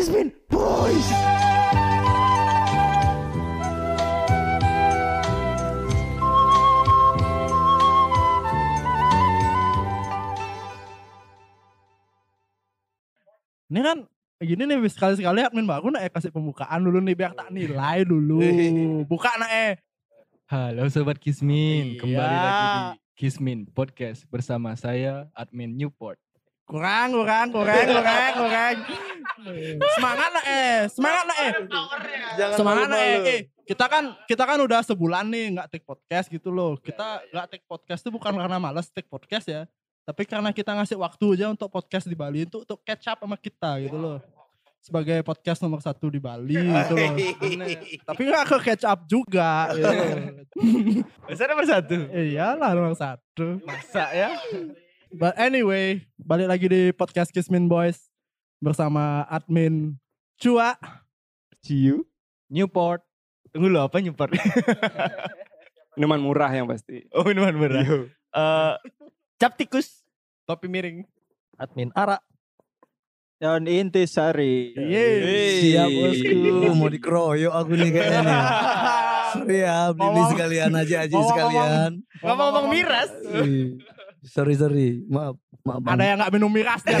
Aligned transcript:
Kismin 0.00 0.32
Boys. 0.48 1.08
Ini 13.68 13.80
kan 13.84 14.08
gini 14.40 14.64
nih 14.64 14.88
sekali-sekali 14.88 15.44
admin 15.44 15.68
baru 15.68 15.92
nak 15.92 16.00
eh 16.00 16.08
kasih 16.08 16.32
pembukaan 16.32 16.80
dulu 16.80 17.04
nih 17.04 17.12
biar 17.12 17.36
tak 17.36 17.52
nilai 17.52 18.00
dulu. 18.08 18.40
Buka 19.12 19.36
nak 19.36 19.52
eh. 19.52 19.76
Halo 20.48 20.88
Sobat 20.88 21.20
Kismin, 21.20 22.00
kembali 22.00 22.16
Iya. 22.16 22.40
lagi 22.40 22.64
di 22.72 22.80
Kismin 23.20 23.68
Podcast 23.68 24.24
bersama 24.32 24.72
saya 24.80 25.28
admin 25.36 25.76
Newport. 25.76 26.16
Kurang, 26.70 27.10
kurang, 27.10 27.46
kurang, 27.50 27.82
kurang, 27.82 28.32
kurang. 28.38 28.76
Semangat 29.98 30.30
nak 30.30 30.44
eh, 30.46 30.78
semangat 30.86 31.24
nak 31.26 31.38
eh. 31.42 31.52
Jangan 32.38 32.56
Semangat 32.62 32.86
nak 32.86 33.00
eh. 33.02 33.18
Eh, 33.26 33.40
Kita 33.66 33.90
kan 33.90 34.14
kita 34.30 34.42
kan 34.46 34.58
udah 34.62 34.78
sebulan 34.86 35.26
nih 35.34 35.58
nggak 35.58 35.66
take 35.74 35.82
podcast 35.82 36.30
gitu 36.30 36.54
loh. 36.54 36.78
Kita 36.78 37.26
nggak 37.34 37.46
take 37.50 37.66
podcast 37.66 38.06
tuh 38.06 38.14
bukan 38.14 38.38
karena 38.38 38.62
malas 38.62 38.86
take 38.86 39.10
podcast 39.10 39.50
ya. 39.50 39.66
Tapi 40.06 40.22
karena 40.22 40.54
kita 40.54 40.70
ngasih 40.78 40.94
waktu 40.94 41.26
aja 41.34 41.50
untuk 41.50 41.66
podcast 41.74 42.06
di 42.06 42.14
Bali 42.14 42.46
itu 42.46 42.62
untuk 42.62 42.78
catch 42.86 43.10
up 43.10 43.18
sama 43.18 43.34
kita 43.34 43.82
gitu 43.82 43.98
loh. 43.98 44.22
Sebagai 44.78 45.26
podcast 45.26 45.58
nomor 45.66 45.82
satu 45.82 46.06
di 46.06 46.22
Bali 46.22 46.54
gitu 46.54 46.94
loh. 46.94 47.14
Tapi 48.14 48.20
nggak 48.30 48.46
ke 48.46 48.56
catch 48.62 48.86
up 48.86 49.10
juga. 49.10 49.74
Gitu. 49.74 49.90
Masa 51.26 51.50
nomor 51.50 51.66
satu. 51.66 51.98
Iyalah 52.14 52.70
nomor 52.78 52.94
satu. 52.94 53.58
Masa 53.66 54.06
ya? 54.14 54.30
But 55.10 55.34
anyway, 55.42 56.06
balik 56.22 56.46
lagi 56.46 56.66
di 56.70 56.82
podcast 56.94 57.34
Kismin 57.34 57.66
Boys 57.66 57.98
bersama 58.62 59.26
admin 59.26 59.98
Cua. 60.38 60.78
Ciu. 61.66 62.06
Newport. 62.46 63.02
Tunggu 63.50 63.74
lo 63.74 63.90
apa 63.90 63.98
nyepar? 63.98 64.30
Minuman 65.98 66.22
murah 66.22 66.54
yang 66.54 66.70
pasti. 66.70 67.10
oh 67.10 67.26
minuman 67.26 67.58
berat. 67.58 67.90
Eh, 67.90 68.74
cap 69.34 69.58
tikus. 69.58 70.06
Topi 70.46 70.70
miring. 70.70 71.02
Admin 71.58 71.90
Ara. 71.98 72.22
Daun 73.42 73.66
intisari. 73.66 74.78
Yeay. 74.78 75.74
Siap 75.74 75.88
bosku, 75.90 76.70
mau 76.78 76.86
dikeroyok 76.86 77.50
aku 77.50 77.72
nih 77.74 77.90
kayaknya. 77.98 78.40
Sorry 79.30 79.58
ya, 79.62 79.90
beli 79.90 80.22
sekalian 80.30 80.70
aja 80.78 80.96
aja 81.02 81.18
sekalian. 81.18 81.90
Ngomong-ngomong 82.22 82.66
miras. 82.70 83.10
Sorry 84.22 84.52
sorry, 84.52 85.00
maaf 85.06 85.34
maaf 85.62 85.80
bang. 85.80 85.92
Ada 85.92 86.04
yang 86.04 86.16
nggak 86.18 86.32
minum 86.32 86.50
miras 86.50 86.80
dia. 86.82 87.00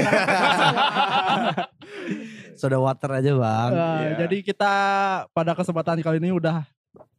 Soda 2.56 2.76
water 2.76 3.10
aja 3.14 3.32
bang. 3.32 3.70
Nah, 3.70 3.98
Iya. 4.00 4.10
Jadi 4.20 4.36
kita 4.42 4.72
pada 5.30 5.52
kesempatan 5.52 6.00
kali 6.00 6.16
ini 6.18 6.30
udah 6.30 6.64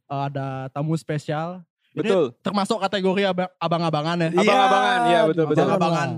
uh, 0.06 0.22
ada 0.26 0.46
tamu 0.70 0.94
spesial. 0.94 1.62
Ini 1.92 2.02
Betul. 2.02 2.24
termasuk 2.40 2.80
kategori 2.80 3.22
abang- 3.26 3.52
abang-abangan 3.58 4.16
ya. 4.18 4.28
Iya. 4.30 4.40
Abang-abangan, 4.40 4.98
iya 5.04 5.20
betul 5.24 5.44
betul. 5.44 5.58
Jangan 5.60 5.76
Abang-abangan. 5.76 6.10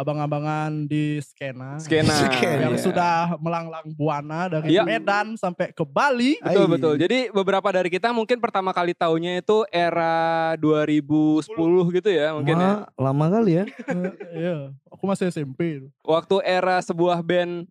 Abang-abangan 0.00 0.88
di 0.88 1.20
skena. 1.20 1.76
Skena. 1.76 2.08
Skena. 2.08 2.72
Yang 2.72 2.80
Iya. 2.80 2.84
sudah 2.88 3.12
melanglang 3.36 3.84
buana 3.92 4.48
dari 4.48 4.72
Iya. 4.72 4.80
Medan 4.82 5.36
sampai 5.36 5.70
ke 5.70 5.84
Bali. 5.84 6.40
Betul 6.40 6.64
Ai. 6.64 6.72
betul. 6.72 6.94
Jadi 6.96 7.18
beberapa 7.28 7.68
dari 7.68 7.92
kita 7.92 8.08
mungkin 8.10 8.40
pertama 8.40 8.72
kali 8.72 8.96
taunya 8.96 9.36
itu 9.36 9.60
era 9.68 10.56
2010 10.56 11.52
gitu 11.92 12.08
ya 12.08 12.32
mungkin 12.32 12.56
ya. 12.56 12.72
Ma, 12.88 12.88
lama 12.96 13.26
kali 13.30 13.52
ya. 13.54 13.64
Iya, 14.32 14.72
aku 14.88 15.04
masih 15.04 15.28
SMP. 15.28 15.84
Waktu 16.00 16.40
era 16.42 16.80
sebuah 16.80 17.20
band 17.20 17.68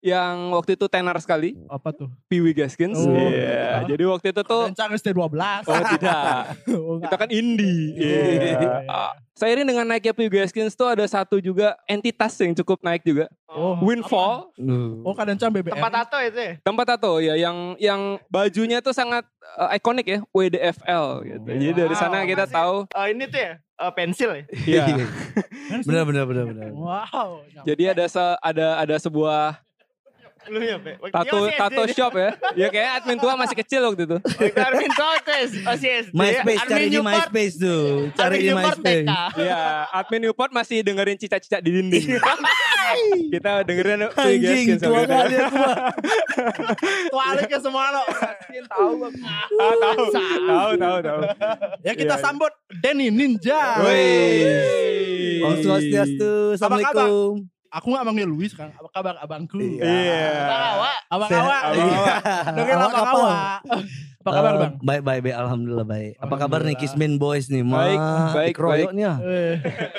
yang 0.00 0.50
waktu 0.50 0.74
itu 0.74 0.86
tenar 0.86 1.16
sekali, 1.16 1.60
Apa 1.66 1.92
tuh? 1.92 2.08
Pee 2.24 2.40
Wee 2.40 2.52
Gaskins. 2.52 2.96
Oh. 2.98 3.12
Iya. 3.12 3.84
Jadi 3.84 4.02
waktu 4.02 4.26
itu 4.32 4.40
tuh 4.42 4.62
Rencana 4.66 4.92
ST12. 4.92 5.36
Oh 5.62 5.82
tidak, 5.90 6.32
Oh, 6.80 6.96
kita 6.98 7.16
kan 7.16 7.28
indie. 7.28 7.92
Iya. 7.94 8.84
Ah, 8.84 9.12
Seiring 9.32 9.64
dengan 9.64 9.84
naiknya 9.86 10.12
Pee 10.12 10.26
Wee 10.26 10.40
Gaskins 10.40 10.72
tuh 10.72 10.84
ada 10.86 11.04
satu 11.04 11.36
juga 11.38 11.76
entitas 11.84 12.32
yang 12.36 12.52
cukup 12.54 12.80
naik 12.80 13.00
juga. 13.02 13.28
Oh, 13.44 13.76
Windfall, 13.78 14.48
Lu. 14.56 15.00
Oh, 15.02 15.12
kadang 15.12 15.36
cam 15.36 15.50
BBM. 15.50 15.74
Tempat 15.74 15.92
tato 15.94 16.18
itu 16.18 16.38
ya? 16.38 16.52
tempat 16.60 16.86
tato 16.86 17.12
ya 17.18 17.34
yang 17.34 17.56
yang 17.76 18.00
bajunya 18.26 18.80
tuh 18.80 18.92
sangat 18.92 19.28
eh, 19.58 19.76
ikonik 19.76 20.06
ya, 20.06 20.18
WDFL 20.30 21.06
gitu. 21.24 21.44
Jadi 21.46 21.66
dari 21.74 21.94
sana 21.94 22.20
Wow, 22.20 22.26
kita 22.26 22.44
masih- 22.44 22.54
tahu 22.54 22.76
Eh, 22.90 23.06
ini 23.10 23.24
tuh 23.26 23.40
ya? 23.40 23.52
eh, 23.58 23.92
pensil 23.92 24.30
ya? 24.30 24.42
Iya. 24.64 24.84
Benar 25.86 26.02
benar 26.04 26.24
benar 26.24 26.44
benar. 26.46 26.68
Wow. 26.72 27.44
Jadi 27.62 27.82
ada 27.86 28.04
se, 28.06 28.22
ada 28.40 28.66
ada 28.76 28.96
sebuah 28.96 29.60
Lu 30.50 30.58
ya, 30.58 30.76
Pe? 30.82 30.98
tato 31.14 31.46
Iya, 31.46 31.54
tato 31.54 31.82
shop 31.86 32.12
ya. 32.18 32.30
Ya 32.58 32.66
kayak 32.68 32.90
admin 32.98 33.18
tua 33.22 33.38
masih 33.38 33.54
kecil 33.54 33.86
waktu 33.86 34.02
itu. 34.02 34.18
Admin 34.66 34.90
tua 34.90 35.14
ya? 35.22 35.38
Masih 35.62 35.88
SD. 36.10 36.12
MySpace 36.12 36.60
cari 36.66 36.86
di 36.90 36.98
MySpace 36.98 37.54
tuh. 37.54 38.10
Cari 38.18 38.36
di 38.42 38.50
MySpace. 38.50 39.06
Iya, 39.38 39.60
admin 39.94 40.20
Newport 40.26 40.50
masih 40.50 40.82
dengerin 40.82 41.14
cicak-cicak 41.16 41.62
di 41.62 41.70
dinding. 41.70 42.18
kita 43.34 43.62
dengerin 43.62 44.10
Anjing 44.10 44.42
Gaskins 44.74 44.82
tua 44.82 44.90
waktu 44.98 45.14
kali 45.14 45.34
aku. 45.38 45.54
Bang. 45.54 45.78
Tualik 47.14 47.46
ke 47.46 47.58
semua 47.62 47.84
lo. 47.94 48.02
Tahu. 48.66 48.92
Ah, 49.54 49.74
tahu, 49.78 50.04
tahu, 50.10 50.70
tahu, 50.74 50.96
tahu. 50.98 51.20
Ya 51.86 51.92
kita 51.94 52.18
Iya. 52.18 52.22
sambut 52.22 52.52
Denny 52.82 53.14
Ninja. 53.14 53.78
Wih. 53.86 55.46
Om 55.46 55.54
Swastiastu. 55.62 56.58
Assalamualaikum. 56.58 57.46
Aku 57.70 57.94
gak 57.94 58.02
manggil 58.02 58.26
Luis 58.26 58.50
kan. 58.50 58.74
Apa 58.74 58.88
kabar 58.90 59.14
abangku? 59.22 59.62
Iya. 59.62 60.26
Awak. 60.74 60.98
Abang 61.06 61.30
awak. 61.30 61.62
Iya. 61.70 62.14
Dengerin 62.50 62.76
Awak 62.76 62.92
abang 62.92 63.08
awak. 63.14 63.58
Apa 64.20 64.30
kabar 64.36 64.52
Eh, 64.52 64.58
bang? 64.60 64.72
Baik 64.84 65.00
baik 65.00 65.20
baik 65.24 65.36
alhamdulillah 65.38 65.86
baik. 65.88 66.12
Apa 66.20 66.34
kabar 66.36 66.60
nih. 66.60 66.76
Kismin 66.76 67.16
Boys 67.16 67.48
nih? 67.48 67.64
Ma, 67.64 67.80
Baik, 67.80 67.98
baik, 68.36 68.48
dikeroyoknya. 68.52 69.10
Eh, 69.24 69.54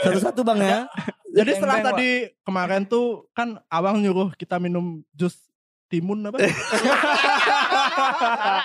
Satu-satu 0.06 0.46
Bang 0.46 0.62
ya. 0.62 0.86
Jadi 1.32 1.58
setelah 1.58 1.82
tadi 1.82 2.30
kemarin 2.44 2.86
tuh 2.86 3.26
kan 3.32 3.58
abang 3.66 3.98
nyuruh 3.98 4.30
kita 4.36 4.60
minum 4.62 5.02
jus 5.16 5.34
timun 5.92 6.24
apa? 6.24 6.38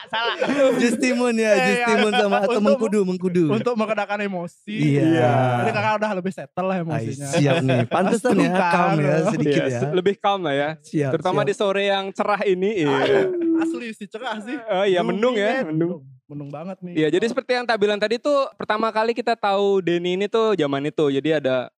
Salah, 0.06 0.36
salah. 0.38 0.74
Justimun 0.78 1.34
ya, 1.34 1.52
Eh, 1.52 1.66
Justimun 1.74 2.12
sama 2.12 2.36
atau 2.40 2.60
mengkudu, 2.60 3.00
mengkudu. 3.02 3.44
Untuk 3.50 3.74
meredakan 3.74 4.22
emosi. 4.22 4.74
Iya. 4.96 5.62
Jadi 5.62 5.70
kakak 5.72 5.92
udah 5.98 6.10
lebih 6.14 6.32
settle 6.32 6.66
lah 6.66 6.76
Ay, 6.76 6.82
emosinya. 6.84 7.28
siap 7.34 7.54
nih. 7.60 7.78
Pantesan 7.88 8.34
ya, 8.36 8.50
calm 8.70 8.96
ya 8.98 9.16
sedikit 9.26 9.62
Iya, 9.62 9.74
ya. 9.74 9.80
Lebih 9.90 10.14
calm 10.16 10.40
lah 10.42 10.54
ya. 10.54 10.68
Siap. 10.80 11.10
Terutama 11.12 11.40
siap. 11.42 11.48
di 11.48 11.54
sore 11.54 11.82
yang 11.84 12.04
cerah 12.10 12.42
ini. 12.44 12.70
Iya. 12.78 13.20
Asli 13.56 13.86
sih 13.90 14.06
cerah 14.06 14.36
sih. 14.38 14.56
Oh 14.56 14.84
iya, 14.84 15.00
mendung 15.02 15.34
ya, 15.34 15.64
mendung. 15.64 16.04
Mendung 16.26 16.50
banget 16.50 16.78
nih. 16.82 16.94
Iya, 16.96 17.08
jadi 17.12 17.26
seperti 17.26 17.50
yang 17.54 17.64
tak 17.64 17.78
bilang 17.78 17.98
tadi 17.98 18.18
tuh 18.18 18.50
pertama 18.54 18.90
kali 18.90 19.14
kita 19.14 19.34
tahu 19.34 19.78
Denny 19.78 20.14
ini 20.14 20.26
tuh 20.26 20.54
zaman 20.54 20.82
itu. 20.84 21.06
Jadi 21.08 21.30
ada 21.36 21.70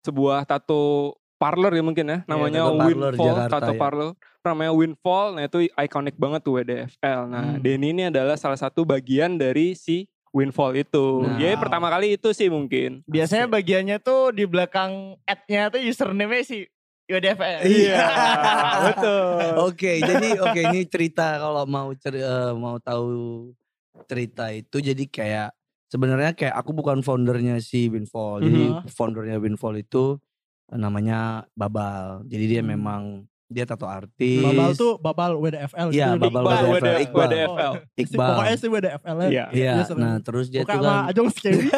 sebuah 0.00 0.44
tato 0.44 1.16
parlor 1.44 1.70
ya 1.70 1.82
mungkin 1.82 2.06
ya, 2.06 2.18
namanya 2.24 2.60
tato 2.62 2.72
parlor 2.78 3.12
Windfall, 3.12 3.28
Jakarta, 3.28 3.56
tato 3.58 3.70
ya. 3.70 3.78
parlor. 3.78 4.08
Namanya 4.42 4.72
Windfall, 4.72 5.26
nah 5.30 5.42
itu 5.42 5.58
ikonik 5.66 6.16
banget 6.16 6.40
tuh 6.40 6.52
WDFL. 6.54 7.20
Nah, 7.26 7.44
Hmm. 7.50 7.60
Denny 7.60 7.88
ini 7.90 8.02
adalah 8.06 8.34
salah 8.34 8.56
satu 8.56 8.82
bagian 8.82 9.36
dari 9.36 9.72
si 9.72 10.04
Windfall 10.30 10.74
itu. 10.74 11.22
Nah. 11.22 11.36
Jadi 11.36 11.54
pertama 11.54 11.86
kali 11.86 12.16
itu 12.16 12.28
sih 12.30 12.48
mungkin. 12.48 13.04
Biasanya 13.04 13.44
bagiannya 13.46 13.96
tuh 13.98 14.32
di 14.32 14.44
belakang 14.44 15.14
ad-nya 15.22 15.68
tuh 15.68 15.80
username-nya 15.80 16.42
si 16.42 16.64
YDFL. 17.04 17.60
Iya. 17.62 17.96
betul. 18.88 19.36
Oke, 19.62 19.92
jadi 19.98 20.28
oke 20.38 20.60
ini 20.66 20.84
cerita 20.84 21.36
kalau 21.36 21.64
mau 21.64 21.92
ceri- 21.94 22.20
eh, 22.20 22.52
mau 22.52 22.76
tahu 22.78 23.06
cerita 24.04 24.50
itu 24.50 24.82
jadi 24.82 25.04
kayak 25.04 25.48
sebenarnya 25.86 26.32
kayak 26.32 26.54
aku 26.54 26.74
bukan 26.74 27.00
foundernya 27.00 27.60
si 27.60 27.86
Winfall. 27.86 28.42
Jadi 28.42 28.62
Mhm. 28.74 28.90
foundernya 28.90 29.38
Winfall 29.38 29.78
itu 29.78 30.18
namanya 30.68 31.18
Babal. 31.52 32.24
Jadi 32.24 32.44
dia 32.48 32.60
Hmm. 32.60 32.70
memang 32.70 33.02
dia 33.44 33.62
tato 33.62 33.84
artis. 33.84 34.40
Babal 34.40 34.72
tuh 34.72 34.96
babal 34.96 35.36
WDFL. 35.36 35.92
Iya, 35.92 36.16
gitu. 36.16 36.26
Babal 36.26 36.42
Iqbal, 36.42 36.62
WDFL. 36.66 36.98
Iqbal. 36.98 37.28
WDFL. 37.28 37.72
Si- 37.76 38.02
Iqbal. 38.02 38.28
Pokoknya 38.32 38.56
si 38.56 38.66
WDFL 38.66 39.16
ya. 39.16 39.28
Iya. 39.28 39.44
Iya, 39.52 39.72
Dia 39.74 39.84
sering- 39.84 40.00
nah 40.00 40.14
terus 40.18 40.46
dia 40.48 40.62
tuh 40.64 40.80
kan 40.80 41.06
Ajong 41.06 41.28
Scary. 41.30 41.60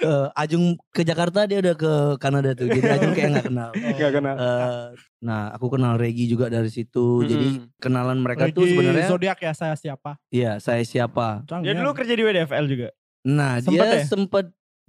eh, 0.00 0.26
Ajung 0.34 0.64
ke 0.90 1.02
Jakarta 1.02 1.44
dia 1.44 1.58
udah 1.60 1.74
ke 1.74 1.92
Kanada 2.18 2.50
tuh. 2.52 2.66
Jadi 2.66 2.84
Ajung 2.84 3.12
kayak 3.12 3.28
nggak 3.30 3.46
kenal. 3.46 3.70
Gak 3.72 4.12
kenal. 4.12 4.34
Eh, 4.36 4.84
nah 5.20 5.40
aku 5.50 5.66
kenal 5.70 5.94
Regi 5.94 6.26
juga 6.26 6.46
dari 6.48 6.68
situ. 6.68 7.22
Jadi 7.24 7.46
Mm-mm. 7.56 7.78
kenalan 7.78 8.18
mereka 8.18 8.50
tuh 8.50 8.64
Lagi 8.64 8.72
sebenarnya 8.74 9.06
zodiak 9.08 9.38
ya 9.38 9.52
saya 9.52 9.74
siapa? 9.74 10.18
Iya, 10.28 10.58
saya 10.58 10.82
siapa? 10.82 11.46
Dia 11.62 11.72
dulu 11.72 11.94
kerja 11.94 12.12
di 12.12 12.22
WDFL 12.22 12.66
juga. 12.66 12.88
Nah, 13.20 13.58
Sempet 13.58 13.74
dia 13.76 13.98
ya? 13.98 14.06
sempet 14.06 14.46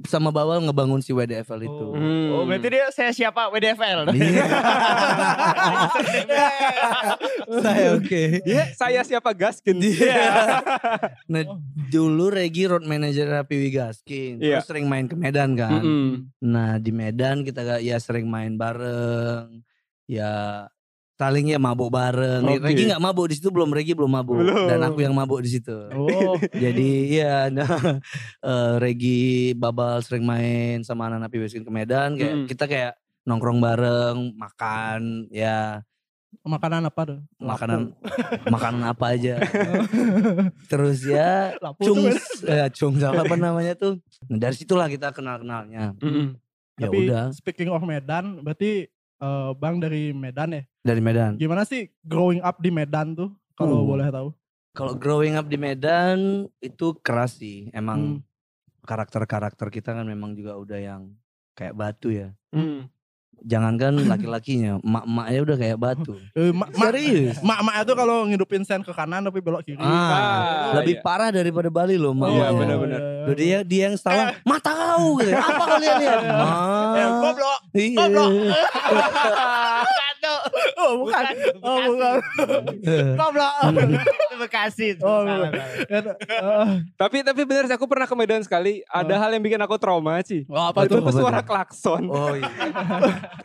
sama 0.07 0.31
Bawal 0.31 0.63
ngebangun 0.63 1.04
si 1.04 1.12
WDFL 1.12 1.68
itu. 1.68 1.86
Oh. 1.92 1.96
Hmm. 1.98 2.28
Oh, 2.31 2.44
berarti 2.48 2.68
dia 2.72 2.88
saya 2.96 3.12
siapa 3.12 3.51
WDFL. 3.51 4.07
Iya. 4.16 4.46
saya 7.66 7.88
oke. 8.00 8.24
Dia 8.48 8.63
saya 8.78 9.01
siapa 9.04 9.36
Gaskin? 9.36 9.80
Nah, 11.30 11.46
dulu 11.92 12.31
Regi 12.31 12.66
road 12.66 12.88
manager 12.88 13.44
Piwi 13.44 13.69
Gaskin. 13.75 14.40
Iya. 14.40 14.63
Terus 14.63 14.68
sering 14.72 14.88
main 14.88 15.06
ke 15.06 15.19
Medan 15.19 15.54
kan. 15.60 15.84
Mm-mm. 15.84 16.31
Nah, 16.42 16.80
di 16.80 16.92
Medan 16.96 17.44
kita 17.44 17.62
gak 17.62 17.81
ya 17.84 18.00
sering 18.00 18.31
main 18.31 18.56
bareng. 18.56 19.62
Ya 20.10 20.66
saling 21.19 21.51
ya 21.51 21.60
mabuk 21.60 21.92
bareng. 21.92 22.48
Oke. 22.48 22.63
Regi 22.63 22.88
nggak 22.88 23.04
mabuk 23.04 23.27
di 23.27 23.36
situ 23.36 23.51
belum 23.51 23.69
Regi 23.69 23.92
belum 23.92 24.07
mabuk 24.07 24.39
Belum. 24.39 24.71
dan 24.71 24.80
aku 24.81 25.04
yang 25.04 25.12
mabuk 25.12 25.44
di 25.44 25.51
situ. 25.51 25.75
Oh, 25.92 26.39
Jadi 26.56 27.12
iya 27.12 27.51
nah 27.51 27.68
eh, 28.48 28.74
Regi 28.80 29.51
Babal 29.51 30.00
sering 30.00 30.24
main 30.24 30.80
sama 30.81 31.12
anak-anak 31.12 31.27
PBSkin 31.27 31.62
ke 31.62 31.71
Medan 31.71 32.16
kayak 32.16 32.31
Mm. 32.31 32.48
kita 32.48 32.66
kayak 32.66 32.94
nongkrong 33.27 33.60
bareng, 33.60 34.31
makan 34.33 35.27
ya 35.27 35.83
makanan 36.39 36.88
apa 36.88 37.01
tuh? 37.04 37.19
makanan 37.36 37.92
makanan 38.56 38.81
apa 38.88 39.06
aja. 39.12 39.36
Terus 40.72 41.04
ya 41.04 41.51
Lapu 41.60 41.83
cung 41.83 42.06
eh, 42.48 42.69
cung 42.72 42.95
sama 42.95 43.22
apa 43.22 43.36
namanya 43.36 43.75
tuh. 43.75 44.00
Nah, 44.31 44.39
dari 44.39 44.56
situlah 44.56 44.88
kita 44.88 45.12
kenal-kenalnya. 45.12 46.00
Mm-mm. 46.00 46.39
Ya 46.80 46.88
Tapi 46.88 46.98
udah 47.06 47.24
speaking 47.36 47.68
of 47.68 47.83
Medan, 47.83 48.39
berarti 48.39 48.88
eh, 49.19 49.51
Bang 49.54 49.77
dari 49.77 50.12
Medan 50.12 50.50
ya. 50.51 50.63
dari 50.80 51.00
Medan. 51.00 51.36
Gimana 51.36 51.63
sih 51.63 51.88
growing 52.01 52.39
up 52.39 52.57
di 52.57 52.69
Medan 52.69 53.13
tuh? 53.13 53.30
Kalau 53.54 53.83
Uh. 53.83 53.88
boleh 53.88 54.07
tahu. 54.07 54.30
Kalau 54.71 54.94
growing 54.94 55.33
up 55.33 55.45
di 55.45 55.56
Medan 55.56 56.18
itu 56.57 56.95
keras 56.98 57.36
sih. 57.36 57.68
Hmm. 57.68 57.77
Emang 57.77 58.00
karakter-karakter 58.81 59.68
kita 59.69 59.92
kan 59.92 60.04
memang 60.04 60.33
juga 60.33 60.56
udah 60.56 60.77
yang 60.77 61.01
kayak 61.54 61.74
batu 61.74 62.10
ya. 62.10 62.31
Mm. 62.50 62.88
Jangankan 63.39 63.95
laki-lakinya, 64.12 64.80
emak-emaknya 64.80 65.39
udah 65.42 65.57
kayak 65.57 65.77
batu. 65.77 66.15
Eh, 66.33 66.51
ma- 66.51 66.68
ma- 66.68 66.88
Serius. 66.89 67.39
Mak-mak 67.39 67.75
itu 67.81 67.94
kalau 67.94 68.18
ngidupin 68.25 68.63
sen 68.63 68.81
ke 68.81 68.92
kanan 68.92 69.22
tapi 69.22 69.39
belok 69.39 69.63
kiri. 69.63 69.80
Ah, 69.80 69.88
Ah, 69.88 70.74
lebih 70.75 70.95
iya. 70.95 71.04
parah 71.04 71.30
daripada 71.30 71.68
Bali 71.68 71.95
loh, 71.95 72.12
Oh, 72.12 72.15
emak. 72.18 72.30
Iya, 72.30 72.48
benar-benar. 72.54 73.00
Loh, 73.25 73.36
dia 73.36 73.57
dia 73.63 73.81
yang 73.88 73.95
salah. 73.95 74.36
Mata 74.44 74.72
kau 74.72 75.15
gitu. 75.18 75.31
Apa 75.31 75.63
kalian 75.69 75.95
lihat? 75.98 76.19
Eh, 76.89 77.06
Ma. 77.06 77.19
goblok. 77.22 77.58
Iya. 77.71 77.98
Goblok. 78.01 78.30
Bukan 79.80 80.13
tuh. 80.19 80.39
Oh, 80.75 80.92
bukan. 80.98 81.24
Oh, 81.60 81.77
bukan. 81.86 82.16
Goblok. 83.13 83.54
Hmm. 83.62 83.94
Itu 83.94 84.36
Bekasi. 84.38 84.88
Oh. 85.00 85.21
Ya, 85.86 86.00
eh, 86.00 86.68
Tapi 86.95 87.18
tapi 87.21 87.42
bener 87.44 87.66
sih 87.66 87.75
aku 87.75 87.86
pernah 87.86 88.04
ke 88.04 88.16
Medan 88.16 88.42
sekali. 88.42 88.81
Ada 88.86 89.13
Oh. 89.13 89.19
hal 89.19 89.30
yang 89.31 89.44
bikin 89.44 89.60
aku 89.60 89.75
trauma 89.75 90.18
sih. 90.21 90.48
Oh, 90.48 90.66
apa 90.66 90.86
itu 90.86 90.95
tuh? 90.95 91.04
Apa 91.04 91.12
suara 91.12 91.42
klakson. 91.42 92.07
Oh 92.07 92.33
iya. 92.33 92.50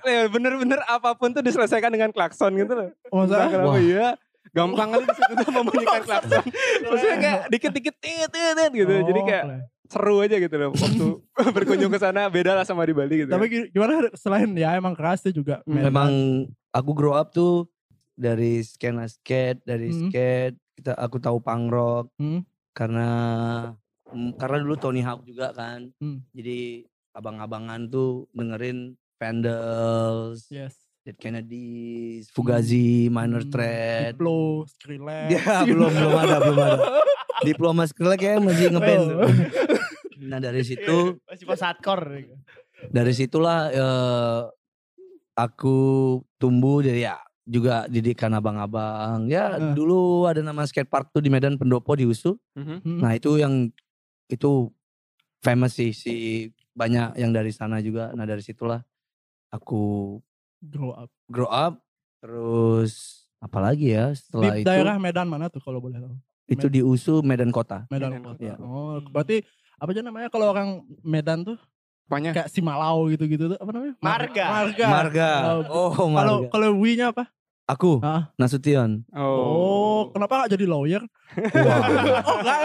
Ya 0.05 0.29
bener-bener 0.29 0.85
apa 0.85 1.13
pun 1.13 1.31
tuh 1.31 1.41
diselesaikan 1.41 1.89
dengan 1.89 2.09
klakson 2.11 2.53
gitu 2.55 2.73
loh. 2.73 2.89
Masa? 3.09 3.35
Entah 3.35 3.49
kenapa 3.51 3.71
Wah. 3.71 3.81
ya. 3.81 4.09
Gampang 4.53 4.89
kali 4.89 5.03
di 5.03 5.15
situ 5.17 5.33
tuh 5.35 5.51
membunyikan 5.57 6.01
klakson. 6.01 6.45
Maksudnya 6.85 7.17
kayak 7.19 7.41
dikit-dikit 7.49 7.95
tit 7.99 8.29
tit 8.29 8.53
tit 8.55 8.73
gitu. 8.73 8.95
Jadi 9.03 9.21
Oh, 9.21 9.27
kayak. 9.27 9.45
Seru 9.85 10.19
aja 10.19 10.37
gitu 10.37 10.55
loh 10.55 10.71
waktu 10.71 11.07
berkunjung 11.57 11.89
ke 11.89 11.99
sana 11.99 12.27
beda 12.27 12.53
lah 12.53 12.65
sama 12.65 12.83
di 12.83 12.93
Bali 12.93 13.15
gitu. 13.21 13.31
Tapi 13.31 13.47
gi- 13.47 13.69
gimana 13.71 14.09
selain 14.13 14.49
ya 14.53 14.73
emang 14.73 14.93
keras 14.93 15.21
sih 15.21 15.31
juga. 15.31 15.61
Hmm. 15.63 15.77
Memang 15.83 16.11
aku 16.71 16.91
grow 16.93 17.13
up 17.13 17.31
tuh 17.31 17.69
dari 18.13 18.61
skena 18.61 19.05
skate, 19.05 19.61
dari 19.63 19.91
Hmm. 19.91 20.09
skate 20.09 20.57
kita 20.75 20.93
aku 20.95 21.17
tahu 21.19 21.39
punk 21.39 21.69
rock 21.69 22.07
Hmm. 22.17 22.43
karena 22.73 23.09
mm, 24.07 24.35
karena 24.37 24.57
dulu 24.59 24.75
Tony 24.75 25.01
Hawk 25.01 25.23
juga 25.23 25.51
kan. 25.51 25.93
Hmm. 25.97 26.25
Jadi 26.31 26.83
abang-abangan 27.11 27.87
tuh 27.87 28.27
dengerin 28.31 28.95
Vandals, 29.15 30.49
Yes. 30.49 30.84
Dead 31.05 31.17
Kennedys, 31.17 32.33
Fugazi, 32.33 33.07
Minor 33.07 33.45
Hmm. 33.45 33.53
Threat. 33.53 34.13
Diplo, 34.13 34.65
Skrillex. 34.67 35.29
Ya 35.31 35.61
belum 35.63 35.93
belum 35.93 36.15
ada 36.17 36.37
belum 36.41 36.59
ada. 36.59 36.79
Diploma 37.43 37.85
Skrillex 37.85 38.19
kayak 38.19 38.41
masih 38.41 38.67
ngeband. 38.73 39.05
tuh. 39.05 39.19
Oh. 39.21 39.33
Nah 40.25 40.39
dari 40.39 40.65
situ 40.65 40.97
Masih 41.29 41.45
pas 41.45 41.61
hardcore. 41.61 42.33
dari 42.87 43.13
situlah 43.13 43.69
eh, 43.69 44.41
aku 45.35 45.77
tumbuh 46.35 46.81
dari 46.81 47.05
ya 47.05 47.21
juga 47.45 47.85
didikan 47.85 48.33
abang-abang. 48.33 49.29
Ya 49.29 49.53
Eh. 49.53 49.77
dulu 49.77 50.25
ada 50.25 50.41
nama 50.41 50.65
skatepark 50.65 51.13
tuh 51.13 51.21
di 51.21 51.29
Medan 51.29 51.61
Pendopo 51.61 51.93
di 51.93 52.09
USU. 52.09 52.41
Mhm. 52.57 52.77
Hmm. 52.81 53.01
Nah 53.01 53.13
itu 53.13 53.37
yang 53.37 53.69
itu 54.25 54.73
famous 55.41 55.77
sih 55.77 55.93
si 55.93 56.15
banyak 56.73 57.21
yang 57.21 57.29
dari 57.29 57.53
sana 57.53 57.77
juga. 57.79 58.09
Nah 58.11 58.25
dari 58.25 58.41
situlah 58.41 58.81
aku 59.51 60.17
Grow 60.65 60.91
up. 60.91 61.11
grow 61.29 61.47
up. 61.47 61.75
Terus 62.19 62.93
apalagi 63.37 63.93
ya 63.93 64.11
Di 64.11 64.17
setelah 64.17 64.55
itu 64.57 64.65
daerah 64.65 64.97
Medan 64.97 65.29
mana 65.29 65.53
tuh 65.53 65.61
kalau 65.61 65.77
boleh 65.77 66.01
tahu? 66.01 66.17
itu 66.45 66.67
di 66.69 66.81
USU 66.81 67.21
Medan 67.21 67.49
Kota. 67.49 67.85
Medan 67.89 68.17
Medan 68.17 68.23
Kota. 68.23 68.53
Kota. 68.57 68.65
Oh, 68.65 68.97
berarti 69.05 69.37
apa 69.77 69.91
aja 69.91 70.01
namanya 70.01 70.29
kalau 70.29 70.49
orang 70.49 70.81
Medan 71.01 71.45
tuh 71.45 71.57
Apanya? 72.05 72.33
kayak 72.33 72.49
Simalau 72.49 73.09
gitu-gitu 73.09 73.49
tuh 73.49 73.59
apa 73.61 73.71
namanya? 73.73 73.95
Marga. 73.99 74.45
Marga. 74.47 74.87
Marga. 74.89 75.31
Oh, 75.69 75.89
Oh, 75.89 76.09
Kalau 76.13 76.37
kalau 76.49 76.69
W-nya 76.77 77.13
apa? 77.13 77.29
Aku 77.65 77.97
Ah. 78.01 78.29
Nasution. 78.37 79.09
Oh, 79.11 80.13
kenapa 80.13 80.45
gak 80.45 80.53
jadi 80.53 80.69
lawyer? 80.69 81.01
Wah. 81.33 81.81
Oh, 82.29 82.37
enggak. 82.41 82.61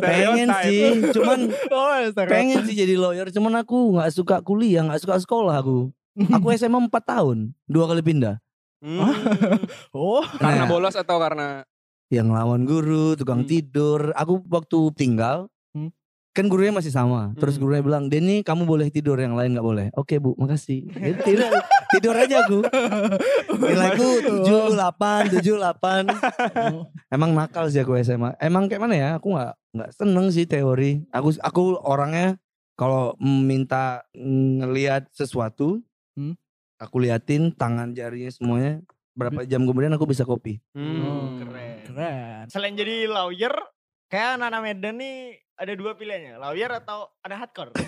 pengen 0.00 0.48
sih, 0.64 0.84
cuman 1.12 1.38
Oh, 1.72 1.96
pengen 2.28 2.60
sih 2.68 2.76
jadi 2.76 2.96
lawyer, 2.96 3.32
cuman 3.32 3.64
aku 3.64 3.96
nggak 3.96 4.12
suka 4.12 4.36
kuliah, 4.40 4.84
nggak 4.84 5.00
suka 5.00 5.16
sekolah 5.16 5.56
aku. 5.56 5.88
Aku 6.14 6.54
SMA 6.54 6.78
4 6.78 6.90
tahun, 7.02 7.50
dua 7.66 7.90
kali 7.90 8.02
pindah. 8.02 8.38
Hmm. 8.78 9.00
Oh, 9.96 10.22
Karena 10.38 10.64
Nah, 10.64 10.70
bolos 10.70 10.94
atau 10.94 11.16
karena 11.18 11.64
yang 12.12 12.30
lawan 12.30 12.62
guru, 12.62 13.18
tukang 13.18 13.42
Hmm. 13.42 13.50
tidur. 13.50 14.14
Aku 14.14 14.38
waktu 14.46 14.78
tinggal, 14.94 15.50
Hmm. 15.74 15.90
kan 16.30 16.46
gurunya 16.46 16.70
masih 16.70 16.94
sama. 16.94 17.34
Terus 17.34 17.56
Hmm. 17.56 17.66
gurunya 17.66 17.82
bilang, 17.82 18.06
Denny 18.06 18.46
kamu 18.46 18.62
boleh 18.62 18.92
tidur, 18.92 19.18
yang 19.18 19.34
lain 19.34 19.58
nggak 19.58 19.66
boleh. 19.66 19.86
Oke 19.98 20.22
bu, 20.22 20.38
makasih. 20.38 20.86
Tidur, 21.26 21.50
tidur 21.90 22.14
aja 22.14 22.46
aku. 22.46 22.62
Nilaiku 23.56 24.08
7, 24.22 24.70
8, 24.70 25.32
7, 25.32 25.56
8. 25.58 26.04
Oh. 26.70 26.86
Emang 27.10 27.34
nakal 27.34 27.66
sih 27.66 27.82
aku 27.82 27.98
SMA. 27.98 28.36
Emang 28.38 28.70
kayak 28.70 28.82
mana 28.82 28.94
ya? 28.94 29.08
Aku 29.18 29.34
nggak 29.34 29.52
nggak 29.74 29.90
seneng 29.90 30.26
sih 30.30 30.46
teori. 30.46 31.02
Aku 31.10 31.34
aku 31.40 31.78
orangnya 31.82 32.38
kalau 32.74 33.14
minta 33.18 34.02
ngelihat 34.14 35.06
sesuatu, 35.10 35.82
Hmm. 36.14 36.38
aku 36.78 37.02
liatin 37.02 37.54
tangan 37.54 37.94
jarinya 37.94 38.30
semuanya. 38.30 38.82
Berapa 39.14 39.46
jam 39.46 39.62
kemudian 39.62 39.94
aku 39.94 40.10
bisa 40.10 40.26
kopi. 40.26 40.58
Hmm. 40.74 41.38
Keren. 41.38 41.86
Keren. 41.86 42.44
Selain 42.50 42.74
jadi 42.74 43.06
lawyer, 43.06 43.54
kayak 44.10 44.42
anak-anak 44.42 44.62
Medan 44.62 44.98
nih 44.98 45.38
ada 45.54 45.70
dua 45.78 45.94
pilihannya, 45.94 46.42
lawyer 46.42 46.66
atau 46.82 47.14
anak 47.22 47.46
hardcore. 47.46 47.70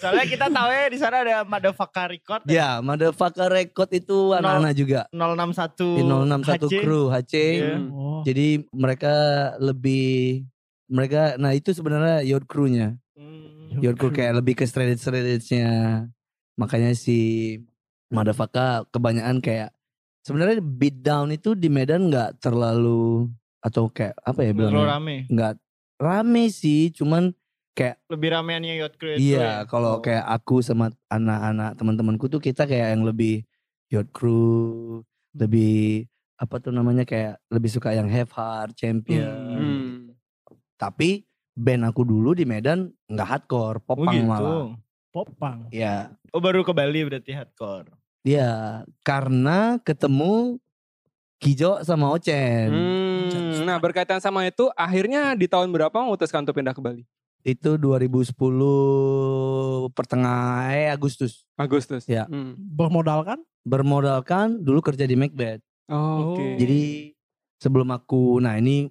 Soalnya 0.00 0.26
kita 0.30 0.46
tahu 0.46 0.70
ya 0.70 0.86
di 0.86 0.98
sana 1.02 1.26
ada 1.26 1.42
Motherfucker 1.42 2.14
Record 2.14 2.46
Ya, 2.46 2.78
motherfucker 2.78 3.50
record 3.50 3.90
itu 3.90 4.38
anak-anak 4.38 4.72
juga. 4.78 5.00
061 5.10 5.98
Di 5.98 6.02
061 6.06 6.70
HC. 6.70 6.74
crew 6.78 7.04
HC. 7.10 7.34
Iya. 7.34 7.74
Oh. 7.90 8.22
Jadi 8.22 8.70
mereka 8.70 9.14
lebih 9.58 10.46
mereka 10.86 11.34
nah 11.42 11.50
itu 11.50 11.74
sebenarnya 11.74 12.22
yacht 12.22 12.46
crew-nya. 12.46 12.94
Hmm. 13.18 13.82
Yacht 13.82 13.98
crew 13.98 14.14
kayak 14.14 14.38
lebih 14.38 14.54
ke 14.54 14.70
shredded 14.70 15.02
shreddednya. 15.02 16.06
Makanya 16.54 16.94
si 16.94 17.18
motherfucker 18.08 18.86
kebanyakan 18.90 19.42
kayak 19.42 19.70
sebenarnya 20.22 20.62
beat 20.62 21.02
down 21.02 21.34
itu 21.34 21.52
di 21.52 21.66
Medan 21.66 22.08
nggak 22.08 22.38
terlalu 22.38 23.26
atau 23.58 23.88
kayak 23.88 24.14
apa 24.20 24.40
ya 24.40 24.52
Terlalu 24.52 24.58
bilangnya? 24.70 24.86
rame. 24.94 25.16
Nggak 25.26 25.52
rame 25.98 26.42
sih, 26.48 26.92
cuman 26.92 27.32
kayak 27.74 27.98
Lebih 28.06 28.28
rameannya 28.30 28.74
Yacht 28.78 28.94
Crew 28.96 29.18
itu 29.18 29.34
iya 29.34 29.64
ya. 29.64 29.66
kalau 29.66 29.98
Oh. 29.98 30.02
kayak 30.02 30.22
aku 30.22 30.62
sama 30.62 30.94
anak-anak 31.10 31.74
teman-temanku 31.74 32.30
tuh 32.30 32.38
kita 32.38 32.64
kayak 32.64 32.94
yang 32.94 33.02
lebih 33.02 33.42
yacht 33.90 34.10
crew, 34.10 35.02
lebih 35.34 36.06
apa 36.34 36.58
tuh 36.58 36.70
namanya 36.70 37.02
kayak 37.02 37.38
lebih 37.50 37.70
suka 37.70 37.90
yang 37.90 38.06
have 38.06 38.30
heart, 38.30 38.74
champion. 38.74 39.26
Hmm. 39.54 39.94
Tapi 40.74 41.22
band 41.54 41.86
aku 41.86 42.02
dulu 42.02 42.34
di 42.34 42.42
Medan 42.42 42.90
nggak 43.06 43.28
hardcore, 43.28 43.78
Oh 43.78 43.82
popang 43.86 44.14
gitu. 44.14 44.26
malah. 44.26 44.74
Popang. 45.14 45.70
Ya, 45.70 46.10
Oh 46.34 46.42
baru 46.42 46.66
ke 46.66 46.74
Bali 46.74 47.06
berarti 47.06 47.30
hardcore. 47.30 47.94
ya 48.26 48.82
karena 49.06 49.78
ketemu 49.86 50.58
Kijo 51.38 51.78
sama 51.86 52.10
Ocen. 52.10 52.72
Hmm. 52.74 53.62
Nah 53.62 53.78
berkaitan 53.78 54.18
sama 54.18 54.42
itu, 54.48 54.66
akhirnya 54.74 55.38
di 55.38 55.46
tahun 55.46 55.70
berapa 55.70 55.94
memutuskan 55.94 56.42
untuk 56.42 56.58
pindah 56.58 56.74
ke 56.74 56.82
Bali? 56.82 57.06
Itu 57.44 57.76
2010 57.78 58.32
pertengahan 59.92 60.72
eh 60.74 60.88
Agustus. 60.90 61.46
Agustus. 61.54 62.08
Ya. 62.10 62.24
Hmm. 62.26 62.56
Bermodalkan? 62.58 63.38
Bermodalkan 63.62 64.58
dulu 64.64 64.80
kerja 64.82 65.04
di 65.06 65.14
Macbeth. 65.14 65.60
Oh, 65.92 66.32
Oke. 66.34 66.56
Jadi 66.56 67.12
sebelum 67.60 67.92
aku 67.92 68.40
nah 68.40 68.56
ini 68.56 68.88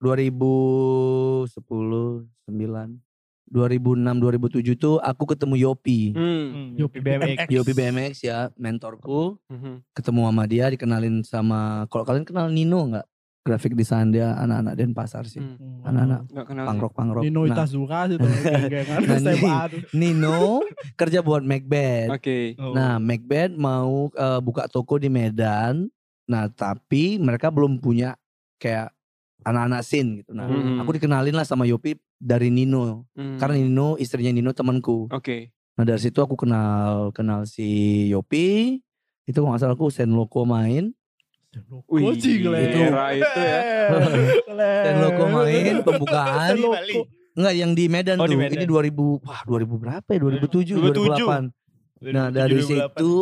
2010 0.00 1.52
9 1.52 3.05
2006 3.50 4.02
2007 4.18 4.74
tuh 4.76 4.96
aku 4.98 5.24
ketemu 5.34 5.54
Yopi. 5.66 6.00
Hmm. 6.12 6.46
Hmm, 6.50 6.68
Yopi 6.74 6.98
BMX. 6.98 7.46
Yopi 7.50 7.72
BMX 7.72 8.12
ya, 8.26 8.50
mentorku. 8.58 9.38
Mhm. 9.46 9.86
Ketemu 9.94 10.20
sama 10.26 10.44
dia, 10.50 10.64
dikenalin 10.70 11.16
sama 11.22 11.86
kalau 11.88 12.02
kalian 12.02 12.26
kenal 12.26 12.50
Nino 12.50 12.80
nggak? 12.90 13.06
graphic 13.46 13.78
design 13.78 14.10
dia 14.10 14.34
anak-anak 14.34 14.74
Denpasar 14.74 15.22
sih. 15.30 15.38
Hmm. 15.38 15.86
Anak-anak. 15.86 16.20
Pangrok 16.66 16.92
pangrok. 16.98 17.22
Nino 17.22 17.46
Nah, 17.46 17.54
Itazura 17.54 18.10
sih 18.10 18.18
tuh 18.20 18.26
geng-gengan 18.26 19.00
Nah. 19.06 19.70
Nino 19.94 20.66
kerja 20.98 21.22
buat 21.22 21.46
Macbeth. 21.46 22.10
Oke. 22.10 22.58
Oh. 22.58 22.74
Nah, 22.74 22.98
Macbeth 22.98 23.54
mau 23.54 24.10
eh, 24.10 24.40
buka 24.42 24.66
toko 24.66 24.98
di 24.98 25.06
Medan. 25.06 25.86
Nah, 26.26 26.50
tapi 26.50 27.22
mereka 27.22 27.54
belum 27.54 27.78
punya 27.78 28.18
kayak 28.58 28.90
anak-anak 29.46 29.80
scene 29.80 30.10
gitu. 30.18 30.34
Nah, 30.34 30.44
Mhm. 30.44 30.82
aku 30.82 30.90
dikenalin 30.92 31.30
lah 31.32 31.46
sama 31.46 31.62
Yopi 31.64 31.94
dari 32.12 32.50
Nino. 32.50 33.06
Hmm. 33.14 33.38
Karena 33.38 33.54
Nino 33.56 33.94
istrinya 33.96 34.34
Nino 34.34 34.50
temanku. 34.50 35.06
Oke. 35.08 35.54
Nah, 35.76 35.84
dari 35.84 36.00
situ 36.00 36.18
aku 36.18 36.34
kenal 36.34 37.12
kenal 37.12 37.46
si 37.46 37.66
Yopi. 38.08 38.80
Itu 39.22 39.38
kalau 39.40 39.54
salah 39.56 39.72
aku 39.72 39.86
Sen 39.88 40.10
Loko 40.10 40.42
main. 40.42 40.90
Wih, 41.88 42.12
itu. 42.12 42.44
era 42.76 43.16
itu 43.16 43.40
ya. 43.40 43.60
Sen 44.84 44.96
Loko 45.00 45.24
main 45.26 45.74
pembukaan. 45.80 46.54
Enggak 47.36 47.54
yang 47.54 47.72
di 47.72 47.84
Medan 47.86 48.16
Oh, 48.16 48.24
tuh. 48.24 48.32
di 48.32 48.36
Medan. 48.36 48.56
Ini 48.56 48.66
2000 48.66 49.20
wah 49.20 49.40
2000 49.42 49.76
berapa 49.76 50.08
ya? 50.08 50.18
2007, 50.18 50.72
2007. 50.74 51.52
2008. 52.00 52.12
Nah, 52.12 52.26
dari 52.28 52.60
situ 52.60 53.12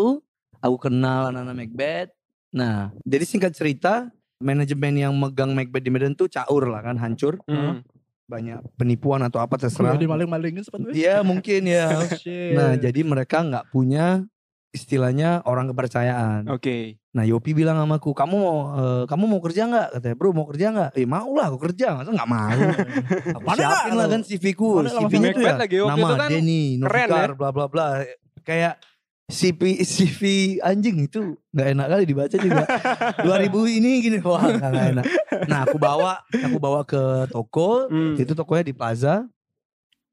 aku 0.56 0.76
kenal 0.80 1.30
anak-anak 1.30 1.54
Macbeth. 1.56 2.10
Nah, 2.50 2.94
jadi 3.02 3.24
singkat 3.24 3.52
cerita, 3.52 4.10
manajemen 4.44 4.94
yang 5.00 5.12
megang 5.16 5.56
Macbeth 5.56 5.80
di 5.80 5.90
Medan 5.90 6.12
tuh 6.12 6.28
caur 6.28 6.68
lah 6.68 6.84
kan, 6.84 7.00
hancur. 7.00 7.40
Hmm. 7.48 7.80
Banyak 8.28 8.60
penipuan 8.76 9.24
atau 9.24 9.40
apa 9.40 9.56
terserah. 9.56 9.96
dimaling-malingin 9.96 10.64
sepatu. 10.64 10.92
Iya, 10.92 11.24
mungkin 11.24 11.64
ya. 11.64 11.88
Shit. 12.20 12.56
Nah, 12.56 12.76
jadi 12.76 13.00
mereka 13.04 13.40
nggak 13.40 13.72
punya 13.72 14.24
istilahnya 14.74 15.40
orang 15.46 15.70
kepercayaan. 15.70 16.50
Oke. 16.50 16.98
Nah, 17.14 17.22
Yopi 17.22 17.54
bilang 17.54 17.78
sama 17.78 18.02
aku, 18.02 18.10
"Kamu 18.10 18.34
mau 18.34 18.58
eh, 18.74 19.02
kamu 19.06 19.24
mau 19.30 19.38
kerja 19.38 19.70
nggak?" 19.70 19.88
Katanya, 19.96 20.16
"Bro, 20.18 20.34
mau 20.34 20.46
kerja 20.50 20.66
nggak?" 20.74 20.90
"Eh, 20.98 21.06
mau 21.06 21.30
lah 21.30 21.46
aku 21.54 21.58
kerja." 21.70 21.94
Masa 21.94 22.10
nggak 22.10 22.30
mau? 22.30 22.58
siapin 23.54 23.94
lah 23.94 24.06
kan. 24.10 24.22
Mana 24.26 24.42
nggak 24.82 25.02
CV-nya 25.06 25.30
tuh 25.30 25.42
ya 25.46 25.54
lagi 25.54 25.76
nama 25.78 25.94
itu 25.94 26.14
kan 26.18 26.30
Denny, 26.34 26.62
Novikar, 26.82 27.30
bla 27.38 27.50
bla 27.54 27.66
bla. 27.70 27.86
Kayak 28.42 28.82
CV 29.24 29.80
CV 29.80 30.20
anjing 30.60 31.08
itu 31.08 31.32
nggak 31.50 31.68
enak 31.72 31.86
kali 31.88 32.04
dibaca 32.04 32.36
juga. 32.36 32.64
2000 33.24 33.78
ini 33.80 33.90
gini 34.00 34.18
wah 34.20 34.44
nggak 34.44 34.88
enak. 34.92 35.04
Nah 35.48 35.64
aku 35.64 35.76
bawa 35.76 36.20
aku 36.28 36.58
bawa 36.60 36.84
ke 36.84 37.00
toko, 37.28 37.88
Hmm. 37.88 38.14
itu 38.14 38.32
tokonya 38.32 38.64
di 38.64 38.74
plaza. 38.74 39.24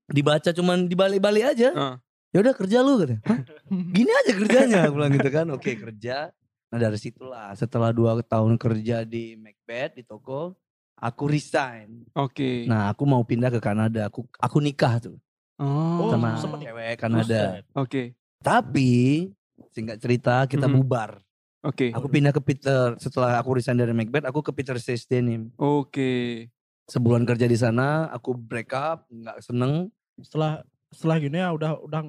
Dibaca 0.07 0.51
cuman 0.51 0.87
dibalik-balik 0.87 1.43
aja. 1.43 1.69
Ah. 1.73 1.95
Ya 2.31 2.39
udah 2.39 2.55
kerja 2.55 2.79
lu 2.79 2.95
katanya. 2.95 3.19
"Hah? 3.27 3.39
Gini 3.67 4.11
aja 4.13 4.31
kerjanya 4.31 4.77
aku 4.87 4.93
bilang 4.95 5.11
gitu 5.11 5.29
kan. 5.29 5.45
Oke 5.51 5.75
kerja. 5.75 6.31
Nah 6.71 6.77
dari 6.79 6.95
situlah 6.95 7.51
setelah 7.51 7.91
dua 7.91 8.15
tahun 8.21 8.55
kerja 8.55 9.03
di 9.03 9.35
Macbeth 9.35 9.99
di 9.99 10.03
toko, 10.03 10.55
aku 10.95 11.27
resign. 11.27 12.07
Oke. 12.15 12.63
Nah 12.63 12.87
aku 12.87 13.03
mau 13.03 13.19
pindah 13.23 13.51
ke 13.51 13.59
Kanada. 13.59 14.07
Aku 14.07 14.23
aku 14.39 14.63
nikah 14.63 15.03
tuh 15.03 15.19
Oh. 15.59 16.07
sama 16.15 16.39
cewek 16.57 16.95
Kanada. 16.95 17.59
Oke. 17.75 18.15
Tapi 18.41 19.29
singkat 19.69 19.97
cerita 19.97 20.43
kita 20.45 20.65
Mhm. 20.65 20.73
bubar. 20.75 21.21
Oke. 21.61 21.93
Aku 21.93 22.09
pindah 22.09 22.29
ke 22.29 22.41
Peter 22.41 22.97
setelah 22.97 23.37
aku 23.37 23.53
resign 23.53 23.77
dari 23.77 23.93
Macbeth, 23.93 24.25
aku 24.25 24.41
ke 24.41 24.51
Peter 24.51 24.75
Says 24.75 25.05
Denim. 25.05 25.53
Oke. 25.55 26.49
Sebulan 26.85 27.23
kerja 27.23 27.45
di 27.45 27.53
sana, 27.53 28.09
aku 28.09 28.33
break 28.33 28.73
up, 28.73 29.05
nggak 29.07 29.39
seneng. 29.41 29.89
setelah 30.19 30.61
setelah 30.91 31.17
gini 31.17 31.33
ya 31.35 31.49
udah 31.49 31.81
udah 31.81 32.01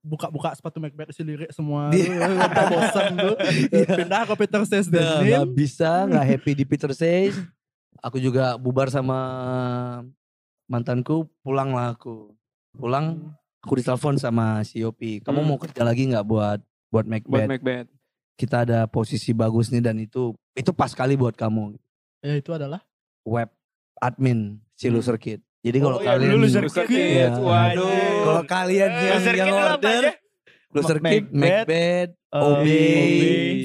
buka-buka 0.00 0.54
sepatu 0.54 0.78
Macbeth 0.78 1.10
isi 1.10 1.20
lirik 1.20 1.50
semua 1.50 1.90
Iya. 1.92 2.24
udah 2.30 2.64
bosan 2.70 3.08
tuh 3.14 3.34
pindah 3.90 4.22
ke 4.24 4.34
Peter 4.38 4.62
Says 4.64 4.86
nggak 4.86 5.20
Denim 5.20 5.44
bisa, 5.50 6.06
nggak 6.06 6.24
happy 6.30 6.52
di 6.54 6.64
Peter 6.64 6.88
Says. 6.90 7.36
Aku 7.98 8.16
juga 8.16 8.56
bubar 8.56 8.88
sama 8.88 9.18
mantanku, 10.66 11.28
pulang 11.40 11.72
lah 11.72 11.92
aku. 11.92 12.32
Pulang, 12.72 13.34
aku 13.60 13.72
ditelepon 13.76 14.16
sama 14.16 14.60
si 14.62 14.80
Yopi. 14.80 15.20
Kamu 15.20 15.38
Hmm. 15.38 15.46
mau 15.46 15.56
kerja 15.56 15.82
lagi 15.82 16.04
nggak 16.06 16.24
buat 16.24 16.58
buat 16.88 17.04
Buat 17.04 17.06
Macbeth? 17.06 17.48
Macbeth. 17.48 17.88
Kita 18.34 18.64
ada 18.64 18.84
posisi 18.86 19.30
bagus 19.30 19.68
nih 19.68 19.80
dan 19.80 19.96
itu 19.96 20.32
itu 20.52 20.70
pas 20.70 20.90
kali 20.90 21.14
buat 21.14 21.32
kamu. 21.32 21.76
ya 22.20 22.36
itu 22.36 22.50
adalah 22.50 22.84
Web 23.22 23.48
admin 23.96 24.60
si 24.74 24.88
Hmm. 24.88 24.96
Loser 24.96 25.16
Kid. 25.16 25.40
Jadi 25.60 25.76
kalau 25.76 25.96
Oh, 25.96 26.02
kalian 26.02 26.30
dulu 26.30 26.44
Loser 26.46 26.64
Kid. 26.68 26.88
Iya. 26.88 27.28
Waduh. 27.32 27.88
Kalau 28.24 28.42
kalian 28.44 28.90
yang, 28.90 29.20
yang 29.36 29.52
order 29.52 30.02
Loser 30.70 30.98
Kid, 30.98 31.26
Macbeth, 31.26 31.66
Macbeth, 31.66 32.10
eh, 32.14 32.38
OB, 32.38 32.62
OB. 32.62 32.68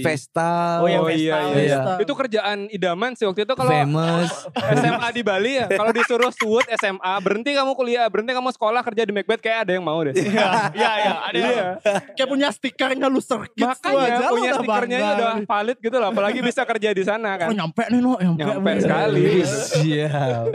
Vesta, 0.01 0.81
Oh, 0.81 0.87
yang 0.87 1.01
Oh, 1.01 1.09
iya, 1.09 1.37
Vestal. 1.37 1.49
iya. 1.53 1.61
Iya. 1.61 1.81
Itu 2.01 2.13
kerjaan 2.13 2.57
idaman 2.67 3.13
sih 3.13 3.23
waktu 3.23 3.41
itu 3.41 3.53
kalau 3.53 3.69
Famous. 3.69 4.29
SMA 4.75 5.07
di 5.11 5.21
Bali 5.21 5.51
ya. 5.55 5.67
Kalau 5.67 5.91
disuruh 5.91 6.31
SWOT 6.31 6.65
SMA, 6.73 7.13
berhenti 7.19 7.53
kamu 7.53 7.71
kuliah, 7.71 8.05
berhenti 8.07 8.31
kamu 8.31 8.49
sekolah 8.49 8.81
kerja 8.81 9.01
di 9.01 9.13
Macbeth 9.13 9.37
kayak 9.39 9.59
ada 9.63 9.71
yang 9.71 9.85
mau 9.85 10.01
deh. 10.01 10.17
Iya, 10.17 10.49
iya, 10.73 10.91
iya, 10.97 11.13
ada 11.21 11.37
Iya. 11.37 11.67
kayak 12.11 12.25
punya 12.27 12.49
stikernya 12.49 13.05
Loser 13.05 13.39
aja 13.39 13.53
Makanya 13.67 13.93
punya 14.25 14.49
udah 14.49 14.57
stikernya 14.57 14.97
bangga. 14.97 15.13
udah 15.13 15.31
valid 15.45 15.77
gitu 15.79 15.95
loh. 15.95 16.07
Apalagi 16.09 16.39
bisa 16.41 16.61
kerja 16.63 16.89
di 16.89 17.03
sana 17.03 17.29
Oh 17.31 17.39
kan. 17.39 17.49
nyampe 17.51 17.83
nih 17.85 17.99
no, 17.99 18.17
nyampe, 18.17 18.41
Nyampe 18.41 18.71
sekali. 18.79 19.25
Siap. 19.77 20.45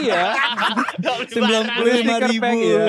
Iya. 0.00 0.34
95 1.26 2.28
ribu. 2.28 2.42
pack, 2.42 2.58
ya. 2.58 2.84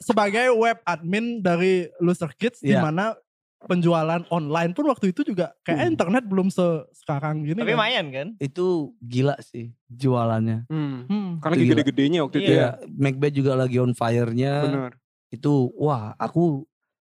Sebagai 0.00 0.46
web 0.52 0.78
admin 0.82 1.40
dari 1.40 1.88
Loser 1.98 2.32
Kids 2.34 2.60
di 2.60 2.72
Iya. 2.72 2.82
mana 2.82 3.14
penjualan 3.60 4.24
online 4.28 4.72
pun 4.72 4.88
waktu 4.88 5.12
itu 5.12 5.20
juga 5.22 5.52
kayak 5.60 5.78
Hmm. 5.78 5.90
internet 5.92 6.24
belum 6.24 6.48
se 6.48 6.64
sekarang 6.96 7.44
gini 7.44 7.60
Tapi 7.60 7.76
kan. 7.76 7.78
main 7.78 8.04
kan? 8.08 8.28
Itu 8.38 8.96
gila 8.98 9.36
sih 9.38 9.68
jualannya. 9.86 10.64
Hmm. 10.66 11.04
Hmm. 11.04 11.30
Karena 11.38 11.54
Itu 11.54 11.60
lagi 11.60 11.70
gede-gedenya 11.76 12.18
waktu 12.24 12.36
itu 12.38 12.52
Iya. 12.52 12.56
ya. 12.56 12.70
Ya, 12.80 12.88
Macbeth 12.88 13.34
juga 13.36 13.52
lagi 13.54 13.76
on 13.76 13.92
fire-nya. 13.92 14.54
Bener. 14.64 14.92
Itu 15.28 15.70
wah, 15.76 16.16
aku 16.16 16.64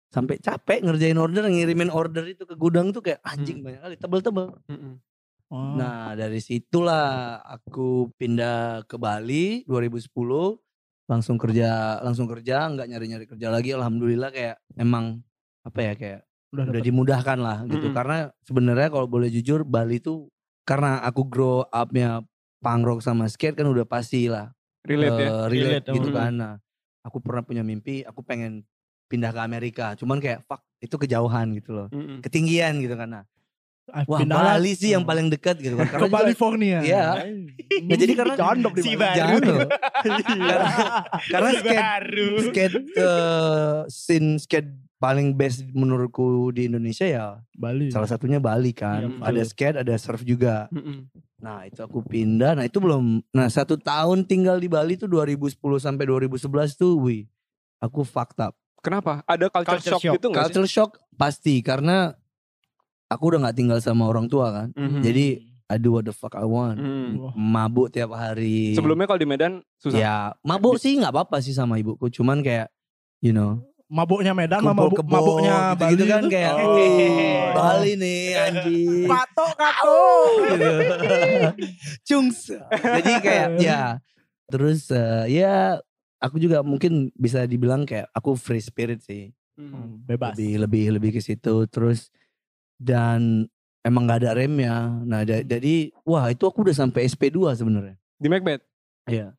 sampai 0.08 0.40
capek 0.40 0.80
ngerjain 0.80 1.20
order, 1.20 1.44
ngirimin 1.44 1.92
order 1.92 2.25
itu 2.25 2.42
ke 2.42 2.56
gudang 2.56 2.97
tuh 2.97 3.04
kayak 3.04 3.20
anjing 3.20 3.61
banyak 3.61 3.78
kali 3.78 3.94
tebel-tebel. 3.94 4.56
Mm-mm. 4.66 4.97
Oh. 5.49 5.81
Nah 5.81 6.12
dari 6.12 6.45
situlah 6.45 7.40
aku 7.40 8.12
pindah 8.21 8.85
ke 8.85 9.00
Bali 9.00 9.64
2010 9.64 10.12
langsung 11.09 11.40
kerja 11.40 11.97
langsung 12.05 12.28
kerja 12.28 12.69
nggak 12.69 12.85
nyari 12.85 13.07
nyari 13.09 13.25
kerja 13.25 13.49
lagi 13.49 13.73
alhamdulillah 13.73 14.28
kayak 14.28 14.61
emang 14.76 15.25
apa 15.64 15.81
ya 15.81 15.93
kayak 15.97 16.21
udah, 16.52 16.64
udah 16.69 16.75
dapet. 16.76 16.85
dimudahkan 16.93 17.38
lah 17.40 17.59
gitu 17.64 17.88
Mm-mm. 17.88 17.97
karena 17.97 18.17
sebenarnya 18.45 18.88
kalau 18.93 19.09
boleh 19.09 19.33
jujur 19.33 19.64
Bali 19.64 20.05
tuh 20.05 20.28
karena 20.69 21.00
aku 21.00 21.25
grow 21.25 21.64
upnya 21.73 22.21
punk 22.61 22.85
rock 22.85 23.00
sama 23.00 23.25
skate 23.25 23.57
kan 23.57 23.64
udah 23.73 23.88
pasti 23.88 24.28
lah 24.28 24.52
Relate 24.85 25.17
ya. 25.17 25.28
eh, 25.33 25.45
relate 25.49 25.88
Relate, 25.88 25.97
gitu 25.97 26.09
mm. 26.12 26.17
kan 26.17 26.33
nah 26.37 26.55
aku 27.00 27.25
pernah 27.25 27.40
punya 27.40 27.64
mimpi 27.64 28.05
aku 28.05 28.21
pengen 28.21 28.69
pindah 29.09 29.33
ke 29.33 29.40
Amerika 29.40 29.97
cuman 29.97 30.21
kayak 30.21 30.45
fuck 30.45 30.61
itu 30.85 30.93
kejauhan 31.00 31.57
gitu 31.57 31.73
loh 31.73 31.88
Mm-mm. 31.88 32.21
ketinggian 32.21 32.85
gitu 32.85 33.00
kan 33.00 33.09
nah 33.09 33.25
Ah, 33.88 34.04
wah. 34.04 34.21
Bali 34.21 34.73
sih 34.73 34.92
yang 34.92 35.02
paling 35.02 35.28
dekat 35.28 35.57
gitu 35.59 35.75
kan 35.75 35.88
ke 35.88 36.09
California. 36.09 36.78
Iya. 36.80 37.25
Ya, 37.83 37.97
jadi 37.97 38.12
karena- 38.14 38.37
jandok 38.40 38.73
di 38.76 38.83
Si 38.85 38.92
Bali. 38.95 39.16
baru. 39.16 39.37
Loh. 39.40 39.68
karena, 40.04 40.21
karena 41.28 41.50
skate 41.54 41.80
baru. 41.80 42.28
skate 42.45 42.76
eh, 42.95 43.76
scene 43.88 44.30
skate 44.37 44.71
paling 44.99 45.30
best 45.33 45.62
menurutku 45.71 46.50
di 46.50 46.66
Indonesia 46.66 47.07
ya 47.07 47.26
Bali. 47.54 47.88
salah 47.88 48.07
satunya 48.07 48.37
Bali 48.38 48.75
kan. 48.75 49.07
Iya, 49.07 49.09
ada 49.23 49.40
betul. 49.40 49.49
skate, 49.49 49.76
ada 49.80 49.95
surf 49.97 50.23
juga. 50.23 50.66
Nah 51.38 51.64
itu 51.64 51.78
aku 51.78 52.02
pindah. 52.02 52.59
Nah 52.59 52.64
itu 52.66 52.76
belum. 52.76 53.23
Nah 53.30 53.47
satu 53.47 53.78
tahun 53.78 54.26
tinggal 54.26 54.59
di 54.59 54.66
Bali 54.66 54.99
tuh 54.99 55.07
2010 55.07 55.54
sampai 55.78 56.04
2011 56.04 56.45
tuh, 56.75 56.99
wih, 56.99 57.25
aku 57.78 58.02
fucked 58.02 58.42
up. 58.42 58.52
Kenapa? 58.78 59.23
Ada 59.26 59.50
culture, 59.50 59.75
Culture 59.78 59.90
shock, 59.90 60.02
shock. 60.02 60.14
gitu 60.18 60.26
sih? 60.28 60.37
Culture 60.38 60.68
shock 60.71 60.90
pasti 61.14 61.54
karena 61.62 62.14
aku 63.09 63.23
udah 63.27 63.38
nggak 63.43 63.57
tinggal 63.57 63.79
sama 63.81 64.05
orang 64.05 64.29
tua 64.29 64.53
kan. 64.53 64.69
Mhm. 64.73 65.00
Jadi 65.00 65.27
I 65.69 65.77
do 65.77 65.93
what 65.93 66.05
the 66.05 66.12
fuck 66.12 66.33
I 66.33 66.45
want. 66.45 66.81
Hmm. 66.81 67.21
Wah. 67.21 67.33
Mabuk 67.35 67.88
tiap 67.88 68.12
hari. 68.12 68.73
Sebelumnya 68.73 69.05
kalau 69.05 69.21
di 69.21 69.29
Medan 69.29 69.61
susah. 69.77 69.97
Ya 69.97 70.17
mabuk 70.41 70.77
sih 70.77 70.97
nggak 70.97 71.12
apa-apa 71.12 71.41
sih 71.41 71.53
sama 71.53 71.77
ibuku. 71.77 72.09
Cuman 72.09 72.41
kayak 72.41 72.73
you 73.21 73.33
know 73.33 73.61
mabuknya 73.85 74.33
Medan 74.33 74.61
sama 74.61 74.73
mabuk, 74.73 75.00
kebo 75.00 75.09
mabuknya 75.11 75.73
Bali 75.73 75.93
gitu, 75.93 76.05
kan 76.05 76.23
itu. 76.23 76.31
kayak 76.31 76.53
Oh. 76.55 76.77
"Eh, 76.77 77.45
Bali 77.53 77.93
nih 77.97 78.21
anjing. 78.45 79.09
Kato 79.09 79.47
kato. 79.55 80.00
gitu. 80.47 80.73
Cungs. 82.09 82.41
Jadi 82.73 83.12
kayak 83.21 83.49
ya 83.67 83.81
terus 84.49 84.88
eh, 84.88 85.41
ya 85.41 85.77
aku 86.17 86.37
juga 86.37 86.61
mungkin 86.61 87.12
bisa 87.12 87.45
dibilang 87.45 87.85
kayak 87.85 88.09
aku 88.12 88.37
free 88.37 88.61
spirit 88.61 89.00
sih. 89.00 89.33
Hmm. 89.57 90.00
Bebas. 90.05 90.33
Lebih 90.33 90.65
lebih 90.65 90.85
lebih 90.97 91.11
ke 91.12 91.21
situ 91.21 91.69
terus 91.69 92.09
dan 92.78 93.50
emang 93.85 94.06
nggak 94.08 94.25
ada 94.25 94.32
remnya. 94.38 94.75
Nah 95.04 95.23
da- 95.26 95.44
jadi 95.44 95.90
wah 96.06 96.30
itu 96.30 96.47
aku 96.47 96.64
udah 96.64 96.76
sampai 96.76 97.06
SP2 97.06 97.54
sebenarnya. 97.54 97.99
Di 98.18 98.28
Macbeth. 98.30 98.62
Iya. 99.08 99.35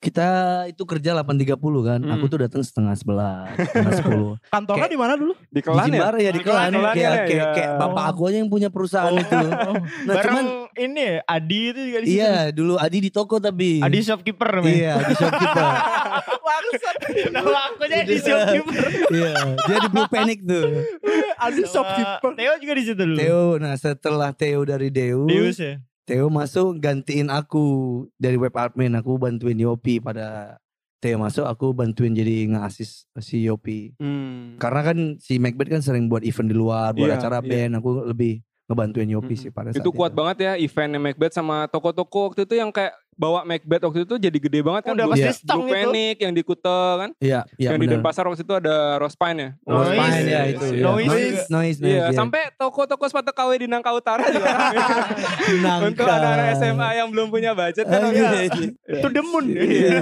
Kita 0.00 0.28
itu 0.64 0.82
kerja 0.88 1.12
8.30 1.12 1.60
kan. 1.84 2.00
Hmm. 2.00 2.12
Aku 2.16 2.24
tuh 2.32 2.40
datang 2.40 2.64
setengah 2.64 2.96
11, 2.96 3.52
setengah 3.68 3.92
10. 4.00 4.32
Kantornya 4.56 4.88
di 4.88 4.96
mana 4.96 5.12
dulu? 5.12 5.36
Di 5.52 5.60
di 5.60 5.60
Kelan 5.60 5.76
ya? 5.76 5.92
Jimbar 5.92 6.14
ya 6.16 6.30
di 6.32 6.40
Di 6.40 6.44
Kelan, 6.48 6.70
Kayak, 6.72 6.96
ya, 6.96 7.10
kayak, 7.12 7.28
ya. 7.28 7.46
kayak 7.52 7.70
bapak 7.76 8.04
aku 8.16 8.20
aja 8.32 8.36
yang 8.40 8.48
punya 8.48 8.68
perusahaan 8.72 9.12
itu. 9.12 9.36
Nah 9.36 9.76
Bareng 10.16 10.24
cuman 10.24 10.44
ini 10.80 11.00
ya, 11.04 11.14
Adi 11.28 11.60
itu 11.68 11.80
juga 11.84 11.98
di 12.00 12.06
situ. 12.08 12.16
iya 12.16 12.34
dulu 12.48 12.74
Adi 12.80 12.98
di 13.04 13.10
toko 13.12 13.36
tapi. 13.36 13.84
Adi 13.84 13.98
shopkeeper 14.00 14.50
men. 14.64 14.72
Iya 14.72 14.94
di 15.04 15.14
shopkeeper. 15.20 15.64
Bangsat. 16.48 16.96
Nama 17.36 17.58
aku 17.68 17.80
aja 17.84 17.96
di 18.00 18.16
shopkeeper. 18.16 18.74
iya 19.12 19.32
dia 19.52 19.78
di 19.84 19.88
Blue 19.92 20.08
Panic 20.08 20.38
tuh. 20.48 20.64
Ada 21.36 21.60
Sama 21.60 21.68
shopkeeper. 21.68 22.30
Theo 22.40 22.52
juga 22.56 22.72
di 22.72 22.84
situ 22.88 23.02
dulu. 23.04 23.16
Theo, 23.20 23.42
nah 23.60 23.76
setelah 23.76 24.32
Theo 24.32 24.64
dari 24.64 24.88
Deus, 24.88 25.28
Deus 25.28 25.56
ya. 25.60 25.76
Theo 26.08 26.26
masuk 26.32 26.80
gantiin 26.80 27.28
aku 27.28 27.64
dari 28.16 28.36
web 28.40 28.54
admin. 28.56 28.96
Aku 28.98 29.20
bantuin 29.20 29.58
Yopi 29.58 30.00
pada 30.02 30.58
Theo 31.00 31.16
masuk 31.16 31.48
aku 31.48 31.72
bantuin 31.72 32.12
jadi 32.12 32.44
nge-assist 32.52 33.08
si 33.24 33.48
Yopi. 33.48 33.96
Hmm. 33.96 34.60
Karena 34.60 34.84
kan 34.84 34.98
si 35.16 35.40
Macbeth 35.40 35.72
kan 35.72 35.80
sering 35.80 36.12
buat 36.12 36.20
event 36.20 36.52
di 36.52 36.56
luar, 36.56 36.92
buat 36.92 37.08
Iya, 37.08 37.16
acara 37.16 37.40
iya. 37.40 37.48
band. 37.48 37.72
Aku 37.80 38.04
lebih 38.04 38.44
ngebantuin 38.68 39.10
Yopi 39.10 39.34
Mm-mm. 39.34 39.42
sih 39.42 39.50
pada 39.50 39.74
saat 39.74 39.82
Itu 39.82 39.90
kuat 39.90 40.14
banget 40.14 40.36
ya 40.46 40.52
eventnya 40.54 41.00
Macbeth 41.02 41.34
sama 41.34 41.66
toko-toko 41.66 42.30
waktu 42.30 42.46
itu 42.46 42.54
yang 42.54 42.70
kayak 42.70 42.94
bawa 43.12 43.42
Macbeth 43.42 43.82
waktu 43.82 44.00
itu 44.02 44.14
jadi 44.16 44.38
gede 44.38 44.60
banget 44.60 44.82
kan. 44.84 44.92
Udah 44.92 45.06
pasti 45.08 45.22
Iya. 45.22 45.32
stang 45.32 45.60
Blue 45.60 45.68
itu. 45.68 45.74
Panic 45.76 46.16
yang 46.18 46.32
di 46.32 46.42
Kuta 46.42 46.80
kan. 46.96 47.10
Iya, 47.16 47.40
iya 47.54 47.68
yang 47.68 47.76
di 47.76 47.84
benar. 47.84 47.94
Denpasar 47.98 48.24
waktu 48.24 48.42
itu 48.42 48.54
ada 48.54 48.76
Rospine 48.96 49.36
ya. 49.36 49.48
Rose 49.62 49.76
Noise, 49.86 49.98
Pine 49.98 50.16
ya 50.16 50.24
iya, 50.24 50.40
itu. 50.46 50.64
iya. 50.66 50.72
ya. 50.72 50.82
Noise 50.82 51.08
Noise, 51.10 51.44
noise, 51.48 51.78
noise. 51.78 51.78
Iya, 51.82 52.04
sampai 52.10 52.40
toko-toko 52.54 53.04
sepatu 53.04 53.30
KW 53.30 53.50
di 53.56 53.66
Nangka 53.66 53.90
Utara 53.90 54.24
juga. 54.26 54.50
Nangka. 55.58 55.86
Untuk 55.86 56.06
anak-anak 56.06 56.46
SMA 56.56 56.88
yang 56.94 57.08
belum 57.08 57.26
punya 57.28 57.50
budget 57.52 57.84
kan. 57.84 58.00
Oh, 58.00 58.10
ya. 58.10 58.20
iya, 58.40 58.40
iya. 58.46 58.66
Itu 58.72 59.08
demun. 59.08 59.44
Iya. 59.46 60.00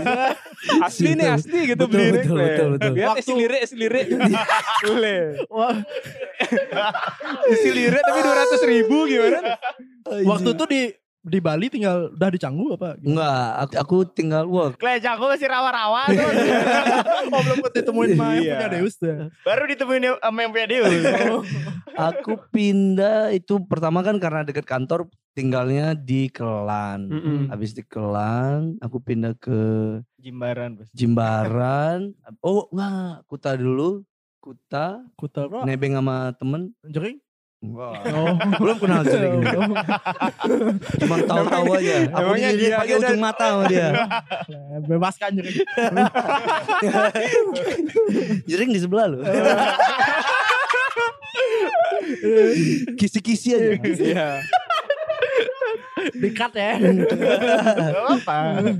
asli 0.81 1.15
nih 1.15 1.29
asli 1.29 1.61
gitu 1.69 1.85
Betul, 1.85 1.95
beli 1.97 2.11
betul, 2.19 2.37
betul, 2.37 2.69
betul. 2.75 2.91
Lihat 2.93 3.09
Waktu- 3.11 3.21
isi 3.21 3.33
lirik 3.33 3.61
isi 3.63 3.75
lirik. 3.77 4.07
Boleh. 4.85 5.21
Wah, 5.49 5.75
Isi 7.49 7.71
lirik 7.71 8.01
tapi 8.01 8.21
200 8.21 8.63
ribu 8.69 8.97
gimana? 9.05 9.39
waktu 10.25 10.51
itu 10.51 10.65
di 10.67 10.83
di 11.29 11.39
Bali 11.39 11.69
tinggal 11.69 12.11
udah 12.11 12.29
di 12.29 12.37
Canggu 12.37 12.75
apa? 12.75 12.97
Enggak, 12.99 13.45
aku, 13.55 13.73
aku 13.77 13.97
tinggal 14.09 14.45
work. 14.45 14.75
Klej 14.77 15.05
aku 15.05 15.29
masih 15.29 15.47
rawa-rawa 15.47 16.09
tuh. 16.09 16.31
oh 17.33 17.41
belum 17.41 17.59
ditemuin 17.71 18.09
sama 18.13 18.25
yang 18.33 18.43
Iya. 18.43 18.53
punya 18.57 18.69
Deus 18.73 18.95
tuh. 18.97 19.07
ya? 19.07 19.17
Baru 19.43 19.63
ditemuin 19.67 20.03
sama 20.17 20.39
yang 20.41 20.51
punya 20.51 20.67
Deus. 20.67 20.93
Aku 21.99 22.39
pindah 22.49 23.35
itu 23.35 23.59
pertama 23.61 24.01
kan 24.01 24.17
karena 24.17 24.47
deket 24.47 24.63
kantor 24.63 25.11
tinggalnya 25.33 25.93
di 25.93 26.31
Kelan. 26.31 27.11
Mm-mm. 27.11 27.39
Habis 27.49 27.75
di 27.75 27.83
Kelan, 27.83 28.79
aku 28.79 28.99
pindah 28.99 29.35
ke 29.35 29.59
Jimbaran 30.17 30.75
bos. 30.75 30.87
Jimbaran. 30.93 32.15
Oh 32.39 32.71
enggak, 32.71 33.27
Kuta 33.27 33.55
dulu. 33.55 34.07
Kuta, 34.39 35.03
Kuta 35.13 35.45
apa? 35.45 35.67
nebeng 35.67 35.93
sama 35.93 36.31
temen. 36.33 36.71
Jering? 36.83 37.19
Wah. 37.59 37.91
Oh. 38.15 38.39
Belum 38.63 38.79
kenal 38.79 39.03
Jering. 39.03 39.43
Cuma 41.03 41.17
tahu-tahu 41.27 41.75
aja. 41.75 42.07
Aku 42.07 42.39
dia 42.39 42.79
pakai 42.79 42.95
aja 42.95 43.03
ujung 43.03 43.19
mata 43.19 43.45
sama 43.51 43.65
dia. 43.67 43.89
Bebaskan 44.87 45.43
Jering. 45.43 45.67
Jering 48.47 48.71
di 48.71 48.79
sebelah 48.79 49.11
loh. 49.11 49.27
Kisi-kisi 52.99 53.59
aja. 53.59 53.75
Iya. 53.83 54.29
Dikat 56.15 56.53
ya. 56.55 56.73
Gak 56.79 58.05
apa. 58.23 58.39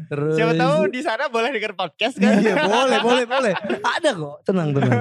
Terus 0.09 0.35
Siapa 0.37 0.53
tahu 0.55 0.77
di 0.91 1.01
sana 1.03 1.27
boleh 1.29 1.51
denger 1.55 1.75
podcast 1.75 2.17
kan. 2.19 2.39
Iya 2.39 2.55
boleh 2.65 2.99
boleh 3.03 3.25
boleh. 3.27 3.55
Ada 3.83 4.11
kok. 4.15 4.37
Tenang 4.47 4.69
tenang. 4.75 5.01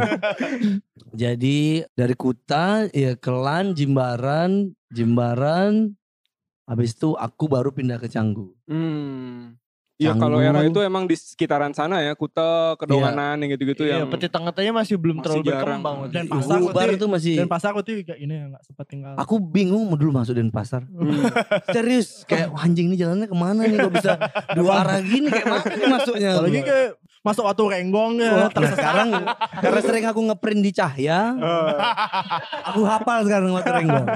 Jadi 1.22 1.82
dari 1.96 2.16
Kuta 2.18 2.86
ya 2.92 3.16
Kelan 3.18 3.74
Jimbaran 3.78 4.74
Jimbaran. 4.92 5.96
Habis 6.68 7.00
itu 7.00 7.16
aku 7.16 7.48
baru 7.48 7.72
pindah 7.72 7.96
ke 7.96 8.12
Canggu. 8.12 8.52
Hmm. 8.68 9.56
Iya 9.98 10.13
kalau 10.13 10.38
era 10.38 10.62
itu 10.62 10.77
emang 10.86 11.10
di 11.10 11.18
sekitaran 11.18 11.74
sana 11.74 12.06
ya, 12.06 12.13
Kuta, 12.13 12.77
Kedonganan 12.77 13.42
yang 13.42 13.58
gitu-gitu 13.58 13.82
Iya, 13.82 14.06
yang 14.06 14.13
peti 14.13 14.30
tengahnya 14.30 14.69
masih 14.69 14.93
belum 14.93 15.17
masih 15.17 15.26
terlalu 15.26 15.43
jarang. 15.50 15.82
berkembang. 15.82 15.95
Dan 16.13 16.24
itu. 16.30 16.34
pasar 16.38 16.58
Ubar 16.62 16.88
itu 16.93 17.06
masih. 17.10 17.34
Dan 17.41 17.48
pasar 17.50 17.72
itu 17.82 17.91
kayak 18.06 18.19
ini 18.22 18.34
ya 18.38 18.45
nggak 18.54 18.62
sempat 18.62 18.86
tinggal. 18.86 19.13
Aku 19.17 19.41
bingung 19.41 19.89
mau 19.89 19.98
dulu 19.98 20.13
masuk 20.13 20.38
Denpasar. 20.38 20.86
Hmm. 20.86 21.26
Serius 21.74 22.22
kayak 22.30 22.54
"Wah, 22.54 22.62
anjing 22.69 22.93
ini 22.93 22.95
jalannya 23.02 23.26
ke 23.26 23.34
mana 23.34 23.65
nih 23.65 23.78
kok 23.82 23.93
bisa 23.98 24.12
dua 24.58 24.86
arah 24.86 25.02
gini 25.02 25.34
kayak 25.34 25.48
mana 25.50 25.65
nih 25.65 25.89
masuknya. 25.89 26.30
Apalagi 26.38 26.62
ke 26.62 26.78
masuk 27.28 27.44
waktu 27.44 27.63
renggong 27.68 28.13
ya. 28.18 28.32
Oh, 28.32 28.50
nah 28.50 28.72
sekarang 28.72 29.08
karena 29.60 29.80
sering 29.84 30.06
aku 30.08 30.20
ngeprint 30.24 30.62
di 30.63 30.72
Cahya, 30.72 31.36
Oh. 31.36 31.68
aku 32.63 32.82
hafal 32.84 33.28
sekarang 33.28 33.52
waktu 33.52 33.72
renggong. 33.76 34.08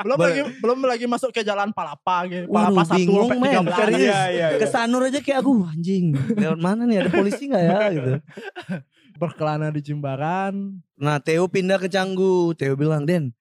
belum 0.00 0.16
Boleh. 0.16 0.28
lagi 0.32 0.40
belum 0.58 0.78
lagi 0.82 1.04
masuk 1.04 1.30
ke 1.30 1.44
jalan 1.44 1.70
Palapa 1.70 2.24
gitu. 2.26 2.48
Waduh, 2.48 2.72
Palapa 2.72 2.82
satu 2.86 2.98
bingung, 2.98 3.28
sampai 3.28 3.38
men. 3.38 3.52
13. 3.60 3.76
Serius. 3.76 4.00
Iya, 4.00 4.20
iya, 4.26 4.46
iya. 4.54 4.58
Ke 4.58 4.66
Sanur 4.66 5.02
aja 5.04 5.18
kayak 5.20 5.38
aku 5.44 5.52
anjing. 5.62 6.04
Lewat 6.32 6.58
mana 6.58 6.82
nih 6.84 7.04
ada 7.04 7.10
polisi 7.10 7.46
nggak 7.46 7.62
ya 7.62 7.78
gitu. 7.92 8.12
Berkelana 9.16 9.68
di 9.68 9.80
Jimbaran. 9.80 10.54
Nah 10.96 11.16
Theo 11.18 11.46
pindah 11.46 11.76
ke 11.76 11.88
Canggu. 11.88 12.52
Theo 12.52 12.76
bilang 12.76 13.04
Den, 13.04 13.32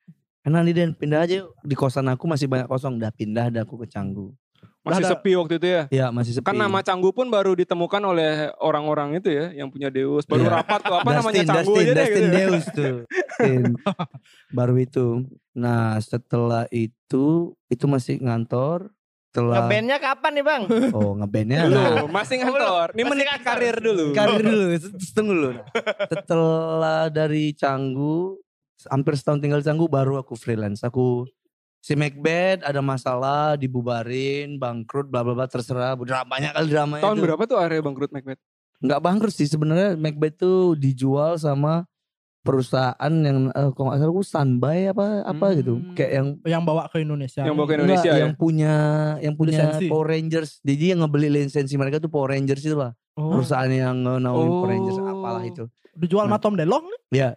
enak 0.41 0.61
nih 0.63 0.73
Den 0.73 0.89
pindah 0.91 1.23
aja 1.23 1.43
yuk. 1.43 1.51
Di 1.61 1.75
kosan 1.75 2.07
aku 2.07 2.23
masih 2.25 2.47
banyak 2.47 2.65
kosong. 2.65 2.95
Udah 2.95 3.11
pindah 3.11 3.47
dah 3.49 3.63
aku 3.63 3.79
ke 3.79 3.87
Canggu. 3.87 4.31
Masih 4.85 5.01
Ada- 5.01 5.11
sepi 5.17 5.31
waktu 5.33 5.53
itu 5.57 5.67
ya. 5.67 5.81
Ya 5.89 6.05
masih 6.13 6.31
sepi. 6.31 6.45
Kan 6.45 6.55
nama 6.55 6.79
Canggu 6.79 7.09
pun 7.09 7.25
baru 7.27 7.57
ditemukan 7.57 8.01
oleh 8.05 8.53
orang-orang 8.61 9.17
itu 9.17 9.33
ya, 9.33 9.49
yang 9.49 9.73
punya 9.73 9.89
Deus. 9.89 10.29
Baru 10.29 10.45
Iya. 10.45 10.61
rapat 10.61 10.79
tuh 10.85 10.95
apa 10.95 11.09
namanya 11.09 11.41
Canggu 11.41 11.73
Dustin, 11.73 11.81
aja 11.81 11.91
deh 11.91 12.05
Dustin 12.05 12.13
gitu. 12.13 12.29
ya. 12.29 12.37
Deus 12.37 12.65
tuh. 12.69 12.95
Baru 14.53 14.75
itu. 14.77 15.05
Nah 15.53 15.97
setelah 15.99 16.69
itu, 16.69 17.25
itu 17.65 17.85
masih 17.85 18.21
ngantor. 18.21 18.93
Setelah, 19.25 19.67
Ngebandnya 19.67 19.97
kapan 19.99 20.31
nih 20.31 20.45
bang? 20.47 20.61
oh 20.95 21.11
ngebandnya 21.13 21.59
Dulu, 21.67 21.75
nah, 21.75 22.07
masih 22.07 22.35
ngantor. 22.39 22.87
Ini 22.95 23.03
ngantor. 23.03 23.39
karir 23.43 23.75
dulu. 23.75 24.05
karir 24.13 24.39
dulu, 24.39 24.63
tunggu 25.11 25.33
dulu. 25.35 25.49
Setelah 26.07 27.11
dari 27.11 27.51
Canggu, 27.51 28.39
hampir 28.87 29.19
setahun 29.19 29.43
tinggal 29.43 29.59
di 29.59 29.67
Canggu 29.67 29.91
baru 29.91 30.15
aku 30.15 30.39
freelance. 30.39 30.87
Aku 30.87 31.27
si 31.85 31.93
Macbeth 31.93 32.65
ada 32.65 32.81
masalah 32.81 33.53
dibubarin, 33.53 34.57
bangkrut, 34.57 35.05
bla 35.05 35.21
bla 35.21 35.33
bla 35.33 35.45
terserah. 35.45 35.93
Udah 35.93 36.25
banyak 36.25 36.49
kali 36.49 36.67
dramanya. 36.67 37.03
Tahun 37.05 37.13
itu. 37.15 37.23
berapa 37.23 37.43
tuh 37.45 37.57
area 37.59 37.77
bangkrut 37.79 38.09
Macbeth? 38.09 38.41
Nggak 38.77 38.99
bangkrut 38.99 39.31
sih 39.31 39.45
sebenarnya 39.45 39.93
Macbeth 39.93 40.35
tuh 40.35 40.73
dijual 40.73 41.37
sama 41.37 41.85
perusahaan 42.41 42.93
yang 43.15 43.49
eh, 43.49 43.69
kalau 43.71 43.89
nggak 43.89 43.99
salah 43.99 44.11
aku 44.11 44.21
standby 44.21 44.79
apa 44.87 45.05
apa 45.23 45.45
gitu 45.55 45.73
Hmm. 45.75 45.93
kayak 45.93 46.11
yang 46.11 46.27
Yang 46.43 46.63
bawa 46.63 46.83
ke 46.85 46.97
Indonesia. 46.99 47.41
Yang 47.41 47.55
bawa 47.55 47.65
ke 47.65 47.71
enggak, 47.71 47.81
Indonesia 47.81 48.11
ya? 48.11 48.19
yang 48.21 48.33
punya 48.35 48.73
yang 49.19 49.33
punya 49.35 49.51
Lisensi. 49.63 49.85
Power 49.87 50.07
Rangers 50.07 50.49
jadi 50.61 50.83
yang 50.93 50.99
ngebeli 51.01 51.29
lisensi 51.31 51.73
mereka 51.75 51.97
tuh 51.97 52.09
Power 52.09 52.29
Rangers 52.31 52.61
itu 52.61 52.73
lah 52.75 52.93
Oh, 53.15 53.31
perusahaan 53.31 53.65
yang 53.65 53.95
naungin 53.97 54.29
Power 54.51 54.69
Rangers 54.69 54.97
Oh. 54.99 55.07
apalah 55.07 55.41
itu 55.41 55.63
dijual 55.95 56.25
sama 56.25 56.35
Nah. 56.35 56.41
Tom 56.43 56.53
DeLong 56.53 56.85
nih. 56.85 57.01
ya 57.15 57.29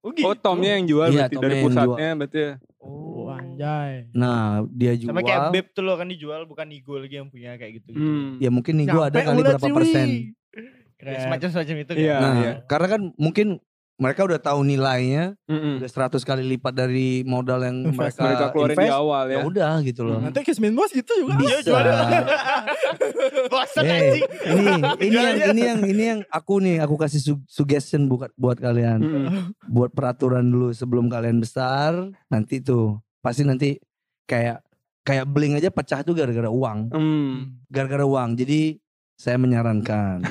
Oh, 0.00 0.10
gitu. 0.10 0.24
Oh 0.24 0.34
Tomnya 0.34 0.80
yang 0.80 0.88
jual 0.88 1.06
Iya, 1.06 1.28
berarti 1.28 1.34
Tomnya 1.36 1.44
dari 1.44 1.56
pusatnya 1.60 2.08
berarti 2.16 2.38
ya. 2.40 2.52
Oh, 2.80 3.19
anjay. 3.40 3.92
nah 4.12 4.40
dia 4.68 4.92
jual 4.94 5.10
Sama 5.10 5.20
kayak 5.22 5.50
Beb 5.50 5.66
tuh 5.70 5.82
loh 5.82 5.94
kan 5.94 6.06
dijual 6.06 6.44
bukan 6.44 6.66
Nigo 6.66 6.94
lagi 6.94 7.16
yang 7.16 7.26
punya 7.26 7.54
kayak 7.54 7.80
gitu. 7.80 7.90
gitu. 7.90 7.98
Hmm. 7.98 8.36
ya 8.36 8.48
mungkin 8.48 8.74
nih 8.76 8.86
gue 8.86 9.02
ada 9.02 9.18
kali 9.18 9.40
berapa 9.40 9.60
sih, 9.62 9.72
persen. 9.72 10.06
Ya, 10.06 10.68
Keren. 10.96 11.20
semacam-semacam 11.22 11.74
itu 11.78 11.90
kan. 11.90 11.98
Iya, 11.98 12.16
nah 12.16 12.32
iya. 12.38 12.52
karena 12.64 12.86
kan 12.88 13.00
mungkin 13.16 13.48
mereka 13.96 14.24
udah 14.24 14.36
tahu 14.38 14.60
nilainya 14.62 15.36
Mm-mm. 15.44 15.76
udah 15.76 15.84
100 15.86 16.20
kali 16.22 16.40
lipat 16.46 16.72
dari 16.74 17.20
modal 17.22 17.60
yang 17.60 17.84
Invest. 17.84 18.16
mereka, 18.16 18.20
Mereka 18.22 18.44
keluarin 18.50 18.68
di 18.70 18.76
invest 18.78 18.96
awal 18.96 19.24
ya 19.26 19.32
ya. 19.34 19.40
udah 19.44 19.72
gitu 19.82 20.00
loh 20.02 20.18
Nanti 20.18 20.40
Kismin 20.40 20.72
Bos 20.72 20.88
gitu 20.90 21.12
juga. 21.14 21.36
Iya, 21.36 21.56
bisa 21.56 21.60
jual. 21.62 21.84
Bosan 23.46 23.82
Eh, 23.82 23.92
anjing. 23.92 24.24
ini 24.48 24.64
ini 25.02 25.16
yang 25.16 25.38
ini 25.46 25.62
yang 25.62 25.80
ini 25.82 26.02
yang 26.06 26.20
aku 26.28 26.54
nih 26.58 26.76
aku 26.80 26.94
kasih 26.96 27.20
su- 27.22 27.44
suggestion 27.46 28.08
buat 28.08 28.32
buat 28.34 28.56
kalian 28.56 28.98
Mm-mm. 28.98 29.34
buat 29.66 29.90
peraturan 29.90 30.44
dulu 30.44 30.72
sebelum 30.72 31.06
kalian 31.06 31.38
besar 31.38 31.92
nanti 32.26 32.60
tuh 32.60 32.98
pasti 33.20 33.44
nanti 33.44 33.76
kayak 34.24 34.64
kayak 35.00 35.24
bling 35.28 35.56
aja 35.56 35.68
pecah 35.68 36.00
tuh 36.00 36.12
gara-gara 36.12 36.48
uang 36.48 36.92
Hmm. 36.92 37.60
gara-gara 37.68 38.04
uang 38.04 38.36
jadi 38.36 38.76
saya 39.20 39.36
menyarankan 39.36 40.24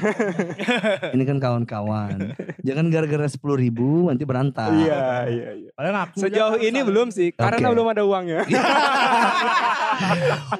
ini 1.14 1.24
kan 1.30 1.38
kawan-kawan 1.38 2.34
jangan 2.66 2.90
gara-gara 2.90 3.30
sepuluh 3.30 3.54
ribu 3.54 4.10
nanti 4.10 4.26
berantak 4.26 4.74
Iya, 4.74 5.30
iya, 5.30 5.50
iya. 5.54 5.70
Padahal 5.78 6.10
Sejauh 6.18 6.58
kan 6.58 6.66
ini 6.66 6.80
belum 6.82 7.14
sih, 7.14 7.30
karena 7.38 7.70
Oke. 7.70 7.74
belum 7.78 7.88
ada 7.94 8.02
uangnya. 8.02 8.42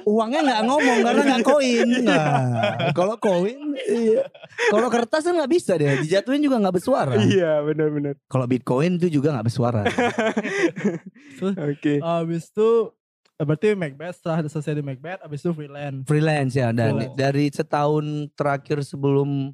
uangnya 0.06 0.40
nggak 0.46 0.62
ngomong 0.68 0.98
karena 1.02 1.22
nggak 1.26 1.42
koin 1.42 1.88
nah, 2.04 2.92
kalau 2.92 3.16
koin 3.16 3.72
iya. 3.88 4.28
kalau 4.68 4.92
kertas 4.92 5.24
kan 5.24 5.34
nggak 5.34 5.50
bisa 5.50 5.80
deh 5.80 6.04
dijatuhin 6.04 6.44
juga 6.44 6.60
nggak 6.60 6.76
bersuara 6.76 7.16
Iya, 7.16 7.64
benar-benar. 7.64 8.14
kalau 8.28 8.44
bitcoin 8.46 9.00
itu 9.00 9.08
juga 9.20 9.32
nggak 9.34 9.46
bersuara 9.48 9.82
Oke. 11.72 11.98
Habis 12.04 12.52
itu 12.52 12.70
Eh, 12.70 12.99
Berarti 13.40 13.72
Macbeth 13.72 14.14
setelah 14.14 14.44
selesai 14.44 14.74
di 14.74 14.82
Macbeth 14.82 15.20
abis 15.20 15.40
itu 15.40 15.50
freelance. 15.50 16.04
freelance 16.04 16.52
ya 16.52 16.68
dan 16.70 16.92
Freelance. 16.94 17.14
dari 17.14 17.44
setahun 17.48 18.04
terakhir 18.32 18.82
sebelum 18.82 19.50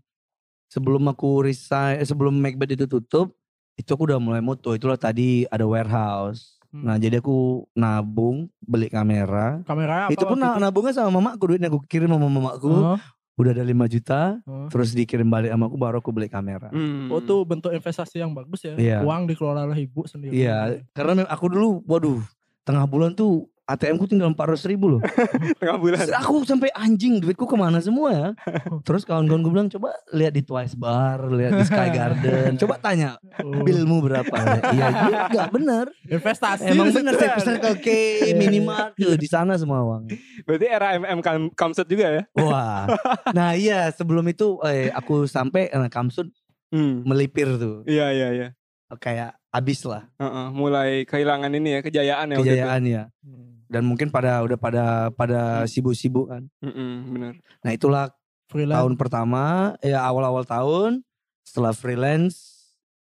sebelum 0.66 1.06
aku 1.06 1.42
resign 1.42 1.96
eh, 1.96 2.04
sebelum 2.04 2.34
Macbeth 2.34 2.72
itu 2.72 2.86
tutup 2.86 3.30
itu 3.74 3.86
aku 3.86 4.02
udah 4.04 4.18
mulai 4.18 4.40
moto 4.40 4.72
itulah 4.72 4.96
tadi 4.96 5.46
ada 5.46 5.62
warehouse 5.62 6.54
Hmm. 6.66 6.82
nah 6.82 6.98
jadi 6.98 7.22
aku 7.22 7.36
nabung 7.72 8.50
beli 8.58 8.90
kamera 8.90 9.62
Kameranya 9.62 10.10
apa? 10.10 10.12
itu 10.12 10.24
pun 10.24 10.34
na- 10.34 10.58
nabungnya 10.58 10.90
sama 10.92 11.14
mamaku 11.14 11.42
duitnya 11.48 11.70
aku 11.70 11.78
kirim 11.80 12.10
sama 12.10 12.26
mamaku 12.26 12.68
Oh, 12.68 12.98
udah 13.38 13.54
ada 13.54 13.62
5 13.62 13.70
juta 13.86 14.42
oh. 14.42 14.66
terus 14.66 14.90
dikirim 14.90 15.24
balik 15.24 15.48
sama 15.48 15.64
aku 15.64 15.78
baru 15.78 15.96
aku 15.96 16.10
beli 16.10 16.26
kamera 16.26 16.68
Hmm. 16.68 17.06
Oh 17.08 17.22
tuh 17.22 17.44
bentuk 17.44 17.70
investasi 17.70 18.18
yang 18.18 18.34
bagus 18.34 18.60
ya. 18.60 18.74
Iya. 18.74 18.98
Uang 19.00 19.24
dikelola 19.24 19.62
oleh 19.62 19.78
ibu 19.80 20.04
sendiri. 20.04 20.34
iya 20.34 20.74
karena 20.90 21.22
mem- 21.22 21.30
aku 21.30 21.46
dulu 21.46 21.68
waduh 21.84 22.18
tengah 22.60 22.84
bulan 22.84 23.14
tuh 23.14 23.46
ATM 23.66 23.96
ku 23.96 24.06
tinggal 24.06 24.30
400 24.30 24.62
ribu 24.64 24.86
loh 24.88 25.00
tengah 25.58 25.74
bulan. 25.74 25.98
Terus 26.00 26.14
aku 26.14 26.42
sampai 26.42 26.70
anjing 26.70 27.18
duitku 27.18 27.44
ke 27.44 27.54
mana 27.54 27.78
semua 27.78 28.08
ya. 28.08 28.28
Terus 28.86 29.02
kawan-kawan 29.02 29.40
gue 29.40 29.52
bilang 29.52 29.68
coba 29.68 29.90
lihat 30.10 30.30
di 30.30 30.40
Twice 30.40 30.72
Bar, 30.72 31.26
lihat 31.28 31.50
di 31.52 31.64
Sky 31.64 31.88
Garden. 31.98 32.54
Coba 32.56 32.78
tanya 32.78 33.18
Oh. 33.36 33.60
billmu 33.60 34.00
berapa. 34.00 34.32
Iya 34.70 34.86
juga 35.02 35.42
bener. 35.48 35.84
Investasi. 36.04 36.66
Emang 36.68 36.88
bener 36.88 37.12
situ. 37.12 37.40
Circle 37.42 37.76
K, 37.78 37.88
Iya. 38.22 38.34
Minimart 38.34 38.94
tuh 38.94 39.12
di 39.12 39.26
sana 39.26 39.54
semua 39.54 39.82
uang. 39.82 40.08
Berarti 40.42 40.66
era 40.66 40.94
MM 40.94 41.18
Kam- 41.18 41.52
Kamsut 41.52 41.84
juga 41.84 42.06
ya? 42.08 42.22
Wah. 42.32 42.86
Nah 43.30 43.52
iya 43.52 43.90
sebelum 43.90 44.24
itu 44.24 44.56
eh, 44.62 44.88
aku 44.88 45.26
sampai 45.26 45.68
eh, 45.68 45.90
Kamsud 45.90 46.30
Hmm. 46.66 47.02
melipir 47.02 47.46
tuh. 47.54 47.82
Iya 47.82 48.10
iya 48.10 48.28
iya. 48.32 48.48
Kayak 48.92 49.34
abis 49.50 49.82
lah 49.82 50.06
Heeh, 50.16 50.46
mulai 50.50 51.02
kehilangan 51.02 51.50
ini 51.50 51.68
ya 51.72 51.80
kejayaan 51.80 52.26
ya. 52.28 52.36
kejayaan 52.36 52.82
ya. 52.84 53.02
Hmm. 53.20 53.55
Dan 53.66 53.82
mungkin 53.84 54.08
pada 54.08 54.40
udah 54.40 54.54
pada 54.54 54.84
pada 55.10 55.40
sibuk-sibuk 55.64 56.30
kan. 56.30 56.46
Mm-mm, 56.60 56.92
bener. 57.10 57.32
Nah 57.60 57.70
itulah 57.70 58.10
Freelance. 58.46 58.78
tahun 58.78 58.94
pertama 58.94 59.42
ya 59.80 59.98
awal-awal 60.00 60.42
tahun 60.42 61.02
setelah 61.42 61.74
freelance 61.74 62.62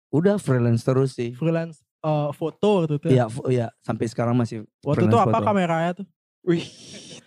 udah 0.09 0.38
freelance 0.38 0.83
terus 0.83 1.14
sih 1.14 1.35
freelance 1.35 1.83
eh, 2.01 2.31
foto 2.31 2.87
gitu 2.87 2.94
tuh. 2.98 3.11
Iya, 3.11 3.27
fo- 3.27 3.46
iya 3.46 3.75
sampai 3.83 4.07
sekarang 4.07 4.38
masih 4.38 4.62
Waktu 4.81 5.11
itu 5.11 5.18
apa 5.18 5.35
foto. 5.35 5.42
kameranya 5.42 5.90
tuh? 5.98 6.07
Wih, 6.42 6.62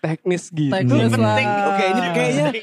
teknis 0.05 0.43
gitu. 0.47 0.69
Teknis 0.69 1.09
Hmm. 1.09 1.19
lah. 1.19 1.35
Oke, 1.67 1.85
ini 1.85 2.07
kayaknya 2.11 2.45
ini 2.45 2.59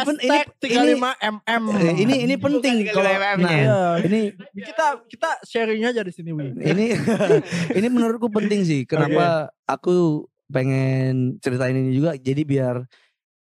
pen, 0.00 0.16
ini 0.16 0.28
Hashtag 0.32 0.46
35 0.58 0.96
mm. 1.20 1.64
eh, 1.76 1.94
ini 1.98 2.14
ini 2.24 2.34
penting 2.36 2.74
kalau 2.88 3.04
35 3.04 3.36
nah. 3.36 3.52
Iya. 3.52 3.80
ini 4.02 4.20
kita 4.56 4.86
kita 5.04 5.30
sharing 5.42 5.82
aja 5.84 6.00
di 6.00 6.10
sini 6.10 6.30
Wi. 6.30 6.56
ini 6.56 6.86
ini 7.78 7.86
menurutku 7.86 8.26
penting 8.26 8.64
sih 8.64 8.82
kenapa 8.82 9.48
aku 9.64 10.24
pengen 10.46 11.36
ceritain 11.38 11.74
ini 11.74 11.92
juga 11.92 12.14
jadi 12.14 12.42
biar 12.42 12.76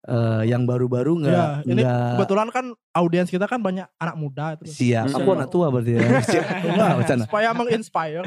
eh, 0.05 0.43
yang 0.45 0.63
baru-baru 0.63 1.21
nggak 1.21 1.49
Iya, 1.62 1.67
ini 1.67 1.81
nggak 1.81 2.10
Kebetulan 2.15 2.47
kan 2.49 2.65
audiens 2.91 3.27
kita 3.27 3.45
kan 3.45 3.60
banyak 3.60 3.86
anak 3.95 4.15
muda 4.15 4.55
itu. 4.55 4.65
siap 4.65 5.12
aku 5.12 5.29
anak 5.31 5.49
tua 5.49 5.69
berarti 5.69 5.97
ya 5.97 6.01
Wah, 6.77 6.97
bercanda. 6.97 7.25
Supaya 7.25 7.51
menginspire. 7.51 8.25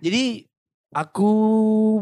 Jadi 0.00 0.48
aku 0.90 1.30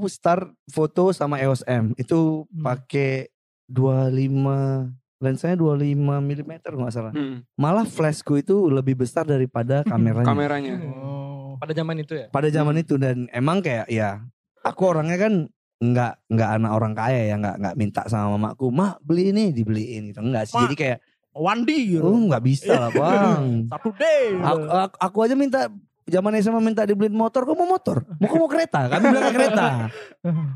start 0.06 0.48
foto 0.66 1.12
sama 1.12 1.36
EOS 1.36 1.62
M 1.64 1.92
itu 1.94 2.44
Hmm. 2.48 2.64
pakai 2.64 3.28
25 3.68 4.88
lensanya 5.18 5.56
25 5.56 5.84
mm 6.20 6.52
nggak 6.62 6.94
salah. 6.94 7.12
Mm, 7.12 7.42
Malah 7.54 7.84
flashku 7.84 8.36
itu 8.36 8.54
lebih 8.68 8.94
besar 8.96 9.24
daripada 9.24 9.82
kameranya. 9.90 10.24
kameranya. 10.24 10.74
Oh. 10.94 11.58
Pada 11.58 11.74
zaman 11.74 11.98
itu 11.98 12.14
ya? 12.14 12.26
Pada 12.28 12.48
zaman 12.48 12.76
itu 12.76 12.94
dan 12.96 13.26
emang 13.28 13.58
kayak 13.58 13.86
ya 13.88 14.22
aku 14.62 14.82
orangnya 14.86 15.18
kan 15.18 15.34
nggak 15.78 16.12
nggak 16.28 16.50
anak 16.56 16.72
orang 16.72 16.92
kaya 16.92 17.22
ya 17.24 17.36
nggak 17.36 17.56
nggak 17.56 17.76
minta 17.76 18.02
sama 18.06 18.34
mamaku 18.34 18.66
mak 18.68 18.98
beli 19.00 19.30
ini 19.30 19.50
dibeliin 19.50 20.10
gitu 20.10 20.18
enggak 20.20 20.42
sih 20.44 20.54
Mak. 20.54 20.62
jadi 20.64 20.74
kayak 20.74 20.98
One 21.30 21.62
D 21.62 21.70
gitu. 21.88 22.02
oh 22.02 22.18
nggak 22.20 22.42
bisa 22.42 22.74
lah 22.76 22.90
bang 22.98 23.70
Satu 23.70 23.94
day. 23.94 24.34
gitu. 24.34 24.42
aku, 24.42 24.64
aku, 24.66 24.94
aku 24.98 25.18
aja 25.22 25.34
minta 25.34 25.70
zaman 26.08 26.32
SMA 26.40 26.60
minta 26.64 26.82
dibeliin 26.88 27.14
motor 27.14 27.44
kok 27.44 27.54
mau 27.54 27.68
motor? 27.68 28.02
Mau 28.18 28.26
kok 28.26 28.40
mau 28.40 28.50
kereta? 28.50 28.88
Kami 28.88 29.04
bilang 29.12 29.34
kereta. 29.36 29.66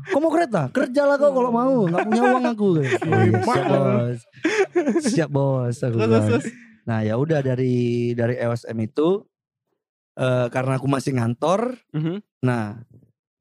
Kok 0.09 0.19
mau 0.19 0.31
kereta? 0.33 0.61
Kerjalah 0.73 1.15
kau 1.21 1.31
kalau 1.31 1.51
mau. 1.53 1.85
Nggak 1.87 2.05
punya 2.09 2.23
uang 2.25 2.45
aku. 2.51 2.69
Siap 3.47 3.69
bos. 3.69 4.19
Siap 5.05 5.29
bos. 5.29 5.75
Aku 5.79 5.95
bilang. 6.01 6.41
nah 6.83 6.99
ya 6.99 7.15
udah 7.15 7.39
dari 7.39 8.11
dari 8.11 8.35
EOSM 8.41 8.75
itu 8.83 9.23
eh 10.13 10.47
karena 10.51 10.77
aku 10.77 10.85
masih 10.85 11.15
ngantor 11.17 11.73
Mhm, 11.95 12.21
nah 12.45 12.77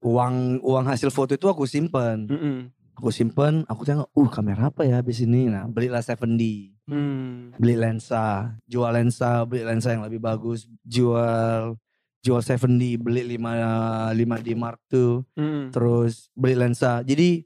uang 0.00 0.62
uang 0.64 0.84
hasil 0.88 1.10
foto 1.12 1.36
itu 1.36 1.50
aku 1.50 1.68
simpen. 1.68 2.30
Mm-mm, 2.30 2.56
aku 2.96 3.12
simpen 3.12 3.66
aku 3.68 3.82
tengok 3.84 4.08
uh 4.14 4.28
kamera 4.30 4.70
apa 4.70 4.86
ya 4.86 5.02
habis 5.02 5.20
ini? 5.20 5.52
Nah 5.52 5.68
belilah 5.68 6.00
7D 6.00 6.72
mm. 6.88 7.60
beli 7.60 7.76
lensa, 7.76 8.56
jual 8.66 8.90
lensa, 8.92 9.44
beli 9.44 9.62
lensa 9.62 9.94
yang 9.94 10.04
lebih 10.06 10.18
bagus, 10.22 10.66
jual 10.82 11.76
jual 12.22 12.38
7D, 12.38 12.96
beli 12.96 13.34
5 13.34 14.14
5D 14.14 14.48
Mark 14.54 14.78
II, 14.88 15.26
Mm. 15.34 15.74
terus 15.74 16.30
beli 16.32 16.54
lensa. 16.54 17.02
Jadi 17.02 17.42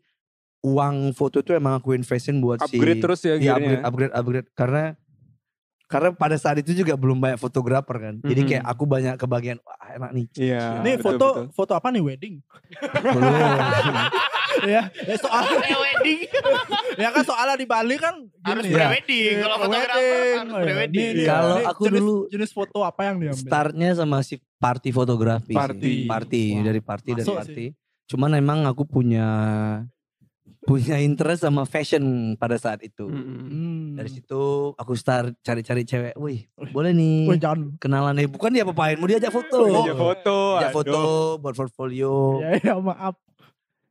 uang 0.60 1.10
foto 1.10 1.40
itu 1.40 1.50
emang 1.50 1.78
aku 1.78 1.92
investin 1.92 2.38
buat 2.38 2.60
si 2.60 2.76
Upgrade 2.76 3.00
terus 3.00 3.20
ya 3.22 3.34
Iya, 3.34 3.56
gearnya. 3.56 3.56
upgrade, 3.56 3.82
upgrade, 3.82 4.14
upgrade 4.14 4.48
karena 4.52 4.84
karena 5.86 6.10
pada 6.10 6.34
saat 6.34 6.58
itu 6.58 6.74
juga 6.74 6.98
belum 6.98 7.16
banyak 7.16 7.38
fotografer 7.38 7.96
kan. 7.96 8.14
Jadi 8.18 8.40
kayak 8.44 8.64
aku 8.66 8.84
banyak 8.84 9.14
kebagian 9.14 9.62
wah 9.62 9.78
enak 9.88 10.10
nih. 10.12 10.26
Iya. 10.34 10.82
Ini 10.82 10.90
betul, 10.92 11.04
foto 11.06 11.26
betul. 11.30 11.46
foto 11.54 11.72
apa 11.72 11.88
nih 11.88 12.02
wedding? 12.02 12.34
Belum. 13.06 13.32
ya, 14.64 14.82
ya 14.88 15.16
soalnya 15.16 15.58
Pre-wedding. 15.58 16.20
ya 17.02 17.08
kan 17.10 17.22
soalnya 17.22 17.56
di 17.56 17.66
Bali 17.66 17.96
kan 17.96 18.14
Harus 18.40 18.64
ya. 18.64 18.72
pre-wedding. 18.72 19.34
Kalau 19.38 19.56
fotografer 19.58 20.16
harus 20.34 20.48
iya. 20.48 20.62
pre-wedding. 20.62 21.12
Kalau 21.22 21.56
aku 21.62 21.82
jenis- 21.84 22.00
dulu- 22.00 22.26
jenis 22.28 22.50
foto 22.50 22.78
apa 22.80 23.00
yang 23.04 23.16
diambil? 23.18 23.42
Startnya 23.42 23.90
sama 23.92 24.18
si 24.20 24.38
party 24.56 24.90
fotografi. 24.90 25.52
sih. 25.52 25.58
Party. 25.58 25.94
Party 26.06 26.44
Wah, 26.54 26.62
dari 26.64 26.80
party 26.80 27.10
dari 27.12 27.22
masuk 27.22 27.36
party. 27.36 27.66
Cuman 28.06 28.30
emang 28.34 28.64
aku 28.64 28.86
punya 28.86 29.26
punya 30.62 30.98
interest 30.98 31.46
sama 31.46 31.62
fashion 31.62 32.34
pada 32.34 32.58
saat 32.58 32.82
itu. 32.82 33.06
Mm-mm. 33.06 33.38
Hmm. 33.46 33.86
Dari 33.94 34.10
situ 34.10 34.74
aku 34.74 34.98
start 34.98 35.38
cari-cari 35.40 35.86
cewek. 35.86 36.14
Wih, 36.18 36.50
boleh 36.74 36.90
nih 36.90 37.30
Wih, 37.30 37.38
jangan. 37.38 37.78
kenalan 37.78 38.14
nih. 38.14 38.26
Bukan 38.26 38.50
dia 38.50 38.66
apa-apain, 38.66 38.98
mau 38.98 39.06
diajak 39.06 39.30
foto. 39.30 39.62
Iya 39.62 39.94
foto. 39.94 40.38
Diajak 40.58 40.70
aduh. 40.70 40.74
foto 40.74 41.00
buat 41.38 41.54
portfolio. 41.54 42.42
Ya, 42.42 42.50
ya 42.58 42.74
maaf. 42.78 43.14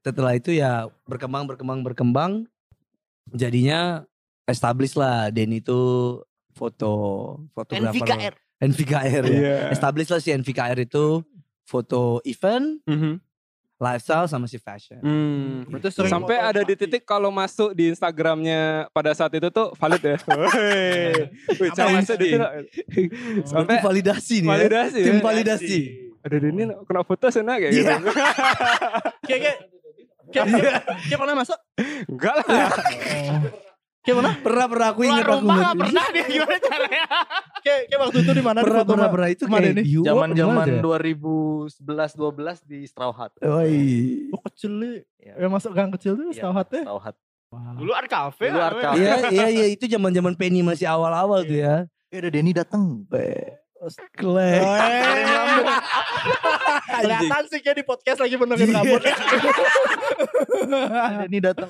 Setelah 0.06 0.38
itu 0.38 0.54
ya 0.54 0.86
berkembang 1.04 1.50
berkembang 1.50 1.82
berkembang. 1.82 2.32
Jadinya 3.28 4.06
establish 4.46 4.94
lah 4.94 5.34
Denny 5.34 5.58
itu 5.58 6.22
foto 6.54 6.94
fotografer. 7.52 8.06
NVKR. 8.06 8.34
NVKR 8.62 9.24
ya. 9.26 9.34
Iya. 9.34 9.58
Establish 9.74 10.08
lah 10.08 10.22
si 10.22 10.30
NVKR 10.30 10.78
itu 10.80 11.26
foto 11.66 12.22
event, 12.22 12.78
Mhm. 12.86 13.18
lifestyle 13.76 14.30
sama 14.30 14.46
si 14.46 14.56
fashion. 14.56 15.02
Hmm. 15.02 15.66
Berarti 15.68 15.90
sering 15.92 16.08
Sampai 16.08 16.38
ada 16.38 16.62
di 16.62 16.78
titik 16.78 17.04
kalau 17.04 17.28
masuk 17.28 17.74
di 17.74 17.90
Instagramnya 17.90 18.88
pada 18.94 19.12
saat 19.12 19.34
itu 19.34 19.50
tuh 19.50 19.74
valid 19.76 20.00
ya. 20.00 20.16
Wih, 21.60 21.74
masuk 21.74 22.16
di. 22.16 22.30
Berarti 22.38 23.02
Sampai 23.44 23.82
validasi 23.82 24.36
nih 24.38 24.48
ya. 24.48 24.54
validasi. 24.54 25.02
Tim 25.02 25.18
ya. 25.18 25.24
validasi. 25.26 25.80
Aduh 26.22 26.38
ini 26.42 26.64
kena 26.86 27.02
foto 27.02 27.26
sana 27.28 27.58
kayak 27.58 27.74
Iya. 27.74 27.82
gitu. 28.00 28.10
Kayak 29.30 29.56
kayak 30.36 30.84
kayak 31.08 31.20
pernah 31.24 31.36
masuk? 31.40 31.58
Enggak 32.12 32.34
lah. 32.44 32.46
Kayak 34.06 34.16
mana? 34.22 34.32
Pernah 34.38 34.66
pernah 34.70 34.88
aku 34.94 35.02
ingat 35.02 35.26
aku 35.26 35.34
rumah 35.42 35.74
pernah 35.74 36.06
dia 36.14 36.26
gimana 36.30 36.58
caranya. 36.62 37.06
Kayak 37.66 37.80
kayak 37.90 38.02
waktu 38.06 38.18
itu 38.22 38.32
di 38.38 38.44
mana? 38.46 38.60
Pernah 38.62 38.84
foto 38.86 38.92
pernah 38.94 39.10
pernah 39.10 39.30
itu 39.34 39.44
kayak 39.50 39.82
Europe 39.82 40.06
Zaman 40.06 40.30
zaman 40.38 40.66
tuh 40.70 40.78
ya? 40.78 40.82
2011 41.82 42.62
12 42.62 42.70
di 42.70 42.80
Straw 42.86 43.12
Hat. 43.18 43.32
Oi. 43.42 43.82
Oh 44.30 44.42
kecil 44.46 44.72
nih. 44.78 44.96
Iya. 45.18 45.34
Yang 45.42 45.52
masuk 45.58 45.72
gang 45.74 45.90
kecil 45.98 46.14
tuh 46.14 46.30
Iya, 46.30 46.46
setahu 46.46 46.54
hati. 46.54 46.80
Straw 46.86 47.00
Hat. 47.02 47.16
Dulu 47.82 47.92
art 47.98 48.06
cafe. 48.06 48.54
Dulu 48.54 48.62
art 48.62 48.78
cafe. 48.78 49.02
Iya 49.02 49.16
iya 49.34 49.48
iya 49.50 49.66
itu 49.74 49.90
zaman-zaman 49.90 50.38
Penny 50.38 50.62
masih 50.62 50.86
awal-awal 50.86 51.42
tuh 51.42 51.58
ya. 51.58 51.90
Eh 52.14 52.22
ada 52.22 52.30
Denny 52.30 52.54
datang. 52.54 53.02
Klek. 54.12 54.62
Kelihatan 56.96 57.44
sih 57.48 57.60
kayak 57.60 57.78
di 57.78 57.84
podcast 57.84 58.20
lagi 58.20 58.36
benerin 58.36 58.66
Iya. 58.66 58.76
rambut. 58.76 59.02
Datang. 61.42 61.70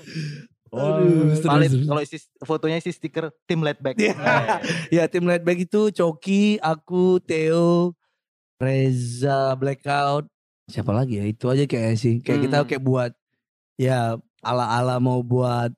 Aduh, 0.75 1.31
seru, 1.33 1.47
Valid 1.47 1.71
seru. 1.71 1.83
kalau 1.87 2.01
isi 2.03 2.17
fotonya 2.41 2.77
isi 2.77 2.91
stiker 2.91 3.31
tim 3.45 3.63
laid 3.63 3.79
back. 3.79 3.95
Iya. 3.95 4.15
Ya 4.91 5.03
tim 5.07 5.23
Lightback 5.23 5.63
itu 5.63 5.87
Coki, 5.89 6.59
aku, 6.59 7.19
Theo, 7.21 7.95
Reza, 8.57 9.55
Blackout. 9.55 10.27
Siapa 10.67 10.91
lagi 10.91 11.15
ya? 11.15 11.25
Itu 11.25 11.47
aja 11.47 11.63
kayak 11.63 11.95
sih. 11.95 12.19
Kayak 12.19 12.39
kita 12.43 12.57
Hmm. 12.59 12.67
kayak 12.67 12.83
buat 12.83 13.11
ya 13.77 14.15
ala-ala 14.41 14.99
mau 14.99 15.21
buat 15.21 15.71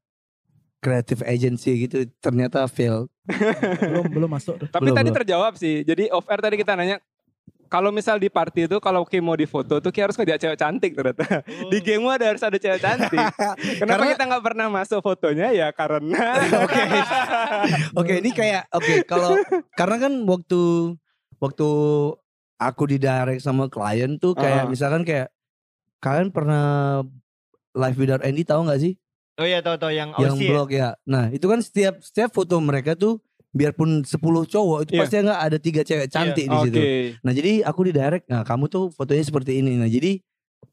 creative 0.77 1.21
agency 1.23 1.85
gitu 1.85 2.05
ternyata 2.17 2.65
fail. 2.65 3.09
belum 3.81 4.05
belum 4.07 4.29
masuk 4.29 4.55
tuh. 4.57 4.67
Tapi 4.67 4.81
Belum, 4.83 4.95
tadi 4.95 5.09
belum. 5.09 5.17
terjawab 5.19 5.53
sih. 5.53 5.81
Jadi 5.81 6.07
off 6.07 6.25
air 6.25 6.39
tadi 6.39 6.55
kita 6.55 6.73
nanya 6.73 6.97
kalau 7.67 7.91
misal 7.91 8.15
di 8.15 8.27
party 8.27 8.63
itu 8.63 8.77
kalau 8.77 9.03
Ki 9.03 9.19
mau 9.19 9.35
difoto 9.35 9.77
tuh 9.77 9.89
Ki 9.89 9.99
harus 9.99 10.15
ngajak 10.15 10.39
cewek 10.39 10.55
cantik 10.55 10.91
ternyata. 10.93 11.43
Di 11.67 11.77
game 11.79 12.07
ada 12.07 12.25
harus 12.25 12.39
ada 12.39 12.55
cewek 12.55 12.79
cantik. 12.79 13.19
Kenapa 13.81 13.99
Karena- 13.99 14.11
kita 14.13 14.23
nggak 14.25 14.43
pernah 14.45 14.67
masuk 14.69 14.99
fotonya 15.01 15.51
ya 15.51 15.67
karena 15.69 16.23
Oke. 16.63 16.83
Oke, 17.93 18.13
ini 18.19 18.31
kayak 18.31 18.71
oke 18.71 19.03
kalau 19.03 19.35
karena 19.73 19.95
kan 19.99 20.13
waktu 20.23 20.61
waktu 21.35 21.69
aku 22.55 22.83
di 22.87 22.97
direct 22.97 23.41
sama 23.41 23.67
klien 23.67 24.15
tuh 24.15 24.31
kayak 24.33 24.63
Ah. 24.63 24.67
misalkan 24.67 25.03
kayak 25.03 25.27
kalian 25.97 26.29
pernah 26.29 27.01
live 27.73 27.97
without 27.97 28.23
Andy 28.23 28.41
tahu 28.41 28.63
nggak 28.63 28.79
sih? 28.79 28.93
Oh 29.37 29.45
iya 29.45 29.61
tahu-tahu 29.61 29.91
yang 29.91 30.09
yang 30.17 30.33
Aussie 30.33 30.45
ya? 30.45 30.51
blog 30.51 30.69
ya. 30.69 30.89
Nah, 31.03 31.29
itu 31.29 31.45
kan 31.45 31.61
setiap 31.61 32.01
setiap 32.01 32.29
foto 32.31 32.57
mereka 32.57 32.93
tuh 32.93 33.21
biarpun 33.49 34.01
10 34.01 34.17
cowok 34.43 34.79
itu 34.83 34.91
Iya. 34.93 34.99
pasti 34.99 35.15
nggak 35.19 35.41
ada 35.41 35.57
tiga 35.57 35.81
cewek 35.81 36.07
cantik 36.07 36.45
di 36.45 36.53
Oke. 36.53 36.65
situ. 36.65 36.79
Nah, 37.21 37.31
jadi 37.31 37.51
aku 37.61 37.79
di 37.83 37.91
direct, 37.91 38.25
nah 38.25 38.41
kamu 38.41 38.65
tuh 38.65 38.89
fotonya 38.91 39.23
seperti 39.23 39.61
ini. 39.61 39.77
Nah, 39.77 39.85
jadi 39.85 40.17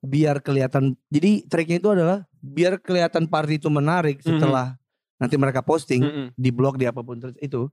biar 0.01 0.41
kelihatan 0.41 0.97
jadi 1.07 1.45
triknya 1.45 1.77
itu 1.79 1.89
adalah 1.91 2.19
biar 2.37 2.77
kelihatan 2.79 3.25
party 3.25 3.57
itu 3.57 3.69
menarik 3.69 4.17
Mhm. 4.19 4.27
setelah 4.27 4.77
nanti 5.15 5.37
mereka 5.37 5.61
posting 5.61 6.01
Mm-mm. 6.01 6.27
di 6.35 6.51
blog 6.51 6.77
di 6.77 6.85
apa 6.85 7.01
pun 7.01 7.17
terus 7.17 7.37
itu 7.39 7.69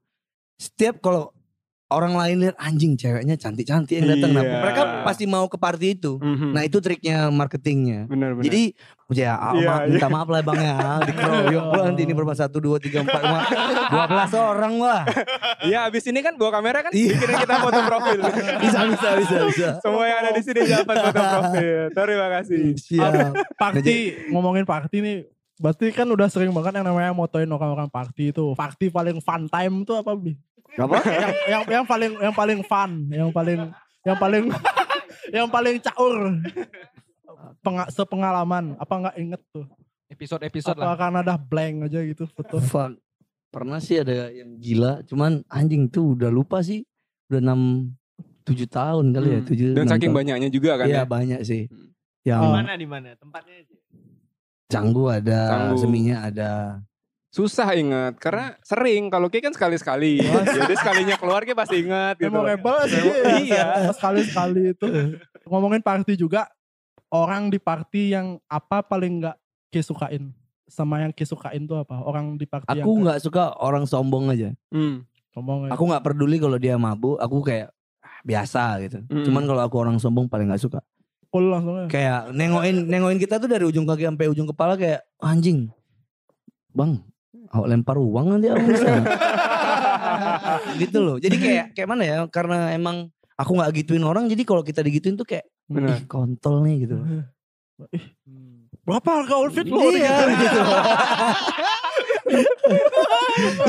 setiap 0.56 1.00
kalau 1.00 1.32
orang 1.90 2.16
lain 2.16 2.38
lihat 2.42 2.56
anjing 2.58 2.96
ceweknya 2.96 3.36
cantik-cantik 3.36 3.92
yang 3.94 4.08
datang 4.08 4.32
nah, 4.32 4.40
Iya. 4.40 4.60
mereka 4.60 4.82
pasti 5.04 5.24
mau 5.26 5.44
ke 5.46 5.56
party 5.56 5.88
itu 5.94 6.16
Mhm. 6.18 6.52
nah 6.52 6.64
itu 6.64 6.80
triknya 6.80 7.28
marketingnya 7.28 8.08
benar 8.08 8.32
benar. 8.34 8.48
jadi 8.48 8.72
ya 9.12 9.36
ah, 9.36 9.52
Iya, 9.54 9.68
maaf, 9.68 9.82
iya. 9.84 9.92
minta 9.92 10.08
maaf 10.08 10.28
lah 10.32 10.42
bang 10.42 10.60
ya 10.64 10.76
dikeroyok 11.08 11.64
pula 11.68 11.82
nanti 11.92 12.02
ini 12.08 12.14
berapa 12.16 12.34
satu 12.36 12.58
dua 12.64 12.78
tiga 12.80 13.04
empat 13.04 13.22
lima 13.22 13.40
dua 13.92 14.06
belas 14.08 14.32
orang 14.34 14.74
wah 14.80 15.02
ya 15.68 15.80
abis 15.92 16.04
ini 16.08 16.20
kan 16.24 16.34
bawa 16.40 16.52
kamera 16.60 16.80
kan 16.82 16.92
Iya. 16.96 17.16
bikinin 17.16 17.38
kita 17.44 17.56
foto 17.60 17.80
profil. 17.86 18.20
bisa 18.64 18.80
bisa 18.88 19.10
bisa 19.20 19.36
bisa 19.52 19.68
Semua 19.84 20.04
yang 20.08 20.18
ada 20.24 20.32
di 20.32 20.42
sini 20.42 20.60
dapat 20.64 20.96
foto 20.98 21.22
profil. 21.36 21.78
Terima 21.92 22.28
kasih. 22.40 22.60
siap 22.80 23.12
Party 23.60 23.98
ngomongin 24.32 24.64
party 24.64 24.98
nih 25.04 25.18
Berarti 25.62 25.94
kan 25.94 26.10
udah 26.10 26.26
sering 26.26 26.50
banget 26.50 26.82
yang 26.82 26.90
namanya 26.90 27.14
motoin 27.14 27.46
orang-orang 27.46 27.86
party 27.86 28.34
itu. 28.34 28.58
Party 28.58 28.90
paling 28.90 29.22
fun 29.22 29.46
time 29.46 29.86
itu 29.86 29.94
apa, 29.94 30.18
Bi? 30.18 30.34
apa 30.74 30.98
yang, 31.06 31.34
yang 31.46 31.64
yang 31.70 31.86
paling 31.86 32.12
yang 32.18 32.34
paling 32.34 32.60
fun, 32.66 32.92
yang 33.14 33.30
paling 33.30 33.60
yang 34.02 34.18
paling 34.18 34.44
yang 35.30 35.48
paling 35.52 35.76
caur. 35.78 36.42
Penga, 37.60 37.86
sepengalaman, 37.88 38.76
apa 38.76 38.94
nggak 38.98 39.16
inget 39.18 39.42
tuh? 39.50 39.66
Episode-episode 40.08 40.76
Apa 40.76 40.86
lah. 40.86 40.98
karena 40.98 41.20
udah 41.22 41.38
blank 41.40 41.76
aja 41.88 42.00
gitu 42.02 42.24
foto. 42.26 42.60
Fuck. 42.60 43.00
Pernah 43.48 43.80
sih 43.80 43.98
ada 43.98 44.28
yang 44.28 44.56
gila, 44.58 45.04
cuman 45.04 45.44
anjing 45.48 45.88
tuh 45.88 46.16
udah 46.16 46.28
lupa 46.28 46.60
sih. 46.60 46.84
Udah 47.28 47.40
6 47.42 47.96
7 48.44 48.68
tahun 48.68 49.06
kali 49.12 49.30
ya, 49.30 49.40
Hmm. 49.40 49.48
7 49.48 49.68
Dan 49.72 49.76
enam 49.78 49.92
saking 49.92 50.10
tahun. 50.10 50.20
banyaknya 50.20 50.50
juga 50.50 50.72
kan 50.76 50.86
Iya 50.86 50.98
ya. 50.98 51.04
banyak 51.06 51.42
sih. 51.42 51.64
Hmm. 51.66 51.90
Yang. 52.22 52.42
Di 52.42 52.50
mana 52.50 52.72
di 52.74 52.88
mana? 52.88 53.08
Tempatnya 53.14 53.56
aja. 53.58 53.76
Canggu 54.68 55.04
ada, 55.06 55.42
Canggu. 55.48 55.76
seminya 55.78 56.18
ada. 56.24 56.52
Susah 57.30 57.72
ingat 57.74 58.20
karena 58.20 58.60
sering 58.62 59.08
kalau 59.08 59.28
Ki 59.28 59.40
kan 59.40 59.52
sekali-sekali. 59.52 60.20
Jadi 60.20 60.74
sekalinya 60.74 61.16
keluar 61.16 61.44
Ki 61.44 61.52
pasti 61.52 61.80
ingat 61.82 62.20
gitu. 62.20 62.28
Memorable 62.30 62.84
sih. 62.86 63.00
Iya. 63.48 63.92
Sekali-sekali 63.92 64.72
itu. 64.72 64.88
Ngomongin 65.48 65.80
party 65.80 66.16
juga, 66.16 66.48
orang 67.12 67.52
di 67.52 67.60
party 67.60 68.16
yang 68.16 68.40
apa 68.48 68.82
paling 68.82 69.22
nggak 69.22 69.38
kisukain? 69.70 70.32
Sama 70.72 71.04
yang 71.04 71.12
kisukain 71.12 71.68
tuh 71.68 71.84
apa? 71.84 72.00
Orang 72.00 72.40
di 72.40 72.48
party 72.48 72.72
yang 72.80 72.88
Aku 72.88 72.92
nggak 73.04 73.20
suka 73.20 73.54
orang 73.60 73.84
sombong 73.84 74.32
aja. 74.32 74.56
Hmm. 74.72 75.04
ngomong 75.32 75.72
Aku 75.72 75.84
nggak 75.88 76.04
peduli 76.04 76.40
kalau 76.40 76.60
dia 76.60 76.76
mabuk, 76.76 77.16
aku 77.20 77.40
kayak 77.44 77.72
ah, 78.04 78.20
biasa 78.24 78.84
gitu. 78.84 79.00
Mm. 79.08 79.24
Cuman 79.28 79.44
kalau 79.48 79.62
aku 79.64 79.76
orang 79.80 79.96
sombong 80.00 80.28
paling 80.28 80.48
nggak 80.52 80.64
suka. 80.64 80.80
cool 81.32 81.48
langsung 81.48 81.80
aja. 81.80 81.88
Kayak 81.88 82.36
nengokin 82.36 82.92
nengokin 82.92 83.16
kita 83.16 83.40
tuh 83.40 83.48
dari 83.48 83.64
ujung 83.64 83.88
kaki 83.88 84.04
sampai 84.04 84.28
ujung 84.28 84.48
kepala 84.52 84.76
kayak 84.76 85.08
anjing. 85.24 85.72
Bang, 86.76 87.08
awak 87.56 87.68
lempar 87.72 87.96
uang 87.96 88.36
nanti 88.36 88.52
aku 88.52 88.64
bisa. 88.68 88.92
gitu 90.84 91.00
loh. 91.00 91.16
Jadi 91.24 91.36
kayak 91.40 91.66
kayak 91.72 91.88
mana 91.88 92.04
ya? 92.04 92.18
Karena 92.28 92.76
emang 92.76 93.08
aku 93.42 93.58
nggak 93.58 93.72
gituin 93.76 94.06
orang, 94.06 94.30
jadi 94.30 94.44
kalau 94.46 94.62
kita 94.62 94.80
digituin 94.80 95.18
tuh 95.18 95.26
kayak 95.26 95.50
Benar. 95.66 95.98
ih 95.98 96.02
kontol 96.06 96.62
nih 96.62 96.86
gitu. 96.86 96.96
Berapa 98.82 99.10
harga 99.22 99.36
outfit 99.36 99.66
lo? 99.66 99.82
Iya 99.90 100.16
gitu. 100.32 100.60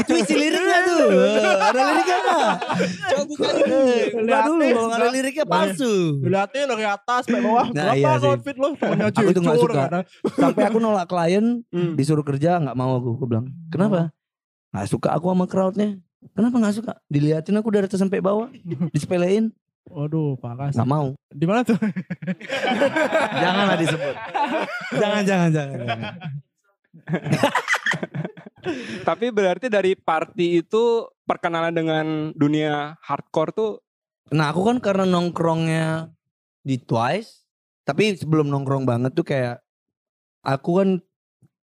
itu 0.02 0.12
isi 0.18 0.34
liriknya 0.36 0.78
tuh. 0.84 1.06
Ada 1.58 1.80
liriknya 1.80 2.16
nggak? 2.18 2.54
Coba 2.82 3.22
buka 3.24 3.48
dulu. 3.52 3.80
Buka 4.12 4.38
dulu 4.46 4.62
kalau 4.62 4.86
nggak 4.88 5.00
ada 5.00 5.10
liriknya 5.10 5.44
palsu. 5.46 5.94
Dilihatin 6.20 6.66
dari 6.68 6.84
atas 6.86 7.22
sampai 7.26 7.42
bawah. 7.42 7.66
Nah, 7.72 7.84
Berapa 7.92 7.96
iya 7.96 8.10
outfit 8.20 8.56
lo? 8.56 8.68
Aku 8.76 9.30
tuh 9.32 9.42
nggak 9.42 9.58
suka. 9.58 9.82
Sampai 10.36 10.62
aku 10.68 10.78
nolak 10.78 11.06
klien 11.08 11.64
Hmm. 11.72 11.94
disuruh 11.96 12.24
kerja 12.24 12.60
nggak 12.60 12.76
mau 12.76 12.98
aku. 12.98 13.16
Aku 13.16 13.24
bilang 13.24 13.46
kenapa? 13.72 14.12
Nggak 14.72 14.88
suka 14.88 15.08
aku 15.12 15.32
sama 15.32 15.46
crowdnya. 15.48 15.96
Kenapa 16.32 16.56
nggak 16.56 16.74
suka? 16.78 16.92
Diliatin 17.10 17.58
aku 17.58 17.68
dari 17.74 17.90
atas 17.90 17.98
sampai 17.98 18.22
bawah, 18.22 18.46
disepelein, 18.94 19.50
Waduh, 19.90 20.38
parah 20.38 20.70
sih. 20.70 20.78
nggak 20.78 20.90
mau. 20.90 21.14
Di 21.32 21.44
mana 21.48 21.66
tuh? 21.66 21.78
Janganlah 23.42 23.76
disebut. 23.80 24.14
jangan, 25.00 25.22
jangan, 25.26 25.48
jangan. 25.50 25.76
jangan. 25.82 26.14
Tapi 29.08 29.26
berarti 29.34 29.66
dari 29.66 29.98
party 29.98 30.62
itu 30.62 31.10
perkenalan 31.26 31.74
dengan 31.74 32.06
dunia 32.36 32.94
hardcore 33.02 33.50
tuh 33.50 33.82
Nah 34.32 34.48
aku 34.48 34.64
kan 34.64 34.80
karena 34.80 35.04
nongkrongnya 35.04 36.08
di 36.64 36.80
Twice, 36.80 37.44
tapi 37.84 38.16
sebelum 38.16 38.48
nongkrong 38.48 38.88
banget 38.88 39.12
tuh 39.12 39.26
kayak 39.28 39.60
aku 40.40 40.80
kan 40.80 40.88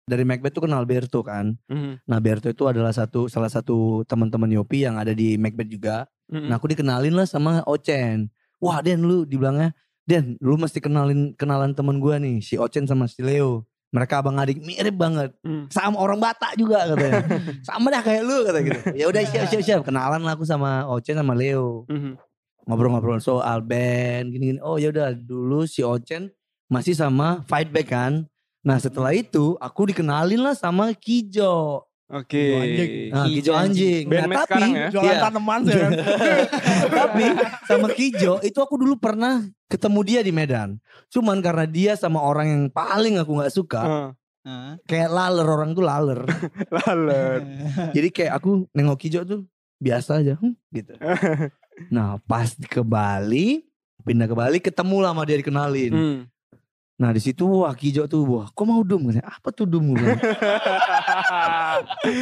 dari 0.04 0.24
Macbeth 0.28 0.54
tuh 0.56 0.64
kenal 0.68 0.84
Berto 0.84 1.24
kan. 1.24 1.56
Mhm. 1.72 2.04
Nah 2.04 2.20
Berto 2.20 2.52
itu 2.52 2.64
adalah 2.68 2.92
satu 2.92 3.32
salah 3.32 3.48
satu 3.48 4.04
teman-teman 4.04 4.52
Yopi 4.52 4.84
yang 4.84 5.00
ada 5.00 5.16
di 5.16 5.40
Macbeth 5.40 5.72
juga. 5.72 5.96
Mhm. 6.28 6.48
Nah 6.52 6.56
aku 6.60 6.68
dikenalin 6.70 7.16
lah 7.16 7.28
sama 7.28 7.64
Ocen. 7.64 8.28
Wah 8.60 8.80
Den 8.80 9.04
lu 9.04 9.24
dibilangnya, 9.24 9.76
Den 10.04 10.36
lu 10.40 10.56
mesti 10.56 10.80
kenalin 10.80 11.36
kenalan 11.36 11.72
temen 11.72 12.00
gua 12.00 12.20
nih 12.20 12.44
si 12.44 12.60
Ocen 12.60 12.84
sama 12.84 13.08
si 13.08 13.24
Leo. 13.24 13.64
Mereka 13.94 14.26
abang 14.26 14.42
adik 14.42 14.58
mirip 14.58 14.98
banget. 14.98 15.38
Hmm. 15.46 15.70
Sama 15.70 16.02
orang 16.02 16.18
Batak 16.18 16.58
juga 16.58 16.82
katanya. 16.90 17.24
sama 17.68 17.94
dah 17.94 18.02
kayak 18.02 18.24
lu 18.26 18.38
kata 18.44 18.60
gitu. 18.66 18.80
Ya 18.98 19.06
udah 19.06 19.22
siap 19.22 19.46
siap 19.48 19.62
siap 19.62 19.80
kenalan 19.86 20.26
lah 20.26 20.34
aku 20.34 20.44
sama 20.44 20.84
Ocen 20.90 21.16
sama 21.16 21.38
Leo 21.38 21.86
Mhm. 21.88 22.18
ngobrol-ngobrol 22.66 23.20
soal 23.22 23.62
band 23.62 24.32
gini-gini. 24.34 24.60
Oh 24.60 24.76
ya 24.76 24.90
udah 24.90 25.14
dulu 25.14 25.64
si 25.64 25.86
Ocen 25.86 26.32
masih 26.68 26.98
sama 26.98 27.46
Fightback 27.46 27.88
kan. 27.88 28.26
Nah 28.64 28.80
setelah 28.80 29.12
itu 29.12 29.60
aku 29.60 29.92
dikenalin 29.92 30.40
lah 30.40 30.56
sama 30.56 30.96
Kijo. 30.96 31.84
Oke. 32.14 32.38
Kijo 32.38 32.62
anjing. 32.62 32.92
Nah, 33.10 33.26
Kijo 33.26 33.52
anjing. 33.56 34.04
Bandmate 34.06 34.28
nah, 34.30 34.40
tapi, 34.46 34.48
sekarang 34.48 34.72
ya? 34.72 34.88
Jualan 34.94 35.08
Iya. 35.10 35.22
tanaman 35.24 35.60
sih 35.66 35.76
kan. 35.76 35.92
tapi 37.00 37.24
sama 37.66 37.88
Kijo 37.92 38.34
itu 38.46 38.60
aku 38.62 38.76
dulu 38.78 38.96
pernah 39.02 39.42
ketemu 39.66 40.00
dia 40.06 40.20
di 40.22 40.30
Medan. 40.30 40.78
Cuman 41.10 41.42
karena 41.42 41.66
dia 41.66 41.98
sama 41.98 42.22
orang 42.22 42.48
yang 42.48 42.64
paling 42.70 43.18
aku 43.18 43.32
nggak 43.42 43.54
suka, 43.56 44.14
Heeh. 44.46 44.72
kayak 44.86 45.10
laler 45.10 45.48
orang 45.48 45.74
tuh 45.74 45.84
laler. 45.84 46.22
Laler. 46.86 47.42
Jadi 47.98 48.08
kayak 48.14 48.38
aku 48.38 48.70
nengok 48.78 49.00
Kijo 49.02 49.26
tuh 49.26 49.42
biasa 49.82 50.22
aja, 50.22 50.38
hmm, 50.38 50.54
gitu. 50.70 50.94
Nah 51.90 52.22
pas 52.30 52.54
ke 52.54 52.86
Bali, 52.86 53.66
pindah 54.06 54.30
ke 54.30 54.36
Bali, 54.38 54.58
ketemu 54.62 55.02
lah 55.02 55.12
sama 55.18 55.26
dia 55.26 55.42
dikenalin. 55.42 55.92
Hmm. 55.92 56.20
Nah 57.04 57.12
di 57.12 57.20
situ 57.20 57.44
wah 57.44 57.76
Kijo 57.76 58.08
tuh 58.08 58.24
wah 58.24 58.48
kok 58.48 58.64
mau 58.64 58.80
dum 58.80 59.12
apa 59.12 59.52
tuh 59.52 59.68
dum 59.68 59.92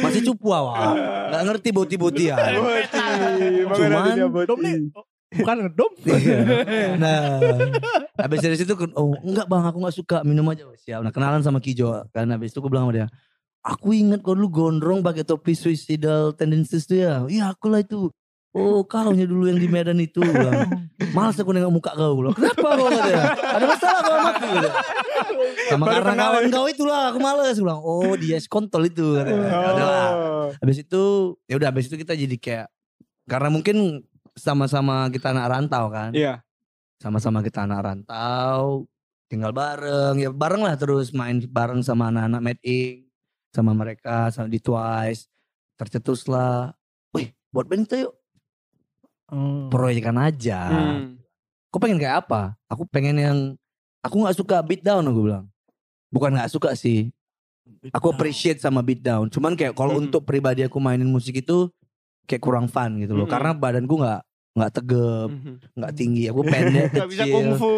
masih 0.02 0.26
cupu 0.26 0.50
wah 0.50 0.90
nggak 1.30 1.42
ngerti 1.46 1.68
boti-botian 1.70 2.34
Boti. 2.34 2.98
Makanya 3.62 4.26
Cuman- 4.26 4.34
boti. 4.34 4.48
Dom 4.50 4.58
nih. 4.58 4.74
Bukan 5.32 5.56
ngedom. 5.64 5.92
Iya. 6.12 6.38
nah 6.98 7.38
habis 8.18 8.42
dari 8.42 8.58
situ 8.58 8.74
oh 8.98 9.14
enggak 9.22 9.46
bang 9.46 9.62
aku 9.64 9.78
nggak 9.86 9.96
suka 9.96 10.16
minum 10.26 10.50
aja 10.50 10.66
siap 10.76 11.00
nah 11.06 11.14
kenalan 11.14 11.46
sama 11.46 11.62
Kijo 11.62 11.94
kan 12.10 12.26
habis 12.34 12.50
itu 12.50 12.58
aku 12.58 12.66
bilang 12.66 12.90
sama 12.90 12.94
dia 12.98 13.06
aku 13.62 13.94
ingat 13.94 14.20
kau 14.20 14.34
dulu 14.34 14.50
gondrong 14.50 15.00
pakai 15.00 15.22
topi 15.22 15.54
suicidal 15.54 16.34
tendencies 16.34 16.90
tuh 16.90 16.98
ya 16.98 17.14
iya 17.30 17.54
aku 17.54 17.70
lah 17.70 17.86
itu 17.86 18.10
Oh 18.52 18.84
kau 18.84 19.16
nya 19.16 19.24
dulu 19.24 19.48
yang 19.48 19.56
di 19.56 19.64
Medan 19.64 19.96
itu 19.96 20.20
bilang. 20.20 20.68
Males 21.16 21.40
aku 21.40 21.56
nengok 21.56 21.72
muka 21.72 21.96
kau 21.96 22.20
bilang, 22.20 22.36
Kenapa 22.36 22.66
kau 22.76 22.84
katanya 22.84 23.24
Ada 23.32 23.64
masalah 23.64 24.00
kau 24.04 24.12
sama 24.12 24.28
aku 24.28 24.44
bilang. 24.52 24.74
Sama 25.72 25.84
Baru 25.88 25.94
karena 26.04 26.14
kawan 26.20 26.44
ya? 26.44 26.52
kau 26.52 26.66
itulah 26.68 27.00
aku 27.08 27.18
males 27.24 27.56
bilang, 27.56 27.80
Oh 27.80 28.12
dia 28.20 28.36
kontol 28.52 28.84
itu 28.84 29.16
katanya. 29.16 29.48
Ya 29.48 29.68
udahlah. 29.72 30.08
Oh. 30.12 30.48
Habis 30.60 30.84
itu 30.84 31.02
ya 31.48 31.54
udah 31.56 31.68
habis 31.72 31.88
itu 31.88 31.96
kita 31.96 32.12
jadi 32.12 32.36
kayak 32.36 32.66
karena 33.24 33.48
mungkin 33.48 34.04
sama-sama 34.36 35.08
kita 35.08 35.32
anak 35.32 35.46
rantau 35.48 35.88
kan. 35.88 36.12
Iya. 36.12 36.44
Sama-sama 37.00 37.42
kita 37.42 37.64
anak 37.66 37.82
rantau, 37.82 38.86
tinggal 39.32 39.50
bareng, 39.50 40.20
ya 40.20 40.30
bareng 40.30 40.62
lah 40.62 40.76
terus 40.78 41.10
main 41.10 41.42
bareng 41.42 41.82
sama 41.82 42.12
anak-anak 42.12 42.40
Mad 42.40 42.58
Ink, 42.62 43.10
sama 43.50 43.72
mereka, 43.74 44.28
sama 44.30 44.46
di 44.46 44.60
Twice. 44.62 45.26
Tercetus 45.74 46.30
lah, 46.30 46.70
wih 47.10 47.34
buat 47.50 47.66
band 47.66 47.90
kita 47.90 48.06
yuk, 48.06 48.14
Oh. 49.32 49.72
proyekan 49.72 50.20
aja. 50.20 50.68
Hmm. 50.68 51.16
kau 51.66 51.80
pengen 51.80 51.96
kayak 51.96 52.28
apa? 52.28 52.52
Aku 52.68 52.84
pengen 52.84 53.16
yang 53.16 53.38
aku 53.98 54.20
nggak 54.20 54.36
suka 54.36 54.60
beat 54.60 54.84
down 54.84 55.00
aku 55.02 55.24
bilang. 55.24 55.48
Bukan 56.12 56.36
nggak 56.36 56.52
suka 56.52 56.76
sih. 56.76 57.08
Aku 57.90 58.12
appreciate 58.12 58.60
sama 58.60 58.84
beat 58.84 59.00
down. 59.00 59.32
Cuman 59.32 59.56
kayak 59.56 59.72
kalau 59.72 59.96
Mm-mm. 59.96 60.04
untuk 60.06 60.22
pribadi 60.22 60.60
aku 60.60 60.76
mainin 60.76 61.08
musik 61.08 61.40
itu 61.40 61.72
kayak 62.28 62.44
kurang 62.44 62.68
fun 62.68 63.00
gitu 63.00 63.16
loh. 63.16 63.24
Mm-mm. 63.24 63.32
Karena 63.32 63.50
badanku 63.52 63.96
nggak 63.96 64.20
nggak 64.52 64.72
tegap, 64.76 65.28
Mhm. 65.32 65.54
nggak 65.72 65.92
tinggi. 65.96 66.22
Aku 66.28 66.40
pendek, 66.44 66.92
Gak 66.92 67.08
bisa 67.08 67.24
kecil. 67.24 67.32
kungfu. 67.32 67.72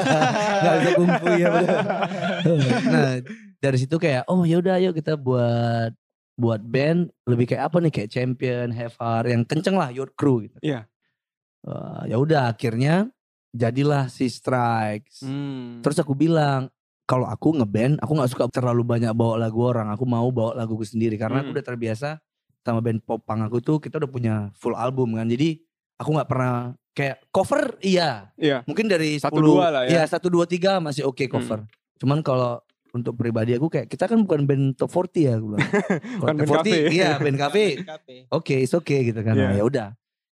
Gak 0.64 0.74
bisa 0.76 0.90
kungfu 0.92 1.26
ya. 1.32 1.48
Nah 2.92 3.10
dari 3.58 3.78
situ 3.80 3.96
kayak 3.96 4.28
oh 4.28 4.44
ya 4.44 4.60
udah 4.60 4.76
ayo 4.76 4.92
kita 4.92 5.16
buat 5.16 5.90
buat 6.36 6.60
band 6.60 7.08
lebih 7.24 7.48
kayak 7.48 7.72
apa 7.72 7.80
nih 7.80 7.90
kayak 7.90 8.10
champion, 8.12 8.68
have 8.70 8.92
heart 8.94 9.26
yang 9.26 9.42
kenceng 9.42 9.74
lah 9.74 9.88
your 9.88 10.12
crew 10.12 10.44
gitu. 10.44 10.60
Iya. 10.60 10.84
Ya 12.04 12.16
udah 12.16 12.48
akhirnya 12.48 13.10
jadilah 13.50 14.06
si 14.06 14.28
Strikes. 14.28 15.24
Hmm. 15.24 15.80
Terus 15.80 15.98
aku 15.98 16.12
bilang 16.12 16.68
kalau 17.04 17.24
aku 17.24 17.56
ngeband 17.56 17.96
aku 17.98 18.12
nggak 18.12 18.30
suka 18.30 18.44
terlalu 18.52 18.84
banyak 18.84 19.12
bawa 19.12 19.40
lagu 19.40 19.64
orang. 19.64 19.88
Aku 19.92 20.04
mau 20.04 20.28
bawa 20.28 20.54
laguku 20.54 20.84
sendiri 20.84 21.16
karena 21.16 21.40
aku 21.40 21.50
Hmm. 21.50 21.56
udah 21.56 21.66
terbiasa 21.66 22.08
sama 22.60 22.84
band 22.84 23.00
pop 23.00 23.24
punk 23.24 23.40
aku 23.42 23.58
tuh 23.58 23.76
kita 23.80 23.96
udah 23.96 24.10
punya 24.10 24.34
full 24.54 24.76
album 24.76 25.16
kan. 25.16 25.24
Jadi 25.24 25.56
aku 25.96 26.12
nggak 26.12 26.28
pernah 26.28 26.54
kayak 26.92 27.30
cover 27.30 27.78
iya 27.80 28.28
Iya. 28.34 28.66
mungkin 28.66 28.90
dari 28.90 29.16
Satu, 29.16 29.38
10 29.38 29.48
dua 29.48 29.66
lah 29.70 29.82
ya. 29.86 29.88
Iya, 29.88 30.02
satu 30.04 30.28
dua 30.28 30.44
tiga 30.44 30.76
masih 30.78 31.06
oke 31.06 31.24
cover. 31.26 31.64
Cuman 31.96 32.20
kalau 32.20 32.58
untuk 32.90 33.14
pribadi 33.14 33.54
aku 33.54 33.68
kayak 33.68 33.86
kita 33.86 34.04
kan 34.04 34.18
bukan 34.18 34.44
band 34.44 34.64
top 34.74 34.90
40 34.90 35.20
ya 35.22 35.32
aku 35.34 35.46
bilang. 35.48 35.60
Bukan 36.20 36.34
top 36.34 36.40
band 36.40 36.52
cafe. 36.58 36.76
Iya, 36.90 37.10
band 37.18 37.38
cafe. 37.38 37.64
Oke, 38.36 38.54
it's 38.58 38.72
okay 38.72 39.04
gitu 39.04 39.20
kan. 39.20 39.32
Iya. 39.32 39.44
Nah, 39.44 39.54
ya 39.54 39.64
udah. 39.64 39.88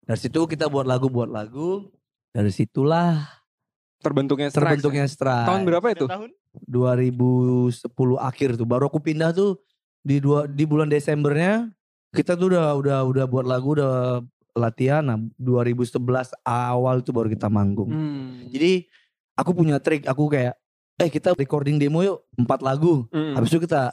Dari 0.05 0.19
situ 0.19 0.39
kita 0.45 0.65
buat 0.67 0.85
lagu 0.85 1.09
buat 1.09 1.27
lagu. 1.27 1.89
Dari 2.29 2.49
situlah 2.49 3.25
Terbentuknya 3.97 4.53
Strikes. 4.53 4.61
terbentuknya 4.77 5.05
Strike. 5.07 5.47
Tahun 5.49 5.61
berapa 5.65 5.87
itu? 5.89 6.05
tahun? 6.05 6.29
2010 6.69 7.81
akhir 8.19 8.49
tuh. 8.55 8.67
Baru 8.67 8.85
aku 8.85 9.01
pindah 9.01 9.33
tuh 9.33 9.57
di 10.05 10.21
dua 10.21 10.45
di 10.45 10.63
bulan 10.63 10.85
Desembernya 10.85 11.73
kita 12.13 12.37
tuh 12.37 12.53
udah 12.53 12.77
udah 12.77 12.97
udah 13.01 13.25
buat 13.25 13.43
lagu 13.43 13.73
udah 13.73 14.21
latihan. 14.53 15.01
Nah, 15.01 15.17
2011 15.35 15.97
awal 16.43 17.01
itu 17.01 17.09
baru 17.09 17.27
kita 17.27 17.49
manggung. 17.49 17.89
Hmm. 17.89 18.45
Jadi 18.47 18.85
aku 19.33 19.51
punya 19.51 19.81
trik, 19.81 20.05
aku 20.05 20.29
kayak 20.29 20.53
eh 20.95 21.09
kita 21.09 21.33
recording 21.33 21.75
demo 21.75 22.05
yuk 22.05 22.23
empat 22.37 22.61
lagu. 22.61 23.09
Hmm. 23.09 23.35
Habis 23.35 23.51
itu 23.51 23.65
kita 23.65 23.89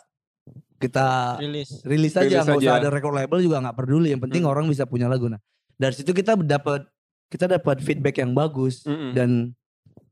kita 0.77 1.39
Rilis. 1.39 1.79
rilis 1.87 2.15
aja 2.15 2.27
Rilis 2.27 2.43
nggak 2.43 2.59
usah 2.59 2.75
ada 2.77 2.91
record 2.91 3.15
label 3.15 3.39
juga 3.41 3.63
nggak 3.63 3.77
peduli. 3.77 4.13
Yang 4.13 4.23
penting 4.29 4.43
Hmm. 4.45 4.53
orang 4.53 4.67
bisa 4.69 4.85
punya 4.85 5.09
lagu. 5.09 5.27
Nah 5.27 5.41
dari 5.77 5.95
situ 5.97 6.13
kita 6.13 6.37
dapat 6.39 6.87
kita 7.33 7.49
dapat 7.49 7.81
feedback 7.81 8.21
yang 8.21 8.37
bagus 8.37 8.85
Mm-mm. 8.85 9.17
dan 9.17 9.31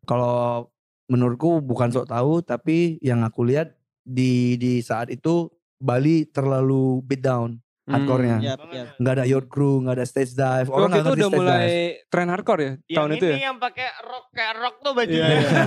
kalau 0.08 0.68
menurutku 1.10 1.60
bukan 1.60 1.92
sok 1.92 2.08
tahu 2.08 2.40
tapi 2.40 2.96
yang 3.04 3.26
aku 3.26 3.44
lihat 3.44 3.76
di 4.06 4.56
di 4.56 4.80
saat 4.80 5.12
itu 5.12 5.50
Bali 5.80 6.28
terlalu 6.28 7.00
beat 7.04 7.24
down 7.24 7.60
hardcore-nya. 7.90 8.36
Yap, 8.40 8.58
yap. 8.68 8.86
nggak 8.96 9.12
ada 9.12 9.24
yacht 9.24 9.46
crew 9.46 9.74
nggak 9.80 9.94
ada 9.94 10.04
stage 10.04 10.32
dive 10.32 10.68
orang 10.68 10.88
Waktu 10.88 11.00
itu 11.00 11.10
udah 11.12 11.28
mulai 11.30 11.60
dive. 11.60 12.06
tren 12.06 12.28
hardcore 12.28 12.60
ya? 12.60 12.72
Yang 12.84 12.96
tahun 12.96 13.10
itu 13.10 13.24
ini 13.24 13.32
ya? 13.32 13.38
yang 13.42 13.56
pakai 13.58 13.88
rock 14.00 14.24
kayak 14.30 14.54
rock 14.56 14.74
tuh 14.80 14.92
bajunya. 14.92 15.20
Iya, 15.20 15.36
iya. 15.36 15.64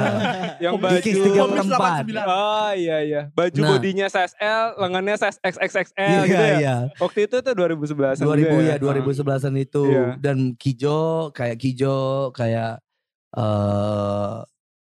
Yang 0.63 0.73
baju 0.77 0.97
344. 0.99 2.23
Oh 2.25 2.71
iya 2.73 2.97
iya. 2.99 3.21
Baju 3.29 3.59
Nah. 3.59 3.69
bodinya 3.69 4.05
SSL, 4.05 4.63
lengannya 4.77 5.15
XXXL 5.15 5.99
Iya, 5.99 6.21
gitu 6.23 6.43
ya. 6.43 6.55
iya. 6.57 6.75
Waktu 6.97 7.19
itu 7.23 7.35
tuh 7.37 7.53
2011 7.53 8.17
2000 8.17 8.59
ya 8.63 8.75
2011an 8.77 9.53
itu 9.55 9.83
Iya. 9.85 10.05
dan 10.17 10.37
Kijo 10.53 11.01
kayak 11.29 11.57
Kijo 11.57 11.99
kayak 12.31 12.79
eh 13.33 14.35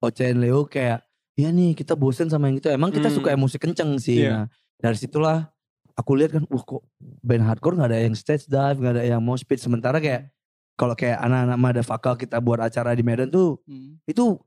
Ochen 0.01 0.37
Leo 0.37 0.67
kayak 0.67 1.01
ya 1.35 1.49
nih 1.49 1.73
kita 1.73 1.95
bosen 1.95 2.29
sama 2.29 2.47
yang 2.47 2.59
itu 2.59 2.69
emang 2.69 2.91
kita 2.91 3.09
Hmm. 3.09 3.17
suka 3.17 3.33
yang 3.33 3.41
musik 3.41 3.59
kenceng 3.59 3.97
sih 3.97 4.23
Iya. 4.23 4.31
nah 4.31 4.47
dari 4.81 4.95
situlah 4.95 5.49
aku 5.95 6.11
lihat 6.15 6.31
kan 6.33 6.45
wah 6.45 6.61
kok 6.61 6.83
band 7.21 7.43
hardcore 7.43 7.75
nggak 7.75 7.89
ada 7.89 7.99
yang 8.01 8.13
stage 8.13 8.45
dive 8.45 8.77
nggak 8.77 8.95
ada 8.95 9.05
yang 9.05 9.19
mosh 9.19 9.43
pit 9.43 9.57
sementara 9.57 9.97
kayak 9.97 10.31
kalau 10.75 10.93
kayak 10.93 11.19
anak-anak 11.19 11.55
Madafaka 11.57 12.11
kita 12.17 12.37
buat 12.39 12.59
acara 12.59 12.93
di 12.93 13.01
Medan 13.01 13.29
tuh 13.29 13.63
Hmm. 13.63 13.99
itu 14.05 14.39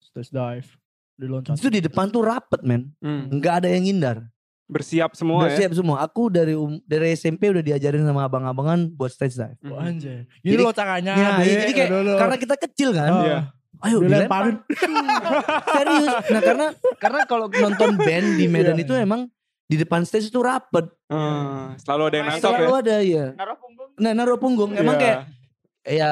Stage 0.00 0.28
dive. 0.28 0.68
Diloncat. 1.14 1.54
itu 1.54 1.66
di 1.68 1.80
depan 1.80 2.06
tuh 2.08 2.22
rapet 2.22 2.62
men 2.62 2.90
Hmm. 2.98 3.26
nggak 3.32 3.54
ada 3.56 3.68
yang 3.68 3.82
ngindar 3.84 4.26
Bersiap 4.64 5.14
semua 5.14 5.48
ya. 5.48 5.56
siap 5.56 5.72
semua 5.72 5.98
aku 5.98 6.28
dari 6.28 6.52
um- 6.52 6.78
dari 6.84 7.10
SMP 7.12 7.48
udah 7.48 7.58
diajarin 7.60 8.02
sama 8.02 8.22
abang-abangan 8.22 8.86
buat 8.90 9.08
stage 9.08 9.34
dive 9.34 9.58
Oh, 9.64 9.76
Hmm. 9.76 9.88
anjay. 9.88 10.26
Ini 10.40 10.52
Jadi- 10.52 10.62
lo 10.62 10.72
caranya. 10.72 11.12
Ya, 11.14 11.30
Dek. 11.38 11.46
jadi 11.56 11.72
kayak 11.72 11.88
Aduh, 11.88 12.02
lo. 12.04 12.14
karena 12.16 12.36
kita 12.36 12.54
kecil 12.58 12.88
kan. 12.92 13.08
Oh, 13.08 13.22
Iya. 13.24 13.38
Ayo 13.78 13.96
dilempar. 14.00 14.42
dilemparin. 14.44 14.56
Serius. 15.72 16.14
Nah 16.26 16.40
karena 16.42 16.66
karena 16.98 17.20
kalau 17.24 17.46
nonton 17.48 17.90
band 17.96 18.26
di 18.34 18.46
Medan 18.46 18.74
Iya, 18.74 18.82
itu 18.82 18.92
iya. 18.92 19.02
emang 19.02 19.30
di 19.68 19.76
depan 19.76 20.02
stage 20.02 20.32
itu 20.32 20.40
rapet. 20.40 20.88
Hmm, 21.06 21.76
selalu 21.76 22.02
ada 22.08 22.16
yang 22.16 22.26
nangkap 22.26 22.40
ya. 22.42 22.56
Selalu 22.56 22.72
ada 22.74 22.96
ya. 22.98 23.26
Naruh 23.36 23.58
punggung. 23.60 23.90
Nah 24.00 24.12
naruh 24.16 24.38
punggung. 24.40 24.70
Emang 24.72 24.96
Iya. 24.96 25.02
kayak 25.04 25.18
ya 25.84 26.10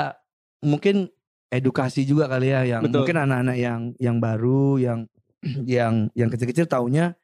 mungkin 0.61 1.09
edukasi 1.49 2.05
juga 2.05 2.29
kali 2.29 2.53
ya 2.53 2.69
yang 2.69 2.83
Betul. 2.85 3.03
mungkin 3.03 3.17
anak-anak 3.19 3.57
yang 3.57 3.81
yang 3.97 4.17
baru 4.21 4.77
yang 4.77 4.99
yang 5.65 6.13
yang 6.13 6.29
kecil-kecil 6.29 6.69
taunya 6.69 7.17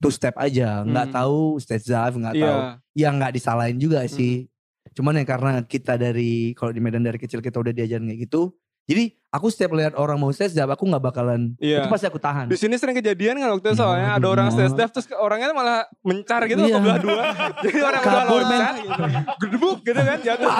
two 0.00 0.08
step 0.08 0.32
aja, 0.38 0.80
nggak 0.80 1.06
Hmm. 1.10 1.16
tahu 1.16 1.40
stage 1.60 1.84
dive, 1.84 2.16
nggak 2.16 2.34
Iya. 2.34 2.46
tahu. 2.46 2.60
Yang 2.96 3.12
nggak 3.20 3.32
disalahin 3.36 3.76
juga 3.76 4.00
sih. 4.06 4.48
Cuman 4.90 5.18
ya 5.18 5.24
karena 5.26 5.52
kita 5.62 5.94
dari 5.94 6.54
kalau 6.54 6.72
di 6.72 6.80
Medan 6.80 7.04
dari 7.04 7.18
kecil 7.18 7.38
kita 7.38 7.60
udah 7.60 7.70
diajarin 7.70 8.08
kayak 8.08 8.30
gitu. 8.30 8.54
Jadi 8.82 9.04
aku 9.28 9.46
setiap 9.46 9.70
lihat 9.72 9.94
orang 9.94 10.18
mau 10.18 10.28
stage 10.28 10.50
dive 10.50 10.66
aku 10.66 10.82
nggak 10.82 10.98
bakalan 11.00 11.54
Iya. 11.56 11.80
itu 11.80 11.88
pasti 11.88 12.06
aku 12.06 12.18
tahan. 12.18 12.46
Di 12.46 12.58
sini 12.58 12.74
sering 12.74 12.92
kejadian 12.92 13.38
kan 13.38 13.48
waktu 13.52 13.62
itu 13.64 13.70
Ya, 13.70 13.78
soalnya 13.78 14.08
ada 14.12 14.26
orang 14.26 14.48
stage 14.48 14.72
dive 14.72 14.90
terus 14.90 15.06
orangnya 15.12 15.52
malah 15.52 15.78
mencar 16.00 16.42
gitu 16.44 16.58
Iya. 16.60 16.74
ke 16.74 16.80
belah 16.80 16.98
dua. 16.98 17.22
Jadi 17.64 17.78
orang 17.78 18.02
men. 18.02 18.26
loncat, 18.26 18.74
gedebuk 19.38 19.78
gitu 19.80 20.00
kan 20.00 20.18
jatuh. 20.20 20.50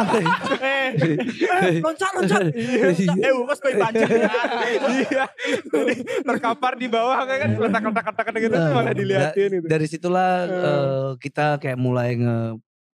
Eh, 0.61 1.80
Loncat, 1.80 2.11
loncat. 2.14 2.42
eh 2.52 3.33
bukas 3.35 3.59
bayi 3.59 3.74
panjang. 3.76 4.11
Iya. 4.11 5.24
Jadi 5.66 5.94
terkapar 6.22 6.72
di 6.74 6.87
bawah 6.87 7.18
kayak 7.24 7.40
kan 7.40 7.50
letak-letak-letak 7.59 8.35
gitu 8.38 8.54
Nah, 8.54 8.70
malah 8.72 8.92
diliatin 8.92 9.50
gitu. 9.52 9.66
dari 9.66 9.87
situlah 9.87 10.33
Hmm. 10.40 10.62
eh, 10.62 11.09
kita 11.18 11.59
kayak 11.59 11.76
mulai 11.76 12.14
nge 12.14 12.38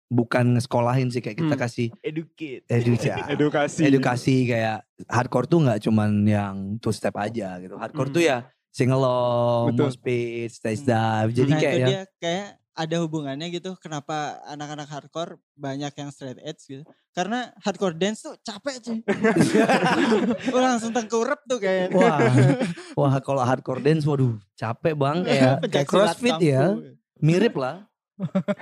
bukan 0.08 0.54
ngesekolahin 0.54 1.10
sih 1.10 1.18
kayak 1.18 1.38
kita 1.38 1.54
Hmm. 1.54 1.64
kasih 1.64 1.88
Educate. 2.00 2.62
edukasi 2.68 3.10
Edukasi. 3.36 3.82
edukasi 3.84 4.36
kayak 4.46 4.78
hardcore 5.06 5.46
tuh 5.46 5.60
nggak 5.60 5.82
cuman 5.82 6.10
yang 6.24 6.56
two 6.78 6.90
step 6.90 7.16
aja 7.16 7.58
gitu 7.58 7.76
hardcore 7.76 8.08
Hmm. 8.08 8.16
tuh 8.16 8.24
ya 8.24 8.38
sing 8.70 8.90
along, 8.90 9.72
Betul. 9.72 9.88
mosh 9.88 9.98
pit, 9.98 10.52
stage 10.52 10.84
dive 10.84 11.32
jadi 11.32 11.50
nah 11.50 11.60
kayak 11.60 11.74
itu 11.74 11.82
dia 11.86 12.02
kayak 12.18 12.48
ada 12.76 12.96
hubungannya 13.00 13.48
gitu 13.50 13.72
kenapa 13.76 14.16
anak-anak 14.46 14.84
hardcore 14.86 15.32
banyak 15.54 15.90
yang 15.90 16.12
straight 16.12 16.36
edge 16.40 16.60
gitu 16.66 16.84
karena 17.10 17.56
hardcore 17.58 17.96
dance 17.96 18.20
tuh 18.22 18.36
capek 18.38 18.76
cuy 18.84 19.00
Wah, 20.52 20.62
langsung 20.66 20.92
tengkurap 20.92 21.40
tuh 21.46 21.58
kayak 21.58 21.88
wah 21.90 22.20
wah 22.96 23.16
kalau 23.20 23.42
hardcore 23.42 23.80
dance 23.80 24.04
waduh 24.04 24.36
capek 24.54 24.92
bang 24.92 25.18
kayak 25.24 25.56
kayak 25.72 25.88
crossfit 25.88 26.36
ya 26.38 26.76
mirip 27.18 27.56
lah 27.56 27.88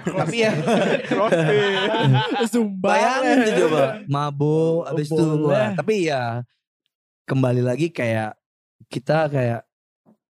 tapi 0.04 0.38
ya 0.42 0.52
Crossfit. 1.06 1.62
Sumpah. 2.54 2.90
Bayangin 2.90 3.36
tuh 3.46 3.54
coba. 3.68 3.84
Mabuk 4.10 4.90
abis 4.90 5.08
itu 5.14 5.26
wah, 5.46 5.70
tapi 5.78 6.10
ya 6.10 6.42
kembali 7.24 7.62
lagi 7.64 7.94
kayak 7.94 8.36
kita 8.90 9.30
kayak 9.30 9.62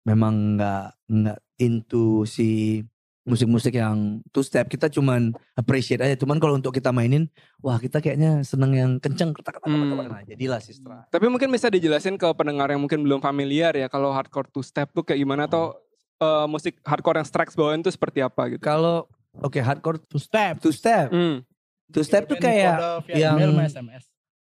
memang 0.05 0.59
nggak 0.59 0.85
nggak 1.09 1.39
into 1.57 2.27
si 2.29 2.81
musik-musik 3.25 3.73
yang 3.73 4.21
two 4.29 4.45
step 4.45 4.69
kita 4.69 4.85
cuman 4.85 5.33
appreciate 5.57 5.97
aja. 5.97 6.13
Cuman 6.13 6.37
kalau 6.37 6.61
untuk 6.61 6.69
kita 6.69 6.93
mainin 6.93 7.25
wah 7.57 7.81
kita 7.81 7.97
kayaknya 7.97 8.45
seneng 8.45 8.77
yang 8.77 8.91
kenceng. 9.01 9.33
Ketak 9.33 9.57
ketak 9.57 9.65
ketak, 9.65 10.05
Hmm. 10.05 10.13
nah 10.13 10.21
jadilah 10.21 10.61
sistra 10.61 11.09
Tapi 11.09 11.25
mungkin 11.25 11.49
bisa 11.49 11.73
dijelasin 11.73 12.21
ke 12.21 12.27
pendengar 12.37 12.69
yang 12.69 12.85
mungkin 12.85 13.01
belum 13.01 13.25
familiar 13.25 13.73
ya 13.73 13.89
kalau 13.89 14.13
hardcore 14.13 14.45
two 14.53 14.61
step 14.61 14.93
tuh 14.93 15.01
kayak 15.01 15.25
gimana 15.25 15.49
atau 15.49 15.73
eh, 16.17 16.45
musik 16.45 16.79
hardcore 16.81 17.17
yang 17.17 17.27
Strikes 17.27 17.53
bawain 17.53 17.79
tuh 17.79 17.89
seperti 17.89 18.19
apa 18.19 18.47
gitu. 18.47 18.59
kalau 18.59 19.07
oke 19.35 19.57
hardcore 19.57 19.99
Two 20.01 20.17
step. 20.17 20.59
two 20.59 20.71
step 20.71 21.09
Hmm. 21.09 21.43
two 21.89 22.01
step 22.01 22.25
tuh 22.25 22.37
kayak 22.37 22.79
yang- 23.09 23.51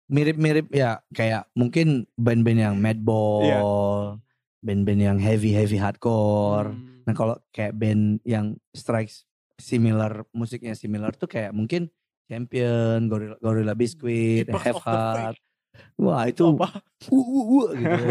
mirip-mirip 0.07 0.69
ya 0.69 1.01
kayak 1.11 1.49
mungkin 1.53 2.05
band-band 2.15 2.61
yang 2.61 2.75
madball 2.77 3.41
Iya. 3.43 3.61
band-band 4.61 5.01
yang 5.03 5.19
heavy 5.19 5.51
heavy 5.51 5.77
hardcore 5.77 6.71
Hmm. 6.71 6.91
Nah 7.03 7.15
kalau 7.15 7.35
kayak 7.51 7.75
band 7.75 8.23
yang 8.23 8.55
strikes 8.71 9.27
similar 9.57 10.23
musiknya 10.31 10.71
similar 10.73 11.11
tuh 11.13 11.27
kayak 11.27 11.51
mungkin 11.51 11.91
Champion, 12.25 13.11
Gorilla, 13.11 13.37
Gorilla 13.37 13.75
Biscuit, 13.75 14.47
Keepers 14.47 14.63
Have 14.63 14.81
Heart. 14.81 15.37
Wah 15.97 16.27
itu 16.27 16.43
Apa? 16.43 16.83
wuh, 17.09 17.23
wuh, 17.25 17.45
wuh, 17.47 17.69
gitu. 17.73 18.05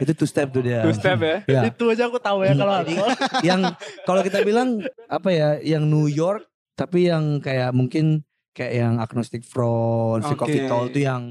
itu 0.00 0.12
two 0.14 0.28
step 0.28 0.48
tuh 0.50 0.60
dia. 0.60 0.82
Two 0.82 0.92
step 0.92 1.18
ya. 1.18 1.36
Ya. 1.44 1.60
Itu 1.68 1.88
aja 1.88 2.06
aku 2.06 2.16
tahu 2.16 2.42
ya 2.42 2.52
kalau 2.52 2.80
Jadi, 2.80 2.94
hardcore. 2.96 3.14
yang 3.42 3.60
kalau 4.04 4.20
kita 4.20 4.38
bilang 4.40 4.80
apa 5.06 5.28
ya, 5.30 5.48
yang 5.58 5.84
New 5.84 6.06
York 6.06 6.44
tapi 6.72 7.08
yang 7.08 7.40
kayak 7.40 7.72
mungkin 7.72 8.20
kayak 8.52 8.72
yang 8.74 8.94
Agnostic 8.96 9.42
Front, 9.42 10.24
si 10.24 10.32
Oke. 10.32 10.38
Coffee 10.38 10.64
Tall 10.64 10.88
tuh 10.90 11.00
yang 11.00 11.22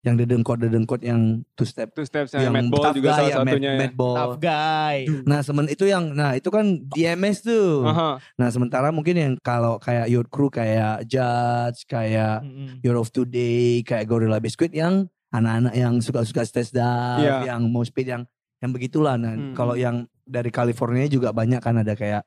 yang 0.00 0.14
dedengkot 0.14 0.62
dedengkot 0.62 1.02
yang 1.02 1.42
two 1.52 1.66
step 1.66 1.90
Two 1.90 2.06
steps 2.06 2.30
yang 2.30 2.46
yang 2.46 2.54
Madball 2.54 2.94
juga 2.94 3.10
guy 3.10 3.16
salah 3.16 3.26
ya, 3.26 3.36
Mad- 3.36 3.48
satunya 3.50 3.70
ya. 3.74 3.78
Madball. 3.82 4.14
Tough 4.14 4.36
guy. 4.38 4.96
Nah, 5.26 5.40
semen 5.42 5.66
itu 5.66 5.84
yang 5.84 6.04
nah 6.12 6.30
itu 6.32 6.46
kan 6.46 6.64
DMS 6.86 7.42
tuh. 7.42 7.82
Aha. 7.82 8.22
Nah, 8.36 8.48
sementara 8.48 8.88
mungkin 8.88 9.14
yang 9.14 9.32
kalau 9.36 9.76
kayak 9.76 10.06
Yacht 10.06 10.28
Crew 10.30 10.46
kayak 10.46 11.04
Judge, 11.04 11.84
kayak 11.84 12.40
Mm-mm. 12.40 12.78
Year 12.80 12.94
of 12.94 13.10
Today, 13.10 13.82
kayak 13.82 14.06
Gorilla 14.06 14.38
Biscuit 14.38 14.70
yang 14.70 15.10
anak-anak 15.30 15.74
yang 15.74 15.94
suka-suka 15.98 16.46
stage 16.46 16.70
dive, 16.70 17.22
Iya. 17.22 17.54
yang 17.54 17.66
mau 17.68 17.82
speed 17.82 18.08
yang 18.08 18.22
yang 18.62 18.72
begitulah. 18.72 19.20
Nah, 19.20 19.36
Hmm. 19.36 19.52
kalau 19.52 19.74
yang 19.76 20.08
dari 20.24 20.48
California 20.48 21.04
juga 21.06 21.30
banyak 21.30 21.60
kan 21.60 21.76
ada 21.76 21.92
kayak 21.92 22.24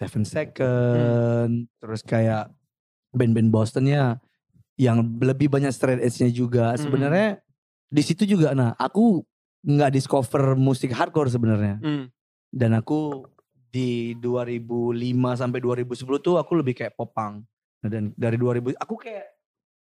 Seven 0.00 0.24
Second, 0.24 1.68
terus 1.78 2.00
kayak 2.02 2.48
band-band 3.12 3.52
Bostonnya 3.52 4.18
yang 4.80 5.20
lebih 5.20 5.52
banyak 5.52 5.70
straight 5.70 6.00
edge-nya 6.00 6.32
juga. 6.32 6.72
Hmm. 6.74 6.80
Sebenarnya 6.80 7.28
di 7.90 8.02
situ 8.02 8.24
juga 8.24 8.54
nah 8.56 8.72
aku 8.78 9.20
nggak 9.60 9.92
discover 9.92 10.56
musik 10.56 10.90
hardcore 10.90 11.28
sebenarnya. 11.28 11.76
Hmm. 11.84 12.08
Dan 12.50 12.74
aku 12.74 13.28
di 13.70 14.18
2005 14.18 15.38
sampai 15.38 15.62
2010 15.62 16.18
tuh 16.18 16.40
aku 16.40 16.58
lebih 16.58 16.74
kayak 16.74 16.96
popang. 16.98 17.44
Nah, 17.84 17.88
dan 17.88 18.10
dari 18.18 18.34
2000 18.34 18.74
aku 18.74 18.98
kayak 18.98 19.26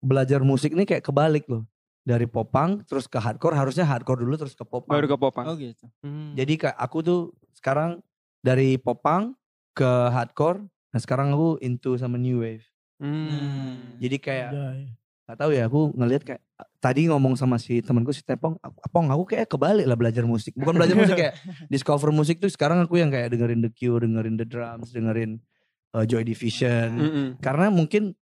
belajar 0.03 0.43
musik 0.43 0.75
ini 0.75 0.83
kayak 0.83 1.05
kebalik 1.05 1.47
loh. 1.47 1.63
Dari 2.07 2.23
popang 2.23 2.87
terus 2.87 3.03
ke 3.11 3.19
hardcore 3.19 3.59
harusnya 3.59 3.83
hardcore 3.83 4.23
dulu 4.23 4.39
terus 4.39 4.55
ke 4.55 4.63
popang. 4.63 4.95
Baru 4.95 5.11
ke 5.11 5.17
popan. 5.19 5.43
Oh 5.43 5.59
gitu. 5.59 5.91
Hmm. 5.99 6.31
Jadi 6.39 6.55
kayak 6.55 6.77
aku 6.79 7.03
tuh 7.03 7.19
sekarang 7.51 7.99
dari 8.39 8.79
popang 8.79 9.35
ke 9.75 9.91
hardcore. 10.15 10.63
Nah 10.63 10.99
sekarang 11.03 11.35
aku 11.35 11.59
into 11.59 11.99
sama 11.99 12.15
new 12.15 12.39
wave. 12.39 12.63
Hmm. 13.03 13.99
Jadi 13.99 14.17
kayak 14.23 14.49
Anjay. 14.55 14.95
Gak 15.27 15.43
tahu 15.43 15.51
ya 15.51 15.67
aku 15.67 15.91
ngelihat 15.91 16.23
kayak 16.23 16.41
tadi 16.79 17.11
ngomong 17.11 17.35
sama 17.35 17.59
si 17.59 17.83
temanku 17.83 18.15
si 18.15 18.23
Tepong, 18.23 18.55
Apong 18.63 19.11
aku 19.11 19.35
kayak 19.35 19.51
kebalik 19.51 19.83
lah 19.83 19.99
belajar 19.99 20.23
musik. 20.23 20.55
Bukan 20.55 20.79
belajar 20.79 20.95
musik 20.95 21.19
kayak 21.19 21.35
discover 21.73 22.15
musik 22.15 22.39
tuh 22.39 22.47
sekarang 22.47 22.79
aku 22.79 22.95
yang 22.95 23.11
kayak 23.11 23.35
dengerin 23.35 23.59
The 23.59 23.71
Cure, 23.75 24.07
dengerin 24.07 24.39
The 24.39 24.47
Drums, 24.47 24.95
dengerin 24.95 25.43
uh, 25.91 26.07
Joy 26.07 26.23
Division. 26.23 26.89
Mm-mm. 26.95 27.27
Karena 27.43 27.67
mungkin 27.67 28.15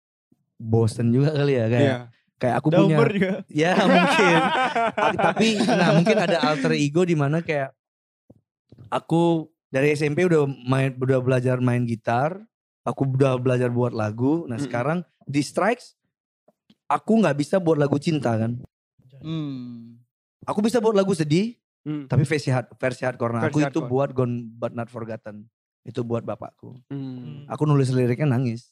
bosen 0.58 1.14
juga 1.14 1.30
kali 1.38 1.54
ya 1.54 1.66
kayak 1.70 1.86
Iya. 1.86 1.98
Kayak 2.46 2.56
aku 2.62 2.68
punya 2.70 2.98
juga. 3.10 3.34
ya 3.66 3.74
mungkin 3.82 4.38
tapi 5.18 5.48
nah 5.58 5.89
mungkin 5.91 6.18
ada 6.20 6.38
alter 6.46 6.78
ego 6.78 7.02
di 7.02 7.18
mana 7.18 7.41
kayak 7.41 7.74
aku 8.89 9.50
dari 9.68 9.91
SMP 9.91 10.24
udah 10.24 10.46
main 10.46 10.93
udah 10.93 11.20
belajar 11.20 11.58
main 11.58 11.82
gitar 11.84 12.38
aku 12.86 13.10
udah 13.10 13.36
belajar 13.36 13.74
buat 13.74 13.91
lagu 13.91 14.46
nah 14.46 14.62
sekarang 14.62 15.02
di 15.26 15.41
strikes 15.41 15.98
aku 16.86 17.18
nggak 17.18 17.36
bisa 17.36 17.58
buat 17.58 17.76
lagu 17.76 17.98
cinta 17.98 18.38
kan 18.38 18.54
Hmm. 19.16 19.98
aku 20.46 20.62
bisa 20.62 20.78
buat 20.78 20.93
lagu 20.93 21.18
sedih 21.18 21.58
Hmm. 21.82 22.06
tapi 22.06 22.26
versi 22.26 22.50
hard, 22.50 22.78
versi 22.78 23.06
hardcore 23.06 23.32
nah, 23.32 23.46
aku 23.46 23.58
itu 23.58 23.80
buat 23.82 24.10
Gone 24.10 24.46
But 24.54 24.74
Not 24.74 24.89
Forgotten 24.89 25.50
itu 25.82 26.02
buat 26.02 26.22
bapakku 26.22 26.78
Hmm. 26.88 27.48
aku 27.48 27.66
nulis 27.66 27.89
liriknya 27.89 28.30
nangis 28.30 28.70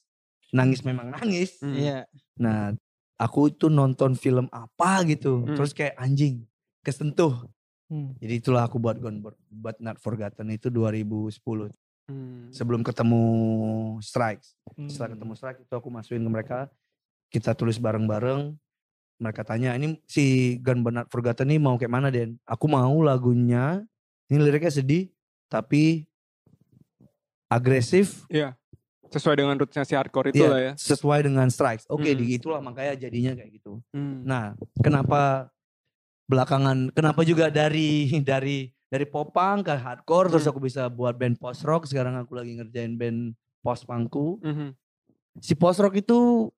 nangis 0.53 0.85
memang 0.85 1.09
nangis 1.09 1.57
Hmm. 1.57 1.73
Iya. 1.73 1.99
Nah, 2.37 2.77
aku 3.23 3.47
itu 3.47 3.71
nonton 3.71 4.13
film 4.13 4.51
apa 4.51 5.03
gitu, 5.07 5.43
Hmm. 5.43 5.55
terus 5.55 5.71
kayak 5.71 5.95
anjing 5.95 6.43
kesentuh. 6.83 7.47
Hmm. 7.87 8.11
Jadi 8.19 8.33
itulah 8.43 8.67
aku 8.67 8.75
buat 8.77 8.99
Gone 8.99 9.23
But- 9.47 9.79
Not 9.79 9.99
Forgotten 9.99 10.51
itu 10.51 10.67
2010. 10.67 11.71
Hmm. 12.03 12.51
Sebelum 12.51 12.83
ketemu 12.83 13.23
Strikes. 14.03 14.59
Hmm. 14.75 14.91
Setelah 14.91 15.15
ketemu 15.15 15.33
Strikes 15.33 15.61
itu 15.63 15.73
aku 15.73 15.87
masukin 15.87 16.19
ke 16.19 16.31
mereka. 16.31 16.59
Kita 17.31 17.55
tulis 17.55 17.79
bareng-bareng. 17.79 18.59
Mereka 19.21 19.45
tanya, 19.45 19.71
ini 19.77 19.95
si 20.03 20.57
Gone 20.59 20.83
But 20.83 20.93
Not 20.93 21.07
Forgotten 21.07 21.47
ini 21.47 21.61
mau 21.61 21.79
kayak 21.79 21.93
mana 21.93 22.11
Den? 22.11 22.35
Aku 22.43 22.67
mau 22.67 22.91
lagunya, 22.99 23.79
ini 24.27 24.41
liriknya 24.41 24.73
sedih, 24.73 25.07
tapi 25.47 26.03
agresif, 27.47 28.25
Iya. 28.27 28.57
Sesuai 29.13 29.35
dengan 29.37 29.55
rootsnya 29.55 29.85
si 29.85 29.93
hardcore 29.93 30.33
itu 30.33 30.41
Iya, 30.41 30.49
lah 30.49 30.59
ya. 30.59 30.73
sesuai 30.73 31.19
dengan 31.21 31.47
Strikes. 31.47 31.85
Oke, 31.87 32.09
Hmm. 32.09 32.19
di 32.19 32.25
itulah 32.33 32.57
makanya 32.59 32.97
jadinya 32.99 33.37
kayak 33.37 33.51
gitu. 33.53 33.77
Hmm. 33.93 34.25
Nah, 34.25 34.43
kenapa 34.81 35.53
belakangan 36.25 36.89
kenapa 36.89 37.21
juga 37.21 37.47
dari 37.47 38.09
dari 38.25 38.73
dari 38.87 39.05
popang 39.05 39.61
ke 39.61 39.69
hardcore 39.71 40.29
terus 40.29 40.43
Hmm. 40.43 40.51
aku 40.51 40.59
bisa 40.61 40.87
buat 40.87 41.13
band 41.13 41.37
post 41.37 41.61
rock, 41.61 41.85
sekarang 41.85 42.15
aku 42.15 42.33
lagi 42.33 42.57
ngerjain 42.57 42.93
band 42.93 43.33
post 43.59 43.85
pangku. 43.85 44.41
Mhm. 44.41 44.73
Si 45.39 45.53
post 45.53 45.77
rock 45.77 45.93
itu 45.95 46.49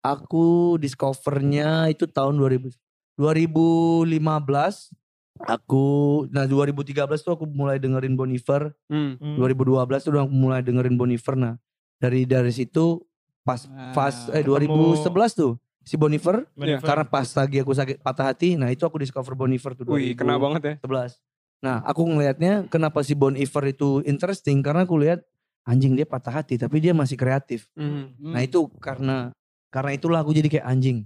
aku 0.00 0.76
discovernya 0.76 1.86
itu 1.88 2.06
tahun 2.06 2.34
2000 2.34 2.70
2015 3.16 4.94
aku 5.38 5.86
nah 6.30 6.44
2013 6.44 7.20
tuh 7.20 7.34
aku 7.34 7.46
mulai 7.46 7.78
dengerin 7.78 8.14
Bon 8.14 8.26
Iver, 8.26 8.74
Hmm. 8.86 9.14
2012 9.18 10.02
tuh 10.02 10.10
udah 10.10 10.22
aku 10.24 10.32
mulai 10.32 10.60
dengerin 10.60 10.94
Bon 10.94 11.06
Iver. 11.06 11.34
Nah, 11.34 11.54
dari 11.98 12.24
dari 12.24 12.50
situ 12.50 13.02
pas 13.42 13.66
pas 13.92 14.14
eh 14.30 14.42
ketemu- 14.42 14.94
2011 14.98 15.34
tuh 15.34 15.52
si 15.82 15.96
Bon 15.96 16.12
Iver 16.12 16.44
Iya. 16.54 16.78
karena 16.78 17.02
pas 17.02 17.24
lagi 17.24 17.56
aku 17.58 17.72
sakit 17.72 18.04
patah 18.04 18.28
hati, 18.28 18.54
nah 18.54 18.68
itu 18.68 18.84
aku 18.84 19.00
discover 19.00 19.32
Bon 19.32 19.48
Iver 19.48 19.72
tuh 19.72 19.88
Wih, 19.88 20.12
kena 20.12 20.36
banget 20.36 20.62
ya. 20.62 20.74
2011. 20.84 21.16
Nah, 21.58 21.80
aku 21.82 22.04
ngelihatnya 22.04 22.68
kenapa 22.68 23.00
si 23.00 23.16
Bon 23.16 23.32
Iver 23.32 23.64
itu 23.66 24.04
interesting 24.04 24.60
karena 24.60 24.84
aku 24.84 25.00
lihat 25.00 25.24
anjing 25.64 25.96
dia 25.96 26.04
patah 26.04 26.30
hati 26.30 26.54
tapi 26.54 26.78
dia 26.78 26.92
masih 26.92 27.16
kreatif. 27.16 27.72
Hmm. 27.72 28.12
Nah, 28.20 28.44
itu 28.44 28.68
karena 28.78 29.32
karena 29.72 29.90
itulah 29.90 30.20
aku 30.20 30.30
jadi 30.30 30.60
kayak 30.60 30.66
anjing. 30.68 30.98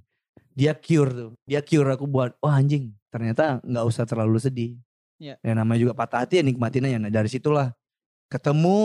Dia 0.53 0.75
cure 0.75 1.09
tuh. 1.09 1.31
Dia 1.47 1.63
cure 1.63 1.89
aku 1.89 2.05
buat 2.05 2.35
wah 2.43 2.59
anjing. 2.59 2.91
Ternyata 3.09 3.63
nggak 3.63 3.85
usah 3.87 4.05
terlalu 4.05 4.37
sedih. 4.37 4.77
Iya. 5.17 5.39
Ya 5.41 5.53
namanya 5.55 5.79
juga 5.79 5.95
patah 5.95 6.27
hati 6.27 6.43
ya 6.43 6.45
nikmatin 6.45 6.85
aja. 6.85 6.99
Nah, 6.99 7.09
dari 7.09 7.31
situlah 7.31 7.71
ketemu 8.33 8.79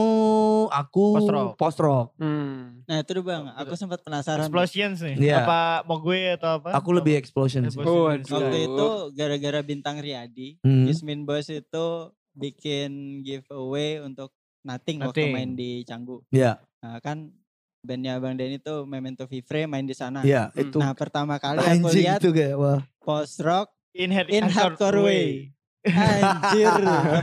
aku 0.67 1.05
Post 1.15 1.29
rock. 1.29 1.49
post 1.55 1.79
rock. 1.79 2.07
Hmm. 2.17 2.83
Nah 2.83 2.99
itu 2.99 3.11
bang, 3.19 3.47
aku 3.53 3.73
sempat 3.73 3.99
penasaran. 4.01 4.43
Explosions 4.43 4.99
nih. 4.99 5.15
Iya. 5.17 5.35
Apa 5.41 5.59
mau 5.83 5.97
gue 5.97 6.35
atau 6.35 6.59
apa? 6.59 6.69
Aku 6.73 6.91
lebih 6.91 7.15
explosion 7.15 7.63
sih. 7.63 7.71
Explosion. 7.73 7.95
Oh, 7.95 8.11
Explosions. 8.11 8.43
Waktu 8.45 8.59
itu 8.65 8.87
gara-gara 9.13 9.59
bintang 9.61 9.95
Riyadi, 9.97 10.59
Hmm. 10.59 10.85
Yasmin 10.85 11.23
Boys 11.23 11.47
itu 11.47 11.87
bikin 12.31 12.89
giveaway 13.21 13.97
untuk 13.99 14.29
Nothing, 14.61 14.99
waktu 15.01 15.09
Nothing. 15.21 15.31
main 15.31 15.51
di 15.53 15.71
Canggu. 15.81 16.19
Iya, 16.27 16.59
Nah 16.77 16.99
kan 16.99 17.31
bandnya 17.79 18.19
Bang 18.19 18.35
Denny 18.35 18.59
tuh 18.59 18.83
Memento 18.83 19.23
Vivre 19.25 19.63
main 19.63 19.81
di 19.81 19.93
sana. 19.93 20.19
iya 20.21 20.51
Hmm. 20.51 20.61
itu 20.61 20.77
Nah 20.77 20.91
pertama 20.91 21.35
kali 21.37 21.57
aku 21.57 21.87
lihat 21.89 22.19
itu 22.19 22.29
kayak 22.29 22.55
wah. 22.55 22.79
post 22.99 23.39
rock 23.39 23.71
In, 23.91 24.11
head, 24.11 24.27
in 24.27 24.45
hardcore 24.45 25.01
way. 25.01 25.55
Anjir, 25.83 26.73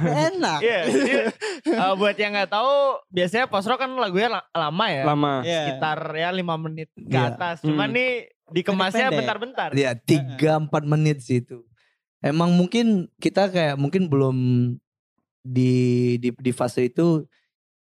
enak. 0.01 0.59
Iya, 0.61 0.81
dia- 0.87 1.27
eh, 1.65 1.93
buat 1.95 2.15
yang 2.15 2.33
nggak 2.33 2.49
tahu, 2.49 2.75
biasanya 3.09 3.47
post 3.47 3.67
rock 3.67 3.79
kan 3.79 3.91
lagunya 3.93 4.29
la- 4.31 4.49
lama 4.51 4.87
ya. 4.89 5.03
Lama. 5.05 5.33
Iya. 5.41 5.61
Sekitar 5.69 5.99
ya 6.13 6.29
5 6.31 6.55
menit 6.57 6.89
ke 6.91 7.13
Iya. 7.13 7.35
atas. 7.35 7.61
Cuman 7.61 7.91
Hmm. 7.91 7.97
nih 7.97 8.11
dikemasnya 8.51 9.09
bentar-bentar. 9.11 9.71
Ya 9.73 9.93
tiga 9.95 10.57
empat 10.59 10.85
menit 10.85 11.21
sih 11.21 11.41
itu. 11.41 11.65
Emang 12.19 12.53
mungkin 12.53 13.13
kita 13.17 13.49
kayak 13.49 13.77
mungkin 13.77 14.09
belum 14.09 14.37
di 15.41 15.73
di, 16.17 16.33
di 16.33 16.53
fase 16.53 16.89
itu 16.89 17.29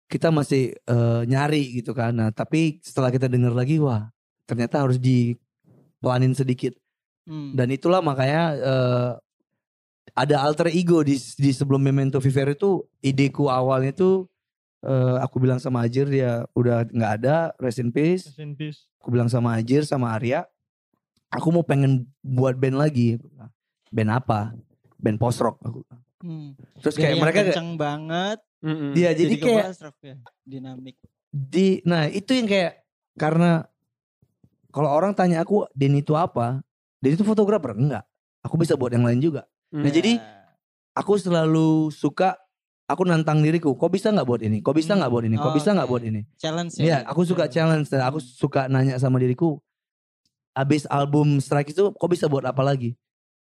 kita 0.06 0.30
masih 0.30 0.76
eh, 0.76 1.22
nyari 1.24 1.80
gitu 1.80 1.92
kan. 1.92 2.12
Nah 2.12 2.30
tapi 2.30 2.80
setelah 2.80 3.08
kita 3.08 3.26
dengar 3.26 3.52
lagi 3.52 3.80
wah 3.80 4.12
ternyata 4.44 4.84
harus 4.84 5.00
dipelanin 5.00 6.36
sedikit. 6.36 6.76
Hmm. 7.24 7.56
Dan 7.56 7.72
itulah 7.72 8.04
makanya 8.04 8.44
eh, 8.54 9.12
ada 10.12 10.36
alter 10.43 10.68
ego 10.76 10.99
di 11.01 11.16
di 11.16 11.49
sebelum 11.56 11.80
Memento 11.80 12.20
Vivere 12.20 12.54
itu 12.54 12.84
ideku 12.99 13.47
awalnya 13.47 13.95
tuh 13.95 14.28
eh, 14.84 15.18
aku 15.24 15.39
bilang 15.39 15.64
sama 15.64 15.88
Ajir 15.88 16.12
dia 16.12 16.43
udah 16.51 16.84
nggak 16.84 17.12
ada 17.24 17.56
rest 17.58 17.80
in 17.80 17.89
peace 17.89 18.28
Rest 18.28 18.43
in 18.43 18.54
peace. 18.54 18.86
aku 18.99 19.16
bilang 19.16 19.32
sama 19.32 19.56
Ajir 19.56 19.88
sama 19.88 20.12
Arya 20.12 20.43
aku 21.32 21.49
mau 21.49 21.64
pengen 21.66 22.06
buat 22.22 22.54
band 22.60 22.78
lagi 22.78 23.18
band 23.89 24.12
apa 24.12 24.54
band 24.99 25.18
post 25.18 25.39
rock 25.41 25.58
aku. 25.64 25.82
Hmm. 26.24 26.56
terus 26.80 26.95
kayak 26.95 27.20
mereka 27.20 27.43
kayak 27.43 27.51
kenceng 27.51 27.76
banget. 27.76 28.39
Mm-mm. 28.64 28.95
dia 28.95 29.12
jadi 29.12 29.36
ke 29.36 29.43
kayak 29.43 29.66
post 29.76 29.84
rock 29.84 29.97
ya, 29.99 30.16
dinamik. 30.47 30.95
di 31.28 31.84
nah 31.84 32.08
itu 32.08 32.32
yang 32.32 32.47
kayak 32.47 32.80
karena 33.20 33.68
kalau 34.72 34.89
orang 34.89 35.12
tanya 35.12 35.43
aku 35.43 35.68
Denny 35.76 35.99
itu 35.99 36.16
apa 36.16 36.64
Denny 37.04 37.20
itu 37.20 37.28
fotografer 37.28 37.76
enggak 37.76 38.08
aku 38.39 38.56
bisa 38.56 38.80
buat 38.80 38.95
yang 38.95 39.04
lain 39.04 39.20
juga 39.20 39.43
Hmm. 39.74 39.82
Nah, 39.82 39.90
jadi- 39.90 40.22
aku 40.94 41.18
selalu 41.18 41.90
suka 41.90 42.38
aku 42.86 43.02
nantang 43.04 43.42
diriku 43.42 43.74
kok 43.74 43.90
bisa 43.90 44.08
nggak 44.08 44.22
buat 44.24 44.40
ini 44.40 44.62
kok 44.62 44.72
bisa 44.72 44.94
nggak 44.94 45.10
buat 45.10 45.26
ini 45.26 45.36
kok 45.36 45.50
Oh, 45.50 45.56
bisa 45.56 45.74
nggak 45.74 45.84
oke. 45.84 45.92
buat 45.92 46.04
ini 46.04 46.22
challenge 46.36 46.78
Iya, 46.78 47.02
ya. 47.02 47.10
aku 47.10 47.26
suka 47.26 47.50
challenge 47.50 47.90
dan 47.90 48.06
aku 48.06 48.22
suka 48.22 48.68
nanya 48.68 48.96
sama 48.96 49.18
diriku 49.18 49.58
abis 50.54 50.86
album 50.86 51.42
Strike 51.42 51.74
itu 51.74 51.90
kok 51.90 52.06
bisa 52.08 52.30
buat 52.30 52.46
apa 52.46 52.62
lagi 52.62 52.94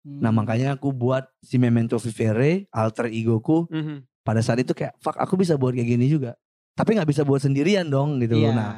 Hmm. 0.04 0.20
Nah 0.20 0.32
makanya 0.32 0.76
aku 0.76 0.92
buat 0.92 1.28
si 1.42 1.56
Memento 1.58 1.96
Vivere 1.98 2.70
alter 2.70 3.08
egoku 3.08 3.68
Mhm. 3.68 4.08
pada 4.22 4.40
saat 4.40 4.56
itu 4.58 4.72
kayak 4.72 4.96
fuck 4.98 5.16
aku 5.16 5.36
bisa 5.36 5.56
buat 5.56 5.72
kayak 5.72 5.84
gini 5.90 6.08
juga. 6.08 6.32
Tapi 6.74 6.96
nggak 6.96 7.10
bisa 7.10 7.22
buat 7.22 7.40
sendirian 7.40 7.84
dong 7.86 8.16
gitu 8.18 8.36
Iya. 8.36 8.46
loh. 8.46 8.54
Nah 8.54 8.72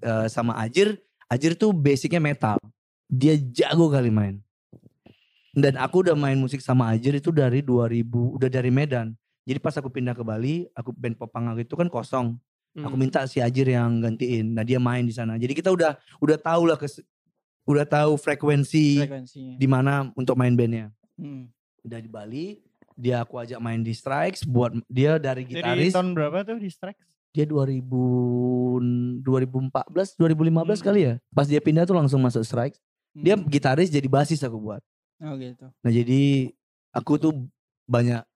eh, 0.00 0.26
sama 0.26 0.58
Ajir, 0.58 0.98
Ajir 1.26 1.54
tuh 1.54 1.70
basicnya 1.70 2.18
metal. 2.18 2.58
Dia 3.06 3.38
jago 3.38 3.86
kali 3.88 4.10
main. 4.10 4.42
Dan 5.52 5.76
aku 5.76 6.00
udah 6.00 6.16
main 6.16 6.34
musik 6.34 6.58
sama 6.58 6.88
Ajer 6.90 7.12
itu 7.14 7.28
dari 7.28 7.60
2000, 7.60 8.02
udah 8.32 8.48
dari 8.48 8.72
Medan. 8.72 9.12
Jadi 9.42 9.58
pas 9.58 9.74
aku 9.74 9.88
pindah 9.88 10.12
ke 10.12 10.22
Bali, 10.22 10.64
aku 10.72 10.90
band 10.90 11.14
Popanga 11.14 11.52
itu 11.54 11.74
kan 11.74 11.86
kosong. 11.86 12.40
Aku 12.74 12.88
Hmm. 12.90 13.04
minta 13.04 13.20
si 13.26 13.36
Ajer 13.36 13.68
yang 13.70 14.00
gantiin. 14.00 14.48
Nah 14.50 14.64
dia 14.64 14.80
main 14.80 15.04
di 15.04 15.12
sana. 15.12 15.36
Jadi 15.36 15.52
kita 15.52 15.68
udah 15.68 15.92
udah 16.18 16.36
tahu 16.36 16.62
lah 16.64 16.76
kes, 16.76 17.04
udah 17.62 17.84
tahu 17.84 18.16
frekuensi 18.16 19.04
di 19.54 19.66
mana 19.66 20.08
untuk 20.12 20.34
main 20.34 20.52
bandnya. 20.52 20.88
Hmm. 21.14 21.52
Udah 21.82 22.00
di 22.00 22.08
Bali, 22.08 22.46
dia 22.94 23.20
aku 23.20 23.36
ajak 23.36 23.60
main 23.60 23.78
di 23.78 23.92
Strikes 23.92 24.42
buat 24.42 24.72
dia 24.86 25.20
dari 25.20 25.44
Jadi 25.44 25.60
gitaris. 25.60 25.92
tahun 25.92 26.16
berapa 26.16 26.36
tuh 26.42 26.56
di 26.56 26.70
Strikes? 26.70 27.04
Dia 27.30 27.44
2000 27.44 28.80
2014, 29.20 30.16
2015 30.16 30.80
Hmm. 30.80 30.86
kali 30.86 31.00
ya. 31.02 31.14
Pas 31.28 31.44
dia 31.44 31.60
pindah 31.60 31.84
tuh 31.84 31.94
langsung 31.94 32.20
masuk 32.20 32.40
Strikes. 32.40 32.80
Dia 33.12 33.36
Hmm. 33.36 33.44
gitaris 33.44 33.88
jadi 33.88 34.08
basis 34.08 34.40
aku 34.40 34.56
buat. 34.56 34.80
Oh 35.22 35.38
gitu. 35.38 35.70
Nah 35.70 35.90
jadi 35.94 36.50
aku 36.90 37.16
tuh 37.16 37.32
banyak 37.86 38.26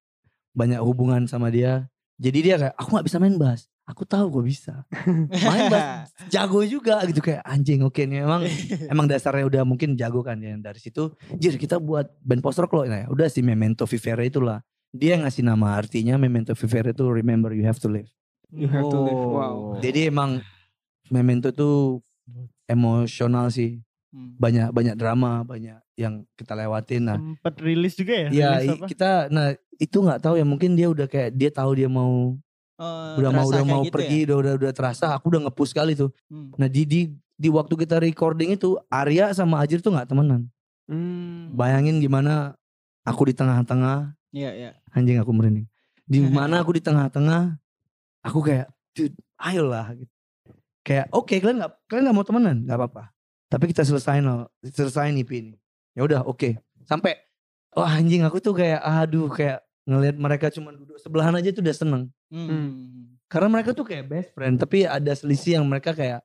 banyak 0.55 0.81
hubungan 0.81 1.27
sama 1.27 1.51
dia. 1.51 1.91
Jadi 2.17 2.39
dia 2.41 2.57
kayak 2.57 2.75
aku 2.79 2.89
nggak 2.97 3.07
bisa 3.11 3.19
main 3.21 3.37
bass. 3.37 3.69
Aku 3.87 4.03
tahu 4.03 4.41
gue 4.41 4.51
bisa. 4.51 4.87
Main 5.31 5.69
bass 5.71 6.11
jago 6.35 6.63
juga 6.65 7.03
gitu 7.07 7.23
kayak 7.23 7.43
anjing 7.45 7.87
oke 7.87 8.03
nih 8.03 8.25
emang 8.25 8.43
emang 8.93 9.07
dasarnya 9.07 9.47
udah 9.47 9.63
mungkin 9.63 9.95
jago 9.99 10.23
kan 10.23 10.39
ya 10.41 10.55
dari 10.57 10.81
situ. 10.81 11.13
Jir 11.37 11.59
kita 11.59 11.77
buat 11.83 12.09
band 12.23 12.41
post 12.41 12.63
rock 12.63 12.73
loh. 12.73 12.87
Nah, 12.87 13.05
ya 13.05 13.07
udah 13.11 13.27
si 13.29 13.43
Memento 13.43 13.85
Vivere 13.85 14.27
itulah. 14.27 14.63
Dia 14.97 15.19
yang 15.19 15.29
ngasih 15.29 15.45
nama 15.45 15.77
artinya 15.77 16.17
Memento 16.17 16.57
Vivere 16.57 16.97
itu 16.97 17.05
remember 17.11 17.53
you 17.53 17.67
have 17.69 17.79
to 17.83 17.91
live. 17.91 18.09
You 18.49 18.71
have 18.71 18.89
to 18.89 18.99
live. 19.03 19.23
Wow. 19.23 19.57
Jadi 19.83 20.09
emang 20.09 20.41
Memento 21.11 21.53
tuh 21.55 22.03
emosional 22.67 23.55
sih. 23.55 23.86
Hmm. 24.17 24.33
Banyak 24.35 24.73
banyak 24.73 24.97
drama, 24.97 25.45
banyak 25.45 25.77
yang 25.95 26.25
kita 26.33 26.57
lewatin. 26.57 27.05
Nah, 27.05 27.21
Sempet 27.21 27.55
rilis 27.61 27.93
juga 27.93 28.15
ya? 28.17 28.29
Ya 28.33 28.51
Rilis 28.55 28.65
i- 28.65 28.73
apa? 28.75 28.87
kita 28.89 29.11
nah 29.29 29.47
itu 29.77 29.97
nggak 30.01 30.21
tahu 30.23 30.35
ya 30.35 30.45
mungkin 30.45 30.73
dia 30.73 30.89
udah 30.89 31.05
kayak 31.05 31.31
dia 31.33 31.53
tahu 31.53 31.77
dia 31.77 31.87
mau 31.87 32.33
Oh, 32.77 33.17
udah 33.17 33.31
mau 33.31 33.45
udah 33.47 33.65
mau 33.65 33.81
gitu 33.83 33.93
pergi 33.93 34.19
ya? 34.19 34.25
udah 34.27 34.37
udah 34.37 34.53
udah 34.59 34.73
terasa 34.73 35.13
aku 35.13 35.29
udah 35.29 35.45
ngepush 35.45 35.73
kali 35.73 35.93
tuh. 35.93 36.13
Hmm. 36.29 36.53
Nah 36.55 36.65
di 36.67 36.85
di 36.85 37.01
di 37.35 37.49
waktu 37.49 37.73
kita 37.75 37.97
recording 37.99 38.53
itu 38.53 38.77
Arya 38.87 39.33
sama 39.33 39.61
Ajir 39.61 39.81
tuh 39.81 39.93
nggak 39.93 40.05
temenan. 40.07 40.49
Hmm. 40.85 41.53
Bayangin 41.53 41.97
gimana 41.99 42.57
aku 43.03 43.29
di 43.29 43.35
tengah-tengah 43.35 44.13
Iya, 44.29 44.51
iya. 44.53 44.71
anjing 44.93 45.17
aku 45.17 45.29
merinding. 45.31 45.65
Di 46.05 46.21
mana 46.31 46.61
aku 46.61 46.73
di 46.73 46.81
tengah-tengah 46.81 47.57
aku 48.21 48.41
kayak 48.43 48.69
dude 48.93 49.17
ayolah 49.37 49.93
gitu. 49.95 50.13
Kayak 50.81 51.09
oke 51.11 51.33
kalian 51.33 51.57
nggak 51.59 51.73
kalian 51.89 52.03
nggak 52.05 52.17
mau 52.17 52.25
temenan 52.25 52.57
nggak 52.63 52.77
apa-apa. 52.77 53.05
Tapi 53.47 53.71
kita 53.71 53.87
selesain 53.87 54.27
loh, 54.27 54.51
selesain 54.63 55.15
IP 55.15 55.31
ini. 55.39 55.57
Ya 55.95 56.03
udah 56.03 56.21
oke. 56.27 56.59
Sampai 56.85 57.15
wah 57.73 57.89
anjing 57.95 58.27
aku 58.27 58.43
tuh 58.43 58.57
kayak 58.57 58.83
aduh 58.83 59.31
kayak 59.31 59.63
ngelihat 59.87 60.17
mereka 60.19 60.47
cuma 60.51 60.75
duduk 60.75 60.99
sebelahan 60.99 61.37
aja 61.39 61.55
tuh 61.55 61.63
udah 61.63 61.77
seneng. 61.77 62.03
Hmm. 62.29 63.15
Karena 63.31 63.49
mereka 63.51 63.71
tuh 63.75 63.87
kayak 63.87 64.07
best 64.07 64.31
friend, 64.35 64.59
tapi 64.59 64.87
ada 64.87 65.13
selisih 65.15 65.59
yang 65.63 65.67
mereka 65.67 65.95
kayak 65.95 66.23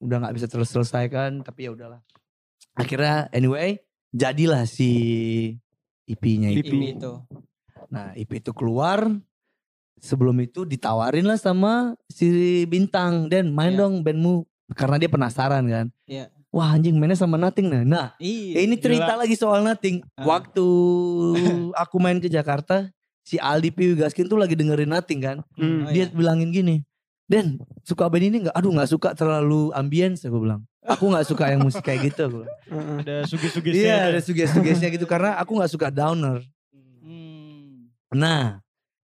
udah 0.00 0.20
nggak 0.20 0.34
bisa 0.36 0.46
terus 0.48 0.68
selesaikan, 0.72 1.40
tapi 1.40 1.68
ya 1.68 1.72
udahlah. 1.72 2.00
Akhirnya 2.76 3.28
anyway, 3.32 3.80
jadilah 4.12 4.64
si 4.68 4.90
IP-nya 6.04 6.52
IP. 6.52 6.68
itu. 6.68 6.74
Ini 6.76 6.88
itu. 6.96 7.12
Nah, 7.88 8.12
IP 8.16 8.40
itu 8.40 8.52
keluar. 8.52 9.08
Sebelum 10.04 10.36
itu 10.44 10.68
ditawarin 10.68 11.24
lah 11.24 11.40
sama 11.40 11.96
si 12.12 12.28
Bintang, 12.68 13.32
dan 13.32 13.48
main 13.48 13.72
Iya. 13.72 13.88
dong 13.88 14.04
bandmu 14.04 14.44
karena 14.72 14.96
dia 14.96 15.08
penasaran 15.08 15.60
kan. 15.62 15.86
Iya. 16.04 16.32
Wah 16.48 16.72
anjing 16.72 16.94
mainnya 16.94 17.14
sama 17.14 17.34
Nothing 17.34 17.66
nah. 17.66 17.82
Nah, 17.82 18.06
Iya. 18.16 18.62
ini 18.62 18.78
cerita 18.78 19.12
lagi 19.12 19.34
soal 19.34 19.60
Nothing. 19.60 20.00
Ah. 20.14 20.24
Waktu 20.24 20.66
aku 21.82 21.96
main 21.98 22.16
ke 22.16 22.26
Jakarta, 22.26 22.88
si 23.20 23.36
Aldi 23.36 23.68
Piwi 23.68 23.98
Gaskin 23.98 24.24
tuh 24.24 24.36
lagi 24.36 24.54
dengerin 24.54 24.88
Nothing 24.88 25.20
kan 25.20 25.36
Hmm. 25.54 25.84
Oh, 25.84 25.90
dia 25.90 26.06
iya. 26.06 26.12
bilangin 26.12 26.48
gini 26.48 26.76
Den 27.24 27.56
suka 27.80 28.04
band 28.06 28.20
ini 28.22 28.36
nggak 28.38 28.52
aduh 28.52 28.68
nggak 28.70 28.84
suka 28.86 29.12
terlalu 29.12 29.72
ambience 29.72 30.22
aku 30.22 30.38
bilang 30.38 30.60
aku 30.84 31.08
nggak 31.08 31.24
suka 31.24 31.48
yang 31.48 31.64
musik 31.64 31.80
kayak 31.80 32.12
gitu 32.12 32.20
aku. 32.22 32.40
Ada 33.00 33.24
sugi-sugisnya. 33.24 33.80
iya 33.80 33.96
itu 33.96 34.04
ada 34.04 34.12
ya? 34.12 34.22
suges-sugesnya 34.22 34.88
gitu 34.92 35.04
karena 35.04 35.32
aku 35.34 35.56
nggak 35.56 35.72
suka 35.72 35.88
downer 35.88 36.44
Hmm. 37.00 37.88
nah 38.10 38.60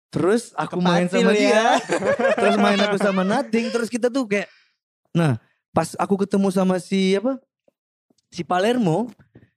terus 0.08 0.54
aku 0.54 0.78
main 0.78 1.04
Kepatil 1.04 1.20
sama 1.20 1.32
ya. 1.32 1.38
dia 1.42 1.64
terus 2.38 2.56
main 2.56 2.78
aku 2.80 2.96
sama 2.96 3.22
Nothing 3.22 3.66
terus 3.68 3.88
kita 3.88 4.06
tuh 4.06 4.24
kayak 4.24 4.46
nah 5.14 5.38
pas 5.70 5.94
aku 5.94 6.18
ketemu 6.20 6.50
sama 6.50 6.76
si 6.76 7.14
apa 7.14 7.38
si 8.28 8.42
Palermo 8.42 9.08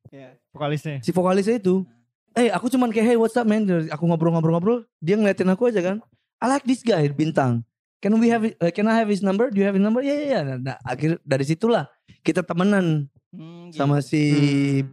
Iya. 0.08 0.39
Vokalisnya. 0.49 1.03
si 1.03 1.12
vokalisnya 1.12 1.58
itu 1.58 1.84
eh 2.32 2.47
aku 2.47 2.70
cuman 2.70 2.88
kayak 2.88 3.08
hey 3.08 3.18
what's 3.18 3.34
up 3.34 3.43
man? 3.43 3.66
Aku 3.89 4.05
ngobrol-ngobrol-ngobrol 4.05 4.86
dia 4.97 5.14
ngeliatin 5.14 5.49
aku 5.49 5.68
aja 5.68 5.82
kan. 5.84 5.97
I 6.38 6.45
like 6.47 6.64
this 6.64 6.80
guy 6.80 7.10
bintang. 7.10 7.66
Can 7.97 8.14
we 8.16 8.30
have 8.30 8.45
it- 8.45 8.55
uh, 8.55 8.70
can 8.70 8.86
I 8.86 8.93
have 8.95 9.10
his 9.10 9.20
number? 9.20 9.49
Do 9.49 9.58
you 9.58 9.66
have 9.66 9.74
his 9.74 9.82
number? 9.82 9.99
Ya 9.99 10.14
ya 10.14 10.26
ya 10.32 10.41
nah, 10.45 10.58
nah, 10.64 10.78
akhir 10.82 11.18
dari 11.22 11.43
situlah 11.43 11.89
kita 12.22 12.39
temenan 12.41 13.10
Hmm, 13.28 13.70
sama 13.70 13.99
gitu. 13.99 14.08
si 14.08 14.22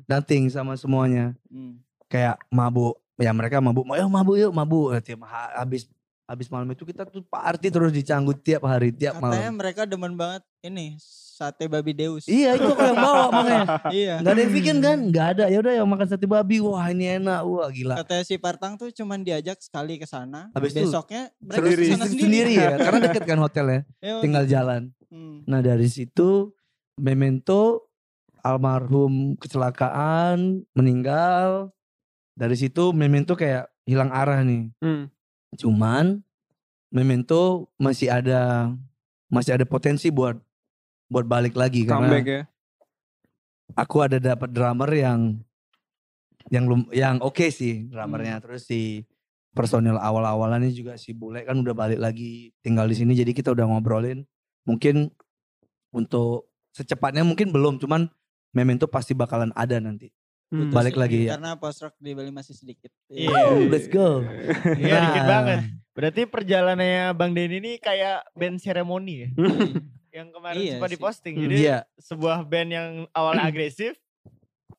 Nothing 0.05 0.49
sama 0.49 0.75
semuanya. 0.75 1.37
Hmm. 1.47 1.79
kayak 2.05 2.39
mabuk 2.49 2.95
ya 3.17 3.31
mereka 3.31 3.59
mabuk 3.59 3.87
yuk 3.87 4.09
mabuk 4.09 4.37
yuk 4.37 4.51
mabuk. 4.51 4.89
Tiap 4.99 5.23
ha- 5.23 5.55
habis 5.57 5.87
habis 6.25 6.49
malam 6.49 6.67
itu 6.69 6.83
kita 6.83 7.05
tuh 7.05 7.23
party 7.23 7.69
terus 7.69 7.91
dicanggut 7.91 8.41
tiap 8.41 8.65
hari 8.65 8.91
tiap 8.91 9.21
Katanya 9.21 9.47
malam. 9.47 9.55
mereka 9.55 9.85
demen 9.85 10.15
banget 10.15 10.43
ini 10.65 10.97
sate 11.35 11.67
babi 11.67 11.93
Deus. 11.93 12.25
iya 12.25 12.55
itu 12.55 12.65
aku 12.65 12.79
yang 12.81 12.97
bawa 12.97 13.27
makanya 13.29 13.65
iya. 13.93 14.15
nggak 14.19 14.33
ada 14.33 14.41
yang 14.41 14.55
bikin 14.55 14.77
kan 14.79 14.99
nggak 15.05 15.27
ada 15.29 15.45
ya 15.47 15.59
udah 15.59 15.73
yang 15.75 15.85
makan 15.85 16.07
sate 16.07 16.25
babi 16.25 16.57
wah 16.59 16.87
ini 16.87 17.19
enak 17.19 17.43
wah 17.43 17.69
gila 17.69 17.95
Katanya 17.97 18.25
si 18.25 18.39
Partang 18.39 18.75
tuh 18.75 18.89
cuman 18.89 19.21
diajak 19.21 19.59
sekali 19.59 19.99
ke 19.99 20.07
sana. 20.07 20.49
Habis 20.53 20.73
itu 20.73 20.87
besoknya 20.87 21.35
mereka 21.37 21.59
Terus 21.61 21.75
ke 21.75 21.87
sana 21.91 22.07
sendiri. 22.07 22.55
ya 22.55 22.71
karena 22.81 22.99
deket 23.03 23.23
kan 23.25 23.39
hotelnya 23.39 23.81
Ya, 23.99 24.19
tinggal 24.19 24.45
jalan 24.47 24.83
Hmm. 25.07 25.47
nah 25.47 25.59
dari 25.59 25.87
situ 25.87 26.51
memento 26.97 27.87
almarhum 28.41 29.39
kecelakaan 29.39 30.67
meninggal 30.73 31.71
dari 32.33 32.55
situ 32.55 32.91
memento 32.91 33.33
kayak 33.33 33.71
hilang 33.85 34.11
arah 34.11 34.43
nih 34.43 34.75
Hmm. 34.79 35.07
cuman 35.55 36.19
memento 36.89 37.71
masih 37.77 38.07
ada 38.09 38.75
masih 39.27 39.55
ada 39.55 39.63
potensi 39.65 40.11
buat 40.11 40.35
buat 41.07 41.25
balik 41.25 41.55
lagi 41.55 41.85
Comeback 41.85 42.25
karena 42.25 42.37
ya. 42.41 42.43
aku 43.77 43.97
ada 44.01 44.19
dapat 44.19 44.49
drummer 44.51 44.91
yang 44.91 45.21
yang 46.53 46.65
lum, 46.69 46.89
yang 46.93 47.17
oke 47.21 47.49
sih 47.49 47.89
drummernya 47.89 48.41
terus 48.41 48.69
si 48.69 49.05
personil 49.55 49.97
awal-awalannya 49.97 50.75
juga 50.75 50.99
si 50.99 51.15
Bule 51.15 51.47
kan 51.47 51.57
udah 51.57 51.73
balik 51.73 52.01
lagi 52.03 52.51
tinggal 52.61 52.85
di 52.85 52.97
sini 52.99 53.15
jadi 53.15 53.31
kita 53.31 53.55
udah 53.55 53.65
ngobrolin 53.65 54.27
mungkin 54.67 55.09
untuk 55.95 56.51
secepatnya 56.75 57.23
mungkin 57.23 57.55
belum 57.55 57.79
cuman 57.79 58.11
memento 58.51 58.91
pasti 58.91 59.15
bakalan 59.15 59.55
ada 59.55 59.79
nanti 59.79 60.11
Hmm. 60.55 60.71
Balik 60.71 60.95
lagi 60.95 61.27
ya. 61.27 61.35
Karena 61.35 61.59
post 61.59 61.83
rock 61.83 61.99
di 61.99 62.15
Bali 62.15 62.31
masih 62.31 62.55
sedikit. 62.55 62.87
Iya. 63.11 63.33
Oh, 63.51 63.59
let's 63.67 63.91
go 63.91 64.23
Iya 64.79 64.97
dikit 65.11 65.25
Nah. 65.25 65.27
banget. 65.27 65.59
Berarti 65.91 66.23
perjalanannya 66.31 67.11
Bang 67.17 67.35
Denny 67.35 67.59
ini 67.59 67.73
kayak 67.83 68.23
band 68.39 68.63
seremoni 68.63 69.15
ya. 69.25 69.29
yang 70.15 70.31
kemarin 70.31 70.57
Iya 70.57 70.73
sempat 70.73 70.91
diposting. 70.91 71.35
Hmm. 71.35 71.43
Jadi 71.45 71.55
Iya 71.61 71.79
sebuah 71.99 72.39
band 72.43 72.71
yang 72.71 72.89
awalnya 73.11 73.45
agresif, 73.45 73.99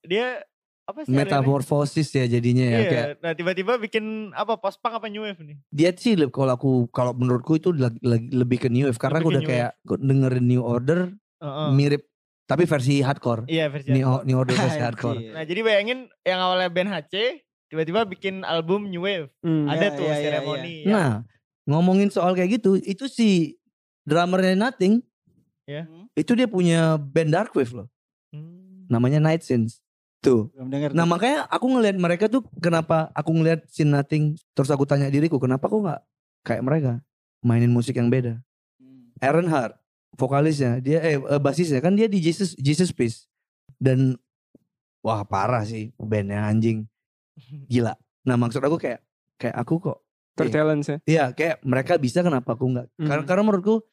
dia 0.02 0.40
apa 0.86 1.02
sih? 1.02 1.12
metamorfosis 1.12 2.08
ya 2.10 2.26
jadinya 2.26 2.62
ya 2.64 2.78
Iya, 2.78 2.88
kayak 2.88 3.08
nah 3.20 3.34
tiba-tiba 3.34 3.74
bikin 3.76 4.06
apa 4.32 4.56
post 4.56 4.78
punk 4.80 4.96
apa 4.96 5.08
new 5.08 5.20
wave 5.20 5.38
nih? 5.40 5.58
dia 5.68 5.90
sih 5.92 6.14
kalau 6.30 6.54
aku 6.54 6.72
kalau 6.88 7.12
menurutku 7.12 7.56
itu 7.56 7.74
lagi, 7.74 7.98
lagi- 8.00 8.30
lebih 8.30 8.58
ke 8.60 8.70
new 8.70 8.86
wave 8.86 8.96
karena 8.96 9.18
Lebih 9.18 9.26
aku 9.26 9.32
udah 9.32 9.42
new 9.42 9.50
kayak 9.50 9.72
dengerin 10.00 10.46
new 10.46 10.62
order 10.62 11.00
Heeh. 11.36 11.70
mirip 11.72 12.06
tapi 12.46 12.64
versi 12.64 13.02
hardcore 13.02 13.50
Iya 13.50 13.66
versi 13.68 13.90
new, 13.90 14.06
hardcore. 14.06 14.24
new 14.24 14.38
order 14.38 14.56
versi 14.56 14.80
hardcore. 14.86 15.20
Nah 15.32 15.44
jadi 15.44 15.60
bayangin 15.60 16.00
yang 16.22 16.40
awalnya 16.40 16.70
band 16.70 16.90
HC, 16.92 17.14
tiba-tiba 17.68 18.06
bikin 18.06 18.46
album 18.46 18.86
new 18.86 19.02
wave. 19.02 19.34
Hmm. 19.42 19.66
Ada 19.66 19.82
Iya, 19.84 19.92
tuh 19.92 20.06
iya, 20.06 20.14
iya, 20.14 20.22
seremoni. 20.24 20.76
yang- 20.80 20.94
Nah, 20.94 21.12
ngomongin 21.66 22.08
soal 22.08 22.32
kayak 22.32 22.62
gitu, 22.62 22.78
itu 22.78 23.10
si 23.10 23.58
drummernya 24.04 24.54
Nothing, 24.56 25.02
Ya. 25.66 25.89
Hmm, 25.89 26.05
itu 26.13 26.32
dia 26.38 26.45
punya 26.45 26.95
band 26.97 27.34
dark 27.34 27.51
wave 27.57 27.74
loh, 27.74 27.88
Hmm. 28.30 28.86
namanya 28.86 29.18
Night 29.18 29.41
Sins. 29.41 29.82
Tuh. 30.22 30.49
Nah 30.93 31.05
makanya 31.05 31.45
aku 31.49 31.70
ngelihat 31.70 31.97
mereka 31.97 32.26
tuh 32.26 32.41
kenapa 32.57 33.13
aku 33.13 33.30
ngelihat 33.34 33.66
si 33.70 33.86
Nothing, 33.86 34.38
terus 34.53 34.70
aku 34.70 34.86
tanya 34.86 35.09
diriku 35.09 35.38
kenapa 35.38 35.70
aku 35.70 35.86
nggak 35.86 36.01
kayak 36.41 36.63
mereka 36.66 36.91
mainin 37.41 37.70
musik 37.70 37.97
yang 37.97 38.09
beda. 38.09 38.41
Hmm. 38.78 39.09
Aaron 39.22 39.49
Hart, 39.49 39.78
vokalisnya, 40.18 40.82
dia 40.82 41.01
eh 41.01 41.18
eh, 41.18 41.41
basisnya 41.41 41.82
kan 41.82 41.93
dia 41.93 42.09
di 42.09 42.22
Jesus 42.22 42.53
Jesus 42.57 42.89
Peace 42.89 43.26
dan 43.78 44.18
wah 45.01 45.22
parah 45.26 45.61
sih 45.61 45.93
bandnya 45.97 46.45
anjing, 46.45 46.86
gila. 47.74 47.93
Nah 48.26 48.38
maksud 48.38 48.61
aku 48.61 48.78
kayak 48.78 49.01
kayak 49.38 49.57
aku 49.57 49.78
kok 49.82 49.97
Terchallenge 50.36 50.86
ya. 50.89 50.97
Iya 51.05 51.26
kayak 51.32 51.63
mereka 51.63 51.95
bisa 51.95 52.20
kenapa 52.20 52.53
aku 52.53 52.66
nggak? 52.68 52.88
Karena 52.97 53.22
Hmm. 53.24 53.30
karena 53.30 53.41
menurutku 53.45 53.86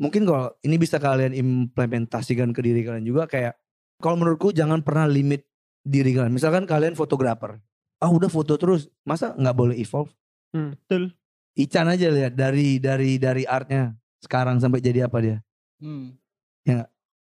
mungkin 0.00 0.24
kalau 0.24 0.48
ini 0.64 0.80
bisa 0.80 0.96
kalian 0.96 1.36
implementasikan 1.36 2.56
ke 2.56 2.64
diri 2.64 2.80
kalian 2.80 3.04
juga 3.04 3.28
kayak 3.28 3.54
kalau 4.00 4.16
menurutku 4.16 4.50
jangan 4.50 4.80
pernah 4.80 5.04
limit 5.04 5.44
diri 5.84 6.16
kalian. 6.16 6.32
Misalkan 6.32 6.64
kalian 6.64 6.96
fotografer. 6.96 7.60
Ah 8.00 8.08
udah 8.08 8.32
foto 8.32 8.56
terus. 8.56 8.88
Masa 9.04 9.36
nggak 9.36 9.56
boleh 9.56 9.76
evolve? 9.76 10.08
Hmm. 10.56 10.72
Betul. 10.72 11.12
Ican 11.52 11.92
aja 11.92 12.08
lihat 12.08 12.32
dari 12.32 12.80
dari 12.80 13.20
dari 13.20 13.44
artnya 13.44 13.92
sekarang 14.24 14.56
sampai 14.56 14.80
jadi 14.80 15.04
apa 15.04 15.18
dia. 15.20 15.38
Hmm. 15.84 16.16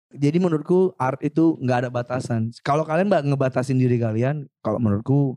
Jadi 0.08 0.40
menurutku 0.40 0.96
art 0.96 1.20
itu 1.20 1.60
nggak 1.60 1.84
ada 1.84 1.90
batasan. 1.92 2.48
Kalau 2.64 2.88
kalian 2.88 3.12
mbak 3.12 3.28
ngebatasin 3.28 3.76
diri 3.76 4.00
kalian, 4.00 4.48
kalau 4.64 4.80
menurutku 4.80 5.36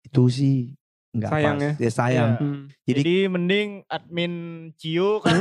itu 0.00 0.32
sih 0.32 0.56
nggak 1.16 1.30
Sayang 1.30 1.56
pas. 1.56 1.64
ya. 1.64 1.72
Ya 1.76 1.90
sayang. 1.90 2.30
Iya. 2.30 2.40
Hmm. 2.40 2.60
Jadi- 2.86 3.00
Jadi, 3.02 3.16
mending 3.26 3.68
admin 3.86 4.32
Cio 4.76 5.18
kan 5.18 5.34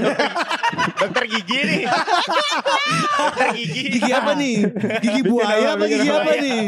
dokter, 0.99 1.23
gigi 1.27 1.59
nih. 1.61 1.83
dokter 1.85 3.47
gigi. 3.53 3.81
Gigi 3.93 4.11
apa 4.11 4.31
nih? 4.33 4.55
Gigi 4.97 5.21
buaya 5.21 5.67
apa 5.71 5.83
bikin 5.83 5.97
gigi 5.99 6.09
apa? 6.09 6.19
apa 6.19 6.31
nih? 6.35 6.61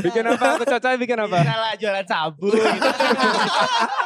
Bikin 0.00 0.24
apa? 0.24 0.44
Aku 0.54 0.64
cocok 0.64 0.90
bikin 0.96 1.18
apa? 1.18 1.38
Bisa 1.40 1.54
lah 1.56 1.72
jualan 1.74 2.06
sabun 2.06 2.54
gitu. 2.54 2.90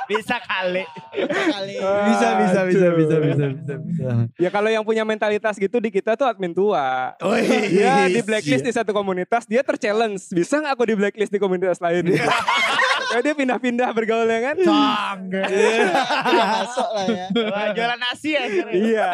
Bisa 0.08 0.36
kali. 0.40 0.84
Kali. 1.28 1.76
Bisa 1.76 2.28
bisa 2.38 2.60
bisa 2.64 2.86
bisa 2.90 3.16
bisa 3.20 3.44
bisa. 3.52 3.74
bisa. 3.76 4.08
Ya 4.38 4.48
kalau 4.48 4.68
yang 4.68 4.82
punya 4.82 5.04
mentalitas 5.04 5.54
gitu 5.54 5.76
di 5.76 5.90
kita 5.90 6.16
tuh 6.16 6.24
admin 6.24 6.52
tua. 6.52 7.12
Oh, 7.20 7.36
iya. 7.36 8.08
di 8.08 8.22
blacklist 8.22 8.64
di 8.64 8.72
satu 8.72 8.90
komunitas, 8.90 9.44
dia 9.44 9.60
terchallenge. 9.60 10.32
Bisa 10.32 10.56
nggak 10.56 10.72
aku 10.72 10.84
di 10.84 10.94
blacklist 10.96 11.28
di 11.28 11.36
komunitas 11.36 11.76
lain? 11.78 12.08
ya 13.08 13.18
dia 13.24 13.34
pindah-pindah 13.34 13.88
bergaulnya 13.96 14.38
kan? 14.52 14.56
Udah 16.28 16.46
masuk 16.60 16.88
lah 16.92 17.06
ya. 17.08 17.26
Wah, 17.32 17.66
jualan 17.72 18.00
nasi 18.00 18.30
ya. 18.36 18.44
Iya. 18.68 19.08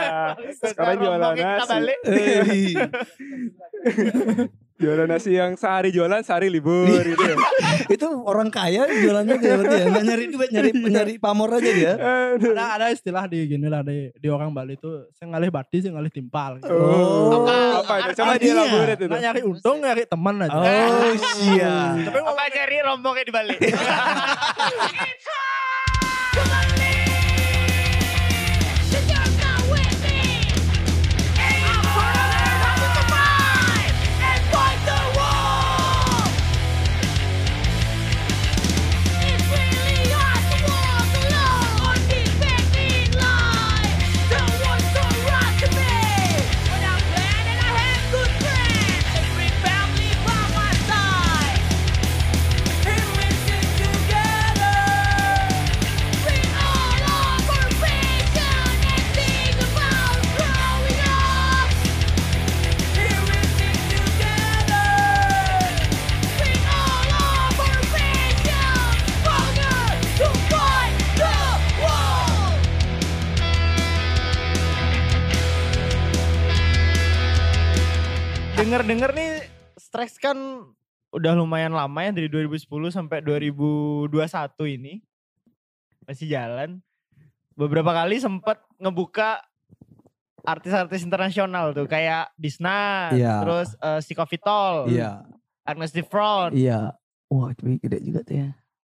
Sekarang 0.58 0.96
jualan 0.98 1.18
rombongnya 1.20 1.44
kita 1.44 1.64
nasi. 1.64 1.72
balik. 1.72 1.98
Jualan 4.74 5.06
nasi 5.06 5.38
yang 5.38 5.54
sehari 5.54 5.94
jualan, 5.94 6.18
sehari 6.26 6.50
libur 6.50 6.98
gitu 6.98 7.22
ya. 7.22 7.38
itu 7.94 8.06
orang 8.26 8.50
kaya 8.50 8.90
jualannya 8.90 9.38
kayak 9.38 9.56
berarti 9.62 9.76
ya. 9.78 9.86
Nggak 9.86 10.04
nyari 10.10 10.24
duit, 10.34 10.50
nyari 10.50 10.70
nyari 10.74 11.12
pamor 11.22 11.50
aja 11.54 11.70
dia. 11.70 11.92
Ada 12.34 12.64
ada 12.74 12.86
istilah 12.90 13.24
di 13.30 13.38
gini 13.46 13.70
lah 13.70 13.86
di, 13.86 14.10
di 14.18 14.26
orang 14.26 14.50
Bali 14.50 14.74
itu 14.74 15.06
saya 15.14 15.30
ngalih 15.30 15.54
bati 15.54 15.78
saya 15.78 15.94
ngalih 15.94 16.10
timpal. 16.10 16.58
Gitu. 16.58 16.74
Oh. 16.74 17.46
Apa, 17.46 17.54
apa 17.86 17.94
itu? 18.02 18.10
Coba 18.18 18.34
Artinya? 18.34 18.50
dielaborate 18.50 18.98
itu. 18.98 19.14
Nah, 19.14 19.20
nyari 19.22 19.40
untung 19.46 19.76
nyari 19.78 20.02
teman 20.10 20.34
aja. 20.42 20.58
Oh 20.58 21.12
iya. 21.54 21.74
Tapi 22.10 22.18
apa 22.18 22.42
cari 22.50 22.76
rombongnya 22.82 23.24
di 23.24 23.32
balik? 23.32 23.58
Dengar-dengar 78.64 79.12
nih 79.12 79.44
Strikes 79.76 80.16
kan 80.16 80.40
udah 81.12 81.36
lumayan 81.36 81.76
lama 81.76 82.00
ya 82.00 82.16
dari 82.16 82.32
2010 82.32 82.64
sampai 82.88 83.20
2021 83.20 84.08
ini. 84.72 85.04
Masih 86.08 86.32
jalan. 86.32 86.80
Beberapa 87.52 87.92
kali 87.92 88.16
sempat 88.16 88.64
ngebuka 88.80 89.44
artis-artis 90.48 91.04
internasional 91.04 91.76
tuh 91.76 91.84
kayak 91.84 92.32
Disna, 92.40 93.12
Iya. 93.12 93.44
terus 93.44 93.68
uh, 93.84 94.00
Sikovitol, 94.00 94.88
Iya. 94.88 95.28
Agnes 95.68 95.92
Diffron. 95.92 96.56
Iya. 96.56 96.96
Wah 97.28 97.52
itu 97.52 97.68
gede 97.84 98.00
juga 98.00 98.24
tuh 98.24 98.48
ya. 98.48 98.48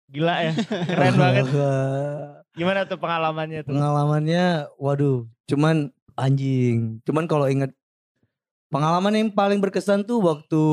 Gila 0.10 0.36
ya, 0.50 0.54
keren 0.90 1.14
banget. 1.14 1.46
Gimana 2.58 2.90
tuh 2.90 2.98
pengalamannya 2.98 3.62
tuh? 3.62 3.78
Pengalamannya, 3.78 4.66
waduh, 4.82 5.30
cuman 5.46 5.94
anjing. 6.18 7.06
Cuman 7.06 7.30
kalau 7.30 7.46
inget 7.46 7.70
pengalaman 8.70 9.14
yang 9.14 9.30
paling 9.30 9.58
berkesan 9.58 10.02
tuh 10.02 10.22
waktu 10.22 10.64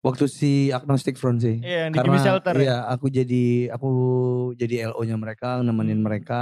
waktu 0.00 0.24
si 0.26 0.52
Agnostic 0.70 1.16
Front 1.16 1.40
sih. 1.40 1.60
Iya, 1.60 1.88
yang 1.88 1.92
di 1.92 1.98
Gimme 1.98 2.18
Shelter 2.18 2.54
ya. 2.54 2.60
iya, 2.60 2.76
aku 2.86 3.06
jadi 3.08 3.44
aku 3.68 3.90
jadi 4.54 4.88
LO-nya 4.88 5.16
mereka, 5.16 5.60
nemenin 5.60 6.00
Hmm. 6.00 6.06
mereka. 6.06 6.40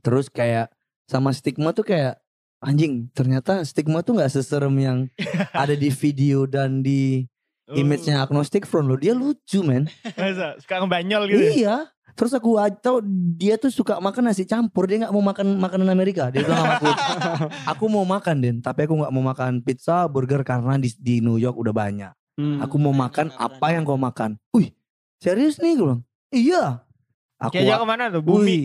Terus 0.00 0.28
kayak 0.28 0.72
sama 1.04 1.32
stigma 1.32 1.72
tuh 1.72 1.84
kayak 1.84 2.16
anjing, 2.60 3.08
ternyata 3.12 3.60
stigma 3.64 4.00
tuh 4.00 4.16
nggak 4.16 4.32
seserem 4.32 4.72
yang 4.76 4.98
ada 5.52 5.72
di 5.72 5.88
video 5.90 6.44
dan 6.44 6.80
di 6.80 7.24
Oh, 7.70 7.78
image-nya 7.78 8.18
Agnostic 8.18 8.66
Front 8.66 8.90
loh. 8.90 8.98
Dia 8.98 9.14
lucu, 9.14 9.62
men. 9.62 9.86
Masa? 10.18 10.58
Suka 10.58 10.82
ngebanyol 10.82 11.30
gitu 11.30 11.38
ya? 11.38 11.52
Iya. 11.54 11.76
Terus 12.14 12.32
aku 12.34 12.56
tahu 12.80 13.02
dia 13.36 13.56
tuh 13.56 13.70
suka 13.72 13.98
makan 13.98 14.30
nasi 14.30 14.44
campur. 14.44 14.86
Dia 14.86 15.06
nggak 15.06 15.14
mau 15.14 15.24
makan 15.24 15.56
makanan 15.58 15.88
Amerika. 15.90 16.28
Dia 16.28 16.44
bilang 16.44 16.60
sama 16.62 16.74
aku, 16.76 16.88
aku 17.76 17.84
mau 17.88 18.04
makan 18.06 18.36
Den, 18.42 18.56
tapi 18.60 18.86
aku 18.86 18.94
nggak 19.00 19.12
mau 19.12 19.24
makan 19.24 19.60
pizza, 19.60 20.06
burger 20.10 20.42
karena 20.42 20.76
di, 20.76 20.90
di 20.98 21.22
New 21.22 21.38
York 21.38 21.56
udah 21.56 21.74
banyak. 21.74 22.12
Hmm. 22.40 22.58
Aku 22.64 22.80
mau 22.80 22.94
makan 22.94 23.34
apa 23.36 23.66
yang 23.74 23.84
kau 23.84 24.00
makan. 24.00 24.40
Wih, 24.56 24.72
serius 25.20 25.60
nih 25.60 25.76
gue 25.76 25.86
bilang. 25.86 26.02
Iya. 26.30 26.64
Aku 27.40 27.56
Kayaknya 27.56 27.76
ke 27.80 27.86
mana 27.88 28.04
tuh? 28.12 28.22
Bumi. 28.22 28.44
Wih, 28.44 28.64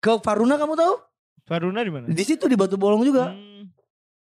ke 0.00 0.12
Faruna 0.20 0.56
kamu 0.56 0.74
tahu? 0.76 0.94
Faruna 1.44 1.80
di 1.84 1.92
mana? 1.92 2.04
Di 2.08 2.24
situ 2.24 2.48
di 2.48 2.56
Batu 2.56 2.80
Bolong 2.80 3.04
juga. 3.04 3.32
Hmm. 3.32 3.68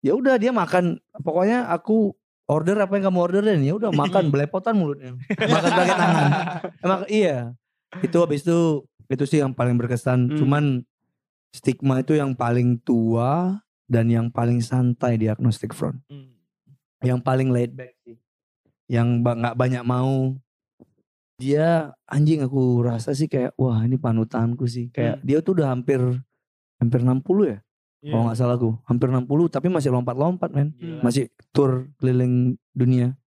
Ya 0.02 0.18
udah 0.18 0.38
dia 0.42 0.50
makan. 0.50 0.98
Pokoknya 1.22 1.70
aku 1.70 2.18
order 2.50 2.76
apa 2.82 2.98
yang 3.00 3.08
kamu 3.08 3.20
orderin 3.22 3.62
ya 3.64 3.74
udah 3.78 3.94
makan 3.94 4.28
belepotan 4.34 4.76
mulutnya. 4.76 5.16
makan 5.30 5.72
pakai 5.72 5.96
tangan. 5.96 6.30
Emang 6.86 7.02
iya. 7.08 7.54
Itu 8.00 8.24
habis 8.24 8.48
itu 8.48 8.88
itu 9.12 9.24
sih 9.28 9.44
yang 9.44 9.52
paling 9.52 9.76
berkesan. 9.76 10.32
Hmm. 10.32 10.38
Cuman 10.40 10.64
stigma 11.52 12.00
itu 12.00 12.16
yang 12.16 12.32
paling 12.32 12.80
tua 12.80 13.60
dan 13.86 14.08
yang 14.08 14.32
paling 14.32 14.64
santai 14.64 15.20
di 15.20 15.28
Agnostic 15.28 15.76
Front. 15.76 16.00
Hmm. 16.08 16.32
Yang 17.04 17.20
paling 17.22 17.52
laid 17.52 17.76
back 17.76 17.92
sih. 18.08 18.16
Yang 18.88 19.08
nggak 19.20 19.58
banyak 19.60 19.84
mau. 19.84 20.32
Dia 21.36 21.90
anjing 22.06 22.46
aku 22.46 22.86
rasa 22.86 23.12
sih 23.12 23.26
kayak 23.26 23.58
wah 23.58 23.82
ini 23.82 23.98
panutanku 23.98 24.64
sih. 24.64 24.94
Kayak 24.94 25.20
Hmm. 25.20 25.26
dia 25.26 25.38
tuh 25.42 25.58
udah 25.58 25.74
hampir 25.74 26.00
hampir 26.80 27.00
60 27.02 27.44
ya. 27.50 27.58
Iya. 28.02 28.12
Kalau 28.14 28.24
nggak 28.26 28.38
salah 28.38 28.56
aku. 28.56 28.72
Hampir 28.86 29.08
60 29.10 29.46
tapi 29.50 29.68
masih 29.68 29.90
lompat-lompat 29.92 30.50
men. 30.54 30.72
Gila, 30.78 31.02
Masih 31.04 31.28
tour 31.52 31.90
keliling 31.98 32.56
dunia. 32.72 33.18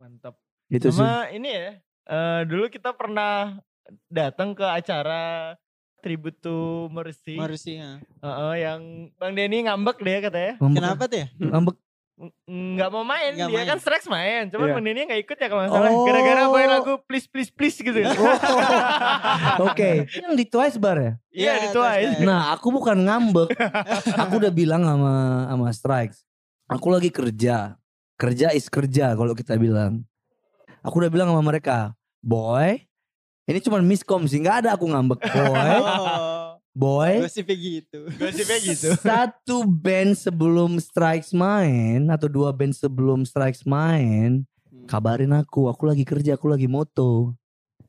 mantap. 0.00 0.40
Itu 0.66 0.88
sih. 0.88 1.02
Sama 1.02 1.28
ini 1.28 1.50
ya, 1.50 1.76
eh, 2.08 2.40
dulu 2.48 2.72
kita 2.72 2.96
pernah 2.96 3.60
datang 4.06 4.52
ke 4.52 4.62
acara 4.62 5.54
tribute 5.98 6.38
to 6.38 6.56
Mercy. 6.88 7.36
Marusi 7.36 7.76
ya. 7.76 8.00
Heeh, 8.00 8.54
yang 8.58 8.80
Bang 9.14 9.32
Denny 9.32 9.62
ngambek 9.62 9.98
deh 9.98 10.18
katanya. 10.22 10.52
Ngambek. 10.56 10.76
Kenapa 10.76 11.02
tuh 11.04 11.18
ya? 11.18 11.28
Ngambek. 11.36 11.76
Ng- 11.76 11.88
Nggak 12.20 12.90
mau 12.90 13.00
main, 13.00 13.32
Nggak 13.32 13.48
dia 13.48 13.56
main. 13.56 13.64
kan 13.66 13.78
Strax 13.80 14.04
main. 14.04 14.48
Cuman 14.48 14.66
Iya. 14.66 14.74
Bang 14.76 14.84
Denny 14.84 15.00
nggak 15.04 15.20
ikut 15.24 15.36
ya 15.36 15.46
kalau 15.48 15.60
nggak 15.62 15.72
salah. 15.72 15.88
Oh. 15.90 16.04
Gara-gara 16.04 16.42
main 16.46 16.68
lagu 16.68 16.92
please 17.04 17.24
please 17.24 17.48
please 17.48 17.76
gitu. 17.76 17.96
Oke. 19.66 20.04
Yang 20.10 20.34
di 20.36 20.44
Twice 20.46 20.76
bar 20.76 20.98
ya? 20.98 21.12
Iya, 21.32 21.52
di 21.64 21.68
Twice. 21.70 22.20
Nah, 22.20 22.52
aku 22.52 22.68
bukan 22.70 22.96
ngambek. 23.00 23.56
aku 24.14 24.32
udah 24.36 24.52
bilang 24.52 24.84
sama 24.84 25.12
sama 25.48 25.66
Strikes. 25.72 26.24
Aku 26.68 26.92
lagi 26.92 27.08
kerja. 27.08 27.76
Kerja 28.14 28.52
is 28.52 28.68
kerja 28.68 29.16
kalau 29.16 29.32
kita 29.32 29.56
bilang. 29.56 30.04
Aku 30.80 30.96
udah 30.96 31.08
bilang 31.08 31.28
sama 31.28 31.40
mereka, 31.42 31.92
boy, 32.20 32.84
ini 33.50 33.58
cuma 33.58 33.82
miskom 33.82 34.22
sih, 34.30 34.38
nggak 34.38 34.64
ada 34.64 34.78
aku 34.78 34.86
ngambek, 34.86 35.18
boy, 35.26 35.74
boy. 36.86 37.12
gosipnya 37.26 37.56
gitu. 37.58 38.00
Gosipnya 38.14 38.58
gitu. 38.62 38.88
Satu 39.02 39.66
band 39.66 40.14
sebelum 40.14 40.78
Strikes 40.78 41.34
main 41.34 42.06
atau 42.06 42.30
dua 42.30 42.54
band 42.54 42.70
sebelum 42.70 43.26
Strikes 43.26 43.66
main, 43.66 44.46
kabarin 44.86 45.34
aku, 45.34 45.66
aku 45.66 45.82
lagi 45.90 46.06
kerja, 46.06 46.38
aku 46.38 46.46
lagi 46.46 46.70
moto. 46.70 47.34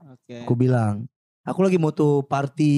Oke. 0.01 0.41
Aku 0.41 0.57
bilang, 0.57 1.05
aku 1.45 1.61
lagi 1.61 1.77
moto 1.77 2.25
party 2.25 2.73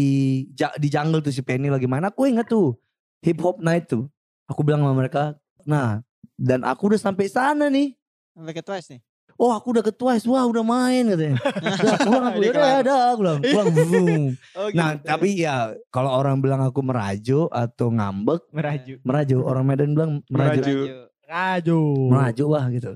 di 0.52 0.88
jungle 0.92 1.24
tuh 1.24 1.32
si 1.32 1.40
Penny 1.40 1.72
lagi 1.72 1.88
main. 1.88 2.04
Aku 2.04 2.28
inget 2.28 2.52
tuh 2.52 2.76
hip 3.24 3.40
hop 3.40 3.64
night 3.64 3.88
tuh. 3.88 4.12
Aku 4.52 4.60
bilang 4.60 4.84
sama 4.84 4.92
mereka, 4.92 5.40
nah 5.64 6.04
dan 6.36 6.68
aku 6.68 6.92
udah 6.92 7.00
sampai 7.00 7.32
sana 7.32 7.72
nih. 7.72 7.96
Sampai 8.36 8.52
ke 8.52 8.60
Twice 8.60 8.92
nih. 8.92 9.02
Oh 9.36 9.50
aku 9.50 9.74
udah 9.74 9.82
ke 9.82 9.90
Twice, 9.90 10.24
wah 10.24 10.44
udah 10.44 10.62
main 10.62 11.10
katanya. 11.10 11.38
Udah 11.42 11.98
pulang 12.00 12.26
aku, 12.28 12.40
Udah 12.44 12.54
kelar. 12.54 12.80
ada, 12.80 12.96
aku 13.10 13.20
bilang, 13.20 13.40
pulang. 13.42 13.68
boom. 13.76 14.24
Oh, 14.54 14.68
Nah 14.72 14.90
gitu. 14.94 15.06
tapi 15.06 15.28
ya 15.36 15.56
kalau 15.90 16.12
orang 16.12 16.38
bilang 16.38 16.62
aku 16.62 16.80
merajo 16.80 17.50
atau 17.50 17.88
ngambek, 17.90 18.42
Meraju. 18.50 18.94
merajo. 19.02 19.38
Orang 19.42 19.66
Medan 19.66 19.92
bilang 19.92 20.12
merajo. 20.28 20.62
Merajo. 20.62 20.78
Raju. 21.24 21.80
Merajo 22.10 22.46
lah 22.48 22.66
gitu. 22.70 22.92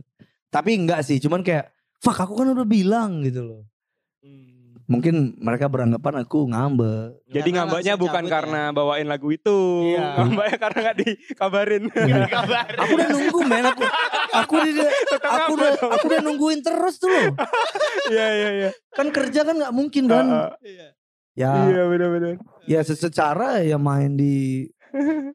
Tapi 0.47 0.71
enggak 0.75 1.01
sih, 1.01 1.17
cuman 1.17 1.41
kayak, 1.41 1.67
fuck 1.97 2.17
aku 2.17 2.33
kan 2.35 2.47
udah 2.49 2.63
bilang 2.63 3.19
gitu 3.21 3.41
loh. 3.41 3.61
Mungkin 4.88 5.35
mereka 5.38 5.67
beranggapan 5.67 6.23
aku 6.23 6.47
ngambek. 6.47 7.19
Jadi 7.27 7.49
langsung 7.51 7.75
bukan 7.75 7.83
cabut 7.83 8.07
ya. 8.07 8.31
karena 8.31 8.61
bawain 8.71 9.03
lagu 9.03 9.27
itu. 9.29 9.57
Iya. 9.85 10.05
Ngambaknya 10.17 10.57
karena 10.57 10.77
gak 10.81 10.97
dikabarin. 10.97 11.83
Aku 12.73 12.91
udah 12.95 13.07
nunggu 13.11 13.39
men, 13.43 13.65
aku 13.67 13.83
aku 14.31 14.53
udah 14.57 14.89
aku 15.19 15.51
udah 15.53 15.69
aku 15.91 16.05
udah 16.07 16.21
nungguin 16.23 16.59
terus 16.61 16.95
tuh 16.97 17.07
loh. 17.07 17.35
Iya 18.07 18.27
iya 18.31 18.49
iya. 18.55 18.69
Kan 18.89 19.11
kerja 19.11 19.43
kan 19.43 19.59
nggak 19.59 19.75
mungkin 19.75 20.07
kan. 20.07 20.55
Iya. 20.63 20.95
Ya 21.35 21.51
Iya 21.67 21.83
benar-benar. 21.85 22.39
ya 22.63 22.79
se- 22.81 22.95
secara 22.95 23.59
ya 23.61 23.75
main 23.75 24.15
di 24.15 24.65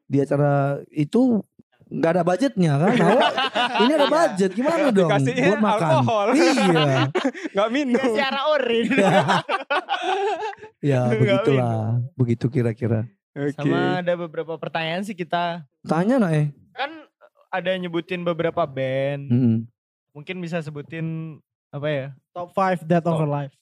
di 0.02 0.18
acara 0.18 0.80
itu 0.88 1.44
nggak 1.92 2.10
ada 2.10 2.22
budgetnya 2.22 2.72
kan 2.74 2.92
Awak, 2.96 3.30
ini 3.78 3.92
ada 3.92 4.08
budget 4.16 4.50
gimana 4.50 4.88
dong 4.88 5.06
Dikasihnya 5.06 5.44
buat 5.46 5.60
makan 5.60 5.80
alkohol. 5.84 6.26
iya 6.32 7.00
Gak 7.56 7.68
minum. 7.68 8.00
Secara 8.02 8.40
orin. 8.48 8.86
ya 10.80 11.00
Nggak 11.06 11.18
begitulah 11.18 11.76
begitu 12.14 12.46
kira-kira 12.48 13.04
Oke. 13.32 13.56
Sama 13.56 14.00
ada 14.00 14.12
beberapa 14.14 14.56
pertanyaan 14.56 15.00
sih 15.02 15.12
kita. 15.12 15.64
tanya 15.82 16.16
nak 16.16 16.32
eh 16.32 16.52
Kan 16.72 17.08
ada 17.48 17.72
nyebutin 17.74 18.20
beberapa 18.22 18.64
band. 18.64 19.28
Mm-mm. 19.28 19.56
Mungkin 20.12 20.40
bisa 20.40 20.60
sebutin 20.60 21.36
apa 21.68 21.84
ya? 21.86 22.06
Top 22.30 22.48
5 22.50 22.80
Dead 22.82 23.00
or 23.02 23.20
Alive. 23.22 23.52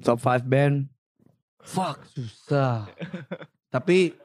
top 0.00 0.16
5 0.16 0.40
band 0.42 0.88
fuck 1.60 2.00
susah 2.06 2.88
tapi 3.74 4.16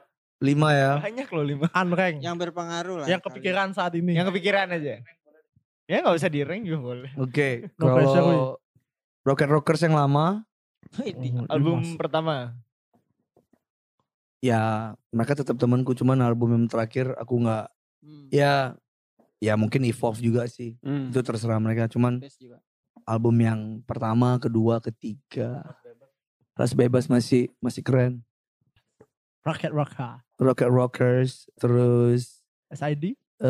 lima 0.46 0.68
ya 0.70 0.92
Banyak 1.00 1.28
loh 1.28 1.44
lima. 1.44 1.66
Unrank. 1.72 2.16
Yang 2.18 2.36
berpengaruh 2.40 2.96
lah. 3.02 3.06
Yang 3.06 3.20
kepikiran 3.24 3.68
saat 3.70 3.92
ini. 3.92 4.12
Yang 4.12 4.30
kepikiran 4.30 4.70
aja. 4.70 5.02
Ya 5.84 5.96
nggak 6.00 6.14
usah 6.14 6.26
di 6.28 6.40
rank 6.40 6.62
juga 6.62 6.78
boleh. 6.80 7.10
oke 7.16 7.48
No 7.78 7.84
pressure, 7.92 8.14
kalau 8.16 8.42
Rocket 9.22 9.50
Rockers 9.50 9.82
yang 9.82 9.94
lama. 9.94 10.46
Oh, 10.94 11.50
Album 11.50 11.82
Dimas. 11.82 11.98
pertama. 11.98 12.54
ya 14.38 14.60
mereka 15.10 15.34
tetap 15.34 15.56
temanku 15.56 15.90
cuman 15.92 16.22
album 16.22 16.54
yang 16.54 16.66
terakhir 16.66 17.10
aku 17.16 17.42
nggak 17.42 17.66
Hmm. 17.98 18.30
ya 18.30 18.78
ya 19.36 19.58
mungkin 19.58 19.82
evolve 19.82 20.20
juga 20.20 20.46
sih 20.46 20.78
Hmm. 20.78 21.10
itu 21.10 21.18
terserah 21.18 21.58
mereka 21.58 21.88
cuman 21.88 22.22
album 23.02 23.34
yang 23.36 23.60
pertama 23.82 24.38
kedua 24.38 24.78
ketiga 24.78 25.66
ras 26.54 26.70
bebas 26.70 27.06
masih 27.06 27.50
masih 27.58 27.82
keren 27.82 28.22
Rocket 29.46 29.70
Rocker. 29.70 30.12
Rocket 30.36 30.68
Rockers 30.68 31.46
terus 31.54 32.42
SID. 32.68 33.14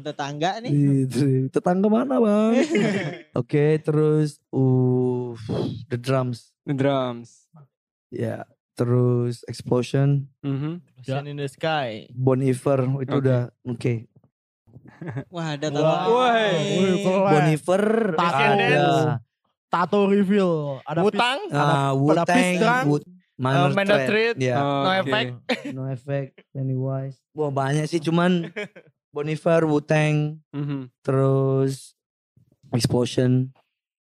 Tetangga 0.00 0.58
nih. 0.60 0.70
Itu, 1.04 1.46
tetangga 1.48 1.86
mana 1.86 2.18
bang 2.18 2.52
oke 3.40 3.64
terus 3.78 4.42
uh 4.50 5.32
the 5.86 5.96
drums 5.96 6.50
The 6.64 6.74
drums. 6.74 7.46
ya 8.08 8.42
terus 8.74 9.42
explosion 9.44 10.26
Mhm. 10.40 10.82
Sun 11.00 11.26
in 11.26 11.36
the 11.36 11.46
Sky. 11.46 12.10
Bon 12.10 12.36
Iver 12.36 12.84
itu 13.00 13.06
Oke. 13.08 13.22
udah 13.22 13.40
oke 13.64 13.94
Wah 15.28 15.54
ada 15.54 15.68
Wah. 15.70 15.78
tahu. 15.78 16.14
Keren. 16.16 17.24
Bon 17.24 17.46
Iver 17.46 17.84
Tato. 18.14 18.44
ada 18.50 18.82
Tato 19.68 20.00
reveal. 20.06 20.80
Ada 20.82 21.00
Wutang. 21.02 21.38
ah, 21.50 21.92
Wu 21.92 22.08
pada 22.10 22.24
Tang 22.24 22.40
Pisang. 22.40 22.84
Minor 23.38 23.70
Uh, 23.70 23.72
Minor 23.72 23.98
Threat 24.00 24.08
Threat. 24.34 24.36
ya 24.36 24.56
No 24.58 24.68
Oke. 24.84 24.98
Effect. 25.00 25.30
No 25.76 25.82
Effect 25.86 26.30
Pennywise 26.50 27.16
wah 27.32 27.48
banyak 27.48 27.86
sih 27.86 28.02
cuman 28.04 28.50
Bon 29.08 29.24
Iver 29.24 29.62
Wu 29.64 29.78
Tang 29.80 30.42
Mhm. 30.50 30.90
terus 31.00 31.94
Explosion 32.70 33.48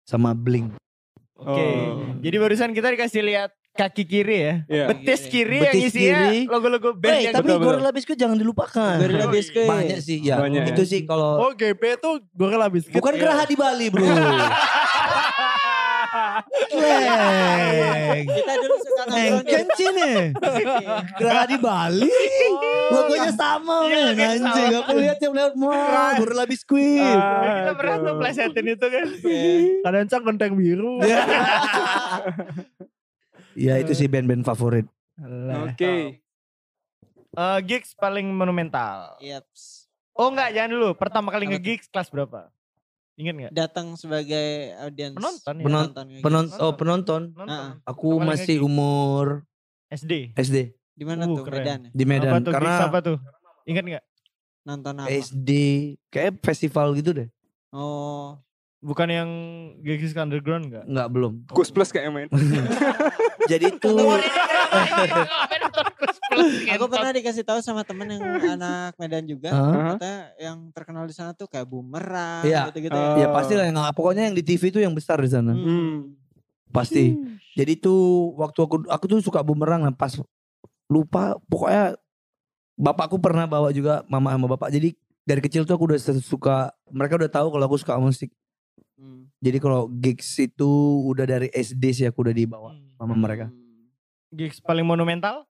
sama 0.03 0.32
Blink 0.32 0.71
Oke. 1.36 1.53
Oh. 1.53 2.17
Jadi 2.17 2.36
barusan 2.36 2.71
kita 2.71 2.89
dikasih 2.89 3.21
lihat 3.21 3.53
kaki 3.71 4.03
kiri 4.03 4.38
ya. 4.39 4.53
Iya. 4.65 4.86
Betis 4.89 5.30
kiri 5.30 5.61
yang 5.61 5.69
Betis 5.69 5.93
isinya 5.93 6.17
kiri. 6.25 6.49
logo-logo 6.49 6.89
band 6.91 7.13
Eh, 7.13 7.21
yang 7.21 7.34
tapi 7.36 7.45
betul, 7.45 7.57
betul. 7.59 7.69
Gorilla 7.69 7.91
Biscuit 7.93 8.17
jangan 8.17 8.34
dilupakan. 8.36 8.95
Gorilla 8.97 9.28
Biscuit. 9.30 9.69
Banyak 9.69 9.99
sih 10.01 10.17
ya. 10.19 10.41
Banyak 10.41 10.65
itu 10.67 10.82
ya. 10.82 10.89
sih 10.89 11.01
kalau 11.03 11.38
Oh 11.39 11.53
GP 11.53 11.78
tuh 11.99 12.25
Gorilla 12.34 12.65
Biscuit. 12.67 12.89
bukan 12.91 13.13
Geraha 13.13 13.45
di 13.45 13.53
Bali, 13.53 13.86
Bro. 13.88 14.01
Kleng. 16.68 18.26
Kita 18.28 18.53
dulu 18.58 18.76
suka 18.82 19.03
nongkrong 19.05 19.47
Engken 19.47 19.93
nih. 19.93 20.20
Geraha 21.18 21.43
di 21.45 21.58
Bali. 21.60 22.12
Logonya 22.88 23.32
sama, 23.36 23.76
Iya, 23.88 24.16
men. 24.16 24.39
Anjing, 24.41 24.74
aku 24.80 24.91
lihat 24.97 25.18
tiap 25.20 25.34
lewat 25.36 25.53
wah, 25.60 26.12
Gorilla 26.16 26.45
Biscuit. 26.47 27.20
kita 27.28 27.72
pernah 27.76 27.95
tuh 27.99 28.14
plesetin 28.16 28.66
itu 28.72 28.88
kan. 28.88 29.08
Kadang 29.84 30.05
cak 30.08 30.22
genteng 30.24 30.53
biru. 30.55 31.03
Ya 33.58 33.82
itu 33.82 33.91
sih 33.97 34.05
band-band 34.05 34.45
favorit. 34.45 34.86
Oke. 35.68 36.22
Eh, 37.38 37.60
gigs 37.66 37.93
paling 37.93 38.30
monumental. 38.34 39.18
Yaps. 39.22 39.86
Oh 40.18 40.34
enggak, 40.34 40.49
jangan 40.58 40.74
dulu. 40.74 40.89
Pertama 40.97 41.30
kali 41.30 41.45
nge-gigs 41.45 41.86
kelas 41.93 42.10
berapa? 42.10 42.49
Ingat 43.18 43.34
enggak? 43.34 43.51
Datang 43.51 43.88
sebagai 43.93 44.47
audiens. 44.78 45.13
Penonton 45.13 45.53
ya. 45.57 45.63
Penon- 45.63 45.82
Penonton 45.84 46.05
kayak 46.07 46.22
Penon 46.22 46.45
gitu. 46.45 46.59
oh 46.59 46.72
penonton. 46.74 47.22
Nonton. 47.34 47.49
Ah. 47.49 47.72
Aku 47.84 48.07
kali 48.15 48.28
masih 48.28 48.55
nge-gigs. 48.55 48.68
umur 48.68 49.26
SD. 49.88 50.13
SD 50.34 50.57
Di 50.93 51.03
mana 51.03 51.26
Uh, 51.26 51.34
tuh 51.34 51.43
keren. 51.43 51.57
Medan? 51.59 51.82
di 51.88 52.03
apa 52.03 52.09
Medan 52.09 52.32
tuh 52.38 52.41
gigs 52.47 52.53
karena 52.53 52.74
apa 52.84 52.99
tuh? 53.01 53.18
Ingat 53.65 53.84
enggak? 53.84 54.03
Nonton 54.63 54.93
apa? 54.95 55.07
SD 55.09 55.49
kayak 56.07 56.32
festival 56.39 56.88
gitu 56.93 57.09
deh. 57.11 57.28
Oh. 57.70 58.38
Bukan 58.78 59.09
yang 59.09 59.30
gigs 59.82 60.13
underground 60.13 60.69
enggak? 60.69 60.86
Enggak 60.86 61.07
belum. 61.09 61.34
Kus 61.49 61.73
plus 61.73 61.89
kayak 61.89 62.13
main. 62.13 62.30
Jadi 63.51 63.73
itu 63.73 63.89
Aku 66.78 66.86
pernah 66.86 67.09
dikasih 67.09 67.41
tahu 67.41 67.59
sama 67.63 67.82
temen 67.82 68.05
yang 68.13 68.21
anak 68.21 68.93
Medan 69.01 69.25
juga. 69.25 69.49
Katanya 69.49 70.30
yang 70.38 70.69
terkenal 70.69 71.09
di 71.09 71.15
sana 71.15 71.34
tuh 71.34 71.49
kayak 71.49 71.65
bumerang 71.65 72.45
Iya. 72.45 72.69
gitu-gitu. 72.69 72.93
Oh. 72.93 73.17
ya 73.17 73.34
pasti 73.34 73.57
lah 73.57 73.65
yang 73.65 73.78
pokoknya 73.97 74.30
yang 74.30 74.36
di 74.38 74.43
TV 74.45 74.69
itu 74.69 74.80
yang 74.84 74.93
besar 74.93 75.17
di 75.17 75.30
sana. 75.32 75.57
Hmm. 75.57 76.13
Pasti. 76.69 77.17
Jadi 77.57 77.82
tuh 77.82 78.36
waktu 78.38 78.59
aku 78.61 78.86
aku 78.86 79.03
tuh 79.09 79.17
suka 79.25 79.41
bumerang 79.41 79.89
lah 79.89 79.93
pas 79.95 80.13
lupa 80.86 81.34
pokoknya 81.49 81.97
bapakku 82.78 83.17
pernah 83.17 83.49
bawa 83.49 83.73
juga 83.73 84.05
mama 84.05 84.38
sama 84.38 84.45
bapak. 84.53 84.69
Jadi 84.69 84.93
dari 85.25 85.41
kecil 85.41 85.65
tuh 85.65 85.73
aku 85.73 85.89
udah 85.89 85.99
suka 86.21 86.69
mereka 86.93 87.17
udah 87.17 87.32
tahu 87.32 87.47
kalau 87.49 87.65
aku 87.65 87.78
suka 87.82 87.97
musik. 87.97 88.30
Hmm. 88.97 89.29
Jadi 89.37 89.57
kalau 89.61 89.85
gigs 89.93 90.25
itu 90.41 90.69
udah 91.05 91.25
dari 91.29 91.47
SD 91.53 91.83
sih 91.93 92.05
aku 92.09 92.25
udah 92.25 92.35
dibawa 92.35 92.73
sama 92.97 93.13
mereka. 93.13 93.47
Hmm. 93.53 93.89
Gigs 94.33 94.57
paling 94.59 94.83
monumental? 94.83 95.45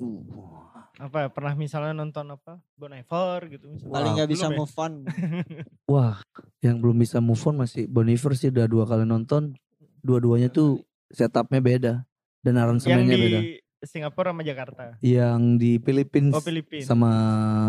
Uh. 0.00 0.24
Apa 0.96 1.28
pernah 1.28 1.52
misalnya 1.52 1.92
nonton 1.92 2.24
apa? 2.32 2.56
Bon 2.72 2.88
Iver 2.88 3.52
gitu 3.52 3.68
misalnya. 3.68 3.92
Paling 3.92 4.12
nggak 4.16 4.30
bisa 4.32 4.48
belum 4.48 4.56
ya? 4.56 4.58
move 4.64 4.76
on. 4.80 4.92
Wah, 5.92 6.16
yang 6.64 6.76
belum 6.80 6.96
bisa 6.96 7.20
move 7.20 7.44
on 7.44 7.56
masih 7.60 7.84
Boniver 7.84 8.32
sih 8.32 8.48
udah 8.48 8.64
dua 8.64 8.88
kali 8.88 9.04
nonton. 9.04 9.52
Dua-duanya 10.00 10.48
tuh 10.48 10.80
setupnya 11.12 11.60
beda 11.60 11.94
dan 12.40 12.54
Yang 12.56 12.64
aransemennya 12.64 13.16
di 13.16 13.24
beda. 13.28 13.40
Singapura 13.84 14.32
sama 14.32 14.42
Jakarta. 14.42 14.82
Yang 15.04 15.40
di 15.60 15.72
Philippines 15.84 16.32
Oh 16.32 16.40
Filipina. 16.40 16.80
sama 16.88 17.10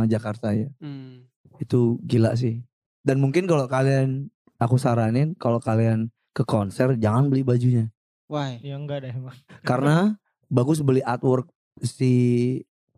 Jakarta 0.07 0.55
ya. 0.55 0.71
Hmm. 0.79 1.27
Itu 1.59 1.99
gila 2.07 2.31
sih. 2.39 2.63
Dan 3.03 3.19
mungkin 3.19 3.43
kalau 3.43 3.67
kalian 3.67 4.31
aku 4.57 4.75
saranin 4.75 5.33
kalau 5.33 5.57
kalian 5.57 6.07
ke 6.31 6.41
konser 6.41 6.93
jangan 6.95 7.27
beli 7.27 7.41
bajunya 7.41 7.87
Why? 8.27 8.59
Ya 8.59 8.75
enggak 8.75 9.01
deh 9.01 9.11
emang. 9.11 9.37
karena 9.63 10.19
bagus 10.47 10.79
beli 10.79 10.99
artwork 10.99 11.47
si 11.79 12.13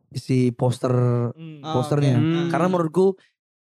si 0.10 0.49
poster 0.51 0.89
Hmm. 1.32 1.62
Oh, 1.62 1.74
Posternya. 1.78 2.18
oke. 2.18 2.26
Hmm. 2.26 2.49
karena 2.49 2.68
menurutku 2.68 3.14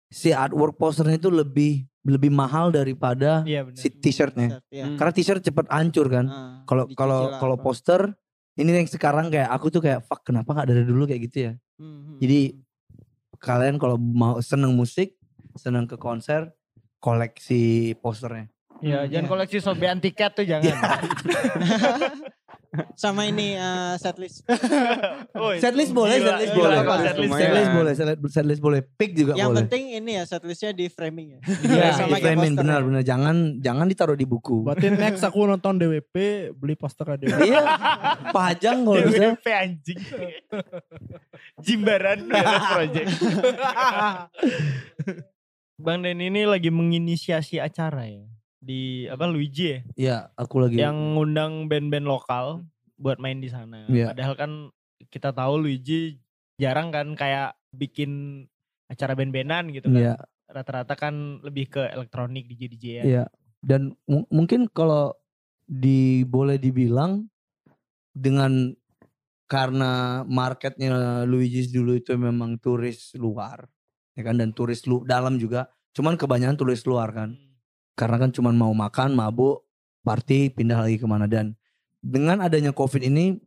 si 0.08 0.32
artwork 0.32 0.78
posternya 0.78 1.18
itu 1.18 1.28
lebih 1.28 1.84
lebih 2.02 2.32
mahal 2.32 2.72
daripada 2.72 3.44
benar. 3.44 3.76
si 3.76 3.92
t-shirtnya. 3.92 4.64
Iya. 4.70 4.88
Hmm. 4.88 4.96
Karena 4.96 5.12
t-shirt 5.12 5.44
cepet 5.44 5.68
hancur 5.68 6.08
kan. 6.08 6.26
Ah, 6.26 6.64
Kalau 6.64 6.88
kalau 6.90 7.36
kalau 7.36 7.56
poster 7.60 8.16
ini 8.56 8.72
yang 8.74 8.88
sekarang 8.88 9.28
kayak 9.28 9.52
aku 9.52 9.68
tuh 9.68 9.84
kayak 9.84 10.02
fuck 10.02 10.24
kenapa 10.24 10.56
nggak 10.56 10.68
dari 10.68 10.84
dulu 10.84 11.04
kayak 11.04 11.22
gitu 11.28 11.38
ya. 11.42 11.54
Hmm, 11.76 11.84
hmm, 11.84 12.18
Jadi 12.18 12.40
hmm. 12.48 12.64
kalian 13.38 13.76
kalau 13.76 14.00
mau 14.00 14.40
seneng 14.40 14.72
musik, 14.72 15.20
seneng 15.54 15.84
ke 15.84 15.94
konser, 15.94 16.48
koleksi 17.00 17.62
posternya. 17.96 18.48
Iya, 18.78 19.00
Hmm, 19.00 19.10
jangan 19.10 19.26
iya. 19.26 19.32
koleksi 19.32 19.58
sobean 19.58 19.98
tiket 19.98 20.32
tuh 20.34 20.46
jangan. 20.46 20.70
Sama 22.94 23.26
ini 23.26 23.58
eh, 23.58 23.96
setlist. 23.98 24.46
Oh, 25.34 25.54
Setlist 25.54 25.94
boleh, 25.94 26.18
setlist 26.18 26.54
boleh. 26.54 26.78
setlist. 27.00 27.32
Setlist 27.32 27.72
boleh, 27.72 27.94
setlist, 28.28 28.62
boleh. 28.62 28.82
Pick 28.84 29.14
juga 29.14 29.34
Yang 29.34 29.50
boleh. 29.50 29.60
penting 29.64 29.84
ini 29.94 30.12
ya 30.18 30.24
setlistnya 30.26 30.74
di 30.74 30.86
framing 30.88 31.38
ya. 31.38 31.40
Iya, 31.64 31.88
Sama 31.96 32.18
di 32.18 32.22
framing 32.22 32.54
poster 32.54 32.62
benar 32.62 32.80
ya. 32.80 32.86
benar. 32.86 33.02
Jangan 33.04 33.36
jangan 33.60 33.86
ditaruh 33.88 34.14
di 34.14 34.26
buku. 34.26 34.62
Berarti 34.62 34.88
next 34.92 35.22
aku 35.22 35.46
nonton 35.48 35.78
DWP 35.78 36.16
beli 36.54 36.76
posternya 36.76 37.18
DWP. 37.18 37.40
Iya, 37.48 37.62
pajang 38.30 38.78
kalau 38.84 38.98
bisa. 39.00 39.18
DWP 39.32 39.46
anjing. 39.48 40.00
Jimbaran 41.58 42.20
project. 42.68 43.10
Bang 45.78 46.02
Den 46.02 46.18
ini 46.18 46.42
lagi 46.44 46.74
menginisiasi 46.74 47.62
acara 47.62 48.10
ya 48.10 48.26
di 48.58 49.06
apa 49.06 49.30
Luigi 49.30 49.70
ya 49.70 49.80
Iya, 49.94 50.18
aku 50.34 50.66
lagi. 50.66 50.82
yang 50.82 51.14
ngundang 51.14 51.70
band-band 51.70 52.04
lokal 52.04 52.66
buat 52.98 53.22
main 53.22 53.38
di 53.38 53.46
sana. 53.48 53.86
Iya. 53.86 54.10
Padahal 54.10 54.34
kan 54.34 54.52
kita 55.08 55.30
tahu 55.30 55.62
Luigi 55.62 56.18
jarang 56.58 56.90
kan 56.90 57.14
kayak 57.14 57.54
bikin 57.70 58.42
acara 58.90 59.14
band-bandan 59.14 59.70
gitu 59.70 59.86
kan. 59.88 60.02
Iya, 60.02 60.16
Rata-rata 60.50 60.98
kan 60.98 61.14
lebih 61.46 61.70
ke 61.70 61.86
elektronik 61.86 62.50
DJ 62.50 62.62
DJ 62.68 62.86
ya. 62.90 63.04
iya. 63.06 63.26
Dan 63.62 63.94
mu- 64.10 64.26
mungkin 64.34 64.66
kalau 64.66 65.14
di 65.62 66.26
boleh 66.26 66.58
dibilang 66.58 67.30
dengan 68.10 68.74
karena 69.46 70.26
marketnya 70.26 71.22
Luigi's 71.24 71.70
dulu 71.70 71.94
itu 71.94 72.18
memang 72.18 72.58
turis 72.58 73.14
luar, 73.14 73.70
ya 74.18 74.26
kan 74.26 74.36
dan 74.36 74.50
turis 74.52 74.82
lu 74.84 75.06
dalam 75.06 75.38
juga. 75.38 75.70
Cuman 75.94 76.18
kebanyakan 76.18 76.58
turis 76.58 76.82
luar 76.84 77.14
kan. 77.14 77.38
karena 77.94 78.22
kan 78.22 78.30
cuma 78.30 78.54
mau 78.54 78.70
makan, 78.74 79.18
mabuk, 79.18 79.66
party, 80.02 80.54
pindah 80.54 80.86
lagi 80.86 81.02
ke 81.02 81.10
mana 81.10 81.26
dan 81.26 81.58
dengan 81.98 82.38
adanya 82.40 82.70
covid 82.70 83.02
ini 83.02 83.42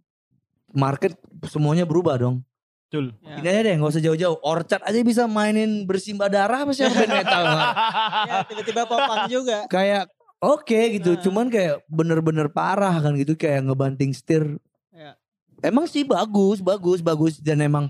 market 0.71 1.15
semuanya 1.47 1.87
berubah 1.87 2.19
dong. 2.19 2.43
Betul. 2.91 3.15
Ya. 3.23 3.39
Ini 3.39 3.47
aja 3.47 3.61
deh, 3.63 3.75
nggak 3.79 3.91
usah 3.95 4.03
jauh-jauh. 4.03 4.43
Orchard 4.43 4.83
aja 4.83 4.99
bisa 5.07 5.31
mainin 5.31 5.87
bersimbah 5.87 6.27
darah 6.27 6.67
apa 6.67 6.75
sih 6.75 6.83
yang 6.83 6.99
band 6.99 7.15
metal? 7.15 7.43
Ya, 8.27 8.37
tiba-tiba 8.43 8.83
popang 8.85 9.31
juga. 9.31 9.71
kayak 9.71 10.11
oke 10.43 10.81
gitu, 10.99 11.15
Nah. 11.15 11.23
cuman 11.23 11.47
kayak 11.47 11.87
bener-bener 11.87 12.51
parah 12.51 12.99
kan 12.99 13.15
gitu 13.15 13.39
kayak 13.39 13.63
ngebanting 13.63 14.11
setir. 14.11 14.59
Ya. 14.91 15.15
Emang 15.63 15.87
sih 15.87 16.03
bagus, 16.03 16.59
bagus, 16.59 16.99
bagus 16.99 17.39
dan 17.39 17.63
emang 17.63 17.87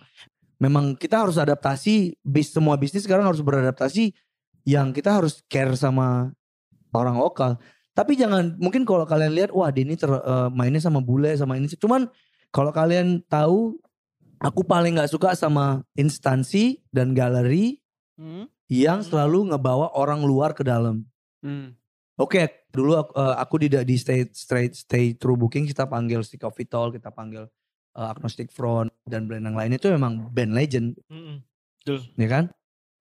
memang 0.61 0.95
kita 0.95 1.25
harus 1.25 1.41
adaptasi. 1.41 2.21
Bis 2.21 2.53
semua 2.53 2.77
bisnis 2.77 3.09
sekarang 3.09 3.27
harus 3.27 3.41
beradaptasi. 3.41 4.13
Yang 4.69 5.01
kita 5.01 5.11
harus 5.17 5.41
care 5.49 5.73
sama 5.75 6.37
orang 6.93 7.17
lokal. 7.17 7.57
Tapi 7.97 8.15
jangan 8.15 8.55
mungkin 8.61 8.85
kalau 8.87 9.09
kalian 9.09 9.35
lihat 9.35 9.51
wah 9.51 9.73
Denny 9.73 9.97
ter, 9.99 10.13
eh, 10.13 10.49
mainnya 10.53 10.79
sama 10.79 11.01
bule 11.03 11.33
sama 11.35 11.57
ini. 11.59 11.67
Cuman 11.75 12.07
kalau 12.53 12.71
kalian 12.71 13.25
tahu 13.27 13.81
aku 14.39 14.61
paling 14.63 15.01
nggak 15.01 15.11
suka 15.11 15.35
sama 15.35 15.83
instansi 15.97 16.81
dan 16.93 17.17
galeri 17.17 17.81
Hmm. 18.21 18.53
yang 18.69 19.01
selalu 19.01 19.49
ngebawa 19.49 19.97
orang 19.97 20.21
luar 20.21 20.53
ke 20.53 20.61
dalam. 20.61 21.09
Hmm. 21.41 21.73
Oke, 22.21 22.69
dulu 22.69 23.01
aku, 23.01 23.13
eh, 23.17 23.35
aku 23.41 23.55
di 23.65 23.69
di 23.73 23.97
stay 23.97 24.29
straight 24.29 24.77
stay 24.77 25.17
true 25.17 25.41
booking 25.41 25.65
kita 25.65 25.89
panggil 25.89 26.21
Stick 26.21 26.45
of 26.45 26.53
It 26.61 26.69
All, 26.77 26.93
kita 26.93 27.09
panggil 27.09 27.49
eh, 27.97 28.09
Agnostic 28.09 28.51
Front 28.55 28.91
dan 29.07 29.27
band 29.27 29.47
yang 29.47 29.57
lain 29.57 29.73
itu 29.75 29.91
memang 29.91 30.31
band 30.31 30.53
legend, 30.55 30.99
Mm-mm. 31.11 31.43
ya 32.15 32.29
kan? 32.29 32.45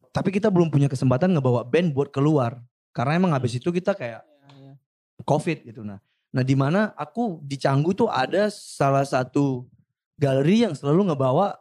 Tapi 0.09 0.33
kita 0.33 0.49
belum 0.49 0.73
punya 0.73 0.89
kesempatan 0.89 1.37
ngebawa 1.37 1.61
band 1.65 1.93
buat 1.93 2.09
keluar 2.09 2.57
karena 2.93 3.21
emang 3.21 3.31
habis 3.33 3.55
itu 3.57 3.69
kita 3.69 3.93
kayak 3.93 4.25
Ya, 4.49 4.73
ya. 4.73 4.73
covid 5.21 5.61
gitu 5.61 5.85
nah. 5.85 6.01
Nah 6.33 6.41
di 6.41 6.57
mana 6.57 6.93
aku 6.97 7.41
di 7.45 7.57
Canggu 7.57 7.93
tuh 7.93 8.09
ada 8.09 8.49
salah 8.49 9.05
satu 9.05 9.69
galeri 10.17 10.65
yang 10.65 10.73
selalu 10.73 11.13
ngebawa 11.13 11.53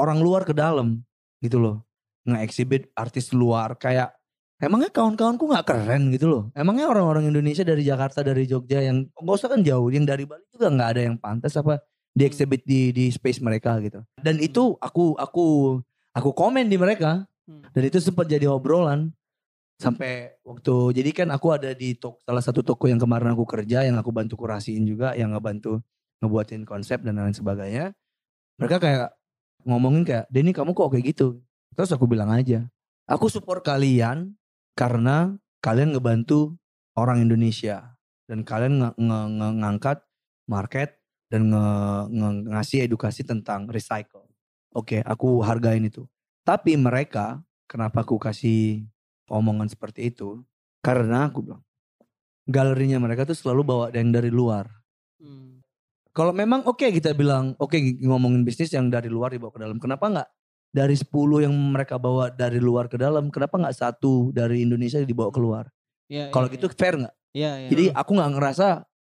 orang 0.00 0.24
luar 0.24 0.48
ke 0.48 0.56
dalam 0.56 1.04
gitu 1.44 1.60
loh, 1.60 1.84
nge-exhibit 2.24 2.88
artis 2.96 3.32
luar 3.36 3.76
kayak 3.76 4.16
Emangnya 4.60 4.92
kawan-kawanku 4.92 5.48
nggak 5.48 5.72
keren 5.72 6.12
gitu 6.12 6.28
loh. 6.28 6.42
Emangnya 6.52 6.84
orang-orang 6.92 7.32
Indonesia 7.32 7.64
dari 7.64 7.80
Jakarta, 7.80 8.20
dari 8.20 8.44
Jogja 8.44 8.84
yang 8.84 9.08
nggak 9.08 9.36
usah 9.40 9.48
kan 9.48 9.64
jauh, 9.64 9.88
yang 9.88 10.04
dari 10.04 10.28
Bali 10.28 10.44
juga 10.52 10.68
nggak 10.68 10.88
ada 10.92 11.00
yang 11.00 11.16
pantas 11.16 11.56
apa 11.56 11.80
di 12.10 12.22
exhibit 12.26 12.62
di 12.66 12.90
di 12.90 13.08
space 13.08 13.38
mereka 13.40 13.78
gitu. 13.78 14.02
Dan 14.18 14.42
itu 14.42 14.74
aku 14.78 15.14
aku 15.16 15.78
aku 16.14 16.30
komen 16.34 16.66
di 16.66 16.76
mereka 16.76 17.26
Hmm. 17.50 17.66
dan 17.74 17.82
itu 17.82 17.98
sempat 17.98 18.30
jadi 18.30 18.46
obrolan 18.46 19.10
sampai 19.74 20.38
waktu 20.46 21.02
jadi 21.02 21.10
kan 21.10 21.28
aku 21.34 21.50
ada 21.50 21.74
di 21.74 21.98
tok, 21.98 22.22
salah 22.22 22.44
satu 22.44 22.62
toko 22.62 22.86
yang 22.86 23.00
kemarin 23.02 23.34
aku 23.34 23.42
kerja 23.42 23.82
yang 23.82 23.98
aku 23.98 24.14
bantu 24.14 24.38
kurasiin 24.38 24.86
juga 24.86 25.18
yang 25.18 25.34
ngebantu 25.34 25.82
ngebuatin 26.22 26.62
konsep 26.62 27.02
dan 27.02 27.18
lain 27.18 27.34
sebagainya. 27.34 27.90
Mereka 28.60 28.76
kayak 28.78 29.16
ngomongin 29.66 30.06
kayak 30.06 30.30
Denny 30.30 30.54
kamu 30.54 30.76
kok 30.76 30.94
kayak 30.94 31.10
gitu. 31.10 31.42
Terus 31.74 31.90
aku 31.90 32.06
bilang 32.06 32.30
aja, 32.30 32.68
aku 33.08 33.26
support 33.32 33.64
kalian 33.66 34.36
karena 34.78 35.34
kalian 35.64 35.96
ngebantu 35.96 36.54
orang 36.94 37.24
Indonesia 37.24 37.96
dan 38.30 38.44
kalian 38.46 38.84
nge- 38.84 38.96
nge- 39.00 39.56
ngangkat 39.64 39.98
market 40.46 40.99
dan 41.30 41.46
nge- 41.46 42.06
nge- 42.10 42.42
ngasih 42.50 42.78
edukasi 42.90 43.22
tentang 43.22 43.70
recycle. 43.70 44.26
Oke, 44.74 45.00
aku 45.06 45.40
hargain 45.46 45.86
itu. 45.86 46.04
Tapi 46.42 46.74
mereka, 46.74 47.38
kenapa 47.70 48.02
aku 48.02 48.18
kasih 48.18 48.82
omongan 49.30 49.70
seperti 49.70 50.10
itu? 50.10 50.42
Karena 50.82 51.30
aku 51.30 51.46
bilang, 51.46 51.62
galerinya 52.50 52.98
mereka 52.98 53.22
tuh 53.22 53.38
selalu 53.38 53.62
bawa 53.62 53.86
yang 53.94 54.10
dari 54.10 54.30
luar. 54.34 54.66
Hmm. 55.22 55.62
Kalau 56.10 56.34
memang 56.34 56.66
oke 56.66 56.90
kita 56.90 57.14
bilang, 57.14 57.54
oke 57.62 57.78
ngomongin 58.02 58.42
bisnis 58.42 58.74
yang 58.74 58.90
dari 58.90 59.06
luar 59.06 59.30
dibawa 59.30 59.54
ke 59.54 59.60
dalam. 59.62 59.78
Kenapa 59.78 60.10
nggak 60.10 60.28
dari 60.74 60.94
10 60.98 61.46
yang 61.46 61.54
mereka 61.54 61.98
bawa 61.98 62.30
dari 62.34 62.58
luar 62.58 62.90
ke 62.90 62.98
dalam, 62.98 63.30
kenapa 63.30 63.58
nggak 63.58 63.76
satu 63.78 64.34
dari 64.34 64.66
Indonesia 64.66 64.98
dibawa 65.02 65.30
keluar? 65.30 65.64
Ya, 66.10 66.30
Kalau 66.34 66.50
ya, 66.50 66.58
gitu 66.58 66.66
fair 66.74 66.98
nggak? 66.98 67.14
Ya, 67.30 67.62
ya. 67.62 67.68
Jadi 67.70 67.84
aku 67.94 68.10
nggak 68.18 68.30
ngerasa 68.34 68.66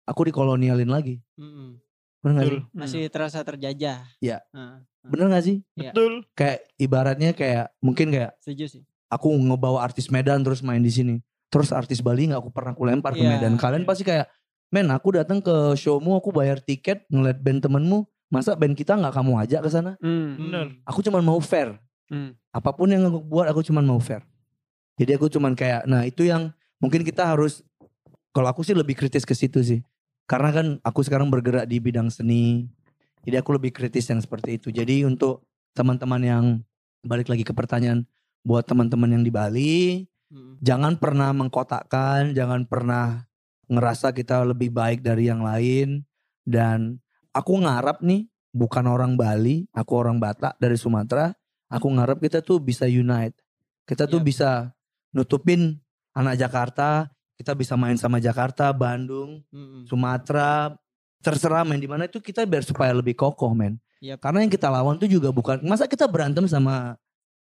aku 0.07 0.21
dikolonialin 0.27 0.91
lagi. 0.91 1.23
Mm-mm. 1.39 1.79
Bener 2.21 2.37
gak 2.37 2.47
sih? 2.49 2.63
masih 2.77 3.03
terasa 3.09 3.41
terjajah. 3.41 4.05
Iya. 4.21 4.45
Nah, 4.53 4.85
Bener 5.09 5.27
gak 5.33 5.45
sih? 5.45 5.57
Iya. 5.75 5.91
Betul. 5.97 6.13
Kayak 6.37 6.59
ibaratnya 6.77 7.31
kayak 7.33 7.67
mungkin 7.81 8.13
kayak 8.13 8.37
setuju 8.45 8.65
sih. 8.79 8.83
aku 9.09 9.33
ngebawa 9.33 9.81
artis 9.83 10.13
Medan 10.13 10.45
terus 10.45 10.61
main 10.61 10.85
di 10.85 10.93
sini. 10.93 11.17
Terus 11.51 11.75
artis 11.75 11.99
Bali 11.99 12.31
nggak 12.31 12.47
aku 12.47 12.51
pernah 12.55 12.73
aku 12.79 12.87
lempar 12.87 13.17
ke 13.17 13.27
Iya, 13.27 13.41
Medan. 13.41 13.59
Kalian 13.59 13.83
iya. 13.83 13.89
pasti 13.89 14.07
kayak, 14.07 14.31
men 14.71 14.87
aku 14.95 15.19
datang 15.19 15.43
ke 15.43 15.75
showmu, 15.75 16.15
aku 16.15 16.31
bayar 16.31 16.63
tiket 16.63 17.03
ngeliat 17.11 17.43
band 17.43 17.59
temenmu, 17.67 18.07
masa 18.31 18.55
band 18.55 18.79
kita 18.79 18.95
nggak 18.95 19.11
kamu 19.11 19.33
ajak 19.43 19.61
ke 19.67 19.71
sana? 19.73 19.99
Hmm. 19.99 20.39
Bener. 20.39 20.67
Aku 20.87 21.03
cuma 21.03 21.19
mau 21.19 21.43
fair. 21.43 21.75
Hmm. 22.07 22.39
Apa 22.55 22.71
pun 22.71 22.87
yang 22.87 23.03
aku 23.03 23.19
buat, 23.19 23.51
aku 23.51 23.67
cuma 23.67 23.83
mau 23.83 23.99
fair. 23.99 24.23
Jadi 24.95 25.17
aku 25.19 25.27
cuman 25.27 25.59
kayak, 25.59 25.91
nah 25.91 26.07
itu 26.07 26.23
yang 26.23 26.55
mungkin 26.79 27.03
kita 27.03 27.27
harus, 27.27 27.67
kalau 28.31 28.47
aku 28.47 28.63
sih 28.63 28.79
lebih 28.79 28.95
kritis 28.95 29.27
ke 29.27 29.35
situ 29.35 29.59
sih. 29.65 29.81
Karena 30.31 30.55
kan 30.55 30.67
aku 30.87 31.03
sekarang 31.03 31.27
bergerak 31.27 31.67
di 31.67 31.83
bidang 31.83 32.07
seni. 32.07 32.71
Jadi 33.27 33.35
aku 33.35 33.59
lebih 33.59 33.75
kritis 33.75 34.07
yang 34.07 34.23
seperti 34.23 34.63
itu. 34.63 34.71
Jadi 34.71 35.03
untuk 35.03 35.43
teman-teman 35.75 36.23
yang 36.23 36.45
balik 37.03 37.27
lagi 37.27 37.43
ke 37.43 37.51
pertanyaan 37.51 38.07
buat 38.47 38.63
teman-teman 38.63 39.19
yang 39.19 39.25
di 39.27 39.33
Bali, 39.35 40.07
Mm. 40.31 40.63
jangan 40.63 40.95
pernah 40.95 41.35
mengkotakkan, 41.35 42.31
jangan 42.39 42.63
pernah 42.63 43.27
ngerasa 43.67 44.15
kita 44.15 44.47
lebih 44.47 44.71
baik 44.71 45.03
dari 45.03 45.27
yang 45.27 45.43
lain. 45.43 46.07
Dan 46.47 47.03
aku 47.35 47.59
ngarap 47.59 47.99
nih, 47.99 48.31
bukan 48.55 48.87
orang 48.87 49.19
Bali, 49.19 49.67
aku 49.75 49.93
orang 49.99 50.23
Batak 50.23 50.55
dari 50.63 50.79
Sumatera. 50.79 51.35
Aku 51.67 51.91
ngarap 51.91 52.23
kita 52.23 52.47
tuh 52.47 52.63
bisa 52.63 52.87
unite. 52.87 53.35
Kita 53.87 54.07
tuh 54.07 54.23
Yap. 54.23 54.27
bisa 54.27 54.51
nutupin 55.11 55.83
anak 56.15 56.39
Jakarta, 56.39 57.11
kita 57.41 57.57
bisa 57.57 57.73
main 57.73 57.97
sama 57.97 58.21
Jakarta, 58.21 58.69
Bandung, 58.69 59.41
Mm-mm. 59.49 59.89
Sumatera, 59.89 60.77
terserah 61.25 61.65
main 61.65 61.81
di 61.81 61.89
mana 61.89 62.05
itu 62.05 62.21
kita 62.21 62.45
biar 62.45 62.61
supaya 62.61 62.93
lebih 62.93 63.17
kokoh 63.17 63.57
men. 63.57 63.81
Yap. 64.05 64.21
Karena 64.21 64.45
yang 64.45 64.53
kita 64.53 64.69
lawan 64.69 65.01
tuh 65.01 65.09
juga 65.09 65.33
bukan 65.33 65.65
masa 65.65 65.89
kita 65.89 66.05
berantem 66.05 66.45
sama 66.45 67.01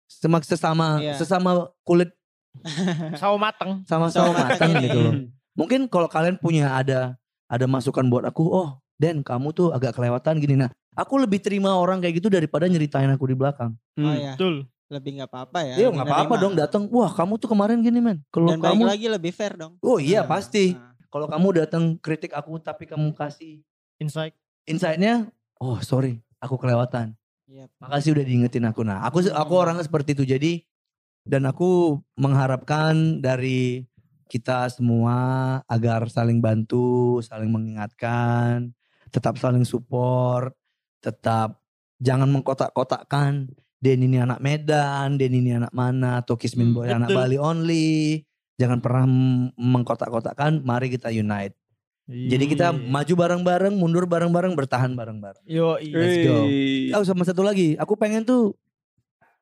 sama 0.05 0.37
sesama 0.41 1.01
Iya. 1.01 1.17
sesama 1.17 1.73
kulit 1.81 2.13
Sawo 3.21 3.37
mateng. 3.37 3.81
Sama 3.85 4.09
matang 4.09 4.33
matang 4.33 4.71
gitu 4.81 4.99
loh. 5.01 5.13
Mungkin 5.57 5.85
kalau 5.85 6.05
kalian 6.05 6.37
punya 6.37 6.73
ada 6.73 7.17
ada 7.45 7.65
masukan 7.65 8.05
buat 8.05 8.25
aku, 8.25 8.45
oh 8.45 8.69
Den 8.97 9.21
kamu 9.25 9.53
tuh 9.53 9.69
agak 9.73 9.93
kelewatan 9.97 10.37
gini. 10.37 10.57
Nah 10.57 10.69
aku 10.93 11.17
lebih 11.21 11.41
terima 11.41 11.77
orang 11.77 12.01
kayak 12.01 12.21
gitu 12.21 12.29
daripada 12.29 12.65
nyeritain 12.65 13.09
aku 13.09 13.25
di 13.29 13.35
belakang. 13.37 13.73
Oh 13.97 14.01
Hmm. 14.05 14.17
ya, 14.17 14.33
Betul. 14.37 14.65
Lebih 14.89 15.21
nggak 15.21 15.29
apa-apa 15.29 15.59
ya. 15.63 15.75
Iya 15.77 15.87
nggak 15.89 16.07
apa-apa 16.07 16.35
dong 16.35 16.53
datang. 16.53 16.83
Wah 16.89 17.09
kamu 17.09 17.37
tuh 17.37 17.47
kemarin 17.47 17.77
gini 17.79 18.01
men. 18.01 18.19
Kalau 18.29 18.49
Dan 18.49 18.57
kamu, 18.59 18.89
lagi 18.89 19.05
lebih 19.05 19.29
fair 19.29 19.53
dong. 19.53 19.77
oh 19.79 19.97
iya 19.97 20.25
Nah, 20.25 20.29
pasti. 20.29 20.73
nah. 20.73 20.89
Kalau 21.09 21.25
kamu 21.25 21.47
datang 21.57 21.83
kritik 21.97 22.33
aku 22.33 22.57
tapi 22.57 22.85
kamu 22.85 23.13
kasih 23.13 23.61
Insight. 23.97 24.33
insight-nya, 24.63 25.29
oh 25.57 25.77
sorry 25.79 26.21
aku 26.37 26.55
kelewatan. 26.55 27.17
Yap. 27.45 27.69
Makasih 27.81 28.13
udah 28.13 28.25
diingetin 28.25 28.65
aku. 28.65 28.85
Nah, 28.85 29.01
aku 29.01 29.25
aku 29.25 29.53
Hmm. 29.53 29.61
orangnya 29.65 29.83
seperti 29.83 30.13
itu. 30.13 30.23
Jadi 30.23 30.61
dan 31.25 31.45
aku 31.45 31.97
mengharapkan 32.13 32.93
dari 33.17 33.85
kita 34.25 34.69
semua 34.69 35.17
agar 35.65 36.05
saling 36.07 36.37
bantu, 36.37 37.17
saling 37.19 37.49
mengingatkan 37.49 38.69
tetap 39.09 39.41
saling 39.41 39.65
support, 39.65 40.53
tetap 41.01 41.57
jangan 41.97 42.29
mengkotak-kotakkan 42.29 43.49
Den 43.79 44.03
ini 44.03 44.19
anak 44.19 44.43
Medan, 44.43 45.15
Den 45.15 45.31
ini 45.31 45.55
anak 45.55 45.71
mana, 45.71 46.19
atau 46.19 46.35
Kismin 46.35 46.71
Hmm, 46.71 46.75
Boy 46.75 46.87
anak 46.91 47.09
betul. 47.11 47.19
Bali 47.23 47.37
only. 47.39 47.89
Jangan 48.59 48.83
pernah 48.83 49.07
mengkotak-kotakkan, 49.55 50.59
mari 50.67 50.91
kita 50.91 51.07
unite. 51.07 51.55
Jadi 52.09 52.45
kita 52.49 52.73
Iya. 52.73 52.89
maju 52.89 53.13
bareng-bareng, 53.15 53.73
mundur 53.77 54.03
bareng-bareng, 54.09 54.57
bertahan 54.57 54.97
bareng-bareng. 54.97 55.45
Yo, 55.45 55.77
Let's 55.79 56.17
go. 56.25 56.49
Oh 56.97 57.05
sama 57.05 57.23
satu 57.23 57.45
lagi, 57.45 57.77
aku 57.77 57.95
pengen 57.95 58.25
tuh 58.25 58.57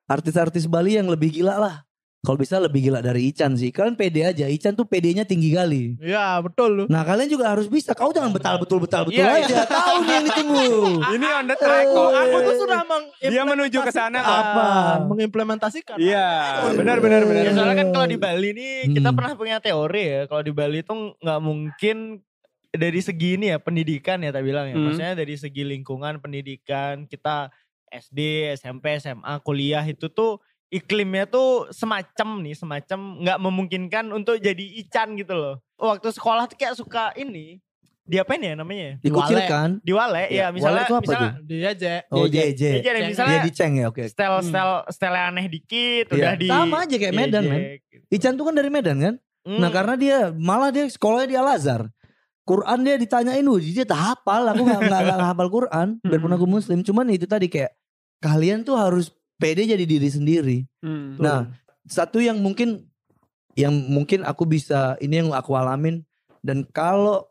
artis-artis 0.06 0.68
Bali 0.68 1.00
yang 1.00 1.08
lebih 1.08 1.32
gila 1.34 1.58
lah. 1.58 1.87
Kalau 2.26 2.34
bisa 2.36 2.57
lebih 2.57 2.89
gila 2.89 2.99
dari 2.99 3.30
Ican 3.30 3.53
sih. 3.55 3.70
Kalian 3.70 3.93
pede 3.93 4.26
aja, 4.26 4.49
Ican 4.49 4.74
tuh 4.74 4.84
pedenya 4.84 5.22
tinggi 5.24 5.53
kali. 5.53 5.95
Iya 6.01 6.41
betul 6.41 6.70
lu. 6.74 6.84
Nah 6.89 7.05
kalian 7.05 7.30
juga 7.30 7.53
harus 7.53 7.70
bisa. 7.70 7.93
Kau 7.93 8.09
jangan 8.09 8.34
betal 8.34 8.57
betul 8.57 8.82
betal 8.82 9.05
betul 9.05 9.22
Iya, 9.22 9.45
aja. 9.45 9.63
Tahu 9.63 9.95
nih 10.03 10.11
yang 10.11 10.26
ditunggu. 10.26 10.65
Ini 11.15 11.28
on 11.38 11.45
the 11.45 11.55
track 11.55 11.86
kok. 11.88 12.09
Aku 12.09 12.38
tuh 12.41 12.55
sudah 12.57 12.80
Dia 13.22 13.41
menuju 13.45 13.80
ke 13.80 13.91
sana. 13.93 14.20
Apa? 14.20 14.68
Mengimplementasikan. 15.07 15.95
Iya, 16.01 16.28
benar 16.74 16.99
benar 16.99 17.22
benar. 17.24 17.43
Ya 17.47 17.51
soalnya 17.53 17.78
kan 17.86 17.88
kalau 17.93 18.07
di 18.09 18.18
Bali 18.18 18.49
nih 18.51 18.74
kita 18.91 19.09
Hmm. 19.13 19.18
pernah 19.18 19.32
punya 19.38 19.57
teori 19.61 20.03
ya. 20.03 20.22
Kalau 20.26 20.41
di 20.43 20.51
Bali 20.51 20.80
tuh 20.82 21.15
nggak 21.22 21.39
mungkin 21.39 21.97
dari 22.74 22.99
segi 22.99 23.39
ini 23.39 23.53
ya 23.53 23.61
pendidikan 23.61 24.20
ya 24.20 24.34
tak 24.34 24.43
bilang 24.43 24.68
ya. 24.68 24.76
Hmm. 24.76 24.89
Maksudnya 24.89 25.13
dari 25.15 25.36
segi 25.38 25.63
lingkungan 25.63 26.20
pendidikan 26.20 27.05
kita 27.05 27.53
SD, 27.88 28.51
SMP, 28.59 28.99
SMA, 28.99 29.39
kuliah 29.45 29.86
itu 29.86 30.11
tuh 30.11 30.43
iklimnya 30.68 31.26
tuh 31.26 31.72
semacam 31.72 32.43
nih, 32.43 32.55
semacam 32.55 32.99
nggak 33.24 33.39
memungkinkan 33.39 34.05
untuk 34.11 34.38
jadi 34.38 34.65
ican 34.84 35.15
gitu 35.15 35.34
loh. 35.34 35.55
Waktu 35.80 36.11
sekolah 36.11 36.49
tuh 36.49 36.57
kayak 36.59 36.76
suka 36.76 37.13
ini. 37.15 37.59
Diapain 38.07 38.39
ya 38.39 38.55
namanya? 38.55 38.95
Dikucilkan. 39.03 39.84
Di 39.84 39.91
wale 39.91 40.32
ya, 40.32 40.47
misalnya 40.47 40.80
Wale 40.80 40.88
itu 40.88 40.95
apa 40.95 41.03
misalnya 41.03 41.32
Dia 41.43 41.68
aja. 41.76 41.93
Oh. 42.07 42.24
Iya, 42.24 42.43
jadi 42.55 42.80
Ceng. 42.80 43.07
misalnya 43.11 43.36
Dia 43.36 43.43
diceng 43.43 43.72
ya 43.76 43.86
oke. 43.91 44.03
style 44.07 44.38
style 44.47 44.76
style 44.95 45.18
aneh 45.28 45.45
dikit 45.51 46.05
Iya. 46.07 46.15
udah 46.15 46.34
di 46.39 46.47
Sama 46.47 46.78
aja 46.88 46.95
kayak 46.95 47.11
Medan 47.11 47.43
men. 47.43 47.59
diejek. 47.59 48.07
Ican 48.07 48.34
tuh 48.39 48.47
kan 48.47 48.55
dari 48.55 48.72
Medan 48.72 48.97
kan. 49.03 49.15
Hmm. 49.43 49.59
Nah 49.59 49.70
karena 49.76 49.99
dia 49.99 50.18
malah 50.32 50.72
dia 50.72 50.88
sekolahnya 50.88 51.28
di 51.28 51.36
Al 51.36 51.51
Azhar. 51.51 51.84
Quran 52.47 52.80
dia 52.80 52.95
ditanyain 52.95 53.43
uji 53.43 53.76
dia 53.76 53.84
tak 53.84 53.99
hafal. 53.99 54.55
Aku 54.55 54.63
gak, 54.63 54.88
gak, 54.88 55.01
gak 55.03 55.20
hafal 55.28 55.47
Quran. 55.51 55.88
Biarpun 56.07 56.32
aku 56.32 56.47
muslim. 56.47 56.80
Cuman 56.88 57.11
itu 57.11 57.28
tadi 57.28 57.51
kayak 57.51 57.76
kalian 58.24 58.63
tuh 58.63 58.80
harus 58.80 59.11
pede 59.38 59.64
jadi 59.64 59.82
diri 59.82 60.10
sendiri. 60.10 60.58
Hmm. 60.82 61.18
Nah, 61.18 61.50
satu 61.86 62.18
yang 62.18 62.38
mungkin 62.38 62.86
yang 63.54 63.74
mungkin 63.74 64.22
aku 64.22 64.46
bisa 64.46 64.98
ini 64.98 65.18
yang 65.18 65.34
aku 65.34 65.54
alamin 65.54 66.06
dan 66.42 66.62
kalau 66.68 67.26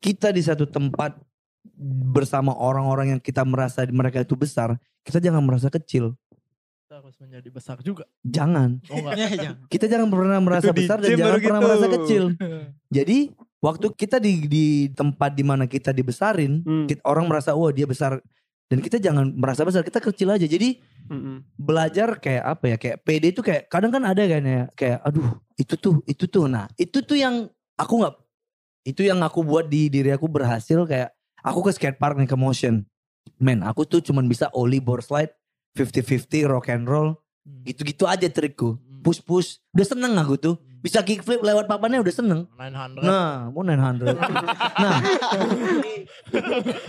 kita 0.00 0.28
di 0.28 0.40
satu 0.40 0.64
tempat 0.64 1.16
bersama 2.12 2.52
orang-orang 2.52 3.16
yang 3.16 3.20
kita 3.20 3.40
merasa 3.42 3.86
mereka 3.86 4.20
itu 4.20 4.34
besar, 4.34 4.76
kita 5.00 5.18
jangan 5.18 5.40
merasa 5.40 5.68
kecil. 5.68 6.12
Kita 6.84 7.00
harus 7.00 7.16
menjadi 7.16 7.48
besar 7.48 7.76
juga. 7.80 8.04
Jangan. 8.20 8.80
Oh 8.88 8.98
enggak. 8.98 9.14
Ya, 9.20 9.28
jangan. 9.30 9.56
Kita 9.68 9.84
jangan 9.86 10.08
pernah 10.08 10.38
merasa 10.40 10.68
Itu 10.68 10.76
besar 10.76 10.96
dan 10.98 11.08
jangan 11.12 11.38
pernah 11.38 11.60
gitu. 11.60 11.68
merasa 11.68 11.86
kecil. 11.92 12.22
Jadi 12.96 13.18
waktu 13.58 13.86
kita 13.92 14.16
di 14.18 14.32
di 14.48 14.64
tempat 14.90 15.30
di 15.32 15.44
mana 15.44 15.64
kita 15.64 15.90
dibesarin, 15.90 16.60
Hmm. 16.60 16.86
kita- 16.86 17.04
orang 17.04 17.28
merasa 17.28 17.52
wah 17.52 17.70
dia 17.70 17.84
besar 17.84 18.18
dan 18.68 18.84
kita 18.84 19.00
jangan 19.00 19.32
merasa 19.32 19.64
besar, 19.64 19.80
kita 19.80 19.96
kecil 19.96 20.28
aja. 20.28 20.44
Jadi 20.44 20.76
Mm-mm. 21.08 21.40
belajar 21.56 22.20
kayak 22.20 22.44
apa 22.44 22.64
ya 22.68 22.76
kayak 22.76 22.96
PD 23.00 23.24
itu 23.32 23.40
kayak 23.40 23.72
kadang 23.72 23.88
kan 23.88 24.04
ada 24.04 24.20
kan 24.28 24.44
ya 24.44 24.62
kayak 24.76 25.00
aduh 25.08 25.40
itu 25.56 25.74
tuh 25.80 26.04
itu 26.04 26.28
tuh. 26.28 26.44
Nah 26.44 26.68
itu 26.76 27.00
tuh 27.00 27.16
yang 27.16 27.48
aku 27.80 28.04
nggak 28.04 28.14
itu 28.84 29.08
yang 29.08 29.24
aku 29.24 29.40
buat 29.40 29.72
di 29.72 29.88
diri 29.88 30.12
aku 30.12 30.28
berhasil 30.28 30.84
kayak 30.84 31.16
aku 31.40 31.64
ke 31.64 31.72
skatepark 31.80 32.20
nih 32.20 32.28
ke 32.28 32.36
motion. 32.36 32.84
Men 33.40 33.64
aku 33.64 33.88
tuh 33.88 34.04
cuman 34.04 34.28
bisa 34.28 34.52
ollie 34.52 34.84
board 34.84 35.00
slide 35.00 35.32
50-50 35.72 36.52
rock 36.52 36.68
and 36.68 36.84
roll 36.84 37.16
gitu-gitu 37.64 38.04
aja 38.04 38.28
trikku. 38.28 38.76
Push 39.00 39.24
push 39.24 39.56
udah 39.72 39.86
seneng 39.88 40.12
aku 40.20 40.36
tuh 40.36 40.54
bisa 40.78 41.02
kickflip 41.02 41.42
lewat 41.42 41.66
papannya 41.66 41.98
udah 41.98 42.14
seneng 42.14 42.40
900. 42.54 43.02
Nah, 43.02 43.50
mau 43.50 43.62
900. 43.66 44.14
nah, 44.82 44.96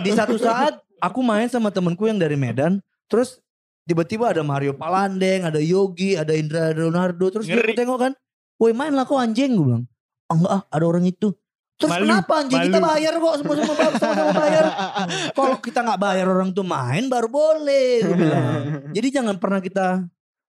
di 0.05 0.11
satu 0.13 0.37
saat 0.37 0.77
aku 1.01 1.19
main 1.25 1.49
sama 1.49 1.73
temenku 1.73 2.05
yang 2.05 2.21
dari 2.21 2.37
Medan, 2.37 2.83
terus 3.09 3.41
tiba-tiba 3.89 4.29
ada 4.29 4.45
Mario 4.45 4.77
Palandeng, 4.77 5.49
ada 5.49 5.57
Yogi, 5.57 6.13
ada 6.13 6.37
Indra 6.37 6.69
Leonardo, 6.69 7.33
terus 7.33 7.49
dia 7.49 7.57
Ngeri. 7.57 7.73
aku 7.73 7.79
tengok 7.81 7.97
kan, 7.97 8.11
woi 8.61 8.71
main 8.77 8.93
lah 8.93 9.09
kok 9.09 9.17
anjing, 9.17 9.57
gue 9.57 9.65
bilang. 9.65 9.85
Oh 10.29 10.37
enggak 10.37 10.53
ah, 10.53 10.61
ada 10.69 10.85
orang 10.85 11.09
itu. 11.09 11.33
Terus 11.79 11.95
Malu, 11.95 12.03
kenapa 12.05 12.33
anjing 12.43 12.59
kita 12.59 12.77
malu. 12.83 12.89
bayar 12.91 13.13
kok 13.15 13.35
semua-semua 13.39 13.75
bayar, 13.79 13.93
sama-sama 13.95 14.31
bayar. 14.43 14.65
Kalau 15.31 15.55
kita 15.63 15.79
nggak 15.79 16.01
bayar 16.03 16.25
orang 16.27 16.49
tuh 16.51 16.65
main 16.67 17.03
baru 17.07 17.27
boleh. 17.31 17.91
Gue 18.03 18.17
bilang. 18.19 18.45
Jadi 18.95 19.07
jangan 19.09 19.35
pernah 19.39 19.63
kita, 19.63 20.03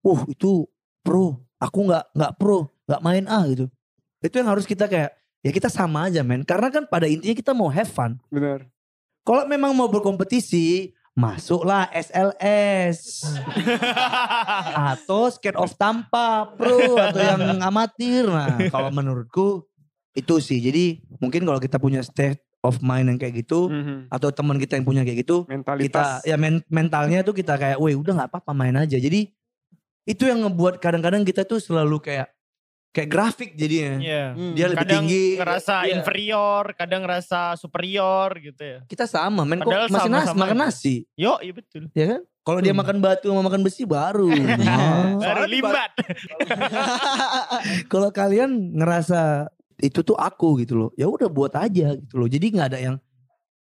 uh 0.05 0.21
itu 0.27 0.67
pro, 1.07 1.39
aku 1.63 1.79
nggak 1.87 2.05
nggak 2.13 2.33
pro, 2.35 2.69
nggak 2.91 3.03
main 3.07 3.25
ah 3.31 3.47
gitu. 3.47 3.71
Itu 4.19 4.43
yang 4.43 4.51
harus 4.51 4.67
kita 4.67 4.91
kayak, 4.91 5.15
ya 5.47 5.51
kita 5.55 5.71
sama 5.71 6.11
aja 6.11 6.27
men. 6.27 6.43
Karena 6.43 6.75
kan 6.75 6.91
pada 6.91 7.07
intinya 7.07 7.39
kita 7.39 7.55
mau 7.55 7.71
have 7.71 7.87
fun. 7.87 8.19
Benar. 8.29 8.67
Kalau 9.23 9.47
memang 9.47 9.71
mau 9.71 9.87
berkompetisi, 9.87 10.91
masuklah 11.15 11.87
SLS. 11.95 13.23
atau 14.91 15.31
skate 15.31 15.55
off 15.55 15.79
tanpa 15.79 16.51
pro 16.59 16.99
atau 16.99 17.21
yang 17.21 17.63
amatir. 17.63 18.27
Nah 18.27 18.59
kalau 18.75 18.91
menurutku 18.91 19.71
itu 20.19 20.35
sih. 20.43 20.59
Jadi 20.59 21.07
mungkin 21.23 21.47
kalau 21.47 21.63
kita 21.63 21.79
punya 21.79 22.03
state 22.03 22.43
of 22.61 22.83
mind 22.83 23.15
yang 23.15 23.19
kayak 23.21 23.47
gitu. 23.47 23.71
Mhm. 23.71 24.11
Atau 24.11 24.35
teman 24.35 24.59
kita 24.59 24.77
yang 24.77 24.85
punya 24.85 25.03
kayak 25.07 25.23
gitu. 25.25 25.47
Mentalitas. 25.47 25.87
Kita 25.87 26.05
ya 26.27 26.37
men- 26.37 26.65
mentalnya 26.69 27.23
tuh 27.23 27.33
kita 27.37 27.55
kayak, 27.57 27.79
weh 27.79 27.95
udah 27.95 28.25
nggak 28.25 28.31
apa-apa 28.35 28.53
main 28.53 28.75
aja. 28.77 28.99
Jadi 28.99 29.31
itu 30.09 30.23
yang 30.27 30.43
ngebuat 30.49 30.81
kadang-kadang 30.81 31.23
kita 31.23 31.45
tuh 31.47 31.61
selalu 31.61 32.01
kayak 32.03 32.33
kayak 32.91 33.09
grafik 33.09 33.51
jadinya. 33.55 34.03
Iya. 34.03 34.25
Hmm. 34.35 34.53
Dia 34.53 34.67
lebih 34.67 34.79
kadang 34.83 35.05
tinggi. 35.07 35.25
ngerasa 35.39 35.75
Iya. 35.83 35.93
inferior, 35.95 36.65
kadang 36.75 37.01
ngerasa 37.07 37.41
superior 37.55 38.29
gitu 38.37 38.63
ya. 38.63 38.79
Kita 38.85 39.07
sama 39.07 39.47
men 39.47 39.63
kok 39.63 39.71
masih 39.71 39.91
nasi, 39.91 40.03
sama-sama 40.27 40.41
makan 40.43 40.59
nasi. 40.59 40.95
Yo, 41.15 41.39
iya 41.39 41.53
betul. 41.55 41.87
Ya 41.95 42.07
kan? 42.11 42.23
Kalau 42.41 42.59
dia 42.59 42.73
Hmm. 42.73 42.81
makan 42.83 42.97
batu 42.99 43.27
sama 43.29 43.43
makan 43.45 43.63
besi 43.63 43.83
baru. 43.85 44.27
Nah, 44.61 45.21
Baru 45.21 45.45
limbat. 45.47 45.93
Kalau 47.93 48.09
kalian 48.11 48.51
ngerasa 48.75 49.47
itu 49.81 50.01
tuh 50.03 50.17
aku 50.17 50.61
gitu 50.61 50.75
loh. 50.77 50.91
Ya 50.97 51.09
udah 51.09 51.29
buat 51.29 51.53
aja 51.57 51.95
gitu 51.97 52.15
loh. 52.17 52.29
Jadi 52.29 52.47
nggak 52.53 52.69
ada 52.75 52.81
yang 52.81 52.97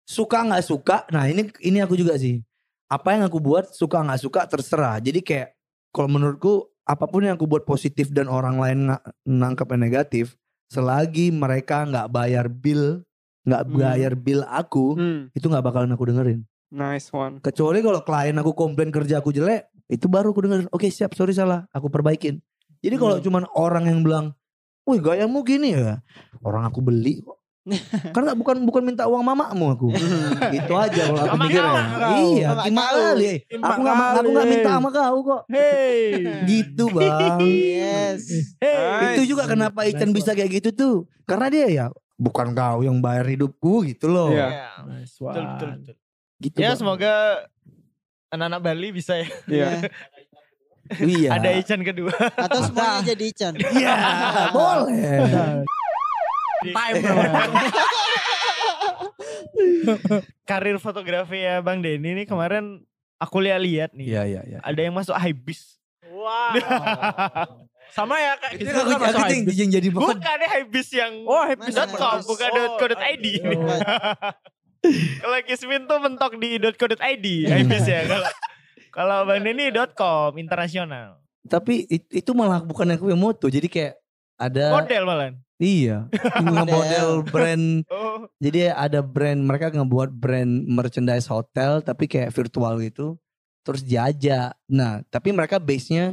suka 0.07 0.43
nggak 0.45 0.65
suka. 0.65 1.07
Nah 1.11 1.27
ini 1.27 1.51
ini 1.63 1.79
aku 1.83 1.97
juga 1.97 2.15
sih. 2.19 2.43
Apa 2.87 3.19
yang 3.19 3.27
aku 3.27 3.43
buat 3.43 3.75
suka 3.75 4.03
nggak 4.03 4.21
suka 4.23 4.41
terserah. 4.47 5.03
Jadi 5.03 5.19
kayak 5.23 5.49
kalau 5.91 6.07
menurutku 6.11 6.71
apa 6.87 7.05
pun 7.11 7.27
yang 7.27 7.35
aku 7.35 7.51
buat 7.51 7.67
positif 7.67 8.15
dan 8.15 8.31
orang 8.31 8.57
lain 8.63 8.79
nggak 8.87 9.03
nangkep 9.27 9.67
yang 9.75 9.83
negatif, 9.83 10.25
selagi 10.71 11.35
mereka 11.35 11.83
nggak 11.83 12.07
bayar 12.09 12.47
bill, 12.47 13.03
nggak 13.43 13.63
Hmm. 13.67 13.75
bayar 13.75 14.13
bill 14.15 14.47
aku, 14.47 14.95
Hmm. 14.95 15.21
itu 15.35 15.47
nggak 15.51 15.67
bakalan 15.67 15.91
aku 15.91 16.07
dengerin. 16.07 16.47
Nice 16.71 17.11
one. 17.11 17.43
Kecuali 17.43 17.83
kalau 17.83 18.03
klien 18.03 18.39
aku 18.39 18.55
komplain 18.55 18.91
kerja 18.95 19.19
aku 19.19 19.31
jelek, 19.35 19.67
itu 19.91 20.07
baru 20.07 20.31
aku 20.31 20.47
dengerin. 20.47 20.69
Oke 20.71 20.91
siap, 20.91 21.15
sorry 21.15 21.35
salah, 21.35 21.67
aku 21.71 21.91
perbaikin. 21.91 22.39
Jadi 22.83 22.95
kalau 22.99 23.19
cuman 23.19 23.51
orang 23.55 23.91
yang 23.91 24.01
bilang, 24.07 24.27
wih 24.87 25.03
gayamu 25.03 25.43
gini 25.43 25.75
ya, 25.75 26.03
orang 26.43 26.67
aku 26.67 26.79
beli 26.83 27.23
kok. 27.23 27.39
Karena 28.15 28.39
bukan 28.39 28.63
bukan 28.63 28.83
minta 28.87 29.11
uang 29.11 29.23
mamamu 29.27 29.75
aku. 29.75 29.89
gitu 30.55 30.73
aja 30.79 31.03
kalau 31.11 31.23
aku 31.27 31.37
mikirnya. 31.43 31.83
Iya, 32.23 32.49
gimana 32.63 32.99
kali? 33.11 33.27
Aku 33.59 33.79
nggak 33.83 33.97
aku 34.23 34.29
nggak 34.31 34.47
minta 34.47 34.71
sama 34.79 34.89
kau 34.95 35.19
kok. 35.27 35.43
Hey. 35.51 36.03
Gitu 36.51 36.85
bang. 36.95 37.39
Yes. 37.43 38.23
Hey. 38.63 39.19
Itu 39.19 39.35
juga 39.35 39.51
kenapa 39.51 39.83
Ican 39.83 40.15
bisa 40.15 40.31
kayak 40.33 40.63
gitu 40.63 40.71
tuh. 40.71 40.97
Karena 41.27 41.51
dia 41.51 41.67
ya 41.67 41.87
bukan 42.17 42.55
kau 42.55 42.87
yang 42.87 43.03
bayar 43.03 43.27
hidupku 43.27 43.83
gitu 43.83 44.07
loh. 44.15 44.31
Iya. 44.31 44.47
Iya. 44.47 44.69
Nice 44.87 45.17
Betul, 45.19 45.27
one. 45.27 45.51
betul, 45.51 45.69
betul. 45.83 45.95
Gitu, 46.37 46.57
Ya 46.61 46.71
Bang. 46.71 46.79
semoga 46.79 47.15
anak-anak 48.31 48.61
Bali 48.63 48.89
bisa 48.95 49.19
ya. 49.19 49.29
Iya. 49.51 49.69
Iya. 51.03 51.29
Ada 51.35 51.49
Ican 51.59 51.83
kedua. 51.83 52.15
Atau 52.39 52.63
semuanya 52.63 53.03
jadi 53.03 53.25
Ican. 53.27 53.55
Iya, 53.59 53.95
boleh. 54.55 55.67
Time 56.63 56.95
Karir 60.45 60.77
fotografi 60.79 61.39
ya 61.39 61.61
Bang 61.61 61.81
Denny 61.81 62.13
ini 62.13 62.25
kemarin 62.25 62.85
aku 63.17 63.41
lihat-lihat 63.41 63.93
nih. 63.93 64.07
Iya, 64.07 64.23
iya, 64.25 64.41
iya. 64.47 64.59
Ada 64.63 64.81
yang 64.83 64.95
masuk 64.95 65.15
Hibis. 65.15 65.81
Wow. 66.07 66.57
Sama 67.97 68.19
ya 68.19 68.35
kayak 68.37 68.55
Itu 68.57 68.67
kita 68.67 68.79
aku, 68.79 68.91
kan 68.91 68.99
masuk 69.01 69.17
aku 69.17 69.31
hype. 69.31 69.53
yang 69.53 69.71
jadi 69.71 69.89
bahan. 69.89 70.03
Bukan 70.11 70.37
ya 70.39 70.49
Hibis 70.59 70.89
yang 70.93 71.13
Oh, 71.25 71.45
Hibis. 71.45 71.75
.com, 71.93 72.19
bukan 72.25 72.49
.co.id. 72.77 73.27
oh. 73.47 73.81
Kalau 75.23 75.39
Kismin 75.43 75.83
tuh 75.85 75.99
mentok 75.99 76.33
di 76.37 76.57
.co.id, 76.59 77.27
Hibis 77.47 77.85
ya. 77.85 78.01
Kalau 78.05 78.29
kalau 78.93 79.19
Bang 79.25 79.43
Denny 79.43 79.69
.com 79.93 80.37
internasional. 80.37 81.19
Tapi 81.43 81.87
it- 81.87 82.11
itu 82.13 82.31
malah 82.33 82.59
bukan 82.59 82.91
aku 82.91 83.07
yang 83.07 83.19
moto. 83.19 83.47
Jadi 83.47 83.67
kayak 83.67 83.95
ada 84.37 84.73
Model 84.73 85.03
malah. 85.05 85.31
Iya 85.59 86.05
nge-model 86.43 87.25
brand 87.25 87.85
Oh. 87.87 88.29
jadi 88.37 88.71
ada 88.71 89.01
brand 89.01 89.41
mereka 89.41 89.69
ngebuat 89.69 90.11
brand 90.11 90.49
merchandise 90.65 91.25
hotel 91.27 91.81
tapi 91.81 92.05
kayak 92.07 92.31
virtual 92.31 92.77
gitu 92.79 93.17
terus 93.61 93.81
diajak 93.81 94.53
nah 94.65 95.01
tapi 95.07 95.31
mereka 95.31 95.57
base 95.57 95.89
nya 95.89 96.05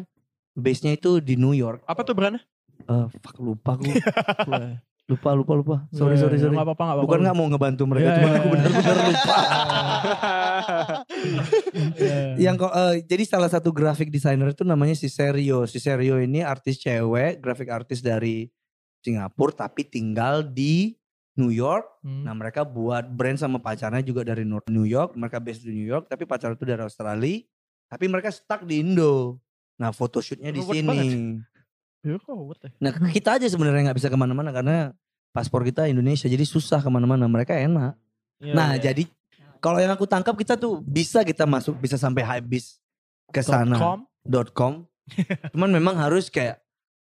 base 0.51 0.81
nya 0.81 0.93
itu 0.93 1.17
di 1.17 1.33
New 1.33 1.51
York 1.51 1.81
Apa 1.83 2.01
tuh 2.01 2.13
brandnya? 2.13 2.41
Eh 2.83 3.05
fuck 3.17 3.37
lupa 3.37 3.75
Wah. 4.49 4.79
lupa 5.03 5.29
lupa 5.33 5.53
lupa 5.53 5.75
sorry 5.89 6.15
sorry 6.15 6.37
sorry 6.37 6.53
Gak 6.53 6.63
apa-apa, 6.63 6.79
gak 6.79 6.93
apa-apa. 6.95 7.03
bukan 7.03 7.19
nggak 7.21 7.35
mau 7.35 7.47
ngebantu 7.47 7.83
mereka 7.85 8.07
Iya, 8.07 8.15
cuma 8.15 8.23
iya, 8.23 8.33
aku 8.33 8.39
iya. 8.39 8.53
bener-bener 8.53 8.97
lupa 9.03 9.35
Iya. 11.93 12.19
yang 12.39 12.55
kok 12.55 12.71
eh, 12.71 13.03
jadi 13.03 13.23
salah 13.25 13.47
satu 13.47 13.69
graphic 13.69 14.09
designer 14.09 14.51
itu 14.51 14.63
namanya 14.63 14.93
si 14.93 15.07
Serio 15.07 15.63
si 15.65 15.77
Serio 15.77 16.17
ini 16.17 16.39
artis 16.39 16.77
cewek 16.77 17.39
graphic 17.39 17.69
artis 17.69 17.99
dari 17.99 18.47
Singapura 19.03 19.67
tapi 19.67 19.83
tinggal 19.83 20.41
di 20.41 20.95
New 21.35 21.51
York 21.51 21.93
Hmm. 22.03 22.27
Nah 22.27 22.35
mereka 22.35 22.67
buat 22.67 23.07
brand 23.07 23.39
sama 23.39 23.63
pacarnya 23.63 24.03
juga 24.03 24.27
dari 24.27 24.43
New 24.43 24.83
York. 24.83 25.15
Mereka 25.15 25.39
based 25.39 25.63
di 25.63 25.71
New 25.71 25.87
York 25.87 26.11
tapi 26.11 26.27
pacar 26.27 26.51
itu 26.51 26.67
dari 26.67 26.83
Australia. 26.83 27.39
Tapi 27.87 28.05
mereka 28.11 28.27
stuck 28.27 28.67
di 28.67 28.83
Indo. 28.83 29.39
Nah 29.79 29.95
photoshootnya 29.95 30.51
di 30.51 30.59
sini. 30.59 31.39
Ya 32.03 32.19
ruwet 32.27 32.59
ya? 32.59 32.69
Nah 32.83 32.91
kita 33.07 33.39
aja 33.39 33.47
sebenarnya 33.47 33.87
nggak 33.87 33.97
bisa 34.03 34.11
ke 34.11 34.19
mana-mana 34.19 34.51
karena 34.51 34.91
paspor 35.31 35.63
kita 35.63 35.87
Indonesia 35.87 36.27
jadi 36.27 36.43
susah 36.43 36.83
ke 36.83 36.89
mana-mana. 36.91 37.23
Mereka 37.31 37.55
enak. 37.55 37.95
Iya, 38.43 38.51
nah 38.51 38.75
iya. 38.75 38.91
jadi 38.91 39.07
kalau 39.63 39.79
yang 39.79 39.95
aku 39.95 40.03
tangkap 40.03 40.35
kita 40.35 40.59
tuh 40.59 40.83
bisa 40.83 41.23
kita 41.23 41.47
masuk 41.47 41.79
bisa 41.79 41.95
sampai 41.95 42.27
habis 42.27 42.83
ke 43.31 43.39
sana 43.39 43.79
Com. 43.79 43.99
dot 44.27 44.51
com. 44.51 44.83
Cuman 45.55 45.71
memang 45.71 45.95
harus 45.95 46.27
kayak 46.27 46.59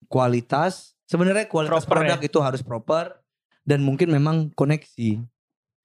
kualitas. 0.10 0.98
Sebenarnya 1.10 1.49
kualitas 1.49 1.84
Proper 1.84 2.05
produk 2.05 2.20
itu 2.22 2.39
harus 2.39 2.62
proper 2.62 3.18
dan 3.66 3.82
mungkin 3.82 4.14
memang 4.14 4.53
koneksi. 4.53 5.26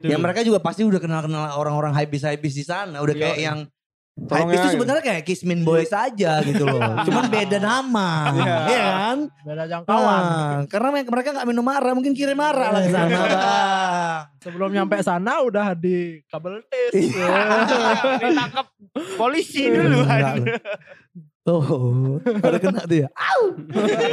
Ya 0.04 0.20
mereka 0.20 0.44
juga 0.44 0.60
pasti 0.60 0.84
udah 0.84 1.00
kenal-kenal 1.00 1.56
orang-orang 1.56 1.96
hypebeast-hypebeast 1.96 2.58
di 2.60 2.66
sana. 2.66 3.00
Udah 3.00 3.16
kayak 3.16 3.38
Iya. 3.40 3.46
yang 3.48 3.58
Tolong 4.14 4.46
hypebeast 4.46 4.60
itu 4.60 4.68
ya, 4.68 4.74
sebenarnya 4.76 5.02
kayak 5.02 5.22
Kismin 5.24 5.60
Boys 5.64 5.90
aja 5.90 6.38
gitu 6.44 6.62
loh. 6.62 6.78
Cuman 7.08 7.24
beda 7.26 7.56
nama. 7.56 8.08
Iya. 8.36 8.56
Iya 8.68 8.82
kan? 8.84 9.18
Beda 9.42 9.64
jangkauan. 9.64 10.22
Nah, 10.22 10.58
karena 10.68 10.88
me- 10.92 11.08
mereka 11.08 11.28
gak 11.32 11.48
minum 11.48 11.64
marah, 11.64 11.92
mungkin 11.96 12.12
kirim 12.12 12.36
marah 12.36 12.68
lah 12.68 12.80
ke 12.84 12.90
sana 12.92 13.08
bang. 13.10 13.32
Sebelum 14.38 14.70
nyampe 14.70 15.00
sana 15.00 15.40
udah 15.40 15.72
di 15.72 16.20
kabel 16.28 16.60
tis. 16.68 17.10
Iya. 17.10 17.32
ditangkap 18.22 18.66
polisi 19.16 19.66
dulu. 19.66 20.04
Oh, 21.44 22.16
ada 22.24 22.56
kena 22.56 22.88
tuh 22.88 23.04
ya. 23.04 23.08
Au. 23.12 23.52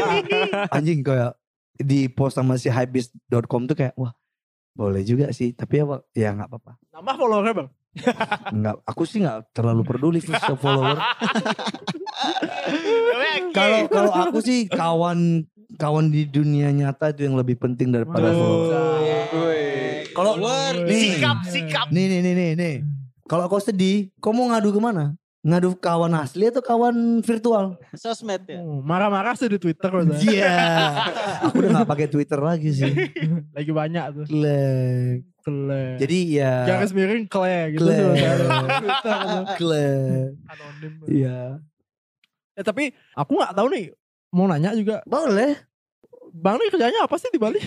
Anjing 0.75 0.99
kayak 0.99 1.39
di 1.79 2.11
post 2.11 2.37
sama 2.37 2.59
si 2.59 2.67
hypebeast.com 2.69 3.65
tuh 3.71 3.75
kayak 3.75 3.95
wah 3.97 4.11
boleh 4.71 5.03
juga 5.03 5.31
sih 5.35 5.51
tapi 5.51 5.83
ya 5.83 5.85
Pak, 5.87 6.01
ya 6.15 6.29
nggak 6.31 6.47
apa-apa 6.47 6.71
Nambah 6.95 7.15
followernya 7.19 7.53
bang. 7.57 7.69
nggak 8.61 8.75
aku 8.87 9.03
sih 9.03 9.19
nggak 9.19 9.51
terlalu 9.51 9.81
peduli 9.83 10.19
sih 10.23 10.31
sama 10.31 10.55
follower 10.55 10.95
Kalau 13.51 13.89
kalau 13.91 14.11
aku 14.15 14.39
sih 14.39 14.69
kawan 14.71 15.43
kawan 15.75 16.07
di 16.07 16.23
dunia 16.29 16.71
nyata 16.71 17.11
itu 17.11 17.27
yang 17.27 17.35
lebih 17.35 17.59
penting 17.59 17.91
daripada 17.91 18.31
follower. 18.31 18.71
Kalau 20.11 20.33
nih, 20.87 21.17
sikap 21.17 21.37
sikap 21.47 21.87
nih 21.91 22.05
nih 22.07 22.19
nih 22.23 22.33
nih 22.35 22.49
nih. 22.55 22.75
Kalau 23.27 23.47
kau 23.47 23.59
sedih, 23.63 24.11
kau 24.19 24.31
mau 24.35 24.47
ngadu 24.51 24.71
ke 24.75 24.79
mana? 24.79 25.15
Ngadu 25.41 25.73
kawan 25.73 26.13
asli 26.21 26.53
atau 26.53 26.61
kawan 26.61 27.25
virtual? 27.25 27.73
Sosmed 27.97 28.45
ya. 28.45 28.61
Oh, 28.61 28.85
Marah-marah 28.85 29.33
sih 29.33 29.49
di 29.49 29.57
Twitter. 29.57 29.89
Iya. 30.21 30.53
Aku 31.49 31.65
udah 31.65 31.81
nggak 31.81 31.89
pakai 31.89 32.07
Twitter 32.13 32.37
lagi 32.37 32.69
sih. 32.69 32.93
Lagi 33.57 33.71
banyak 33.73 34.05
tuh. 34.21 34.25
Klek. 34.29 35.25
Kle. 35.41 35.97
Jadi 35.97 36.17
ya. 36.37 36.69
Garis 36.69 36.93
miring 36.93 37.25
kle 37.25 37.73
gitu. 37.73 37.81
Kle. 37.81 37.97
sih 37.97 38.05
bahasa 38.05 38.77
Twitter 38.77 39.17
tuh. 39.25 39.43
Klek. 39.57 40.29
Anonim. 40.45 40.91
Iya. 41.09 41.39
Eh 42.53 42.61
tapi 42.61 42.93
aku 43.17 43.31
nggak 43.33 43.53
tahu 43.57 43.67
nih. 43.73 43.85
Mau 44.37 44.45
nanya 44.45 44.77
juga. 44.77 45.01
Boleh. 45.09 45.57
Bang 46.31 46.55
nih 46.55 46.71
kerjanya 46.71 47.03
apa 47.03 47.15
sih 47.15 47.27
di 47.27 47.37
Bali? 47.37 47.59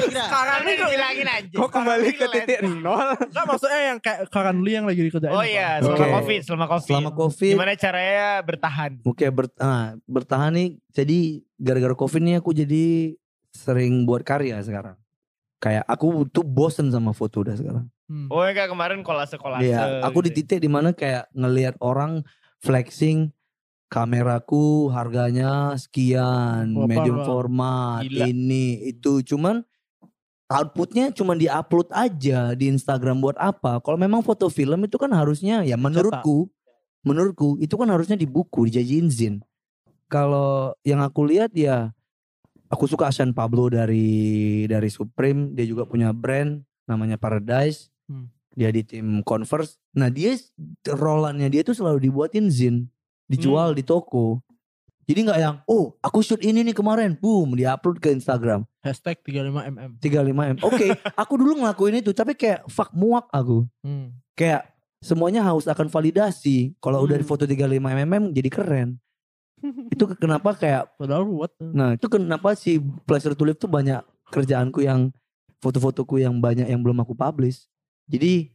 sekarang 0.00 0.60
nih 0.62 0.74
bilangin 0.78 1.28
aja 1.28 1.56
Kok 1.56 1.70
kembali 1.70 2.08
ke 2.14 2.26
titik 2.30 2.58
nol? 2.62 3.18
Enggak 3.18 3.44
maksudnya 3.46 3.80
yang 3.92 3.98
kayak 3.98 4.20
currently 4.30 4.72
yang 4.72 4.86
lagi 4.86 5.00
dikerjain. 5.02 5.34
oh 5.34 5.42
iya 5.42 5.82
selama 5.82 5.98
Oke. 5.98 6.12
covid 6.22 6.40
selama 6.46 6.66
covid 6.68 6.86
Selama 6.86 7.10
Covid. 7.12 7.52
gimana 7.54 7.72
caranya 7.74 8.28
bertahan 8.40 8.90
Oke 9.02 9.26
ber, 9.28 9.46
ah, 9.58 9.98
bertahan 10.06 10.52
nih. 10.54 10.68
Jadi 10.90 11.18
gara-gara 11.56 11.94
covid 11.94 12.20
nih 12.22 12.34
aku 12.38 12.50
jadi 12.50 13.14
sering 13.50 14.06
buat 14.06 14.22
karya 14.22 14.62
sekarang. 14.62 14.94
Kayak 15.58 15.84
aku 15.84 16.24
tuh 16.26 16.40
bosen 16.40 16.88
sama 16.88 17.10
foto 17.10 17.42
udah 17.42 17.58
sekarang. 17.58 17.86
Hmm. 18.06 18.26
oh 18.26 18.42
yang 18.42 18.58
kayak 18.58 18.70
kemarin 18.74 19.06
kolase 19.06 19.38
kolase 19.38 19.70
Iya, 19.70 20.02
aku 20.02 20.18
di 20.18 20.34
titik 20.34 20.58
di 20.58 20.66
mana 20.66 20.90
kayak 20.90 21.30
ngelihat 21.30 21.78
orang 21.78 22.26
flexing 22.58 23.30
kameraku 23.90 24.86
harganya 24.94 25.74
sekian, 25.74 26.78
Wah, 26.78 26.86
medium 26.86 27.20
parah. 27.20 27.26
format, 27.26 28.02
Gila. 28.06 28.24
ini 28.30 28.86
itu 28.86 29.18
cuman 29.26 29.66
outputnya 30.46 31.10
cuma 31.10 31.34
diupload 31.34 31.90
aja 31.90 32.54
di 32.54 32.70
Instagram 32.70 33.18
buat 33.18 33.36
apa? 33.36 33.82
Kalau 33.82 33.98
memang 33.98 34.22
foto 34.22 34.46
film 34.46 34.86
itu 34.86 34.94
kan 34.94 35.10
harusnya 35.10 35.66
ya 35.66 35.74
menurutku, 35.74 36.46
menurutku 37.02 37.58
itu 37.58 37.74
kan 37.74 37.90
harusnya 37.90 38.14
di 38.14 38.30
buku 38.30 38.70
dijajiin 38.70 39.10
zin. 39.10 39.34
Kalau 40.06 40.74
yang 40.86 41.02
aku 41.02 41.26
lihat 41.26 41.50
ya 41.58 41.90
aku 42.70 42.86
suka 42.86 43.10
Sean 43.10 43.34
Pablo 43.34 43.66
dari 43.74 44.64
dari 44.70 44.86
Supreme, 44.86 45.50
dia 45.50 45.66
juga 45.66 45.82
punya 45.82 46.14
brand 46.14 46.62
namanya 46.86 47.18
Paradise. 47.18 47.90
Hmm. 48.06 48.30
Dia 48.54 48.74
di 48.74 48.82
tim 48.82 49.22
Converse. 49.22 49.78
Nah, 49.94 50.10
dia 50.10 50.34
rollannya 50.86 51.46
dia 51.46 51.62
tuh 51.62 51.74
selalu 51.74 52.10
dibuatin 52.10 52.50
zin, 52.50 52.90
dijual 53.30 53.78
di 53.78 53.86
toko. 53.86 54.42
Jadi 55.06 55.26
nggak 55.26 55.40
yang, 55.42 55.56
oh 55.66 55.94
aku 55.98 56.22
shoot 56.22 56.38
ini 56.42 56.62
nih 56.62 56.74
kemarin, 56.74 57.18
boom, 57.18 57.58
diupload 57.58 57.98
ke 57.98 58.14
Instagram. 58.14 58.62
Hashtag 58.78 59.18
35mm. 59.26 59.98
35M. 59.98 60.56
Oke, 60.62 60.94
aku 61.22 61.34
dulu 61.34 61.62
ngelakuin 61.62 61.98
itu, 61.98 62.14
tapi 62.14 62.38
kayak 62.38 62.62
fuck 62.70 62.94
muak 62.94 63.26
aku. 63.34 63.66
Hmm. 63.82 64.14
Kayak 64.38 64.70
semuanya 65.02 65.42
haus 65.42 65.66
akan 65.66 65.90
validasi. 65.90 66.78
Kalau 66.78 67.02
udah 67.02 67.18
di 67.18 67.26
Hmm. 67.26 67.32
foto 67.34 67.42
35mm 67.42 68.30
jadi 68.30 68.50
keren. 68.50 68.88
itu 69.92 70.04
kenapa 70.16 70.56
kayak 70.56 70.94
Padahal 70.96 71.26
ruwet. 71.26 71.52
Nah 71.60 71.98
itu 71.98 72.06
kenapa 72.08 72.54
si 72.56 72.78
Pleasure 73.04 73.34
to 73.36 73.44
Live 73.44 73.60
tuh 73.60 73.68
banyak 73.68 74.00
kerjaanku 74.30 74.86
yang 74.86 75.10
foto-fotoku 75.60 76.22
yang 76.22 76.38
banyak 76.40 76.70
yang 76.70 76.80
belum 76.80 77.02
aku 77.02 77.12
publish. 77.12 77.68
Jadi 78.08 78.54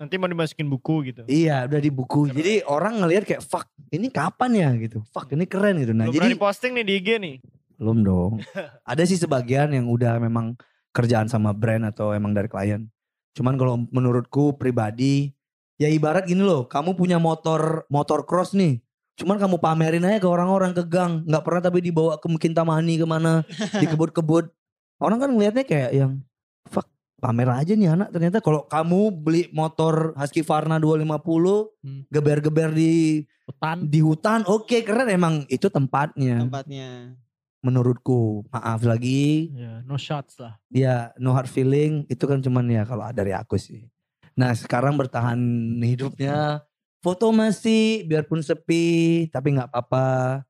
nanti 0.00 0.16
mau 0.16 0.24
dimasukin 0.32 0.64
buku 0.64 1.12
gitu 1.12 1.22
iya 1.28 1.68
udah 1.68 1.76
di 1.76 1.92
buku. 1.92 2.32
Jadi 2.32 2.64
orang 2.64 3.04
ngelihat 3.04 3.28
kayak 3.28 3.42
fuck 3.44 3.68
ini 3.92 4.08
kapan 4.08 4.50
ya 4.56 4.68
gitu. 4.80 5.04
Fuck 5.12 5.36
ini 5.36 5.44
keren 5.44 5.76
gitu. 5.76 5.92
Nah 5.92 6.08
Belum 6.08 6.16
jadi 6.16 6.26
diposting 6.32 6.72
nih 6.72 6.84
di 6.88 6.94
IG 6.96 7.08
nih 7.20 7.36
belum 7.80 8.04
dong. 8.04 8.32
Ada 8.92 9.08
sih 9.08 9.16
sebagian 9.16 9.72
yang 9.72 9.88
udah 9.88 10.20
memang 10.20 10.52
kerjaan 10.92 11.32
sama 11.32 11.56
brand 11.56 11.88
atau 11.88 12.12
emang 12.12 12.36
dari 12.36 12.46
klien. 12.46 12.84
Cuman 13.32 13.56
kalau 13.56 13.88
menurutku 13.88 14.60
pribadi 14.60 15.32
ya 15.80 15.88
ibarat 15.88 16.28
gini 16.28 16.44
loh, 16.44 16.68
kamu 16.68 16.92
punya 16.92 17.16
motor 17.16 17.88
motor 17.88 18.28
cross 18.28 18.52
nih. 18.52 18.84
Cuman 19.16 19.40
kamu 19.40 19.56
pamerin 19.56 20.04
aja 20.04 20.20
ke 20.20 20.28
orang-orang 20.28 20.76
ke 20.76 20.84
gang, 20.84 21.24
nggak 21.24 21.44
pernah 21.44 21.62
tapi 21.64 21.80
dibawa 21.80 22.20
ke 22.20 22.28
mungkin 22.28 22.52
Tamani 22.52 23.00
ke 23.00 23.06
mana, 23.08 23.44
di 23.80 23.88
kebut-kebut. 23.88 24.52
Orang 25.00 25.16
kan 25.16 25.32
ngelihatnya 25.32 25.64
kayak 25.64 25.90
yang 25.96 26.20
fuck 26.68 26.84
pamer 27.20 27.52
aja 27.52 27.72
nih 27.72 27.90
anak. 27.90 28.08
Ternyata 28.10 28.40
kalau 28.40 28.64
kamu 28.64 29.00
beli 29.14 29.42
motor 29.50 30.12
Husqvarna 30.14 30.76
250, 30.76 31.68
Hmm. 31.78 32.02
geber-geber 32.08 32.72
di 32.72 33.22
Hutan. 33.44 33.76
di 33.84 33.98
hutan, 33.98 34.40
oke 34.44 34.78
keren 34.80 35.08
emang 35.08 35.34
itu 35.46 35.66
tempatnya 35.66 36.38
Tempatnya. 36.40 37.18
menurutku 37.60 38.46
maaf 38.48 38.80
lagi 38.80 39.52
Ya, 39.52 39.82
no 39.82 39.94
shots 39.94 40.38
lah. 40.38 40.56
ya 40.68 41.12
no 41.16 41.30
hard 41.30 41.44
feeling 41.46 42.06
itu 42.06 42.24
kan 42.24 42.38
cuman 42.38 42.64
ya 42.64 42.82
kalau 42.82 43.04
dari 43.10 43.30
aku 43.30 43.56
sih 43.56 43.84
nah 44.32 44.54
sekarang 44.54 44.94
bertahan 44.94 45.36
hidupnya 45.82 46.62
foto 46.98 47.28
masih 47.30 48.06
biarpun 48.06 48.40
sepi 48.40 48.86
tapi 49.28 49.52
nggak 49.52 49.68
apa-apa 49.68 50.40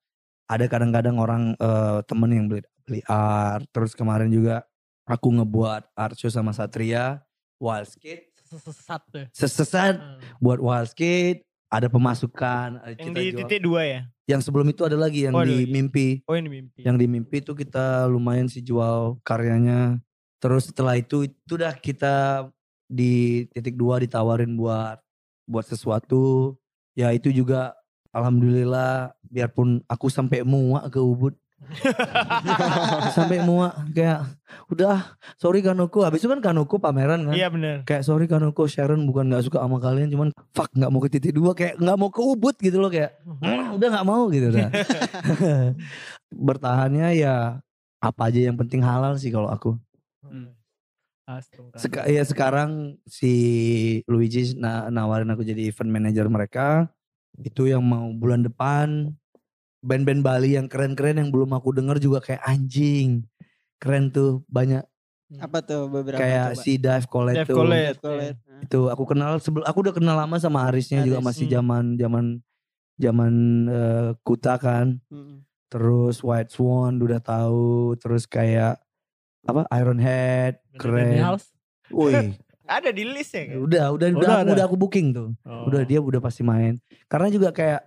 ada 0.45 0.65
kadang-kadang 0.67 1.17
orang 1.17 1.43
eh, 1.57 1.99
temen 2.05 2.31
yang 2.31 2.47
beli 2.47 2.63
beli 2.85 3.01
art 3.05 3.65
terus 3.71 3.91
kemarin 3.93 4.29
juga 4.29 4.63
aku 5.11 5.29
ngebuat 5.33 5.83
art 5.93 6.15
show 6.15 6.29
sama 6.29 6.51
Satria 6.51 7.19
Wild 7.57 7.87
Skate 7.87 8.31
Sesat 8.41 9.03
deh. 9.09 9.27
sesesat 9.31 9.95
Hmm. 9.95 10.19
buat 10.39 10.59
Wild 10.59 10.91
Skate 10.91 11.47
ada 11.71 11.87
pemasukan 11.87 12.79
ada 12.79 12.93
yang 12.93 13.07
kita 13.07 13.21
di 13.21 13.31
jual. 13.31 13.41
titik 13.41 13.61
dua 13.61 13.83
ya 13.85 14.01
yang 14.27 14.39
sebelum 14.39 14.67
itu 14.67 14.83
ada 14.83 14.95
lagi 14.95 15.23
yang 15.23 15.35
Oh, 15.35 15.43
di 15.43 15.55
lagi. 15.63 15.71
mimpi 15.71 16.09
oh 16.27 16.35
ini 16.35 16.49
mimpi 16.49 16.83
yang 16.83 16.95
di 16.95 17.07
mimpi 17.07 17.39
itu 17.39 17.53
kita 17.53 18.07
lumayan 18.07 18.47
sih 18.47 18.59
jual 18.59 19.23
karyanya 19.23 20.03
terus 20.39 20.67
setelah 20.67 20.95
itu 20.95 21.27
itu 21.27 21.53
udah 21.53 21.71
kita 21.75 22.47
di 22.87 23.47
titik 23.51 23.79
dua 23.79 23.99
ditawarin 23.99 24.51
buat 24.55 24.99
buat 25.47 25.63
sesuatu 25.65 26.59
ya 26.93 27.15
itu 27.15 27.31
juga 27.31 27.79
alhamdulillah 28.11 29.15
biarpun 29.23 29.81
aku 29.87 30.11
sampai 30.11 30.43
muak 30.43 30.91
ke 30.91 30.99
Ubud 30.99 31.39
Sampai 33.17 33.45
muak 33.45 33.77
kayak 33.93 34.25
udah 34.73 35.17
sorry 35.37 35.61
Kanoko. 35.61 36.03
Habis 36.03 36.25
itu 36.25 36.29
kan 36.31 36.41
Kanoko 36.41 36.81
pameran 36.81 37.29
kan. 37.31 37.35
Iya 37.37 37.49
bener. 37.53 37.85
Kayak 37.85 38.03
sorry 38.09 38.27
Kanoko 38.27 38.65
Sharon 38.67 39.05
bukan 39.07 39.31
nggak 39.31 39.45
suka 39.47 39.63
sama 39.63 39.79
kalian 39.79 40.09
cuman 40.11 40.29
fuck 40.57 40.73
nggak 40.73 40.91
mau 40.91 41.01
ke 41.05 41.09
titik 41.13 41.33
dua 41.37 41.53
kayak 41.53 41.77
nggak 41.79 41.97
mau 42.01 42.09
ke 42.09 42.21
Ubud 42.21 42.57
gitu 42.59 42.81
loh 42.81 42.91
kayak 42.91 43.21
"Mm, 43.25 43.77
udah 43.77 43.89
nggak 43.93 44.07
mau 44.09 44.27
gitu 44.33 44.49
dah. 44.51 44.71
Bertahannya 46.49 47.09
ya 47.15 47.61
apa 48.01 48.23
aja 48.33 48.41
yang 48.51 48.57
penting 48.57 48.81
halal 48.81 49.17
sih 49.21 49.29
kalau 49.29 49.53
aku. 49.53 49.77
Astaga. 51.31 51.79
Seka, 51.79 52.03
ya 52.11 52.27
sekarang 52.27 52.99
si 53.07 53.33
Luigi 54.11 54.59
na- 54.59 54.91
nawarin 54.91 55.31
aku 55.31 55.47
jadi 55.47 55.71
event 55.71 55.87
manager 55.87 56.27
mereka. 56.27 56.91
Itu 57.39 57.71
yang 57.71 57.87
mau 57.87 58.11
bulan 58.11 58.43
depan 58.43 59.15
band-band 59.81 60.21
Bali 60.21 60.57
yang 60.57 60.69
keren-keren 60.69 61.21
yang 61.21 61.29
belum 61.33 61.57
aku 61.57 61.73
denger 61.73 61.97
juga 62.01 62.21
kayak 62.21 62.43
anjing. 62.45 63.25
Keren 63.81 64.13
tuh 64.13 64.45
banyak 64.49 64.85
Apa 65.39 65.63
tuh 65.63 65.87
beberapa 65.87 66.19
kayak 66.19 66.59
coba? 66.59 66.63
si 66.63 66.73
Dive 66.75 67.07
Colette 67.07 67.39
Dave 67.39 67.49
tuh. 67.49 67.57
Colette. 67.63 67.99
Colette. 68.03 68.39
Nah. 68.51 68.61
Itu 68.67 68.81
aku 68.91 69.05
kenal 69.07 69.39
sebelum 69.39 69.63
aku 69.63 69.79
udah 69.87 69.95
kenal 69.95 70.17
lama 70.19 70.37
sama 70.43 70.67
Arisnya 70.67 71.07
juga 71.07 71.23
Aris, 71.23 71.29
masih 71.31 71.47
hmm. 71.47 71.55
zaman 71.55 71.85
zaman 71.95 72.25
zaman 73.01 73.33
eh, 73.71 74.11
Kuta 74.27 74.59
kan. 74.61 75.01
Mm. 75.09 75.47
Terus 75.71 76.19
White 76.27 76.51
Swan 76.51 76.99
udah 76.99 77.23
tahu, 77.23 77.95
terus 78.03 78.27
kayak 78.27 78.83
apa 79.47 79.65
Iron 79.79 80.03
Head 80.03 80.59
keren. 80.77 81.39
Wih, 81.95 82.35
Ada 82.71 82.95
di 82.95 83.03
list 83.03 83.35
ya 83.35 83.51
kan? 83.51 83.67
udah 83.67 83.85
udah 83.99 84.07
udah, 84.15 84.19
Udah 84.23 84.35
aku, 84.39 84.51
udah 84.55 84.65
aku 84.71 84.77
booking 84.79 85.09
tuh. 85.11 85.35
Oh. 85.43 85.67
Udah 85.67 85.83
dia 85.83 85.99
udah 85.99 86.23
pasti 86.23 86.47
main. 86.47 86.79
Karena 87.11 87.27
juga 87.27 87.51
kayak 87.51 87.83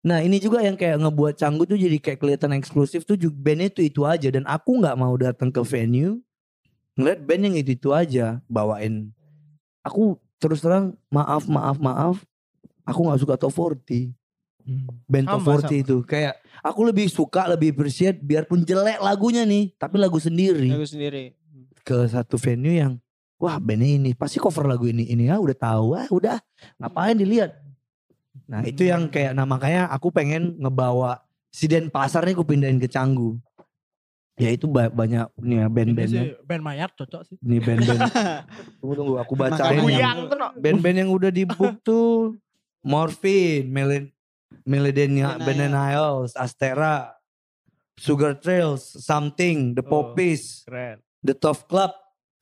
Nah 0.00 0.24
ini 0.24 0.40
juga 0.40 0.64
yang 0.64 0.80
kayak 0.80 0.96
ngebuat 0.96 1.36
Canggu 1.36 1.68
tuh 1.68 1.76
jadi 1.76 2.00
kayak 2.00 2.18
kelihatan 2.18 2.56
eksklusif 2.56 3.04
tuh 3.04 3.20
juga 3.20 3.36
bandnya 3.36 3.68
itu 3.68 3.84
itu 3.84 4.00
aja 4.08 4.32
dan 4.32 4.48
aku 4.48 4.80
nggak 4.80 4.96
mau 4.96 5.12
datang 5.20 5.52
ke 5.52 5.60
venue 5.60 6.24
ngeliat 6.96 7.20
band 7.20 7.42
yang 7.44 7.56
itu 7.60 7.76
itu 7.76 7.88
aja 7.92 8.40
bawain. 8.48 9.12
Aku 9.84 10.16
terus 10.40 10.64
terang 10.64 10.96
maaf 11.12 11.44
maaf 11.44 11.76
maaf 11.76 12.16
aku 12.82 13.00
nggak 13.04 13.20
suka 13.20 13.34
top 13.36 13.52
40 13.52 14.12
band 15.04 15.26
top 15.28 15.40
Sama, 15.44 15.60
40 15.60 15.68
sama. 15.68 15.76
itu 15.84 15.96
kayak 16.04 16.34
aku 16.64 16.80
lebih 16.88 17.06
suka 17.12 17.44
lebih 17.48 17.76
appreciate 17.76 18.16
biarpun 18.20 18.64
jelek 18.64 19.00
lagunya 19.00 19.44
nih 19.44 19.72
tapi 19.76 20.00
lagu 20.00 20.16
sendiri 20.16 20.68
Lagu 20.72 20.88
sendiri. 20.88 21.36
ke 21.84 21.96
satu 22.08 22.40
venue 22.40 22.72
yang 22.72 22.96
wah 23.36 23.56
bandnya 23.60 24.00
ini 24.00 24.10
pasti 24.16 24.40
cover 24.40 24.64
lagu 24.64 24.88
ini 24.88 25.08
ini 25.08 25.28
ya 25.28 25.36
udah 25.36 25.56
tahu 25.56 25.86
ah 25.96 26.08
udah 26.08 26.36
ngapain 26.80 27.16
dilihat 27.16 27.52
nah 28.50 28.60
itu 28.60 28.82
yang 28.82 29.06
kayak 29.06 29.30
nah 29.30 29.46
makanya 29.46 29.86
aku 29.86 30.10
pengen 30.10 30.58
ngebawa 30.58 31.22
si 31.48 31.64
Denpasar 31.64 32.22
nih 32.22 32.34
aku 32.34 32.42
pindahin 32.44 32.76
ke 32.76 32.86
Canggu 32.86 33.38
ya 34.34 34.50
itu 34.50 34.66
ba- 34.66 34.90
banyak 34.90 35.30
nih 35.36 35.56
ya 35.56 35.66
band-bandnya 35.68 36.22
band 36.42 36.62
mayat 36.64 36.90
cocok 36.92 37.22
sih. 37.24 37.36
ini 37.38 37.58
band-band 37.58 38.00
tunggu 38.80 38.94
tunggu 38.96 39.14
aku 39.16 39.32
bacain 39.34 39.78
band-band 40.56 40.96
yang 40.98 41.10
udah 41.10 41.30
di 41.30 41.44
book 41.44 41.78
tuh 41.86 42.34
Morphine 42.80 43.68
Melen 43.68 44.10
Millennial 44.64 45.36
Millennial. 45.36 45.70
Millennials 45.70 46.34
Astera 46.34 47.14
Sugar 47.94 48.34
Trails 48.34 48.80
Something 48.98 49.76
The 49.76 49.84
Oh. 49.84 49.90
Poppies 50.08 50.64
Keren. 50.64 50.98
The 51.20 51.34
Tough 51.34 51.64
Club 51.64 51.92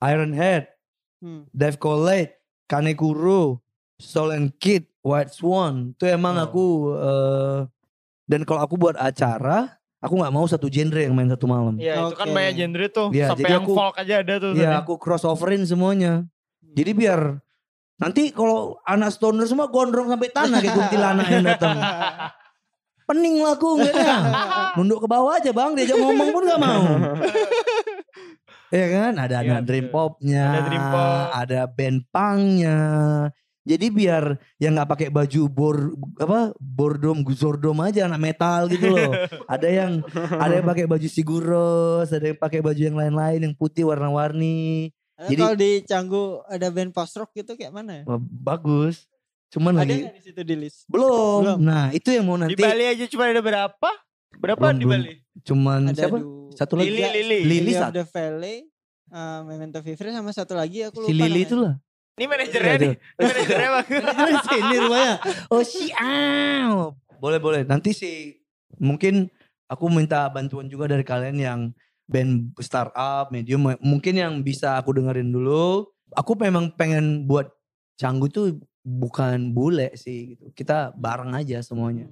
Iron 0.01 0.33
Head 0.33 0.73
Hmm. 1.19 1.43
Dave 1.51 1.75
Colette, 1.75 2.39
Kanekuro, 2.63 3.59
Soul 3.99 4.31
and 4.31 4.55
Kid, 4.55 4.87
White 5.09 5.33
Swan. 5.33 5.73
Itu 5.91 6.05
emang 6.05 6.35
Oh. 6.35 6.45
aku 6.45 6.65
eh, 6.95 7.57
dan 8.25 8.41
kalau 8.43 8.61
aku 8.61 8.77
buat 8.77 8.93
acara, 8.93 9.73
aku 9.97 10.13
nggak 10.15 10.29
mau 10.31 10.45
satu 10.45 10.67
genre 10.67 10.99
yang 10.99 11.11
main 11.11 11.27
satu 11.27 11.43
malam. 11.43 11.75
Iya 11.75 12.05
itu 12.05 12.13
kan 12.13 12.29
banyak 12.29 12.53
genre 12.55 12.85
tuh. 12.87 13.07
Iya, 13.09 13.25
Sampai 13.27 13.43
jadi 13.43 13.53
yang 13.57 13.65
aku- 13.65 13.75
folk 13.75 13.95
aja 13.97 14.15
ada 14.19 14.33
tuh. 14.37 14.51
Iya, 14.53 14.69
aku 14.77 14.93
crossoverin 14.95 15.63
semuanya. 15.63 16.29
Jadi 16.69 16.91
biar 16.93 17.41
nanti 17.97 18.29
kalau 18.29 18.77
anak 18.83 19.09
stoner 19.09 19.43
semua 19.43 19.67
gondrong 19.67 20.07
sampai 20.07 20.29
tanah 20.29 20.57
kayak 20.57 20.71
kuntilanak 20.71 21.27
yang 21.27 21.43
datang. 21.43 21.75
Pening 23.09 23.41
lah 23.41 23.57
aku 23.57 23.73
ngeliatnya. 23.75 24.15
Nunduk 24.77 25.01
ke 25.01 25.09
bawah 25.09 25.33
aja 25.33 25.49
bang, 25.49 25.73
diajak 25.73 25.97
ngomong 25.97 26.29
pun 26.29 26.43
gak 26.45 26.61
mau. 26.61 26.83
Iya 28.69 28.85
kan, 28.87 29.13
ada 29.17 29.41
Iya, 29.41 29.49
anak 29.49 29.63
dream 29.65 29.89
popnya, 29.89 30.45
Ada 30.45 30.61
dream 30.61 30.85
pop. 30.85 31.25
ada 31.33 31.59
band 31.65 31.99
punknya. 32.05 32.77
Jadi 33.69 33.85
biar 33.87 34.23
yang 34.57 34.73
nggak 34.73 34.89
pakai 34.89 35.07
baju 35.09 35.41
bor 35.45 35.77
apa 36.17 36.39
bordom 36.57 37.21
guzordom 37.21 37.77
aja 37.79 38.09
anak 38.09 38.17
metal 38.19 38.65
gitu 38.65 38.89
loh. 38.89 39.13
ada 39.47 39.69
yang 39.69 40.01
ada 40.31 40.53
yang 40.55 40.65
pakai 40.65 40.85
baju 40.85 41.05
siguros, 41.05 42.09
ada 42.09 42.25
yang 42.25 42.39
pakai 42.39 42.59
baju 42.59 42.81
yang 42.81 42.97
lain-lain 42.97 43.39
yang 43.39 43.53
putih 43.53 43.85
warna-warni. 43.85 44.89
Jadi- 45.21 45.37
kalau 45.37 45.53
di 45.53 45.71
Canggu 45.83 46.23
ada 46.45 46.67
band 46.67 46.89
post 46.89 47.13
rock 47.13 47.29
gitu 47.33 47.53
kayak 47.53 47.69
mana 47.69 48.01
ya? 48.01 48.03
Bagus. 48.41 49.05
Cuman 49.49 49.75
Ada 49.75 49.81
lagi 49.83 49.93
nggak 49.99 50.15
di 50.15 50.23
situ 50.23 50.41
di 50.43 50.55
list? 50.55 50.85
belum. 50.85 51.41
Belum. 51.43 51.57
Nah, 51.59 51.89
itu 51.89 52.09
yang 52.09 52.23
mau 52.23 52.37
Di 52.37 52.41
nanti 52.47 52.61
Bali 52.61 52.85
aja 52.85 53.05
cuma 53.05 53.23
ada 53.25 53.41
berapa? 53.41 53.89
Berapa 54.31 54.61
Belum, 54.63 54.77
di 54.77 54.85
belum. 54.85 55.01
Bali? 55.01 55.13
cuman 55.39 55.79
Ada 55.87 55.97
siapa? 55.99 56.17
du- 56.17 56.49
Satu 56.51 56.73
lagi. 56.75 56.89
Lili, 56.89 57.01
Lili. 57.01 57.39
Lili 57.39 57.45
Lily 57.47 57.73
of 57.73 57.81
satu. 57.81 57.93
the 57.95 58.05
Valley, 58.07 58.57
uh, 59.09 59.39
Memento 59.43 59.79
Vivre 59.79 60.09
sama 60.09 60.29
satu 60.29 60.53
lagi 60.53 60.83
aku 60.83 61.01
lupa 61.01 61.07
Si 61.07 61.13
Lili 61.13 61.23
namanya. 61.23 61.43
itu 61.43 61.55
lah. 61.57 61.73
Ini 62.19 62.27
manajernya 62.27 62.73
Iya, 62.75 62.83
nih. 62.83 62.95
Ini 62.99 63.23
manajernya 63.23 63.69
bang. 63.71 63.87
Dari 64.11 64.35
sini 64.43 64.75
rumahnya. 64.83 65.13
Oh 65.47 65.63
siap. 65.63 66.91
Boleh 67.15 67.39
boleh. 67.39 67.61
Nanti 67.63 67.95
sih 67.95 68.35
mungkin 68.75 69.31
aku 69.71 69.87
minta 69.87 70.27
bantuan 70.27 70.67
juga 70.67 70.91
dari 70.91 71.07
kalian 71.07 71.37
yang 71.39 71.59
band 72.11 72.59
startup, 72.59 73.31
medium. 73.31 73.71
Mungkin 73.79 74.19
yang 74.19 74.33
bisa 74.43 74.75
aku 74.75 74.91
dengerin 74.91 75.31
dulu. 75.31 75.87
Aku 76.11 76.35
memang 76.35 76.75
pengen 76.75 77.23
buat 77.23 77.47
Canggu 77.95 78.27
tuh 78.27 78.59
bukan 78.83 79.55
bule 79.55 79.95
sih 79.95 80.35
gitu. 80.35 80.51
Kita 80.51 80.91
bareng 80.91 81.31
aja 81.31 81.63
semuanya. 81.63 82.11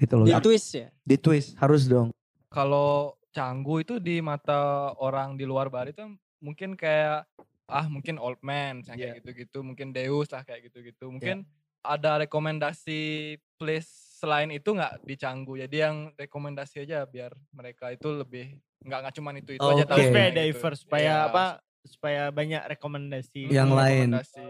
Gitu 0.00 0.16
loh. 0.16 0.24
Di 0.24 0.32
Aku- 0.32 0.48
twist 0.48 0.72
ya? 0.72 0.88
Di 1.04 1.20
twist 1.20 1.60
harus 1.60 1.84
dong. 1.84 2.08
Kalau 2.48 3.20
Canggu 3.36 3.84
itu 3.84 4.00
di 4.00 4.24
mata 4.24 4.96
orang 4.96 5.36
di 5.36 5.44
luar 5.44 5.68
Bali 5.68 5.92
tuh 5.92 6.08
mungkin 6.40 6.72
kayak 6.72 7.28
ah 7.66 7.86
mungkin 7.90 8.16
old 8.22 8.38
man 8.42 8.82
yang 8.86 8.94
kayak 8.96 9.22
gitu-gitu, 9.22 9.58
mungkin 9.66 9.90
Deus 9.90 10.30
lah 10.30 10.46
kayak 10.46 10.70
gitu-gitu. 10.70 11.10
Mungkin 11.10 11.42
ada 11.82 12.18
rekomendasi 12.22 13.34
place 13.58 14.18
selain 14.18 14.50
itu 14.50 14.70
nggak 14.74 15.02
di 15.06 15.14
Canggu. 15.18 15.58
Jadi 15.58 15.76
yang 15.82 15.96
rekomendasi 16.14 16.86
aja 16.86 17.06
biar 17.06 17.34
mereka 17.54 17.90
itu 17.90 18.06
lebih 18.10 18.58
nggak 18.86 18.98
nggak 19.02 19.14
cuman 19.18 19.34
itu 19.42 19.50
itu 19.58 19.66
aja 19.66 19.84
Oke. 19.84 19.90
tahu 19.90 20.00
Supaya 20.06 20.26
gitu. 20.30 20.38
diverse. 20.38 20.80
Supaya 20.86 21.02
Iya, 21.10 21.26
apa? 21.30 21.44
Supaya 21.86 22.22
banyak 22.34 22.62
rekomendasi. 22.76 23.42
Yang 23.50 23.70
Hmm, 23.70 23.78
lain. 23.78 24.08
rekomendasi. 24.10 24.46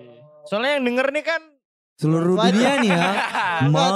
Soalnya 0.49 0.71
yang 0.81 0.85
denger 0.89 1.07
nih 1.13 1.25
kan. 1.25 1.43
Seluruh 1.97 2.37
dunia 2.37 2.73
nih 2.85 2.91
ya. 2.93 3.13
Ma, 3.73 3.89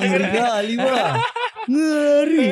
ngeri 0.00 0.26
kali. 0.32 0.76
Ngeri. 1.68 2.48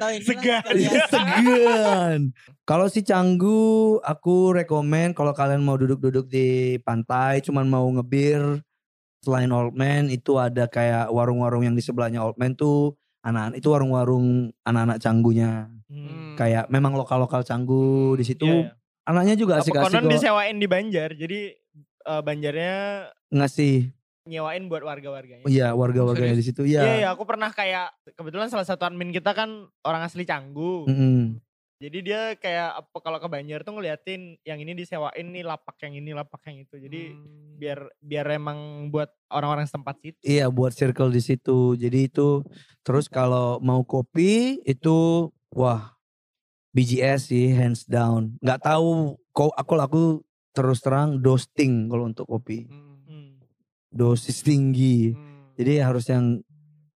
Ini 0.00 0.24
Segan. 0.24 0.64
Segan. 1.12 2.20
Kalau 2.68 2.86
si 2.86 3.00
Canggu, 3.02 3.98
aku 4.04 4.54
rekomen 4.54 5.16
kalau 5.16 5.34
kalian 5.34 5.64
mau 5.64 5.74
duduk-duduk 5.74 6.30
di 6.30 6.78
pantai, 6.84 7.42
cuman 7.42 7.66
mau 7.66 7.86
ngebir, 7.90 8.62
selain 9.20 9.50
Old 9.52 9.76
Man 9.76 10.08
itu 10.08 10.40
ada 10.40 10.68
kayak 10.68 11.12
warung-warung 11.12 11.64
yang 11.64 11.76
di 11.76 11.84
sebelahnya 11.84 12.24
Old 12.24 12.40
Man 12.40 12.56
tuh 12.56 12.96
anak 13.20 13.60
itu 13.60 13.68
warung-warung 13.68 14.52
anak-anak 14.64 14.98
Canggunya. 15.00 15.68
Hmm. 15.90 16.38
Kayak 16.40 16.70
memang 16.72 16.96
lokal-lokal 16.96 17.44
Canggu 17.44 18.16
di 18.16 18.24
situ. 18.24 18.48
Iya, 18.48 18.72
iya. 18.72 18.72
Anaknya 19.08 19.34
juga 19.34 19.58
asik-asik 19.58 19.90
konon 19.90 20.06
disewain 20.12 20.56
di 20.56 20.68
Banjar. 20.70 21.12
Jadi 21.18 21.52
eh, 22.06 22.22
Banjarnya 22.22 23.10
ngasih 23.34 23.90
nyewain 24.30 24.70
buat 24.70 24.86
warga-warganya. 24.86 25.42
iya 25.50 25.74
warga-warganya 25.74 26.38
di 26.38 26.46
situ. 26.46 26.62
Iya. 26.62 26.86
Iya, 26.86 26.94
iya, 27.02 27.08
aku 27.10 27.26
pernah 27.26 27.50
kayak 27.50 27.90
kebetulan 28.14 28.46
salah 28.46 28.62
satu 28.62 28.86
admin 28.86 29.10
kita 29.10 29.34
kan 29.34 29.66
orang 29.82 30.06
asli 30.06 30.22
Canggu. 30.22 30.86
Mm-mm. 30.86 31.42
Jadi 31.80 31.98
dia 32.04 32.36
kayak 32.36 32.84
apa 32.84 32.98
kalau 33.00 33.16
ke 33.16 33.24
Banjar 33.24 33.64
tuh 33.64 33.72
ngeliatin 33.72 34.36
yang 34.44 34.60
ini 34.60 34.76
disewain 34.76 35.32
nih 35.32 35.40
lapak 35.40 35.80
yang 35.80 35.96
ini 35.96 36.12
lapak 36.12 36.44
yang 36.44 36.60
itu. 36.60 36.76
Jadi 36.76 37.16
Hmm. 37.16 37.56
biar 37.56 37.88
biar 38.04 38.26
emang 38.36 38.92
buat 38.92 39.08
orang-orang 39.32 39.64
setempat 39.64 39.96
situ. 40.04 40.20
Iya 40.20 40.52
buat 40.52 40.76
circle 40.76 41.08
di 41.08 41.24
situ. 41.24 41.80
Jadi 41.80 42.12
itu 42.12 42.44
terus 42.84 43.08
kalau 43.08 43.56
mau 43.64 43.80
kopi 43.80 44.60
itu 44.68 45.32
wah 45.56 45.96
BGS 46.76 47.32
sih 47.32 47.48
hands 47.56 47.88
down. 47.88 48.36
Nggak 48.44 48.60
tahu 48.60 49.16
kok 49.32 49.56
aku 49.56 49.72
aku 49.80 50.02
terus 50.52 50.84
terang 50.84 51.16
dosing 51.16 51.88
kalau 51.88 52.12
untuk 52.12 52.28
kopi. 52.28 52.68
Hmm. 52.68 52.89
Dosis 53.90 54.46
tinggi. 54.46 55.12
Hmm. 55.12 55.52
Jadi 55.58 55.72
harus 55.82 56.06
yang 56.06 56.40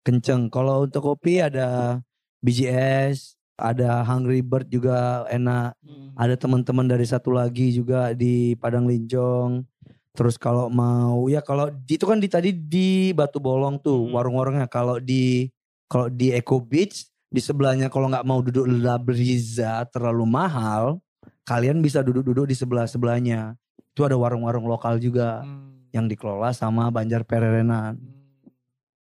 kenceng. 0.06 0.48
Kalau 0.48 0.86
untuk 0.86 1.02
kopi 1.04 1.42
ada 1.42 1.98
BGS, 2.40 3.34
ada 3.58 4.02
Hungry 4.06 4.42
Bird 4.42 4.70
juga 4.70 5.26
enak. 5.30 5.74
Hmm. 5.82 6.14
Ada 6.14 6.38
teman-teman 6.38 6.86
dari 6.86 7.06
satu 7.06 7.34
lagi 7.34 7.74
juga 7.74 8.14
di 8.14 8.54
Padang 8.54 8.86
Linjong. 8.86 9.66
Terus 10.14 10.38
kalau 10.38 10.70
mau 10.70 11.26
ya 11.26 11.42
kalau 11.42 11.74
itu 11.90 12.06
kan 12.06 12.22
di 12.22 12.30
tadi 12.30 12.54
di 12.54 13.10
Batu 13.10 13.42
Bolong 13.42 13.82
tuh 13.82 14.06
Hmm. 14.06 14.14
warung-warungnya. 14.14 14.70
Kalau 14.70 15.02
di 15.02 15.50
kalau 15.90 16.06
di 16.06 16.30
Eco 16.30 16.62
Beach 16.62 17.10
di 17.34 17.42
sebelahnya 17.42 17.90
kalau 17.90 18.06
nggak 18.06 18.22
mau 18.22 18.38
duduk 18.38 18.62
La 18.78 18.94
Brisa 18.94 19.82
terlalu 19.90 20.22
mahal, 20.22 21.02
kalian 21.42 21.82
bisa 21.82 21.98
duduk-duduk 22.06 22.46
di 22.46 22.54
sebelah 22.54 22.86
sebelahnya. 22.86 23.58
Itu 23.90 24.06
ada 24.06 24.14
warung-warung 24.14 24.70
lokal 24.70 25.02
juga 25.02 25.42
Hmm. 25.42 25.73
Yang 25.94 26.10
dikelola 26.10 26.50
sama 26.50 26.90
Banjar 26.90 27.22
Pererenan. 27.22 27.96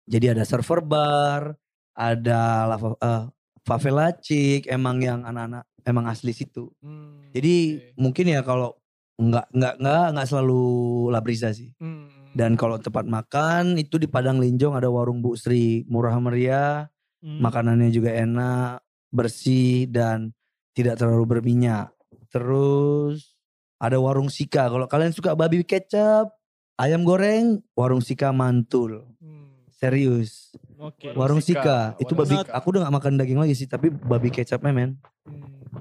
Jadi 0.05 0.29
ada 0.37 0.45
server 0.45 0.85
bar, 0.85 1.57
ada 1.97 2.69
lava, 2.69 2.93
eh, 3.01 3.23
favela 3.65 4.13
chic, 4.13 4.69
emang 4.69 5.01
yang 5.01 5.25
anak-anak 5.25 5.65
emang 5.83 6.05
asli 6.07 6.31
situ. 6.31 6.71
Hmm. 6.79 7.31
Jadi 7.35 7.79
Oke. 7.79 7.93
mungkin 7.99 8.25
ya 8.31 8.41
kalau 8.45 8.77
nggak 9.19 9.45
nggak 9.53 9.75
nggak 9.79 10.05
nggak 10.15 10.27
selalu 10.27 10.63
Labriza 11.11 11.49
sih. 11.51 11.73
Hmm. 11.79 12.09
Dan 12.33 12.57
kalau 12.57 12.81
tempat 12.81 13.05
makan 13.05 13.77
itu 13.77 14.01
di 14.01 14.09
Padang 14.09 14.41
Linjong 14.41 14.73
ada 14.73 14.89
warung 14.89 15.21
Bu 15.21 15.37
Sri, 15.37 15.85
murah 15.85 16.17
meriah, 16.17 16.89
Hmm. 17.23 17.39
makanannya 17.39 17.87
juga 17.87 18.11
enak, 18.11 18.83
bersih 19.07 19.87
dan 19.87 20.35
tidak 20.75 20.99
terlalu 20.99 21.39
berminyak. 21.39 21.95
Terus 22.27 23.37
ada 23.79 23.95
warung 23.95 24.27
Sika. 24.27 24.67
Kalau 24.67 24.83
kalian 24.91 25.15
suka 25.15 25.31
babi 25.31 25.63
kecap, 25.63 26.27
ayam 26.75 27.01
goreng, 27.03 27.61
warung 27.73 28.01
Sika 28.01 28.29
mantul. 28.29 29.05
Hmm. 29.17 29.65
Serius. 29.69 30.55
Oke. 30.77 31.11
Warung 31.13 31.39
Sika, 31.39 31.95
Sika, 31.95 32.01
itu 32.01 32.11
warung 32.11 32.19
babi 32.23 32.35
Sika. 32.39 32.51
aku 32.51 32.65
udah 32.71 32.81
gak 32.83 32.95
makan 32.95 33.13
daging 33.15 33.39
lagi 33.39 33.53
sih, 33.53 33.67
tapi 33.67 33.87
babi 33.89 34.29
kecapnya 34.29 34.71
men 34.71 34.91
Hmm. 35.23 35.71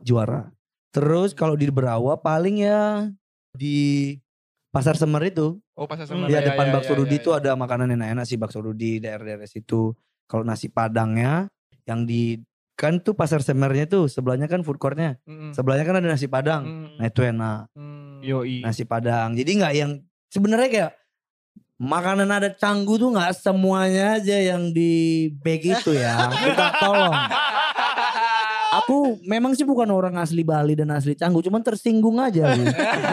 juara. 0.00 0.48
Terus 0.90 1.32
kalau 1.32 1.54
di 1.54 1.70
Berawa 1.70 2.16
paling 2.16 2.60
ya 2.60 3.06
di 3.52 4.16
Pasar 4.70 4.94
Semer 4.94 5.22
itu. 5.26 5.58
Oh 5.74 5.86
pasar 5.86 6.06
Hmm. 6.06 6.26
Semarang. 6.26 6.30
Ya, 6.30 6.40
ya, 6.40 6.46
depan 6.52 6.66
ya, 6.66 6.72
Bakso 6.74 6.92
ya, 6.94 6.98
Rudi 6.98 7.16
ya, 7.16 7.20
itu 7.20 7.30
ya. 7.30 7.36
ada 7.42 7.50
makanan 7.54 7.88
enak-enak 7.90 8.24
sih 8.24 8.38
Bakso 8.38 8.58
Rudi 8.60 8.98
daerah-daerah 8.98 9.46
situ. 9.46 9.94
Kalau 10.26 10.46
nasi 10.46 10.70
padangnya 10.70 11.50
yang 11.86 12.06
di 12.06 12.38
kan 12.74 12.96
tuh 12.98 13.12
Pasar 13.12 13.42
Semernya 13.42 13.84
tuh 13.84 14.06
sebelahnya 14.06 14.46
kan 14.46 14.62
food 14.62 14.78
courtnya. 14.78 15.18
Hmm. 15.26 15.50
Sebelahnya 15.52 15.84
kan 15.84 15.96
ada 15.98 16.08
nasi 16.08 16.26
padang. 16.26 16.62
Hmm. 16.64 16.88
Nah 16.96 17.06
itu 17.06 17.20
enak 17.20 17.60
Hmm. 17.74 18.20
Yoi. 18.22 18.62
nasi 18.62 18.84
padang. 18.84 19.34
Jadi 19.34 19.50
nggak 19.58 19.74
yang 19.74 19.92
sebenarnya 20.30 20.68
kayak 20.68 20.92
makanan 21.76 22.28
ada 22.28 22.48
canggu 22.48 22.94
tuh 22.94 23.10
nggak 23.10 23.32
semuanya 23.34 24.16
aja 24.16 24.36
yang 24.36 24.70
di 24.70 24.92
bag 25.36 25.60
itu 25.60 25.90
ya. 25.92 26.28
Kita 26.28 26.66
tolong. 26.78 27.14
Aku 28.72 29.18
memang 29.22 29.50
sih 29.52 29.66
bukan 29.66 29.90
orang 29.90 30.14
asli 30.16 30.40
Bali 30.40 30.78
dan 30.78 30.94
asli 30.94 31.12
Canggu, 31.12 31.42
cuman 31.42 31.58
tersinggung 31.58 32.16
aja. 32.16 32.54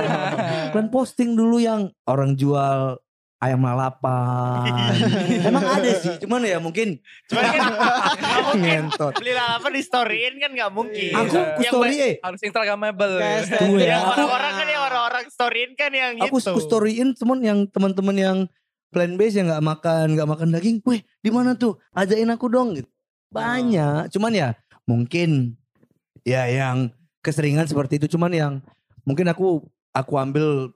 Dan 0.74 0.88
posting 0.88 1.34
dulu 1.34 1.58
yang 1.58 1.90
orang 2.06 2.38
jual 2.38 2.94
ayam 3.38 3.66
lalapan. 3.66 4.70
Emang 5.40 5.66
ada 5.68 5.92
sih, 5.96 6.14
cuman 6.20 6.42
ya 6.42 6.58
mungkin 6.58 7.02
Cuman 7.26 7.42
kan 7.44 7.58
nggak 7.74 8.42
mungkin 8.44 8.62
ngentot. 8.62 9.14
beli 9.14 9.30
lalapan 9.32 9.72
di 9.74 9.82
storyin 9.82 10.34
kan 10.38 10.52
nggak 10.52 10.72
mungkin. 10.72 11.12
Aku 11.16 11.34
Iya. 11.34 11.50
ku 11.50 11.62
Yang 11.64 11.74
story 11.74 11.96
eh. 11.98 12.14
Harus 12.20 12.42
instagramable. 12.44 13.14
Guys, 13.18 13.50
Tunggu 13.52 13.78
ya, 13.78 13.88
yang 13.88 14.02
aku- 14.04 14.14
orang-orang 14.16 14.52
kan 14.54 14.68
yang 14.68 14.84
orang-orang 15.18 15.34
storyin 15.34 15.72
kan 15.74 15.92
yang 15.92 16.14
Aku 16.30 16.38
itu. 16.38 16.52
ku 16.54 16.62
storyin 16.62 17.10
cuman 17.18 17.40
yang 17.42 17.60
teman-teman 17.66 18.18
yang 18.18 18.38
plan 18.94 19.18
base 19.18 19.36
yang 19.36 19.50
nggak 19.50 19.66
makan 19.66 20.06
nggak 20.16 20.30
makan 20.30 20.48
daging, 20.54 20.78
weh 20.86 21.02
di 21.20 21.30
mana 21.34 21.58
tuh? 21.58 21.76
Ajain 21.92 22.30
aku 22.30 22.48
dong 22.48 22.78
gitu. 22.78 22.88
Banyak, 23.34 24.14
cuman 24.14 24.32
ya 24.32 24.50
mungkin 24.88 25.60
ya 26.24 26.48
yang 26.48 26.94
keseringan 27.20 27.68
seperti 27.68 28.00
itu 28.00 28.16
cuman 28.16 28.32
yang 28.32 28.54
mungkin 29.04 29.28
aku 29.28 29.68
aku 29.92 30.14
ambil 30.16 30.72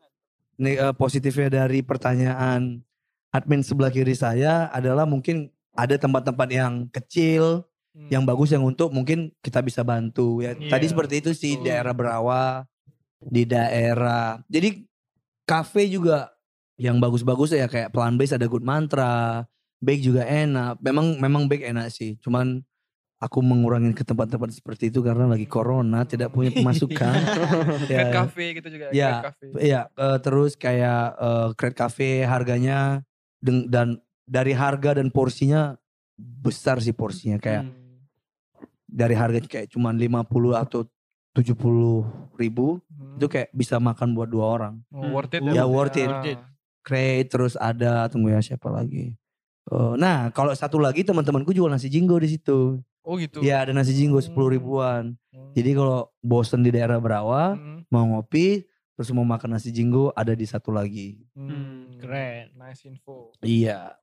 nih, 0.60 0.76
eh, 0.76 0.94
positifnya 0.98 1.64
dari 1.64 1.80
pertanyaan 1.80 2.84
admin 3.32 3.64
sebelah 3.64 3.88
kiri 3.88 4.12
saya 4.12 4.68
adalah 4.76 5.08
mungkin 5.08 5.48
ada 5.72 5.96
tempat-tempat 5.96 6.50
yang 6.52 6.74
kecil 6.92 7.64
Hmm. 7.92 8.08
yang 8.08 8.24
bagus 8.24 8.56
yang 8.56 8.64
untuk 8.64 8.88
mungkin 8.96 9.36
kita 9.44 9.60
bisa 9.60 9.84
bantu 9.84 10.40
ya. 10.40 10.56
Iya. 10.56 10.72
Tadi 10.72 10.86
seperti 10.88 11.20
itu 11.20 11.36
sih 11.36 11.60
Betul. 11.60 11.68
daerah 11.68 11.92
Berawa, 11.92 12.64
di 13.22 13.46
daerah. 13.46 14.42
Jadi 14.50 14.82
kafe 15.46 15.86
juga 15.88 16.34
yang 16.82 16.98
bagus-bagus 16.98 17.54
ya 17.54 17.70
kayak 17.70 17.94
Plan 17.94 18.18
Base 18.18 18.34
ada 18.34 18.50
Good 18.50 18.66
Mantra, 18.66 19.46
Bake 19.78 20.02
juga 20.02 20.26
enak. 20.26 20.82
Memang 20.82 21.22
memang 21.22 21.44
Bake 21.46 21.70
enak 21.70 21.94
sih. 21.94 22.18
Cuman 22.22 22.62
aku 23.22 23.38
mengurangi 23.46 23.94
ke 23.94 24.02
tempat-tempat 24.02 24.50
seperti 24.50 24.90
itu 24.90 25.06
karena 25.06 25.30
lagi 25.30 25.46
corona 25.46 26.02
tidak 26.10 26.34
punya 26.34 26.50
pemasukan. 26.58 27.14
Cat 27.14 27.86
ya, 27.94 28.10
cafe 28.10 28.58
gitu 28.58 28.68
juga. 28.74 28.90
Ya, 28.90 29.30
cafe. 29.30 29.46
Iya, 29.62 29.82
eh, 29.94 30.18
terus 30.26 30.58
kayak 30.58 31.04
eh, 31.22 31.48
Crate 31.54 31.78
Cafe 31.78 32.26
harganya 32.26 33.06
dan 33.42 34.02
dari 34.26 34.54
harga 34.58 34.98
dan 34.98 35.14
porsinya 35.14 35.78
besar 36.18 36.82
sih 36.82 36.94
porsinya 36.94 37.38
kayak 37.42 37.66
Hmm. 37.66 38.06
dari 38.86 39.16
harga 39.18 39.40
kayak 39.48 39.72
cuman 39.74 39.96
50 39.98 40.54
atau 40.54 40.86
70 41.34 42.06
ribu 42.38 42.78
Hmm. 43.12 43.18
itu 43.20 43.28
kayak 43.28 43.50
bisa 43.52 43.76
makan 43.76 44.16
buat 44.16 44.28
dua 44.28 44.46
orang. 44.48 44.74
Oh, 44.90 45.12
worth 45.12 45.36
it 45.36 45.44
Ya, 45.44 45.68
worth 45.68 46.00
it. 46.00 46.08
Ah. 46.08 46.48
Crate 46.82 47.28
terus 47.28 47.54
ada 47.54 48.08
tunggu 48.08 48.32
ya 48.32 48.40
siapa 48.40 48.72
lagi. 48.72 49.14
Eh, 49.68 49.94
nah 49.96 50.32
kalau 50.32 50.50
satu 50.52 50.82
lagi 50.82 51.04
teman-temanku 51.04 51.52
jual 51.52 51.70
nasi 51.70 51.88
jinggo 51.88 52.18
di 52.18 52.32
situ. 52.32 52.82
Oh 53.02 53.16
gitu. 53.18 53.42
Ya 53.42 53.62
ada 53.62 53.74
nasi 53.74 53.94
jinggo 53.94 54.18
10 54.18 54.34
ribuan. 54.50 55.14
Hmm. 55.30 55.52
Jadi 55.54 55.74
kalau 55.74 56.10
bosen 56.20 56.62
di 56.62 56.72
daerah 56.72 56.98
Berawa 56.98 57.54
Hmm. 57.54 57.86
mau 57.88 58.08
ngopi 58.08 58.66
terus 58.96 59.10
mau 59.12 59.26
makan 59.26 59.58
nasi 59.58 59.70
jinggo 59.70 60.10
ada 60.14 60.34
di 60.34 60.46
satu 60.46 60.70
lagi. 60.70 61.22
Hmm. 61.34 61.98
Keren. 61.98 62.54
Nice 62.58 62.86
info. 62.86 63.34
Iya. 63.42 63.94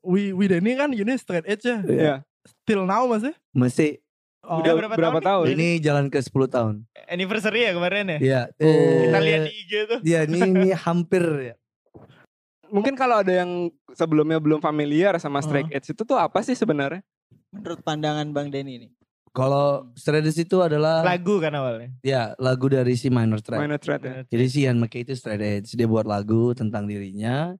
Wi 0.00 0.30
Wideni 0.30 0.76
kan 0.76 0.92
ini 0.92 1.16
straight 1.16 1.44
edge 1.44 1.66
ya. 1.66 1.78
Iya. 1.82 2.14
Till 2.62 2.86
now 2.86 3.04
masih. 3.04 3.34
Masih 3.50 3.98
Oh, 4.46 4.62
Udah 4.62 4.72
berapa 4.78 4.94
berapa, 4.94 5.18
tahun 5.18 5.50
tahun? 5.50 5.58
ini 5.58 5.68
jalan 5.82 6.06
ke 6.06 6.22
10 6.22 6.30
tahun. 6.46 6.74
Anniversary 7.10 7.66
ya 7.66 7.74
kemarin 7.74 8.14
ya? 8.14 8.18
Iya. 8.22 8.40
Kita 8.54 9.18
eh, 9.18 9.22
lihat 9.26 9.40
di 9.42 9.52
IG 9.58 9.72
tuh. 9.90 9.98
Iya 10.06 10.20
ini, 10.30 10.38
ini 10.46 10.70
hampir 10.70 11.24
ya. 11.50 11.54
Mungkin 12.70 12.94
kalau 12.94 13.22
ada 13.22 13.30
yang 13.30 13.70
sebelumnya 13.94 14.38
belum 14.38 14.62
familiar 14.62 15.18
sama 15.18 15.42
Strike 15.42 15.70
Edge 15.74 15.90
itu 15.90 16.02
tuh 16.06 16.14
apa 16.14 16.42
sih 16.46 16.54
sebenarnya? 16.54 17.02
Menurut 17.50 17.82
pandangan 17.82 18.26
Bang 18.30 18.54
Denny 18.54 18.86
nih. 18.86 18.90
Kalau 19.36 19.92
Stratus 19.92 20.38
itu 20.40 20.64
adalah 20.64 21.04
Lagu 21.04 21.36
kan 21.36 21.52
awalnya. 21.52 21.92
ya 22.00 22.32
lagu 22.40 22.72
dari 22.72 22.96
si 22.96 23.12
Minor 23.12 23.44
Threat. 23.44 23.60
Minor 23.60 23.76
Threat 23.76 24.00
ya. 24.00 24.14
Jadi 24.24 24.44
si 24.48 24.64
Ian 24.64 24.80
McKay 24.80 25.04
itu 25.04 25.12
straight 25.12 25.44
edge. 25.44 25.76
Dia 25.76 25.84
buat 25.84 26.08
lagu 26.08 26.56
tentang 26.56 26.88
dirinya 26.88 27.52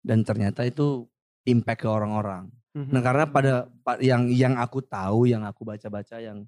dan 0.00 0.24
ternyata 0.24 0.64
itu 0.64 1.04
impact 1.44 1.84
ke 1.84 1.88
orang-orang. 1.88 2.48
Mhm. 2.78 2.90
Nah 2.90 3.02
karena 3.02 3.24
pada 3.26 3.52
pa- 3.82 3.98
yang 3.98 4.30
yang 4.30 4.54
aku 4.54 4.78
tahu, 4.80 5.26
yang 5.26 5.42
aku 5.42 5.66
baca-baca, 5.66 6.18
yang 6.18 6.46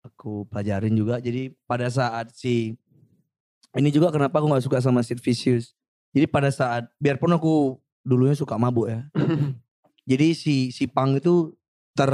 aku 0.00 0.46
pelajarin 0.46 0.94
juga. 0.94 1.18
Jadi 1.18 1.50
pada 1.64 1.86
saat 1.88 2.30
si 2.30 2.78
ini 3.72 3.88
juga 3.88 4.08
kenapa 4.08 4.38
aku 4.38 4.46
nggak 4.46 4.62
suka 4.62 4.78
sama 4.78 5.02
Sid 5.02 5.18
Vicious. 5.18 5.74
Jadi 6.12 6.26
pada 6.26 6.48
saat 6.48 6.86
biarpun 6.96 7.32
aku 7.32 7.76
dulunya 8.00 8.34
suka 8.34 8.54
mabuk 8.54 8.86
ya. 8.86 9.00
jadi 10.10 10.32
si 10.32 10.70
si 10.70 10.86
Pang 10.86 11.14
itu 11.14 11.50
ter 11.92 12.12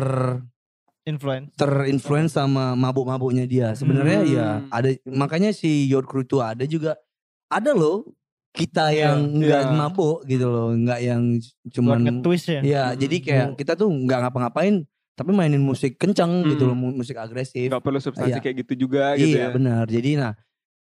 Influence. 1.05 1.57
terinfluence 1.57 2.37
sama 2.37 2.73
mabuk-mabuknya 2.75 3.45
dia. 3.45 3.73
Sebenarnya 3.73 4.21
Hmm. 4.21 4.31
ya 4.31 4.47
ada 4.69 4.89
makanya 5.05 5.51
si 5.51 5.89
Yacht 5.89 6.05
Crew 6.05 6.21
itu 6.21 6.37
ada 6.39 6.63
juga 6.63 7.01
ada 7.49 7.73
loh 7.73 8.05
kita 8.51 8.91
Iya, 8.91 9.13
yang 9.13 9.19
nggak 9.37 9.63
iya. 9.65 9.73
mabuk 9.73 10.17
gitu 10.25 10.47
loh, 10.47 10.73
nggak 10.73 11.01
yang 11.01 11.23
cuman 11.69 11.99
nge-twist 12.01 12.47
ya. 12.49 12.61
ya 12.61 12.85
Hmm. 12.87 12.97
jadi 12.97 13.17
kayak 13.21 13.47
kita 13.55 13.73
tuh 13.75 13.87
nggak 13.87 14.19
ngapa-ngapain 14.25 14.83
tapi 15.13 15.31
mainin 15.31 15.59
musik 15.59 15.95
kencang 15.95 16.47
gitu 16.47 16.65
Hmm. 16.65 16.71
loh, 16.71 16.77
mu- 16.79 16.97
musik 16.97 17.15
agresif. 17.15 17.69
Gak 17.69 17.83
perlu 17.83 17.99
substansi 17.99 18.33
Iya. 18.33 18.41
kayak 18.41 18.57
gitu 18.63 18.87
juga 18.87 19.15
gitu 19.15 19.35
iya 19.35 19.47
ya. 19.47 19.49
benar. 19.51 19.85
Jadi 19.85 20.15
nah 20.15 20.33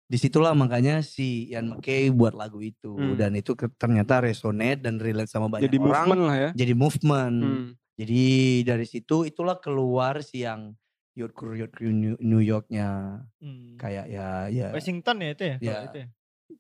di 0.05 0.15
situlah 0.15 0.53
makanya 0.53 1.01
si 1.01 1.49
Ian 1.49 1.73
McKay 1.73 2.07
buat 2.09 2.31
lagu 2.33 2.59
itu 2.59 2.93
Hmm. 2.93 3.17
dan 3.17 3.33
itu 3.33 3.51
ternyata 3.75 4.21
resonate 4.21 4.79
dan 4.79 4.97
relate 4.97 5.27
sama 5.27 5.49
banyak 5.49 5.67
Jadi 5.67 5.77
orang. 5.77 5.91
movement 6.07 6.23
lah 6.23 6.37
ya. 6.39 6.51
Jadi 6.55 6.73
movement. 6.73 7.37
Hmm. 7.37 7.69
Jadi 7.93 8.23
dari 8.63 8.87
situ 8.87 9.17
itulah 9.23 9.57
keluar 9.57 10.21
si 10.21 10.43
yang 10.43 10.75
Yacht 11.13 11.35
Crew 11.35 11.53
New, 11.93 12.41
Yorknya 12.41 13.21
Hmm. 13.37 13.77
kayak 13.77 14.07
ya 14.07 14.49
ya. 14.49 14.69
Washington 14.71 15.17
ya 15.19 15.29
itu 15.31 15.45
ya? 15.45 15.57
Iya. 15.59 15.73
Kalau 15.75 15.85
itu 15.85 15.99
ya? 15.99 16.09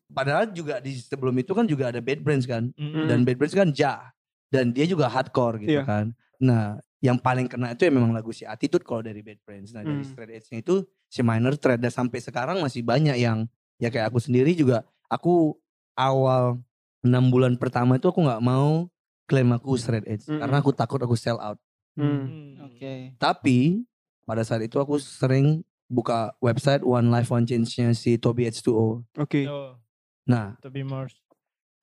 Padahal 0.09 0.49
juga 0.49 0.79
di 0.79 0.95
sebelum 0.95 1.33
itu 1.35 1.51
kan 1.51 1.65
juga 1.65 1.89
ada 1.89 1.99
Bad 1.99 2.21
Brains 2.21 2.45
kan 2.45 2.69
Mm-mm. 2.73 3.07
dan 3.07 3.23
Bad 3.23 3.37
Brains 3.37 3.53
kan 3.53 3.69
ja 3.71 4.13
dan 4.49 4.71
dia 4.71 4.85
juga 4.85 5.07
hardcore 5.07 5.61
gitu 5.61 5.73
Iya. 5.75 5.85
kan. 5.85 6.07
Nah 6.39 6.77
yang 6.99 7.17
paling 7.17 7.47
kena 7.47 7.73
itu 7.73 7.83
ya 7.83 7.91
memang 7.91 8.11
lagu 8.11 8.31
si 8.31 8.43
Attitude 8.43 8.83
kalau 8.83 9.01
dari 9.01 9.21
Bad 9.21 9.41
Brains. 9.43 9.71
Nah 9.71 9.81
dari 9.81 9.99
Hmm. 9.99 10.07
Straight 10.07 10.31
Edge-nya 10.33 10.61
itu 10.61 10.75
si 11.07 11.21
Minor 11.21 11.55
Threat 11.55 11.77
dan 11.77 11.89
sampai 11.89 12.19
sekarang 12.19 12.59
masih 12.59 12.81
banyak 12.81 13.17
yang 13.17 13.45
ya 13.77 13.89
kayak 13.89 14.09
aku 14.09 14.19
sendiri 14.19 14.53
juga 14.53 14.83
aku 15.07 15.57
awal 15.93 16.61
enam 17.01 17.29
bulan 17.29 17.57
pertama 17.57 17.97
itu 17.97 18.07
aku 18.07 18.21
nggak 18.21 18.39
mau 18.41 18.87
klaim 19.25 19.51
aku 19.51 19.75
Straight 19.75 20.07
Edge 20.07 20.25
Mm-mm. 20.27 20.39
karena 20.39 20.57
aku 20.59 20.71
takut 20.71 20.99
aku 20.99 21.15
sell 21.15 21.37
out. 21.39 21.59
Hmm. 21.93 22.23
Hmm. 22.23 22.51
Oke. 22.67 23.17
Tapi 23.17 23.83
pada 24.23 24.41
saat 24.41 24.61
itu 24.61 24.77
aku 24.77 24.97
sering 24.97 25.61
buka 25.87 26.33
website 26.39 26.81
One 26.81 27.09
Life 27.09 27.29
One 27.29 27.43
Change-nya 27.43 27.93
si 27.93 28.15
Toby 28.15 28.47
H2O. 28.47 29.03
Oke. 29.15 29.45
Oh, 29.45 29.77
Nah, 30.25 30.55
to 30.59 30.69
be 30.69 30.83
more. 30.83 31.11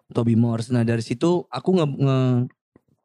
Toby 0.09 0.33
Morse. 0.33 0.73
Nah, 0.73 0.81
dari 0.81 1.05
situ 1.05 1.45
aku 1.45 1.69
nge, 1.71 1.85
nge- 1.85 2.41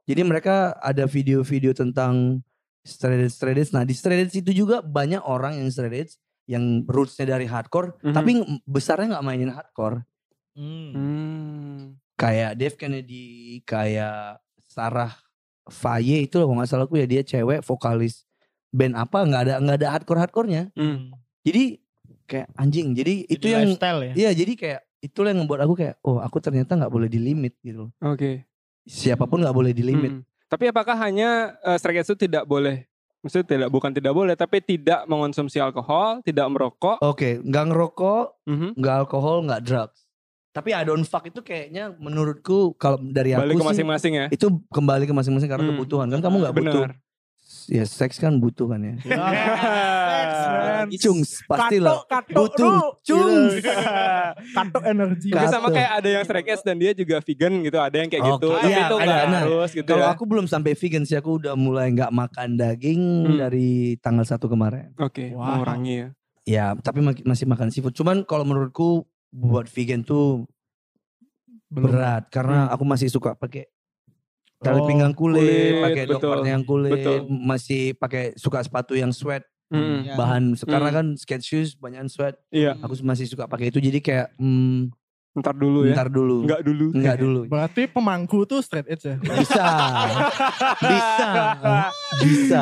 jadi 0.05 0.23
mereka 0.25 0.55
ada 0.75 1.05
video-video 1.05 1.77
tentang 1.77 2.41
straight 2.81 3.29
edge 3.29 3.35
straight 3.35 3.57
edge. 3.59 3.73
Nah 3.73 3.85
di 3.85 3.93
straight 3.93 4.25
edge 4.25 4.37
itu 4.39 4.53
juga 4.55 4.81
banyak 4.81 5.21
orang 5.21 5.57
yang 5.57 5.69
straight 5.69 5.97
edge 5.99 6.13
yang 6.45 6.85
rootsnya 6.85 7.25
dari 7.27 7.45
hardcore, 7.45 7.97
Mhm. 8.01 8.13
tapi 8.13 8.31
ng- 8.37 8.61
besarnya 8.63 9.17
nggak 9.17 9.25
mainin 9.25 9.49
hardcore. 9.49 10.05
Hmm. 10.53 10.91
Hmm. 10.93 11.77
Kayak 12.15 12.57
Dave 12.57 12.77
Kennedy, 12.77 13.25
kayak 13.65 14.41
Sarah 14.65 15.13
Faye 15.65 16.25
itu 16.25 16.37
loh 16.37 16.45
kalau 16.47 16.61
nggak 16.61 16.69
salah 16.69 16.85
aku 16.85 17.01
ya 17.01 17.09
dia 17.09 17.21
cewek 17.21 17.65
vokalis 17.65 18.29
band 18.69 18.93
apa 18.95 19.25
nggak 19.25 19.43
ada 19.45 19.55
nggak 19.59 19.77
ada 19.77 19.89
hardcore 19.91 20.21
hardcorenya. 20.21 20.69
Hmm. 20.73 21.13
Jadi 21.41 21.81
kayak 22.25 22.49
anjing. 22.55 22.93
Jadi 22.93 23.25
itu 23.27 23.45
Jadi 23.45 23.53
yang 23.53 23.65
lifestyle 23.73 24.01
ya. 24.05 24.13
Iya 24.15 24.31
jadi 24.37 24.53
kayak 24.55 24.81
itulah 25.05 25.31
yang 25.31 25.45
membuat 25.45 25.69
aku 25.69 25.77
kayak 25.77 26.01
oh 26.01 26.17
aku 26.19 26.41
ternyata 26.41 26.73
nggak 26.75 26.89
boleh 26.89 27.07
di 27.07 27.21
limit 27.21 27.55
gitu. 27.61 27.93
Oke. 28.01 28.49
Siapa 28.83 29.25
pun 29.25 29.45
nggak 29.45 29.53
boleh 29.53 29.71
di 29.71 29.85
limit. 29.85 30.13
Hmm. 30.17 30.23
Tapi 30.49 30.69
apakah 30.69 30.97
hanya 30.97 31.61
uh, 31.61 31.77
strike 31.77 32.01
itu 32.01 32.17
tidak 32.17 32.45
boleh? 32.45 32.85
Maksudnya 33.21 33.47
tidak 33.49 33.69
bukan 33.73 33.89
tidak 33.89 34.13
boleh, 34.13 34.37
tapi 34.37 34.61
tidak 34.61 35.09
mengonsumsi 35.09 35.57
alkohol, 35.57 36.21
tidak 36.21 36.45
merokok. 36.45 37.01
Oke, 37.01 37.41
nggak 37.41 37.65
ngerokok, 37.73 38.25
Mhm. 38.45 38.69
nggak 38.77 38.95
alkohol, 39.01 39.37
nggak 39.45 39.65
drugs. 39.65 40.05
Tapi 40.53 40.71
I 40.71 40.85
don't 40.85 41.03
fuck 41.03 41.25
itu 41.25 41.41
kayaknya 41.41 41.97
menurutku 41.97 42.77
kalau 42.77 43.01
dari 43.01 43.33
aku 43.33 43.43
Balik 43.43 43.57
ke 43.57 43.59
sih 43.59 43.69
masing-masing 43.73 44.13
ya. 44.15 44.27
itu 44.31 44.47
kembali 44.71 45.09
ke 45.09 45.15
masing-masing 45.17 45.49
karena 45.49 45.65
Hmm. 45.67 45.73
kebutuhan 45.75 46.07
kan 46.07 46.21
kamu 46.21 46.37
nggak 46.39 46.55
butuh. 46.55 46.83
Ya 47.67 47.85
seks 47.85 48.17
kan 48.17 48.37
butuh 48.37 48.67
kan 48.67 48.81
ya. 48.81 48.95
It's- 50.87 51.01
Cungs 51.01 51.41
pastilah. 51.45 52.05
Kato, 52.05 52.29
kato, 52.29 52.33
Butuh. 52.35 52.69
lu, 52.71 52.81
cungs. 53.03 53.55
Yes. 53.57 53.73
Kato 54.53 54.79
energi. 54.83 55.29
Ka- 55.29 55.41
Itu 55.41 55.49
sama 55.51 55.69
Kato. 55.69 55.75
kayak 55.75 55.91
ada 55.95 56.09
yang 56.11 56.23
strike 56.23 56.49
edge 56.51 56.63
dan 56.63 56.77
dia 56.77 56.93
juga 56.93 57.17
vegan 57.19 57.53
gitu, 57.59 57.79
ada 57.79 57.97
yang 57.97 58.09
kayak 58.09 58.23
Oke, 58.23 58.33
gitu. 58.35 58.49
Tapi 58.51 58.69
iya, 58.69 58.77
itu 58.79 58.95
ada. 58.95 59.05
nggak 59.05 59.25
Nah, 59.25 59.41
harus 59.43 59.71
gitu 59.73 59.89
Kalau 59.89 60.05
ya. 60.05 60.13
aku 60.13 60.25
belum 60.27 60.47
sampai 60.47 60.73
vegan 60.75 61.05
sih 61.05 61.17
aku 61.17 61.31
udah 61.39 61.55
mulai 61.55 61.87
nggak 61.91 62.13
makan 62.13 62.49
daging 62.55 63.03
Hmm. 63.25 63.39
dari 63.39 63.71
tanggal 63.99 64.25
1 64.25 64.45
kemarin. 64.45 64.93
Oke, 64.99 65.33
Wow. 65.33 65.45
mengurangi 65.57 65.95
ya. 65.95 66.09
Ya, 66.45 66.67
tapi 66.77 67.01
masih 67.01 67.47
makan 67.47 67.69
seafood. 67.69 67.93
Cuman 67.93 68.21
kalau 68.23 68.45
menurutku 68.45 69.05
buat 69.31 69.65
vegan 69.67 70.03
tuh 70.03 70.45
Belum. 71.67 71.89
berat 71.91 72.29
karena 72.29 72.69
aku 72.69 72.85
masih 72.85 73.09
suka 73.09 73.33
pakai 73.33 73.65
tali 74.65 74.81
Oh, 74.81 74.89
pinggang 74.89 75.13
kulit, 75.13 75.45
kulit, 75.45 75.73
pakai 75.79 76.03
part 76.19 76.43
yang 76.43 76.65
kulit, 76.65 76.93
betul. 76.97 77.29
masih 77.29 77.93
pakai 77.95 78.33
suka 78.35 78.61
sepatu 78.61 78.95
yang 78.95 79.13
sweat, 79.13 79.45
Mm, 79.67 80.01
Ya. 80.05 80.15
bahan 80.15 80.45
sekarang 80.55 80.89
Hmm. 80.89 80.97
kan 80.97 81.07
skate 81.17 81.43
shoes 81.43 81.75
banyak 81.75 82.07
sweat. 82.07 82.37
Iya, 82.49 82.77
Aku 82.79 82.95
masih 83.01 83.25
suka 83.25 83.45
pakai 83.45 83.69
itu 83.69 83.79
jadi 83.79 83.99
kayak 83.99 84.29
hmm, 84.37 84.93
ntar 85.35 85.51
dulu 85.53 85.83
ya. 85.83 85.93
ntar 85.93 86.07
dulu. 86.07 86.45
Enggak 86.47 86.63
dulu. 86.63 86.87
Enggak 86.93 87.17
dulu. 87.19 87.41
Berarti 87.45 87.83
pemangku 87.87 88.45
tuh 88.45 88.61
straight 88.61 88.87
edge 88.87 89.03
ya. 89.05 89.17
Bisa. 89.19 89.65
Bisa. 90.79 91.29
Bisa. 92.21 92.61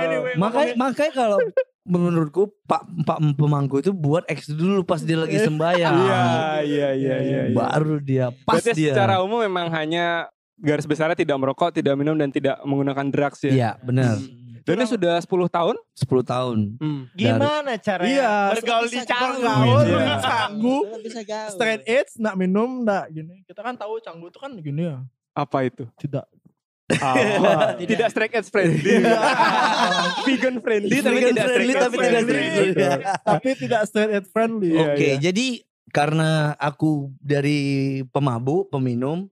Anyway, 0.00 0.34
Makanya 0.34 0.72
makanya 0.74 1.12
kalau 1.14 1.38
menurutku 1.82 2.48
Pak 2.64 2.82
Pak 3.04 3.18
pemangku 3.36 3.78
itu 3.78 3.90
buat 3.90 4.24
X 4.26 4.50
dulu 4.50 4.82
pas 4.82 4.98
dia 4.98 5.14
lagi 5.14 5.38
sembahyang. 5.38 5.94
Iya, 5.96 6.22
iya, 6.62 6.88
iya, 6.92 7.16
iya. 7.20 7.40
iya. 7.46 7.54
Baru 7.54 7.98
dia 7.98 8.32
pas 8.42 8.58
Berarti 8.58 8.72
dia. 8.74 8.92
secara 8.92 9.20
umum 9.20 9.40
memang 9.40 9.70
hanya 9.70 10.26
garis 10.60 10.84
besarnya 10.84 11.16
tidak 11.16 11.36
merokok, 11.36 11.72
tidak 11.72 11.96
minum 11.96 12.14
dan 12.14 12.28
tidak 12.28 12.60
menggunakan 12.62 13.08
drugs 13.08 13.40
ya. 13.42 13.52
Iya, 13.52 13.70
benar. 13.80 14.16
Dan 14.60 14.76
ini 14.76 14.86
sudah 14.86 15.16
10 15.18 15.26
tahun. 15.48 15.76
10 15.96 16.20
tahun. 16.22 16.58
Hmm. 16.78 17.02
Gimana 17.16 17.80
caranya 17.80 18.12
Iya, 18.12 18.32
bergaul 18.54 18.86
di 18.86 19.00
Canggu? 19.02 19.40
bergaul 19.40 19.84
Iya. 19.88 20.16
Canggu. 20.20 20.76
Belum 20.84 21.00
bisa 21.02 21.20
gaul. 21.24 21.50
Straight 21.56 21.82
edge, 21.88 22.12
nggak 22.20 22.36
minum, 22.36 22.84
nggak 22.84 23.04
gini. 23.08 23.34
Kita 23.48 23.60
kan 23.64 23.74
tahu 23.74 23.98
canggu 23.98 24.28
itu 24.28 24.38
kan 24.38 24.52
gini 24.54 24.82
ya. 24.84 25.00
Apa 25.32 25.64
itu? 25.64 25.88
Tidak. 25.96 26.22
Ah, 27.00 27.14
Tidak. 27.78 27.86
tidak 27.86 28.08
strike 28.10 28.34
edge 28.36 28.50
friendly. 28.50 28.98
Vegan 30.26 30.56
friendly 30.58 30.96
tapi 30.98 31.16
Vegan 31.16 31.30
tidak 31.30 31.46
friendly 31.46 31.74
tapi 31.74 31.96
tidak 31.96 32.22
friendly. 32.26 32.34
strike 32.50 32.76
edge. 32.76 33.04
Tapi 33.24 33.48
tidak 33.56 33.80
straight 33.88 34.12
edge 34.12 34.28
friendly. 34.28 34.70
Iya, 34.74 34.82
Oke, 34.84 35.06
iya. 35.06 35.14
jadi 35.22 35.46
karena 35.90 36.54
aku 36.54 37.10
dari 37.18 37.58
pemabuk, 38.10 38.70
peminum, 38.70 39.26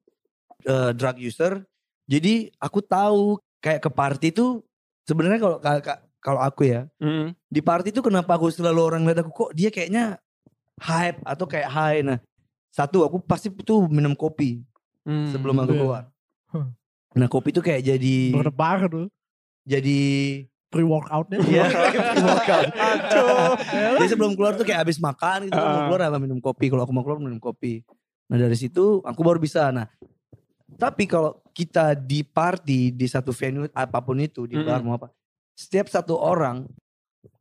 eh, 0.68 0.90
drug 0.92 1.16
user, 1.18 1.64
jadi 2.04 2.52
aku 2.58 2.78
tahu 2.78 3.24
kayak 3.58 3.80
ke 3.80 3.90
party 3.90 4.28
tuh 4.30 4.60
sebenarnya 5.02 5.40
kalau 5.40 5.56
ka- 5.56 5.80
ka- 5.80 6.02
kalau 6.18 6.38
aku 6.38 6.68
ya 6.68 6.84
Hmm. 6.96 7.32
di 7.46 7.58
party 7.58 7.88
tuh 7.88 8.02
kenapa 8.02 8.36
aku 8.36 8.48
selalu 8.48 8.80
orang 8.84 9.02
lihat 9.02 9.20
aku 9.20 9.32
kok 9.32 9.50
dia 9.52 9.68
kayaknya 9.68 10.20
hype 10.78 11.18
atau 11.22 11.44
kayak 11.44 11.66
high. 11.66 12.00
Nah, 12.00 12.18
satu 12.68 13.02
aku 13.02 13.18
pasti 13.18 13.48
tuh 13.50 13.88
minum 13.88 14.12
kopi 14.12 14.60
Hmm. 15.02 15.26
sebelum 15.28 15.56
aku 15.56 15.72
Iya. 15.72 15.80
keluar. 15.80 16.02
Huh. 16.48 16.68
Nah, 17.14 17.26
kopi 17.26 17.50
tuh 17.50 17.60
kayak 17.60 17.82
jadi 17.82 18.16
Berdebar 18.30 18.86
tuh. 18.86 19.06
jadi 19.64 19.98
Pre 20.68 20.84
workoutnya. 20.84 21.40
Iya, 21.40 21.64
workout. 22.28 22.68
Jadi 23.96 24.06
sebelum 24.06 24.36
keluar 24.36 24.52
tuh 24.52 24.62
kayak 24.62 24.84
habis 24.84 25.00
makan 25.00 25.48
gitu, 25.48 25.56
kan, 25.56 25.64
mau 25.64 25.80
Ah. 25.80 25.84
keluar 25.88 26.00
apa 26.04 26.18
minum 26.18 26.38
kopi. 26.38 26.68
Kalau 26.68 26.84
aku 26.84 26.92
mau 26.92 27.00
keluar 27.00 27.16
minum 27.18 27.40
kopi. 27.40 27.80
Nah 28.28 28.36
dari 28.36 28.52
situ 28.52 29.00
aku 29.00 29.20
baru 29.22 29.40
bisa. 29.40 29.72
Nah 29.72 29.88
tapi 30.78 31.04
kalau 31.04 31.42
kita 31.50 31.92
di 31.92 32.22
party 32.22 32.94
di 32.94 33.04
satu 33.04 33.34
venue 33.34 33.66
apa 33.74 33.98
pun 33.98 34.14
itu 34.16 34.46
di 34.46 34.54
bar 34.56 34.78
mau 34.80 34.94
apa, 34.94 35.10
setiap 35.52 35.90
satu 35.90 36.14
orang 36.14 36.64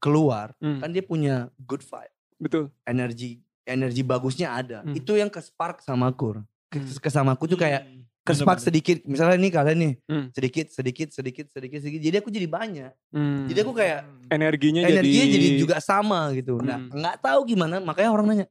keluar 0.01 0.57
Hmm. 0.57 0.81
kan 0.81 0.89
dia 0.89 1.01
punya 1.01 1.35
good 1.59 1.81
vibe, 1.81 2.13
Betul. 2.37 2.63
energi 2.83 3.39
energi 3.63 4.01
bagusnya 4.01 4.51
ada. 4.53 4.79
Hmm. 4.81 4.95
Itu 4.95 5.13
yang 5.13 5.27
ke 5.27 5.37
spark 5.37 5.79
sama 5.81 6.09
aku. 6.09 6.39
Ke, 6.67 6.79
ke 6.81 7.09
sama 7.11 7.35
aku 7.35 7.45
tuh 7.45 7.59
kayak 7.59 7.83
ke 7.83 7.91
Bener-bener. 8.25 8.35
spark 8.41 8.59
sedikit. 8.59 8.97
Misalnya 9.03 9.37
nih 9.37 9.51
kalian 9.51 9.77
nih 9.77 9.93
Hmm. 10.07 10.25
sedikit 10.31 10.67
sedikit 10.67 11.07
sedikit 11.11 11.45
sedikit 11.47 11.79
sedikit. 11.79 12.01
Jadi 12.01 12.15
aku 12.17 12.29
jadi 12.31 12.47
banyak. 12.47 12.91
Hmm. 13.11 13.43
Jadi 13.45 13.59
aku 13.61 13.71
kayak 13.71 13.99
energinya, 14.27 14.81
energinya 14.83 15.25
jadi, 15.25 15.47
jadi, 15.51 15.59
juga 15.59 15.75
sama 15.79 16.31
gitu. 16.33 16.57
Nah, 16.59 16.79
Hmm. 16.79 16.95
nggak 16.95 17.15
tahu 17.21 17.39
gimana, 17.45 17.77
makanya 17.79 18.09
orang 18.09 18.25
nanya, 18.27 18.45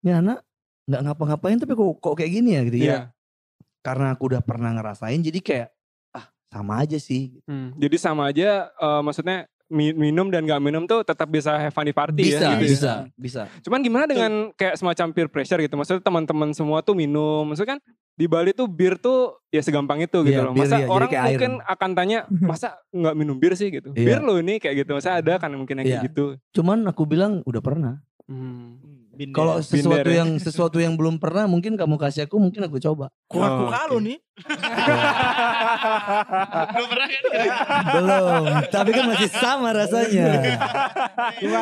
ini 0.00 0.12
anak 0.14 0.38
nggak 0.88 1.02
ngapa-ngapain 1.04 1.56
tapi 1.56 1.72
kok 1.72 1.88
kok 1.98 2.14
kayak 2.16 2.30
gini 2.32 2.50
ya 2.52 2.60
gitu 2.66 2.76
Iya. 2.78 2.88
ya. 2.90 3.00
Karena 3.80 4.12
aku 4.12 4.28
udah 4.28 4.40
pernah 4.40 4.70
ngerasain, 4.70 5.18
jadi 5.18 5.38
kayak 5.38 5.68
ah 6.10 6.24
sama 6.46 6.80
aja 6.80 6.96
sih. 6.96 7.40
Hmm. 7.44 7.72
Jadi 7.74 7.96
sama 7.96 8.28
aja 8.28 8.68
eh, 8.68 9.00
maksudnya 9.00 9.44
mi- 9.66 9.94
minum 9.94 10.28
dan 10.28 10.44
gak 10.44 10.58
minum 10.58 10.84
tuh 10.84 11.00
tetap 11.00 11.26
bisa 11.26 11.54
have 11.54 11.70
fun 11.70 11.82
di 11.82 11.92
party 11.92 12.26
Bisa, 12.26 12.42
ya. 12.44 12.50
gitu 12.52 12.60
ya. 12.60 12.68
bisa, 12.68 12.92
bisa. 13.14 13.42
Cuman 13.60 13.80
gimana 13.80 14.04
dengan 14.04 14.32
kayak 14.52 14.74
semacam 14.74 15.06
peer 15.10 15.28
pressure 15.28 15.58
gitu? 15.58 15.74
Maksudnya 15.74 16.02
teman-teman 16.02 16.50
semua 16.50 16.80
tuh 16.80 16.92
minum. 16.92 17.46
Maksudnya 17.46 17.74
kan 17.74 17.80
di 18.12 18.26
Bali 18.26 18.52
tuh 18.52 18.66
bir 18.66 18.98
tuh 18.98 19.40
ya 19.48 19.62
segampang 19.62 19.96
itu 19.98 20.18
gitu 20.20 20.34
Iya, 20.34 20.44
loh. 20.44 20.52
bir 20.52 20.60
Masa 20.60 20.76
ya, 20.76 20.86
orang 20.86 21.08
kayak 21.08 21.22
air. 21.22 21.30
mungkin 21.32 21.52
akan 21.64 21.90
tanya, 21.94 22.18
masa 22.50 22.68
nggak 22.90 23.14
minum 23.14 23.32
bir 23.34 23.54
sih 23.54 23.70
gitu? 23.70 23.94
Iya. 23.94 24.04
Bir 24.04 24.20
lo 24.20 24.36
ini 24.36 24.58
kayak 24.58 24.84
gitu. 24.84 24.92
Masa 24.92 25.16
ada 25.16 25.38
kan 25.38 25.48
mungkin 25.50 25.80
yang 25.80 25.86
kayak 25.86 26.02
Iya. 26.02 26.08
gitu. 26.10 26.24
Cuman 26.52 26.84
aku 26.84 27.06
bilang 27.06 27.40
udah 27.44 27.62
pernah. 27.62 27.94
Hmm. 28.28 28.99
Kalau 29.28 29.60
sesuatu 29.60 30.08
ya. 30.08 30.24
yang 30.24 30.40
sesuatu 30.40 30.80
yang 30.80 30.96
belum 30.96 31.20
pernah, 31.20 31.44
mungkin 31.44 31.76
kamu 31.76 32.00
kasih 32.00 32.24
aku, 32.24 32.40
mungkin 32.40 32.64
aku 32.64 32.80
coba. 32.80 33.12
Kura-kura 33.28 33.84
Oh, 33.84 33.92
lu 33.92 34.00
oke. 34.00 34.06
nih. 34.08 34.18
Belum 36.72 36.88
pernah 36.88 37.06
kan? 37.06 37.22
belum, 37.92 38.42
tapi 38.72 38.90
kan 38.90 39.04
masih 39.06 39.28
sama 39.28 39.68
rasanya. 39.70 40.28
Udah 41.36 41.60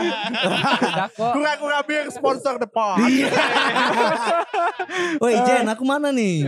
kok. 1.10 1.32
Kura-kura 1.34 1.78
bir 1.82 2.06
sponsor 2.14 2.54
the 2.56 2.70
pod. 2.70 3.02
Woi 5.18 5.34
Jen, 5.42 5.66
aku 5.66 5.82
mana 5.82 6.14
nih? 6.14 6.46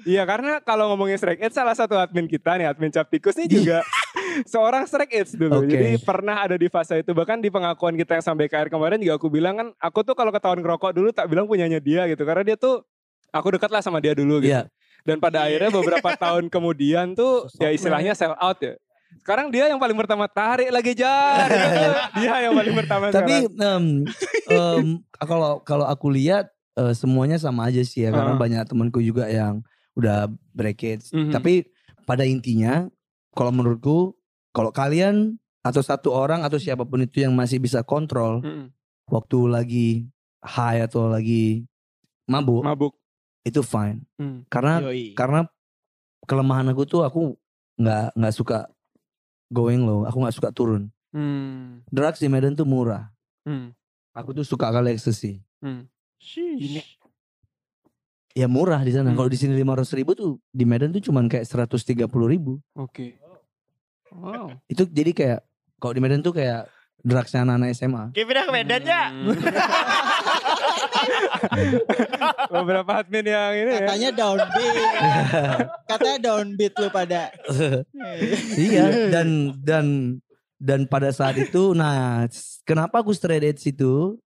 Iya 0.00 0.24
karena 0.24 0.64
kalau 0.64 0.88
ngomongin 0.88 1.20
strike 1.20 1.42
edge 1.42 1.52
salah 1.52 1.76
satu 1.76 1.92
admin 1.92 2.24
kita 2.24 2.56
nih 2.56 2.64
admin 2.64 2.88
Captikus 2.88 3.36
nih 3.36 3.52
juga 3.52 3.84
seorang 4.44 4.84
strike 4.84 5.12
edge 5.12 5.32
dulu. 5.34 5.64
Oke. 5.64 5.72
Jadi 5.72 5.90
pernah 6.00 6.42
ada 6.42 6.54
di 6.54 6.66
fase 6.66 7.00
itu 7.00 7.10
bahkan 7.12 7.38
di 7.38 7.48
pengakuan 7.48 7.94
kita 7.94 8.18
yang 8.18 8.24
sampai 8.24 8.46
KR 8.46 8.68
kemarin 8.68 8.98
juga 8.98 9.16
aku 9.16 9.28
bilang 9.28 9.54
kan 9.56 9.68
aku 9.76 10.02
tuh 10.02 10.14
kalau 10.14 10.30
ketahuan 10.30 10.60
ngerokok 10.60 10.90
dulu 10.92 11.08
tak 11.10 11.26
bilang 11.26 11.44
punyanya 11.44 11.78
dia 11.78 12.06
gitu 12.06 12.22
karena 12.22 12.42
dia 12.44 12.56
tuh 12.56 12.82
aku 13.30 13.54
dekat 13.54 13.70
lah 13.70 13.80
sama 13.80 13.98
dia 13.98 14.14
dulu 14.14 14.40
gitu. 14.40 14.52
Iya. 14.52 14.66
Dan 15.00 15.16
pada 15.16 15.48
akhirnya 15.48 15.70
beberapa 15.72 16.10
tahun 16.24 16.48
kemudian 16.48 17.14
tuh 17.14 17.48
ya 17.56 17.70
istilahnya 17.70 18.12
sell 18.12 18.36
out 18.36 18.60
ya. 18.60 18.76
Sekarang 19.10 19.50
dia 19.50 19.66
yang 19.66 19.82
paling 19.82 19.98
pertama 19.98 20.30
tarik 20.30 20.70
lagi 20.70 20.94
jar. 20.94 21.50
gitu. 21.50 21.90
dia 22.22 22.34
yang 22.46 22.54
paling 22.54 22.74
pertama 22.78 23.04
Tapi 23.10 23.34
em, 23.50 23.84
em, 24.46 24.86
kalau 25.18 25.58
kalau 25.66 25.82
aku 25.82 26.14
lihat 26.14 26.46
eh, 26.78 26.94
semuanya 26.94 27.34
sama 27.34 27.66
aja 27.66 27.82
sih 27.82 28.06
ya 28.06 28.14
karena 28.14 28.34
Ah. 28.34 28.38
banyak 28.38 28.62
temanku 28.70 29.02
juga 29.02 29.26
yang 29.26 29.66
udah 29.98 30.30
brackets. 30.54 31.10
Mhm. 31.10 31.34
Tapi 31.34 31.66
pada 32.06 32.22
intinya 32.22 32.86
kalau 33.34 33.50
menurutku 33.50 34.14
kalau 34.50 34.70
kalian 34.74 35.38
atau 35.60 35.82
satu 35.84 36.08
orang 36.10 36.40
atau 36.42 36.56
siapa 36.56 36.88
pun 36.88 37.04
itu 37.04 37.20
yang 37.22 37.36
masih 37.36 37.60
bisa 37.60 37.84
kontrol 37.84 38.40
Mm-mm. 38.40 38.72
waktu 39.06 39.38
lagi 39.44 39.88
high 40.40 40.88
atau 40.88 41.06
lagi 41.12 41.68
mabuk 42.24 42.64
mabuk. 42.64 42.92
itu 43.44 43.60
fine. 43.60 44.00
Hmm. 44.16 44.44
Karena 44.48 44.80
Yoi. 44.88 45.12
karena 45.12 45.44
kelemahan 46.24 46.68
aku 46.72 46.88
tuh 46.88 47.04
aku 47.04 47.36
nggak 47.76 48.16
nggak 48.16 48.34
suka 48.34 48.68
going 49.52 49.84
low, 49.84 50.08
aku 50.08 50.16
nggak 50.24 50.36
suka 50.36 50.48
turun. 50.54 50.88
Hmm. 51.10 51.82
Drugs 51.90 52.22
di 52.22 52.28
Medan 52.30 52.54
tuh 52.56 52.64
murah. 52.64 53.10
Hmm. 53.44 53.74
Aku 54.14 54.32
tuh 54.32 54.46
suka 54.46 54.70
kali 54.70 54.94
ekstasi. 54.96 55.42
Hmm. 55.60 55.90
Ini 56.36 56.80
Ya 58.30 58.46
murah 58.46 58.78
di 58.86 58.94
sana. 58.94 59.10
Hmm. 59.10 59.18
Kalau 59.18 59.26
di 59.26 59.34
sini 59.34 59.58
lima 59.58 59.74
ribu 59.74 60.14
tuh 60.14 60.38
di 60.54 60.62
Medan 60.62 60.94
tuh 60.94 61.02
cuman 61.02 61.26
kayak 61.26 61.50
130 61.50 62.06
ribu. 62.30 62.62
Oke. 62.78 63.18
Wow. 64.14 64.58
Itu 64.66 64.86
jadi 64.86 65.10
kayak 65.14 65.40
kalau 65.78 65.92
di 65.96 66.00
Medan 66.02 66.20
tuh 66.20 66.34
kayak 66.34 66.68
drugsnya 67.00 67.42
anak-anak 67.44 67.72
SMA. 67.72 68.04
Kayak 68.12 68.26
pindah 68.28 68.44
ke 68.44 68.52
Medan 68.52 68.82
ya. 68.84 69.04
Hmm. 69.08 69.32
Beberapa 72.52 72.90
admin 73.00 73.24
yang 73.24 73.52
ini 73.56 73.70
ya. 73.72 73.80
Katanya 73.84 74.10
downbeat. 74.12 74.74
Katanya 75.88 76.18
downbeat 76.20 76.72
lu 76.76 76.88
pada. 76.92 77.22
iya 78.68 79.08
dan 79.08 79.56
dan 79.64 79.86
dan 80.60 80.80
pada 80.84 81.08
saat 81.08 81.40
itu 81.40 81.72
nah 81.72 82.28
kenapa 82.68 83.00
aku 83.00 83.16
straight 83.16 83.40
edge 83.48 83.64
itu 83.72 84.20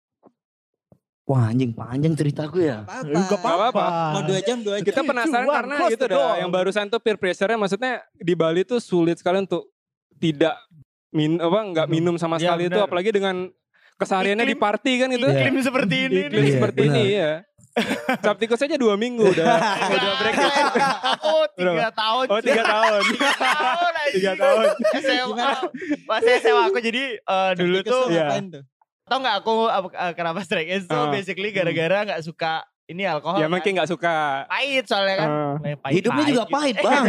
wah 1.28 1.52
anjing 1.52 1.76
panjang 1.76 2.16
ceritaku 2.16 2.64
ya 2.64 2.88
Apa-apa. 2.88 3.12
Enggak 3.12 3.40
apa-apa. 3.40 3.84
Mau 4.16 4.22
dua 4.24 4.40
jam 4.40 4.59
dua 4.64 4.80
jam. 4.80 4.86
Kita 4.88 5.00
penasaran 5.04 5.44
Cuan, 5.44 5.56
karena 5.60 5.76
gitu 5.92 6.04
dah. 6.09 6.40
Yang 6.40 6.50
barusan 6.56 6.86
tuh 6.88 7.00
peer 7.04 7.16
pressure-nya 7.20 7.59
maksudnya 7.60 7.92
di 8.16 8.32
Bali 8.32 8.64
tuh 8.64 8.80
sulit 8.80 9.20
sekali 9.20 9.44
untuk 9.44 9.72
tidak 10.23 10.55
min 11.11 11.36
apa 11.36 11.59
nggak 11.66 11.86
minum 11.89 12.15
sama 12.15 12.39
Ya, 12.39 12.55
sekali 12.55 12.62
itu 12.65 12.73
benar. 12.73 12.86
apalagi 12.86 13.11
dengan 13.11 13.36
kesehariannya 13.94 14.47
di 14.47 14.57
party 14.57 14.93
kan 14.97 15.09
itu. 15.11 15.27
Iklim 15.27 15.57
seperti 15.61 15.97
ini 16.07 16.20
Iklim 16.23 16.32
nih. 16.32 16.43
Iya, 16.43 16.55
seperti 16.55 16.81
benar. 16.81 16.94
ini 16.94 17.05
ya. 17.12 17.32
Cap 18.20 18.36
tikus 18.36 18.61
aja 18.61 18.77
dua 18.77 18.94
minggu 18.94 19.24
udah 19.27 19.44
udah 19.89 20.12
break. 20.15 20.36
Aku 21.16 21.35
tiga 21.57 21.89
tahun. 21.90 22.27
Oh 22.28 22.40
tiga 22.40 22.62
tahun. 22.62 23.01
Tiga 24.12 24.32
tahun. 24.36 24.65
SMA. 25.03 25.51
Pas 26.05 26.20
SMA 26.20 26.62
aku 26.66 26.78
jadi 26.78 27.03
eh, 27.16 27.51
dulu 27.55 27.78
tuh 27.82 28.03
Iya. 28.09 28.39
tuh? 28.43 28.65
tau 29.03 29.19
nggak 29.19 29.36
aku 29.40 29.53
eh, 29.90 30.12
kenapa 30.12 30.40
strike 30.40 30.70
edge 30.70 30.86
tuh 30.86 30.97
Ah. 30.97 31.11
basically 31.11 31.51
gara-gara 31.51 32.07
nggak 32.07 32.20
suka 32.23 32.65
ini 32.84 33.02
alkohol. 33.06 33.38
Ya 33.38 33.46
kan. 33.46 33.52
mungkin 33.52 33.70
nggak 33.74 33.88
suka. 33.88 34.44
pahit 34.46 34.84
soalnya 34.84 35.16
kan. 35.16 35.28
Kayak 35.62 35.78
pahit- 35.80 35.94
hidupnya 35.96 36.24
juga 36.24 36.44
gitu. 36.44 36.52
pahit 36.52 36.76
bang 36.84 37.06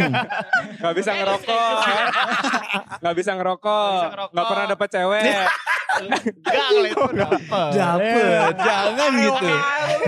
Gak 0.78 0.94
bisa 0.94 1.10
ngerokok. 1.12 1.76
Gak 3.00 3.14
bisa 3.14 3.30
ngerokok. 3.34 3.98
Gak 4.30 4.44
pernah 4.46 4.66
dapet 4.66 4.88
cewek. 4.90 5.22
Enggak 5.94 6.22
kalau 6.42 6.82
itu 6.82 7.04
dapet. 7.14 7.70
dapet 7.70 8.54
jangan 8.58 9.10
gitu 9.14 9.50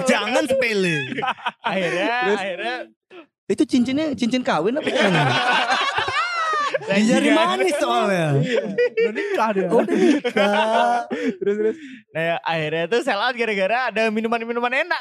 jangan 0.03 0.43
sepele 0.43 0.97
Akhirnya 1.63 2.15
akhirnya 2.27 2.75
itu 3.47 3.63
cincinnya 3.63 4.07
cincin 4.19 4.43
kawin 4.43 4.75
apa 4.75 4.91
gimana 4.91 5.23
di 6.79 7.03
jari 7.03 7.31
Bajingan. 7.31 7.37
manis 7.57 7.75
soalnya 7.77 8.29
Udah 8.37 9.13
nikah 9.13 9.49
dia. 9.51 9.69
udah 9.69 9.97
nikah 9.97 10.99
terus 11.37 11.55
terus. 11.57 11.77
Nah 12.11 12.23
ya, 12.23 12.37
akhirnya 12.41 12.85
tuh 12.87 13.01
sell 13.01 13.19
out 13.19 13.33
gara-gara 13.33 13.79
ada 13.89 14.03
minuman-minuman 14.09 14.73
enak. 14.79 15.01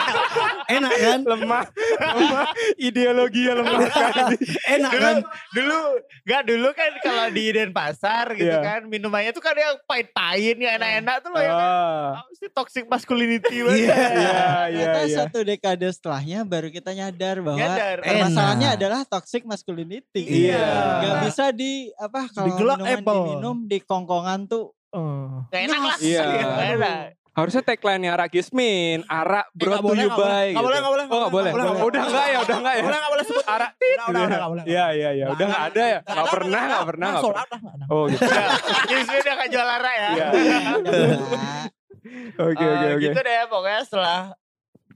enak 0.74 0.92
kan 0.94 1.20
Lemah. 1.22 1.64
Lemah. 1.98 2.46
Ideologi 2.76 3.42
yang 3.42 3.60
lemah 3.60 3.80
sekali. 3.86 4.36
enak 4.74 4.90
dulu, 4.90 5.02
kan 5.02 5.16
dulu, 5.50 5.78
enggak 6.22 6.42
dulu 6.44 6.68
kan 6.72 6.90
kalau 7.00 7.26
di 7.28 7.44
Denpasar 7.50 8.26
gitu 8.34 8.50
Iya. 8.52 8.60
kan 8.60 8.80
minumannya 8.84 9.32
tuh 9.32 9.40
kan 9.40 9.54
yang 9.54 9.80
pahit-pahit 9.82 10.56
yang 10.58 10.76
enak-enak 10.76 11.16
tuh 11.20 11.30
loh 11.30 11.40
ya 11.40 11.52
kan. 11.52 11.64
Ah. 11.64 12.10
Apa 12.18 12.32
sih 12.34 12.48
toxic 12.50 12.84
masculinity 12.86 13.56
banget. 13.60 13.80
Iya. 13.82 13.96
Iya, 14.12 14.42
iya, 14.68 14.92
iya. 15.02 15.16
satu 15.18 15.40
dekade 15.40 15.88
setelahnya 15.88 16.44
baru 16.44 16.68
kita 16.68 16.92
nyadar 16.92 17.40
bahwa 17.40 17.58
Nyadar. 17.58 17.96
permasalahannya 18.00 18.68
Enak. 18.68 18.78
adalah 18.78 19.00
toxic 19.04 19.42
masculinity. 19.42 20.22
Iya. 20.48 20.66
Gak 21.04 21.20
bisa 21.24 21.44
di 21.50 21.72
apa 21.94 22.20
kalau 22.28 22.46
Digelak 22.48 22.78
minuman 22.78 22.94
apple. 22.96 23.18
diminum 23.20 23.56
di 23.64 23.78
kongkongan 23.80 24.40
tuh 24.46 24.70
Oh. 24.88 25.48
Gak 25.48 25.62
enak 25.66 25.78
lah. 25.80 25.96
Iya. 25.98 26.20
Nggak 26.28 26.68
enak. 26.76 27.04
Harusnya 27.32 27.64
tagline-nya 27.64 28.12
Arak 28.12 28.28
Gismin, 28.30 29.00
Arak 29.06 29.48
Eh, 29.48 29.56
brought 29.56 29.72
nggak 29.72 29.80
to 29.80 29.88
boleh, 29.88 30.04
you 30.04 30.10
boleh. 30.10 30.20
by. 30.20 30.48
Nggak 30.52 30.60
boleh, 30.62 30.78
nggak 30.78 30.92
boleh, 30.92 31.04
Oh 31.04 31.16
nggak 31.16 31.32
boleh. 31.32 31.50
Udah 31.80 32.02
enggak 32.04 32.26
ya, 32.28 32.38
udah 32.38 32.56
enggak 32.60 32.74
ya. 32.74 32.82
Boleh 32.82 32.98
nggak 33.00 33.12
boleh 33.16 33.24
sebut? 33.24 33.44
Arak. 33.48 33.70
Udah, 33.72 34.04
udah, 34.04 34.22
udah, 34.28 34.48
boleh. 34.52 34.64
Iya, 34.68 34.86
iya, 34.92 35.10
iya. 35.16 35.26
Udah 35.26 35.44
enggak 35.48 35.64
ada 35.66 35.82
ya. 35.82 35.98
Enggak 36.04 36.26
pernah, 36.28 36.60
enggak 36.60 36.84
pernah. 36.84 37.00
Nah, 37.02 37.10
nggak 37.10 37.24
sold 37.24 37.36
pernah. 37.40 37.86
Oh 37.88 38.02
gitu. 38.04 38.20
Ya, 38.22 38.46
Yusuf 38.86 39.16
udah 39.16 39.34
gak 39.34 39.48
jual 39.48 39.64
lara 39.64 39.92
ya. 39.94 40.08
Iya. 40.12 40.28
Nah, 40.84 42.44
Oke, 42.44 42.60
Eh, 42.60 42.68
oke, 42.68 42.86
oke. 42.92 43.00
Gitu 43.00 43.20
deh 43.22 43.38
pokoknya 43.46 43.80
setelah 43.82 44.20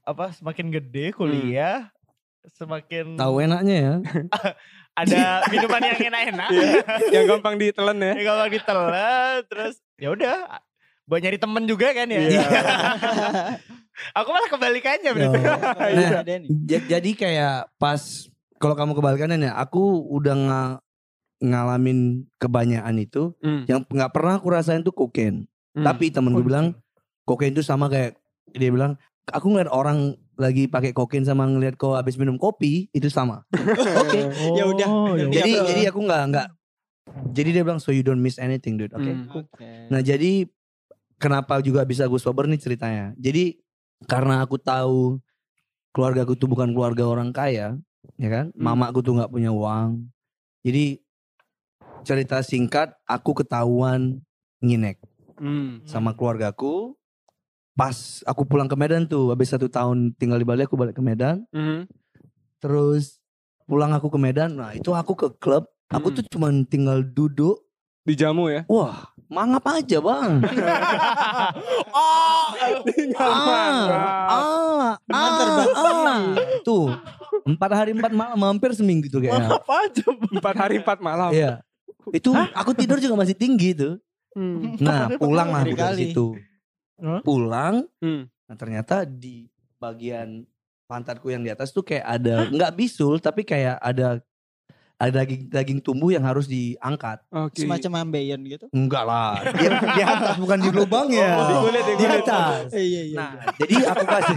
apa 0.03 0.25
semakin 0.31 0.67
gede 0.71 1.07
kuliah 1.11 1.89
semakin 2.53 3.17
tahu 3.17 3.41
enaknya 3.41 3.75
ya 3.77 3.95
ada 4.97 5.21
minuman 5.47 5.81
yang 5.85 6.01
enak-enak. 6.03 6.49
Iya. 6.51 6.81
Yang 7.13 7.25
gampang 7.29 7.55
ditelan 7.55 7.97
ya. 7.99 8.13
ya 8.13 8.25
kalau 8.25 8.47
ditelan 8.49 9.35
terus 9.45 9.75
ya 9.95 10.09
udah 10.11 10.37
buat 11.05 11.21
nyari 11.21 11.37
temen 11.37 11.65
juga 11.65 11.93
kan 11.93 12.09
ya. 12.09 12.19
Iya. 12.19 12.45
Aku 14.19 14.29
malah 14.29 14.51
kebalikannya 14.51 15.11
berarti. 15.11 15.39
Nah, 15.97 16.21
ada 16.21 16.35
nih. 16.35 16.49
Ja- 16.67 16.87
jadi 16.91 17.11
kayak 17.13 17.57
pas 17.77 18.01
kalau 18.57 18.73
kamu 18.73 18.93
kebalikannya 18.95 19.39
ya 19.43 19.53
aku 19.55 19.81
udah 20.11 20.35
nga- 20.39 20.79
ngalamin 21.39 21.99
kebanyakan 22.35 22.97
itu 22.99 23.23
Hmm. 23.39 23.65
yang 23.67 23.85
nggak 23.85 24.09
pernah 24.11 24.41
aku 24.41 24.49
rasain 24.49 24.81
tuh 24.81 24.91
kokain 24.91 25.45
Hmm. 25.73 25.85
tapi 25.85 26.09
temen 26.09 26.33
gue 26.33 26.41
bilang 26.41 26.73
kokain 27.23 27.53
itu 27.53 27.61
sama 27.61 27.87
kayak 27.87 28.17
dia 28.51 28.73
bilang 28.73 28.97
aku 29.29 29.47
ngeliat 29.49 29.69
orang 29.69 29.99
lagi 30.37 30.67
pakai 30.67 30.93
kokain 30.93 31.23
sama 31.23 31.45
ngeliat 31.45 31.75
kau 31.75 31.93
habis 31.93 32.15
minum 32.15 32.37
kopi 32.37 32.87
itu 32.91 33.09
sama 33.09 33.43
Oke. 34.03 34.21
Ya 34.55 34.65
udah. 34.65 34.87
Oh, 34.87 35.13
ya 35.13 35.25
Ngerti 35.25 35.35
jadi 35.35 35.53
aku. 35.53 35.67
jadi 35.67 35.83
aku 35.89 36.01
nggak 36.03 36.23
nggak 36.29 36.49
jadi 37.33 37.49
dia 37.51 37.63
bilang 37.63 37.79
so 37.79 37.91
you 37.91 38.03
don't 38.03 38.21
miss 38.21 38.37
anything 38.37 38.77
dude 38.77 38.93
oke 38.93 39.03
Hmm. 39.03 39.27
Oke. 39.33 39.69
Nah 39.89 40.01
jadi 40.01 40.45
kenapa 41.17 41.59
juga 41.59 41.81
bisa 41.83 42.05
gue 42.05 42.19
sober 42.19 42.45
nih 42.45 42.59
ceritanya. 42.59 43.17
Jadi 43.17 43.57
karena 44.05 44.41
aku 44.41 44.57
tahu 44.57 45.17
keluarga 45.91 46.23
aku 46.23 46.35
tuh 46.35 46.45
bukan 46.45 46.71
keluarga 46.71 47.09
orang 47.09 47.33
kaya, 47.33 47.81
ya 48.15 48.29
kan? 48.29 48.53
Hmm. 48.53 48.61
Mama 48.61 48.93
aku 48.93 49.01
tuh 49.01 49.17
nggak 49.17 49.33
punya 49.33 49.49
uang. 49.49 50.05
Jadi 50.61 51.01
cerita 52.03 52.39
singkat, 52.41 52.93
aku 53.03 53.33
ketahuan 53.35 54.21
nginek 54.61 55.01
Hmm. 55.37 55.81
sama 55.85 56.13
keluargaku. 56.13 56.93
Pas 57.77 57.93
aku 58.25 58.43
pulang 58.43 58.65
ke 58.65 58.73
Medan 58.73 59.05
tuh, 59.05 59.29
habis 59.29 59.53
satu 59.53 59.69
tahun 59.69 60.17
tinggal 60.17 60.41
di 60.41 60.49
Bali 60.49 60.65
aku 60.65 60.75
balik 60.75 60.97
ke 60.97 61.05
Medan. 61.05 61.45
Hmm. 61.53 61.85
Terus 62.57 63.21
pulang 63.63 63.93
aku 63.93 64.09
ke 64.09 64.17
Medan, 64.17 64.57
nah 64.57 64.73
itu 64.73 64.91
aku 64.91 65.13
ke 65.13 65.29
klub. 65.37 65.69
Aku 65.87 66.09
Hmm. 66.09 66.17
tuh 66.17 66.25
cuman 66.27 66.65
tinggal 66.65 67.05
duduk. 67.05 67.61
Dijamu 68.03 68.49
ya. 68.49 68.63
Wah, 68.67 69.13
mangap 69.27 69.67
aja 69.69 69.99
bang. 69.99 70.33
Oh, 71.97 72.47
ah, 73.17 74.97
ah, 74.97 74.97
ah, 75.11 75.31
terbang. 75.37 75.69
ah. 75.75 76.21
Tuh, 76.63 76.87
empat 77.45 77.71
hari 77.73 77.91
empat 77.93 78.13
malam 78.13 78.39
hampir 78.39 78.73
seminggu 78.73 79.09
tuh 79.09 79.21
kayaknya. 79.21 79.53
apa 79.53 79.75
aja? 79.85 80.05
Empat 80.07 80.55
hari 80.57 80.75
empat 80.79 80.99
malam. 81.01 81.31
Iya. 81.33 81.61
Itu 82.11 82.33
aku 82.33 82.71
tidur 82.73 82.99
juga 82.99 83.19
masih 83.19 83.35
tinggi 83.35 83.75
tuh. 83.75 83.99
Hmm. 84.37 84.77
Nah, 84.79 85.11
pulang 85.17 85.49
lah 85.51 85.65
dari 85.65 86.13
situ. 86.13 86.37
Hah? 87.01 87.21
Pulang. 87.21 87.85
Hmm. 88.01 88.29
Nah, 88.47 88.57
ternyata 88.57 89.05
di 89.05 89.47
bagian 89.77 90.47
pantatku 90.87 91.29
yang 91.29 91.43
di 91.43 91.51
atas 91.51 91.75
tuh 91.75 91.83
kayak 91.83 92.07
ada 92.07 92.47
nggak 92.49 92.73
bisul 92.79 93.19
tapi 93.19 93.43
kayak 93.43 93.77
ada 93.83 94.23
ada 94.97 95.11
daging 95.21 95.53
daging 95.53 95.81
tumbuh 95.85 96.09
yang 96.09 96.25
harus 96.25 96.49
diangkat. 96.49 97.21
Oke. 97.29 97.61
Semacam 97.69 98.09
ambeien 98.09 98.41
gitu. 98.49 98.65
Enggak 98.73 99.05
lah. 99.05 99.45
Di, 99.61 99.67
di 99.69 100.03
atas 100.03 100.41
bukan 100.41 100.57
di 100.57 100.71
lubangnya. 100.73 101.31
Oh, 101.37 101.45
di 101.45 101.55
kulit, 101.69 101.85
di 101.85 101.95
Di 102.01 102.07
kulit. 102.09 102.25
atas. 102.25 102.61
Iya 102.73 103.03
iya. 103.13 103.19
Nah, 103.21 103.33
jadi 103.61 103.75
aku 103.93 104.05
kasih 104.09 104.37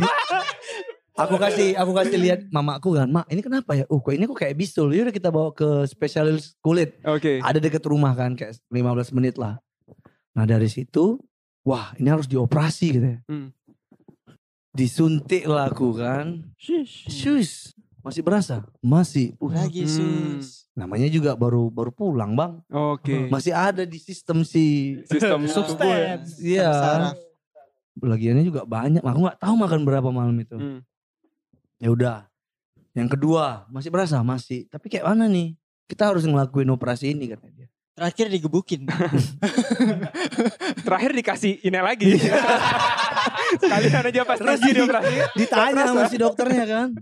aku 1.16 1.36
kasih 1.40 1.70
aku 1.80 1.92
kasih 1.96 2.18
lihat 2.20 2.40
mamaku 2.52 2.90
kan, 3.00 3.08
"Mak, 3.08 3.32
ini 3.32 3.40
kenapa 3.40 3.72
ya? 3.76 3.88
Oh, 3.88 4.04
kok 4.04 4.12
ini 4.12 4.28
kok 4.28 4.36
kayak 4.36 4.56
bisul. 4.60 4.92
Yaudah 4.92 5.16
kita 5.16 5.32
bawa 5.32 5.56
ke 5.56 5.88
spesialis 5.88 6.60
kulit. 6.60 7.00
Oke. 7.08 7.40
Ada 7.40 7.64
deket 7.64 7.84
rumah 7.88 8.12
kan, 8.12 8.36
kayak 8.36 8.60
15 8.68 9.16
menit 9.16 9.40
lah." 9.40 9.64
Nah, 10.36 10.44
dari 10.44 10.68
situ, 10.68 11.24
wah, 11.70 11.94
ini 11.96 12.10
harus 12.10 12.26
dioperasi 12.26 12.98
gitu 12.98 13.08
ya. 13.14 13.20
Hmm. 13.30 13.54
Disuntik 14.70 15.46
lah 15.46 15.70
aku 15.70 15.94
kan. 15.94 16.50
Sus, 16.58 17.74
masih 18.02 18.22
berasa? 18.22 18.66
Masih. 18.80 19.38
Uh, 19.38 19.54
Lagi 19.54 19.86
Hmm. 19.86 20.42
sus. 20.42 20.66
namanya 20.74 21.12
juga 21.12 21.36
baru 21.36 21.68
baru 21.68 21.92
pulang, 21.92 22.34
Bang. 22.34 22.64
Oke. 22.72 23.28
Masih 23.28 23.52
ada 23.52 23.84
di 23.84 24.00
sistem 24.00 24.48
si 24.48 24.96
Sistem 25.06 25.44
Substance. 25.52 26.40
Iya. 26.40 27.12
Lagiannya 28.00 28.48
juga 28.48 28.64
banyak. 28.64 29.04
Aku 29.04 29.20
nggak 29.20 29.40
tahu 29.44 29.54
makan 29.60 29.80
berapa 29.84 30.08
malam 30.08 30.40
itu. 30.40 30.56
Hmm. 30.56 30.80
Ya 31.78 31.92
udah. 31.92 32.18
Yang 32.96 33.20
kedua, 33.20 33.68
masih 33.68 33.92
berasa? 33.92 34.24
Masih. 34.24 34.72
Tapi 34.72 34.88
kayak 34.88 35.04
mana 35.06 35.28
nih? 35.28 35.60
Kita 35.86 36.08
harus 36.08 36.24
ngelakuin 36.24 36.70
operasi 36.72 37.12
ini 37.12 37.28
katanya 37.28 37.66
dia. 37.66 37.69
Terakhir 38.00 38.32
digebukin. 38.32 38.88
Terakhir 40.88 41.12
dikasih 41.12 41.60
ini 41.68 41.80
lagi. 41.84 42.16
Sekalian 43.62 44.08
aja 44.08 44.22
pas 44.24 44.40
Terus 44.40 44.64
di-. 44.64 44.88
Ditanya 45.44 45.84
sama 45.92 46.08
si 46.08 46.16
dokternya 46.16 46.64
kan. 46.64 46.96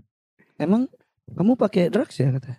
Emang 0.58 0.90
kamu 1.38 1.54
pakai 1.54 1.86
drugs 1.86 2.18
ya 2.18 2.34
kata. 2.34 2.58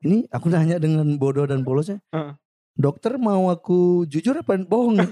Ini 0.00 0.32
aku 0.32 0.48
nanya 0.48 0.80
dengan 0.80 1.04
bodoh 1.20 1.44
dan 1.44 1.60
polosnya. 1.60 2.00
Heeh. 2.08 2.32
Dokter 2.72 3.20
mau 3.20 3.52
aku 3.52 4.08
jujur 4.08 4.40
apa 4.40 4.56
bohong? 4.64 5.04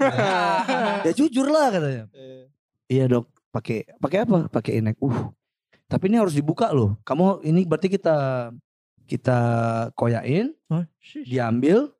ya 1.05 1.13
jujur 1.21 1.45
lah 1.53 1.69
katanya. 1.69 2.09
Iya 2.89 3.05
dok, 3.05 3.29
pakai 3.53 3.85
pakai 4.01 4.17
apa? 4.25 4.49
Pakai 4.49 4.81
inek. 4.81 4.97
Uh, 4.97 5.29
tapi 5.85 6.09
ini 6.09 6.17
harus 6.17 6.33
dibuka 6.33 6.73
loh. 6.73 6.97
Kamu 7.05 7.45
ini 7.45 7.69
berarti 7.69 7.85
kita 7.85 8.49
kita 9.05 9.39
koyain? 9.93 10.57
Shish. 10.97 11.29
diambil, 11.29 11.93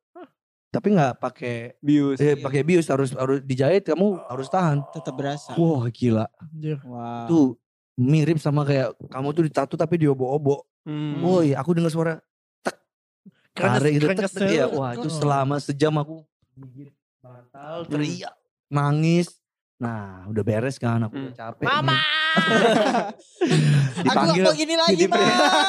tapi 0.74 0.90
nggak 0.90 1.22
pakai 1.22 1.78
Bius. 1.78 2.18
eh 2.18 2.34
pakai 2.34 2.66
bius 2.66 2.90
harus 2.90 3.14
harus 3.14 3.38
dijahit 3.46 3.86
kamu 3.86 4.18
harus 4.26 4.50
tahan. 4.50 4.82
Tetap 4.90 5.14
berasa. 5.14 5.54
Wah 5.54 5.86
gila. 5.94 6.26
Anjir. 6.42 6.82
Wow. 6.82 7.30
Tuh 7.30 7.46
mirip 7.94 8.42
sama 8.42 8.66
kayak 8.66 8.98
kamu 9.06 9.28
tuh 9.30 9.44
ditato 9.46 9.74
tapi 9.78 10.02
diobok-obok. 10.02 10.66
Hmm. 10.82 11.22
Woi, 11.22 11.54
aku 11.54 11.78
dengar 11.78 11.94
suara 11.94 12.14
tek 12.60 12.76
tarik 13.54 14.02
gitu 14.02 14.10
tek, 14.10 14.26
iya. 14.50 14.66
sel. 14.66 14.74
Wah, 14.74 14.98
itu 14.98 15.06
Oh. 15.06 15.14
selama 15.14 15.56
sejam 15.62 15.94
aku 15.94 16.26
gigit 16.58 16.90
bantal, 17.22 17.86
teriak, 17.86 18.34
nangis. 18.66 19.30
Nah, 19.78 20.26
udah 20.28 20.42
beres 20.42 20.76
kan 20.76 21.06
aku 21.06 21.14
udah 21.14 21.34
capek. 21.34 21.64
Mama. 21.64 21.96
Aku 24.04 24.26
gak 24.26 24.42
mau 24.42 24.54
gini 24.58 24.74
lagi, 24.74 25.06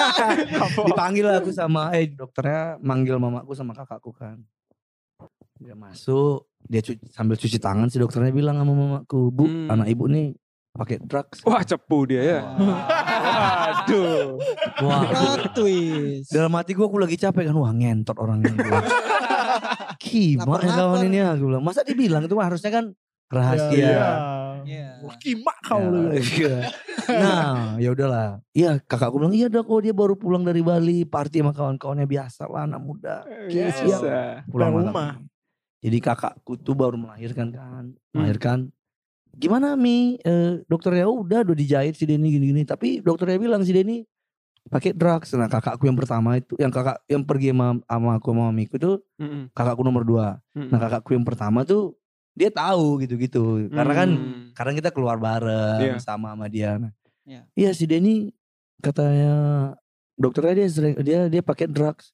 dipanggil 0.89 1.25
aku 1.29 1.53
sama 1.53 1.93
eh 1.93 2.09
dokternya 2.09 2.81
manggil 2.81 3.21
mamaku 3.21 3.53
sama 3.53 3.77
kakakku 3.77 4.11
kan. 4.11 4.41
Dia 5.55 5.71
masuk, 5.71 6.51
dia 6.61 6.79
cuci, 6.79 6.99
sambil 7.07 7.35
cuci 7.35 7.57
tangan 7.57 7.87
si 7.87 7.95
dokternya 7.95 8.29
bilang 8.29 8.59
sama 8.59 8.71
mamaku, 8.71 9.31
"Bu, 9.31 9.47
Hmm. 9.47 9.71
anak 9.71 9.87
ibu 9.87 10.03
nih 10.05 10.35
pakai 10.69 10.99
drugs." 10.99 11.39
Wah 11.41 11.63
cepu 11.63 12.03
dia 12.05 12.21
ya. 12.21 12.39
Waduh. 12.43 14.35
Wah, 14.83 15.01
Plot 15.07 15.55
twist. 15.55 16.27
Dalam 16.29 16.51
hati 16.51 16.71
gue 16.71 16.83
aku 16.83 16.97
lagi 16.97 17.15
capek 17.15 17.47
kan 17.47 17.55
Wah 17.55 17.71
ngentot 17.71 18.17
orangnya 18.17 18.51
Lapor-lapor. 18.51 18.83
kawan 20.67 21.07
ini 21.07 21.17
ya 21.17 21.31
Gue 21.33 21.47
bilang 21.47 21.63
Masa 21.63 21.81
dibilang 21.81 22.21
itu 22.21 22.35
harusnya 22.35 22.69
kan 22.69 22.85
Rahasia 23.25 23.71
Iya. 23.71 24.05
Iya. 24.65 24.89
Wah, 25.01 25.15
kimak 25.15 25.57
kau 25.61 25.79
Ya, 25.79 25.87
lu. 25.87 25.99
iya. 26.13 26.55
Nah 27.07 27.47
ya 27.77 27.89
udahlah 27.89 28.27
Iya 28.51 28.81
kakakku 28.81 29.17
bilang 29.17 29.31
Iya 29.31 29.47
dah 29.47 29.61
kok 29.61 29.79
dia 29.79 29.93
baru 29.93 30.13
pulang 30.13 30.41
dari 30.41 30.59
Bali 30.59 31.05
Party 31.05 31.39
sama 31.39 31.51
kawan-kawannya 31.51 32.05
biasa 32.05 32.43
lah 32.45 32.65
anak 32.65 32.81
muda 32.81 33.15
Biasa. 33.47 34.43
Pulang 34.45 34.71
rumah. 34.73 35.21
Jadi 35.85 35.97
kakakku 36.01 36.57
tuh 36.57 36.73
baru 36.73 36.97
melahirkan 36.97 37.53
kan 37.53 37.83
Melahirkan 38.09 38.73
Gimana 39.37 39.77
Mi 39.77 40.17
Eh, 40.19 40.65
Dokternya 40.65 41.05
udah 41.05 41.45
udah 41.45 41.53
dijahit 41.55 41.93
si 41.93 42.09
Denny 42.09 42.33
gini-gini 42.33 42.65
Tapi 42.65 43.05
dokternya 43.05 43.37
bilang 43.37 43.61
si 43.61 43.69
Denny 43.69 44.01
pakai 44.65 44.97
drugs. 44.97 45.29
Nah 45.37 45.45
kakakku 45.45 45.85
yang 45.85 45.93
pertama 45.93 46.41
itu, 46.41 46.57
yang 46.57 46.73
kakak 46.73 46.97
yang 47.05 47.21
pergi 47.21 47.53
sama, 47.53 47.77
sama 47.85 48.09
aku 48.17 48.33
sama 48.33 48.49
mamiku 48.49 48.75
tuh 48.81 48.97
Mm-mm. 49.21 49.53
kakakku 49.53 49.85
nomor 49.85 50.01
dua. 50.01 50.41
Mm-mm. 50.57 50.73
Nah 50.73 50.79
kakakku 50.81 51.13
yang 51.13 51.21
pertama 51.21 51.61
tuh 51.61 51.93
dia 52.33 52.49
tahu 52.49 52.97
gitu-gitu. 53.05 53.69
Karena 53.69 53.93
kan 53.93 54.09
Hmm. 54.09 54.43
karena 54.57 54.71
kita 54.73 54.89
keluar 54.89 55.21
bareng 55.21 56.01
Iya. 56.01 56.01
sama 56.01 56.33
sama 56.33 56.49
dia. 56.49 56.81
Nah, 56.81 56.91
Iya. 57.29 57.41
Iya 57.53 57.69
si 57.77 57.85
Denny 57.85 58.33
katanya 58.81 59.33
dokternya 60.17 60.65
dia 60.65 60.67
sering 60.69 60.95
dia 61.05 61.29
dia 61.29 61.41
pakai 61.45 61.69
drugs. 61.69 62.09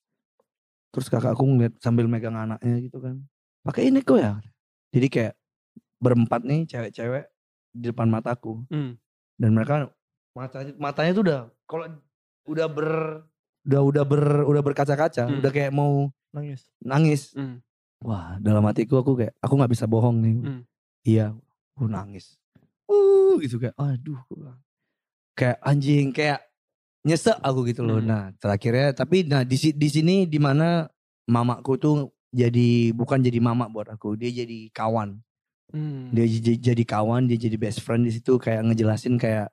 Terus 0.91 1.07
kakakku 1.07 1.48
ngeliat 1.48 1.80
sambil 1.80 2.03
megang 2.11 2.35
anaknya 2.35 2.84
gitu 2.84 2.99
kan. 2.99 3.15
Pakai 3.61 3.89
ini 3.89 4.01
kok 4.01 4.17
ya. 4.17 4.41
Jadi 4.91 5.07
kayak 5.07 5.33
berempat 6.01 6.41
nih 6.41 6.65
cewek-cewek 6.65 7.25
di 7.71 7.88
depan 7.88 8.09
mataku 8.09 8.65
Hmm. 8.67 8.97
dan 9.38 9.53
mereka 9.53 9.88
matanya 10.33 10.73
matanya 10.75 11.11
tuh 11.13 11.23
udah 11.23 11.41
kalau 11.69 11.85
udah 12.49 12.67
ber 12.67 12.89
udah 13.63 13.81
udah 13.85 14.03
ber 14.03 14.23
udah 14.43 14.61
berkaca-kaca, 14.65 15.29
Hmm. 15.29 15.39
udah 15.39 15.51
kayak 15.53 15.71
mau 15.71 16.09
Nangis. 16.33 16.65
nangis. 16.81 17.21
Hmm. 17.38 17.61
Wah, 18.01 18.41
dalam 18.41 18.65
hatiku 18.65 18.97
aku 18.97 19.13
kayak 19.13 19.38
aku 19.38 19.53
nggak 19.53 19.71
bisa 19.71 19.85
bohong 19.85 20.17
nih. 20.19 20.35
Hmm. 20.41 20.61
Iya, 21.05 21.25
aku 21.77 21.85
nangis. 21.85 22.41
Uh, 22.89 23.38
gitu 23.39 23.61
kayak 23.61 23.77
aduh. 23.77 24.17
Kayak 25.38 25.57
anjing, 25.61 26.09
kayak 26.11 26.41
nyesek 27.05 27.38
aku 27.39 27.69
gitu 27.69 27.85
loh. 27.85 28.01
Hmm. 28.01 28.09
Nah, 28.09 28.23
terakhirnya 28.41 28.91
tapi 28.91 29.23
nah 29.23 29.45
di 29.45 29.53
di 29.53 29.88
sini 29.88 30.25
di 30.25 30.39
mana 30.41 30.89
mamaku 31.29 31.77
tuh 31.77 31.95
jadi 32.32 32.95
bukan 32.95 33.20
jadi 33.20 33.40
mama 33.44 33.68
buat 33.68 33.91
aku, 33.91 34.16
dia 34.16 34.32
jadi 34.32 34.72
kawan. 34.72 35.20
Hmm. 35.72 36.12
Dia 36.12 36.28
jadi 36.60 36.84
kawan, 36.84 37.28
dia 37.28 37.40
jadi 37.40 37.56
best 37.56 37.84
friend 37.84 38.08
di 38.08 38.12
situ 38.12 38.40
kayak 38.40 38.72
ngejelasin 38.72 39.16
kayak 39.20 39.52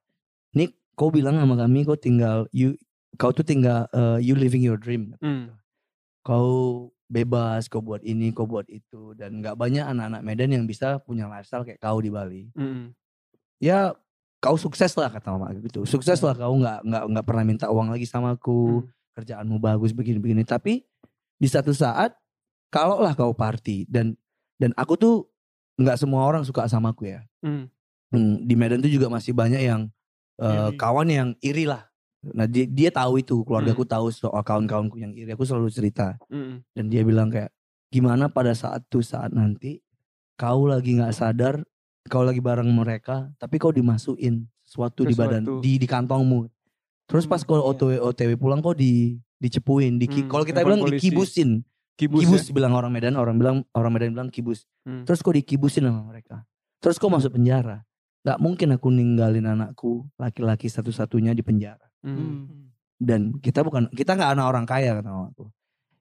Nick, 0.55 0.79
kau 0.99 1.11
bilang 1.11 1.39
sama 1.39 1.55
kami 1.55 1.87
kau 1.87 1.99
tinggal 1.99 2.47
you 2.51 2.75
kau 3.19 3.31
tuh 3.35 3.47
tinggal 3.47 3.87
eh, 3.91 4.19
you 4.23 4.35
living 4.39 4.63
your 4.63 4.79
dream. 4.79 5.15
Hmm. 5.23 5.55
Kau 6.23 6.91
bebas, 7.11 7.67
kau 7.67 7.83
buat 7.83 8.03
ini, 8.07 8.31
kau 8.31 8.47
buat 8.47 8.67
itu 8.71 9.15
dan 9.19 9.43
nggak 9.43 9.59
banyak 9.59 9.83
anak-anak 9.83 10.23
Medan 10.23 10.51
yang 10.55 10.65
bisa 10.67 11.03
punya 11.03 11.27
lifestyle 11.27 11.67
kayak 11.67 11.83
kau 11.83 11.99
di 11.99 12.11
Bali. 12.11 12.51
Hmm. 12.55 12.95
Ya 13.59 13.95
kau 14.39 14.55
sukses 14.55 14.95
lah 14.95 15.11
kata 15.11 15.35
mama 15.35 15.51
gitu. 15.59 15.83
Sukses 15.83 16.23
lah 16.23 16.35
kau 16.35 16.55
nggak 16.55 16.87
nggak 16.87 17.05
nggak 17.11 17.25
pernah 17.27 17.45
minta 17.47 17.67
uang 17.71 17.91
lagi 17.91 18.07
sama 18.07 18.39
aku. 18.39 18.87
Kerjaanmu 19.19 19.59
bagus 19.59 19.91
begini-begini. 19.91 20.47
Tapi 20.47 20.87
di 21.39 21.49
satu 21.51 21.75
saat 21.75 22.15
kalau 22.69 23.01
lah 23.01 23.13
kau 23.13 23.33
party 23.33 23.89
dan 23.89 24.15
dan 24.57 24.75
aku 24.75 24.95
tuh 24.95 25.15
nggak 25.79 25.97
semua 25.97 26.27
orang 26.27 26.43
suka 26.43 26.67
sama 26.67 26.91
aku 26.91 27.07
ya. 27.07 27.23
Hmm. 27.41 27.71
Hmm, 28.09 28.41
di 28.43 28.57
Medan 28.57 28.81
tuh 28.81 28.89
juga 28.89 29.07
masih 29.07 29.33
banyak 29.33 29.63
yang 29.63 29.87
eh, 30.41 30.49
Iri. 30.49 30.77
kawan 30.77 31.09
yang 31.09 31.29
iri 31.39 31.65
lah. 31.65 31.87
Nah 32.35 32.47
dia, 32.47 32.67
dia 32.67 32.91
tahu 32.91 33.21
itu, 33.21 33.45
keluargaku 33.45 33.85
tahu 33.87 34.11
soal 34.11 34.43
kawan-kawanku 34.43 34.97
yang 34.97 35.13
iri. 35.13 35.31
Aku 35.33 35.45
selalu 35.45 35.69
cerita 35.69 36.17
Hmm. 36.27 36.65
dan 36.73 36.89
dia 36.89 37.05
bilang 37.05 37.29
kayak 37.29 37.53
gimana 37.89 38.27
pada 38.27 38.53
saat 38.53 38.85
tuh 38.89 39.01
saat 39.01 39.31
nanti 39.31 39.81
kau 40.35 40.67
lagi 40.67 40.99
nggak 40.99 41.15
sadar, 41.15 41.63
kau 42.07 42.25
lagi 42.25 42.41
bareng 42.41 42.69
mereka, 42.69 43.29
tapi 43.37 43.57
kau 43.57 43.71
dimasukin 43.71 44.49
sesuatu, 44.65 45.05
di 45.05 45.15
badan, 45.15 45.43
di 45.61 45.77
di 45.77 45.87
kantongmu. 45.87 46.49
Terus 47.07 47.25
pas 47.25 47.41
kau 47.41 47.57
iya. 47.57 47.65
OTW 47.65 47.91
OTW 48.03 48.31
pulang 48.37 48.61
kau 48.61 48.75
di 48.75 49.17
dicepuin, 49.39 49.97
di 49.97 50.07
Hmm, 50.07 50.27
kalau 50.27 50.43
kita 50.43 50.61
bilang 50.61 50.83
polisi. 50.83 51.09
dikibusin. 51.09 51.63
Kibus, 51.99 52.23
Kibus, 52.23 52.47
ya? 52.47 52.55
bilang 52.55 52.79
orang 52.79 52.95
Medan, 52.95 53.19
orang 53.19 53.35
bilang 53.35 53.57
orang 53.75 53.91
Medan 53.91 54.15
bilang 54.15 54.31
kibus. 54.31 54.71
Hmm. 54.87 55.03
Terus 55.03 55.19
kau 55.19 55.35
dikibusin 55.35 55.83
sama 55.83 56.07
mereka. 56.07 56.47
Terus 56.79 56.95
kau 56.95 57.11
masuk 57.11 57.35
penjara. 57.35 57.83
Gak 58.23 58.39
mungkin 58.39 58.71
aku 58.71 58.87
ninggalin 58.95 59.51
anakku 59.51 60.07
laki-laki 60.15 60.71
satu-satunya 60.71 61.35
di 61.35 61.43
penjara. 61.43 61.83
Hmm. 62.07 62.71
Dan 62.95 63.43
kita 63.43 63.67
bukan 63.67 63.91
kita 63.91 64.15
nggak 64.15 64.31
anak 64.39 64.47
orang 64.47 64.63
kaya 64.63 64.95
kata 64.95 65.11
mamaku. 65.11 65.51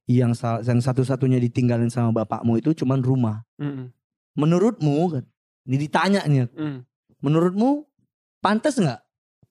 Yang 0.05 0.37
yang 0.69 0.79
satu-satunya 0.85 1.41
ditinggalin 1.41 1.89
sama 1.89 2.13
bapakmu 2.13 2.61
itu 2.61 2.77
cuman 2.77 3.01
rumah. 3.01 3.41
Hmm. 3.57 3.89
Menurutmu 4.37 5.17
kan? 5.17 5.25
Ini 5.65 5.77
ditanya 5.81 6.21
nih. 6.29 6.45
aku. 6.45 6.55
Hmm. 6.61 6.79
Menurutmu 7.25 7.89
pantas 8.37 8.77
nggak 8.77 9.01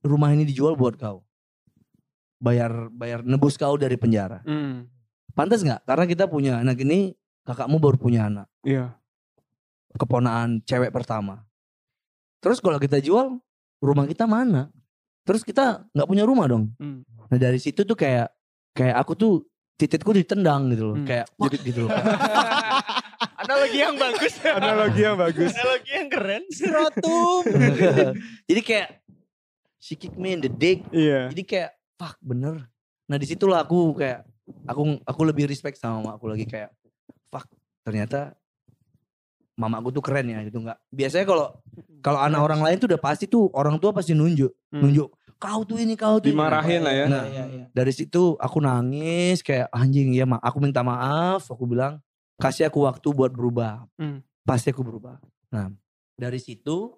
rumah 0.06 0.30
ini 0.30 0.46
dijual 0.46 0.78
buat 0.78 0.94
kau? 0.94 1.26
Bayar 2.38 2.86
bayar 2.94 3.26
nebus 3.26 3.58
kau 3.58 3.74
dari 3.74 3.98
penjara. 3.98 4.46
Hmm. 4.46 4.86
Pantas 5.36 5.60
nggak? 5.60 5.84
Karena 5.84 6.04
kita 6.08 6.24
punya 6.24 6.64
anak 6.64 6.80
ini 6.80 7.12
kakakmu 7.44 7.76
baru 7.76 8.00
punya 8.00 8.32
anak. 8.32 8.48
Iya. 8.64 8.96
keponaan 9.96 10.60
cewek 10.60 10.92
pertama. 10.92 11.40
Terus 12.44 12.60
kalau 12.60 12.76
kita 12.76 13.00
jual, 13.00 13.40
rumah 13.80 14.04
kita 14.04 14.28
mana? 14.28 14.68
Terus 15.24 15.40
kita 15.40 15.88
nggak 15.96 16.08
punya 16.08 16.28
rumah 16.28 16.44
dong. 16.44 16.68
Hmm. 16.76 17.00
Nah 17.32 17.38
dari 17.40 17.56
situ 17.56 17.80
tuh 17.80 17.96
kayak 17.96 18.28
kayak 18.76 18.92
aku 18.92 19.16
tuh 19.16 19.32
titikku 19.80 20.12
ditendang 20.12 20.68
gitu 20.68 20.92
loh. 20.92 20.96
Hmm. 21.00 21.08
Kayak 21.08 21.26
jadi 21.32 21.56
gitu 21.64 21.80
loh. 21.88 21.96
Analogi 23.40 23.78
yang 23.80 23.96
bagus. 23.96 24.34
Analogi 24.44 25.00
yang 25.00 25.16
bagus. 25.16 25.52
Analogi 25.56 25.90
yang 25.96 26.08
keren. 26.12 26.42
Skrotum. 26.52 27.42
jadi 28.52 28.60
kayak 28.60 28.88
she 29.80 29.96
kick 29.96 30.12
me 30.20 30.36
in 30.36 30.44
the 30.44 30.52
dick. 30.52 30.84
Iya. 30.92 31.32
Jadi 31.32 31.42
kayak 31.44 31.70
fuck 31.96 32.20
bener. 32.20 32.68
Nah 33.08 33.16
di 33.16 33.24
situlah 33.24 33.64
aku 33.64 33.96
kayak 33.96 34.28
aku 34.64 35.02
aku 35.02 35.20
lebih 35.22 35.46
respect 35.46 35.76
sama 35.76 35.98
mama 35.98 36.14
aku 36.14 36.26
lagi 36.26 36.44
kayak 36.44 36.70
fuck 37.28 37.46
ternyata 37.82 38.34
mama 39.56 39.80
aku 39.80 39.88
tuh 39.90 40.04
keren 40.04 40.28
ya 40.28 40.44
gitu 40.44 40.60
nggak 40.60 40.76
biasanya 40.92 41.24
kalau 41.24 41.46
kalau 42.04 42.20
anak 42.20 42.40
orang 42.40 42.60
lain 42.60 42.76
tuh 42.76 42.86
udah 42.86 43.00
pasti 43.00 43.24
tuh 43.24 43.48
orang 43.52 43.80
tua 43.80 43.90
pasti 43.90 44.12
nunjuk 44.12 44.52
Hmm. 44.70 44.82
nunjuk 44.84 45.08
kau 45.36 45.64
tuh 45.64 45.80
ini 45.80 45.96
kau 45.96 46.16
tuh 46.16 46.28
ini." 46.28 46.36
Dimarahin 46.36 46.80
lah 46.80 46.94
ya. 46.94 47.04
Nah, 47.06 47.24
Iya, 47.28 47.44
iya. 47.48 47.64
dari 47.70 47.92
situ 47.92 48.36
aku 48.36 48.58
nangis 48.58 49.40
kayak 49.40 49.68
anjing 49.68 50.12
ya 50.12 50.24
mak 50.24 50.40
aku 50.40 50.60
minta 50.60 50.80
maaf 50.80 51.48
aku 51.48 51.64
bilang 51.64 52.00
kasih 52.36 52.68
aku 52.68 52.84
waktu 52.84 53.08
buat 53.10 53.32
berubah 53.32 53.88
Hmm. 53.96 54.20
pasti 54.44 54.70
aku 54.70 54.84
berubah 54.84 55.16
nah 55.48 55.72
dari 56.14 56.36
situ 56.36 56.92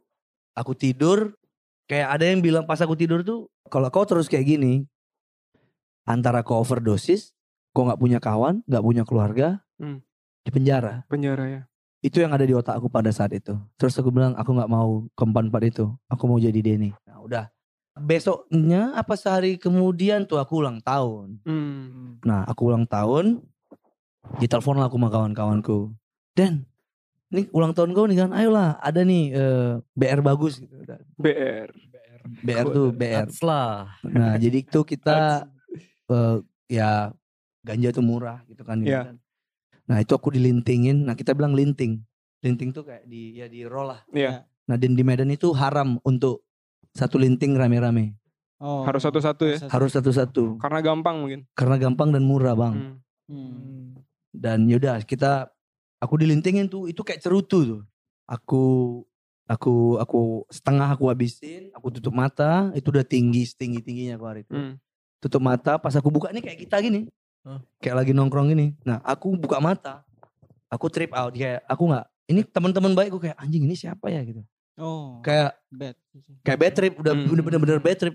aku 0.52 0.74
tidur 0.74 1.34
kayak 1.86 2.08
ada 2.10 2.24
yang 2.26 2.42
bilang 2.42 2.66
pas 2.66 2.78
aku 2.78 2.92
tidur 2.92 3.22
tuh 3.22 3.46
kalau 3.70 3.86
kau 3.88 4.02
terus 4.02 4.26
kayak 4.26 4.44
gini 4.48 4.82
antara 6.02 6.42
kau 6.42 6.58
overdosis 6.58 7.37
kau 7.78 7.86
nggak 7.86 8.00
punya 8.02 8.18
kawan 8.18 8.58
nggak 8.66 8.82
punya 8.82 9.02
keluarga 9.06 9.62
Hmm. 9.78 10.02
di 10.42 10.50
penjara. 10.50 11.06
Penjara 11.06 11.46
ya. 11.46 11.62
itu 11.98 12.18
yang 12.18 12.30
ada 12.34 12.42
di 12.42 12.50
otak 12.54 12.74
aku 12.78 12.90
pada 12.90 13.10
saat 13.10 13.30
itu. 13.30 13.54
Terus 13.78 13.94
aku 13.94 14.10
bilang 14.10 14.34
aku 14.34 14.50
nggak 14.50 14.70
mau 14.70 15.06
ke 15.14 15.22
empat 15.22 15.62
itu. 15.66 15.86
Aku 16.10 16.26
mau 16.26 16.38
jadi 16.38 16.58
Denny. 16.58 16.90
Nah 17.06 17.22
udah. 17.22 17.46
Besoknya 17.94 18.94
apa 18.94 19.14
sehari 19.14 19.58
kemudian 19.58 20.22
tuh 20.22 20.38
aku 20.38 20.62
ulang 20.62 20.78
tahun. 20.82 21.38
Hmm. 21.42 22.18
Nah 22.26 22.42
aku 22.46 22.70
ulang 22.70 22.86
tahun 22.86 23.42
Ditelepon 24.38 24.76
lah 24.76 24.86
aku 24.86 24.98
sama 24.98 25.08
kawan-kawanku. 25.08 25.94
Dan 26.34 26.66
Ini 27.28 27.50
ulang 27.52 27.74
tahun 27.74 27.92
kau 27.92 28.08
nih 28.08 28.24
kan 28.24 28.30
Ayolah 28.32 28.80
ada 28.80 29.00
nih 29.04 29.34
eh, 29.34 29.72
BR 29.94 30.20
bagus. 30.22 30.58
Gitu 30.62 30.74
Dan 30.86 31.02
BR. 31.14 31.68
BR 32.42 32.66
tuh 32.68 32.88
BR 32.90 33.26
lah. 33.42 33.94
Nah 34.02 34.34
jadi 34.36 34.62
itu 34.62 34.80
kita 34.82 35.46
eh, 36.10 36.36
Ya 36.68 37.10
Ganja 37.62 37.88
tuh 37.90 38.04
murah 38.04 38.42
gitu 38.46 38.62
kan, 38.62 38.80
Iya. 38.80 39.12
kan. 39.12 39.16
Nah 39.88 39.98
itu 40.04 40.12
aku 40.12 40.30
dilintingin. 40.30 41.08
Nah 41.08 41.16
kita 41.16 41.32
bilang 41.32 41.56
linting. 41.56 42.04
Linting 42.44 42.70
tuh 42.70 42.86
kayak 42.86 43.08
di 43.08 43.34
ya 43.40 43.48
di 43.50 43.64
roll 43.64 43.90
lah. 43.90 44.00
Iya. 44.12 44.44
Nah 44.68 44.76
dan 44.76 44.92
di 44.94 45.02
Medan 45.02 45.32
itu 45.32 45.50
haram 45.56 45.96
untuk 46.04 46.44
satu 46.92 47.16
linting 47.18 47.56
rame-rame. 47.56 48.14
Oh. 48.58 48.82
Harus 48.82 49.06
satu-satu 49.06 49.42
ya? 49.46 49.56
Harus 49.70 49.94
satu-satu. 49.94 50.58
Karena 50.58 50.82
gampang 50.82 51.22
mungkin. 51.22 51.46
Karena 51.54 51.78
gampang 51.78 52.10
dan 52.10 52.26
murah 52.26 52.58
bang. 52.58 52.74
Hmm. 52.74 52.94
Hmm. 53.30 54.02
Dan 54.34 54.66
yaudah 54.66 55.02
kita 55.06 55.50
aku 56.02 56.14
dilintingin 56.18 56.66
tuh 56.66 56.90
itu 56.90 57.00
kayak 57.02 57.22
cerutu 57.22 57.58
tuh. 57.64 57.82
Aku 58.28 59.02
aku 59.48 59.96
aku 59.96 60.44
setengah 60.52 60.92
aku 60.92 61.08
habisin, 61.08 61.72
aku 61.72 61.88
tutup 61.96 62.12
mata, 62.12 62.68
itu 62.76 62.92
udah 62.92 63.06
tinggi 63.06 63.48
setinggi 63.48 63.80
tingginya 63.80 64.20
aku 64.20 64.26
hari 64.28 64.40
itu. 64.44 64.52
Hmm. 64.52 64.76
Tutup 65.18 65.42
mata, 65.42 65.80
pas 65.80 65.94
aku 65.96 66.12
buka 66.12 66.30
nih 66.30 66.44
kayak 66.44 66.58
kita 66.68 66.76
gini, 66.78 67.08
Kayak 67.78 67.96
lagi 68.04 68.12
nongkrong 68.12 68.52
gini. 68.52 68.76
Nah 68.84 69.00
aku 69.00 69.32
buka 69.34 69.56
mata, 69.58 70.04
aku 70.68 70.86
trip 70.92 71.12
out 71.14 71.32
kayak 71.32 71.64
aku 71.64 71.88
nggak. 71.88 72.06
Ini 72.28 72.40
teman-teman 72.44 72.92
baikku 72.92 73.16
kayak 73.16 73.36
anjing 73.40 73.64
ini 73.64 73.72
siapa 73.72 74.12
ya 74.12 74.20
gitu. 74.20 74.44
Oh. 74.78 75.18
Kayak 75.24 75.56
bad. 75.72 75.96
kayak 76.44 76.58
bad 76.60 76.72
trip, 76.74 76.94
udah 77.00 77.12
Hmm. 77.16 77.26
bener-bener 77.26 77.58
bener 77.58 77.80
bad 77.80 77.96
trip. 77.96 78.14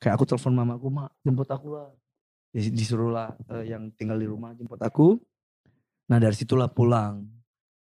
Kayak 0.00 0.14
aku 0.16 0.24
telepon 0.24 0.52
mamaku, 0.52 0.86
mak 0.88 1.12
jemput 1.20 1.48
aku 1.48 1.76
lah. 1.76 1.88
Ya, 2.50 2.60
disuruh 2.72 3.12
lah 3.12 3.36
eh, 3.52 3.68
yang 3.70 3.92
tinggal 3.92 4.16
di 4.16 4.24
rumah 4.24 4.56
jemput 4.56 4.80
aku. 4.80 5.20
Nah 6.08 6.16
dari 6.16 6.32
situlah 6.32 6.70
pulang. 6.72 7.28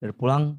Dari 0.03 0.11
pulang, 0.11 0.59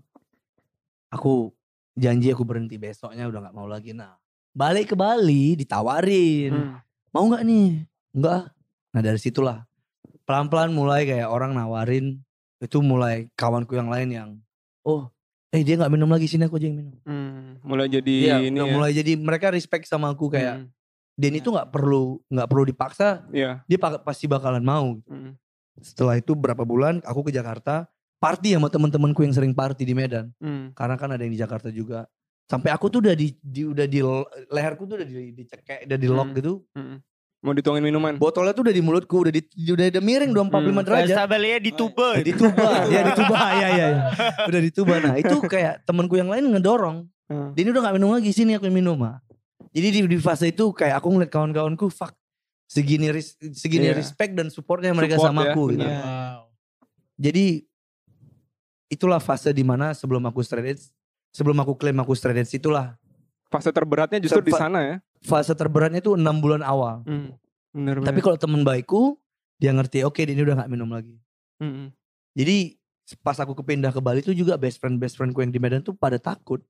aku 1.11 1.51
janji 1.93 2.31
aku 2.31 2.43
berhenti 2.43 2.75
besoknya 2.75 3.27
udah 3.27 3.39
nggak 3.49 3.55
mau 3.55 3.67
lagi. 3.67 3.91
Nah 3.91 4.15
balik 4.55 4.93
ke 4.93 4.95
Bali 4.95 5.59
ditawarin, 5.59 6.51
Hmm. 6.53 6.75
mau 7.11 7.27
nggak 7.27 7.43
nih? 7.43 7.67
Enggak. 8.15 8.43
Nah 8.95 9.01
dari 9.03 9.19
situlah 9.19 9.59
pelan-pelan 10.25 10.69
mulai 10.69 11.05
kayak 11.05 11.25
orang 11.25 11.53
nawarin 11.53 12.19
itu 12.57 12.77
mulai 12.79 13.29
kawanku 13.33 13.73
yang 13.73 13.87
lain 13.87 14.09
yang 14.09 14.29
oh 14.81 15.09
eh 15.49 15.61
dia 15.61 15.77
nggak 15.77 15.87
minum 15.87 16.09
lagi 16.09 16.25
sini 16.25 16.43
aku 16.43 16.57
aja 16.57 16.67
yang 16.67 16.77
minum. 16.77 16.95
Hmm. 17.01 17.61
Mulai 17.63 17.87
jadi 17.87 18.15
Iya, 18.27 18.37
ini 18.43 18.59
ya. 18.59 18.67
mulai 18.67 18.91
jadi 18.91 19.15
mereka 19.15 19.49
respect 19.49 19.85
sama 19.85 20.09
aku 20.09 20.27
kayak 20.27 20.59
Hmm. 20.59 20.69
Dan 21.15 21.31
itu 21.31 21.47
nggak 21.47 21.71
perlu 21.71 22.19
nggak 22.27 22.43
perlu 22.45 22.63
dipaksa, 22.65 23.23
Iya. 23.31 23.63
dia 23.63 23.79
pa- 23.79 24.03
pasti 24.03 24.27
bakalan 24.27 24.59
mau. 24.59 24.99
Hmm. 25.07 25.39
Setelah 25.79 26.19
itu 26.19 26.35
berapa 26.35 26.59
bulan 26.61 26.99
aku 27.01 27.23
ke 27.23 27.31
Jakarta, 27.31 27.87
party 28.19 28.51
sama 28.51 28.67
teman-temanku 28.67 29.23
yang 29.23 29.31
sering 29.31 29.55
party 29.55 29.83
di 29.83 29.95
Medan. 29.95 30.35
Hmm. 30.37 30.75
Karena 30.75 30.99
kan 30.99 31.07
ada 31.09 31.23
yang 31.23 31.31
di 31.31 31.39
Jakarta 31.39 31.71
juga. 31.71 32.03
Sampai 32.45 32.67
aku 32.69 32.91
tuh 32.91 32.99
udah 32.99 33.15
di, 33.15 33.31
di- 33.39 33.63
udah 33.63 33.87
di 33.87 34.03
leherku 34.49 34.83
tuh 34.83 34.99
udah 34.99 35.07
di, 35.07 35.31
dicekek, 35.33 35.87
udah 35.87 35.97
di 35.97 36.07
lock 36.09 36.29
Hmm. 36.29 36.35
gitu. 36.35 36.53
Hmm. 36.75 36.99
Mau 37.45 37.53
dituangin 37.53 37.85
minuman. 37.85 38.17
Botolnya 38.17 38.51
tuh 38.51 38.65
udah 38.65 38.73
di 38.73 38.81
mulutku, 38.81 39.21
udah 39.21 39.29
di, 39.29 39.41
udah 39.69 39.85
ada 39.85 40.01
miring 40.01 40.33
245 40.33 40.49
Hmm. 40.49 40.81
derajat. 40.81 41.15
Stabilnya 41.15 41.57
di 41.61 41.71
tuba. 41.71 42.07
di 42.17 42.33
tuba, 42.33 42.69
ya 42.93 43.01
di 43.05 43.13
tuba, 43.13 43.37
ya 43.53 43.67
ya 43.69 43.85
ya. 43.87 43.87
Udah 44.43 44.61
di 44.61 44.71
tuba. 44.71 44.93
Nah 44.97 45.15
itu 45.15 45.37
kayak 45.39 45.85
temanku 45.85 46.17
yang 46.17 46.25
lain 46.25 46.49
ngedorong. 46.49 47.05
Hmm. 47.25 47.53
Dia 47.53 47.61
ini 47.61 47.69
udah 47.69 47.83
gak 47.83 47.95
minum 47.95 48.09
lagi, 48.09 48.29
sini 48.29 48.53
aku 48.53 48.65
yang 48.65 48.75
minum. 48.75 48.97
ah. 48.99 49.21
Jadi 49.69 49.87
di, 49.91 49.99
di 50.07 50.17
fase 50.17 50.49
itu 50.49 50.65
kayak 50.71 50.97
aku 50.97 51.07
ngeliat 51.11 51.29
kawan-kawanku, 51.29 51.85
fuck. 51.87 52.17
Segini 52.65 53.07
ris- 53.07 53.37
segini 53.53 53.87
Iya. 53.87 53.95
respect 53.95 54.33
dan 54.33 54.49
supportnya 54.49 54.89
mereka 54.89 55.15
Support 55.15 55.29
sama 55.29 55.41
ya, 55.43 55.53
aku. 55.53 55.63
gitu. 55.69 55.85
Wow. 55.85 56.39
Jadi 57.15 57.45
itulah 58.87 59.19
fase 59.19 59.51
di 59.51 59.61
mana 59.61 59.91
sebelum 59.91 60.21
aku 60.23 60.41
straight 60.41 60.73
edge, 60.73 60.83
sebelum 61.29 61.57
aku 61.57 61.73
klaim 61.73 61.95
aku 61.95 62.13
straight 62.13 62.39
edge 62.39 62.53
itulah 62.53 62.97
Fase 63.45 63.69
terberatnya 63.69 64.17
justru 64.17 64.41
di 64.41 64.49
sana 64.51 64.81
ya. 64.81 64.95
Fase 65.25 65.51
terberatnya 65.51 65.99
itu 65.99 66.13
enam 66.13 66.37
bulan 66.37 66.61
awal. 66.61 67.01
Hmm. 67.03 67.33
Bener 67.73 67.99
bener. 67.99 68.07
Tapi 68.07 68.19
kalau 68.21 68.37
temen 68.37 68.61
baikku 68.61 69.17
dia 69.57 69.73
ngerti 69.73 70.05
oke 70.05 70.21
dia 70.21 70.31
ini 70.31 70.45
udah 70.45 70.61
nggak 70.61 70.71
minum 70.71 70.87
lagi. 70.87 71.17
Hmm. 71.57 71.89
Jadi 72.37 72.77
pas 73.21 73.37
aku 73.37 73.57
kepindah 73.57 73.89
ke 73.89 73.99
Bali 73.99 74.21
itu 74.21 74.31
juga 74.31 74.55
best 74.55 74.77
friend 74.77 74.97
best 74.97 75.17
friendku 75.17 75.41
yang 75.41 75.49
di 75.49 75.57
Medan 75.57 75.81
tuh 75.81 75.97
pada 75.97 76.21
takut. 76.21 76.61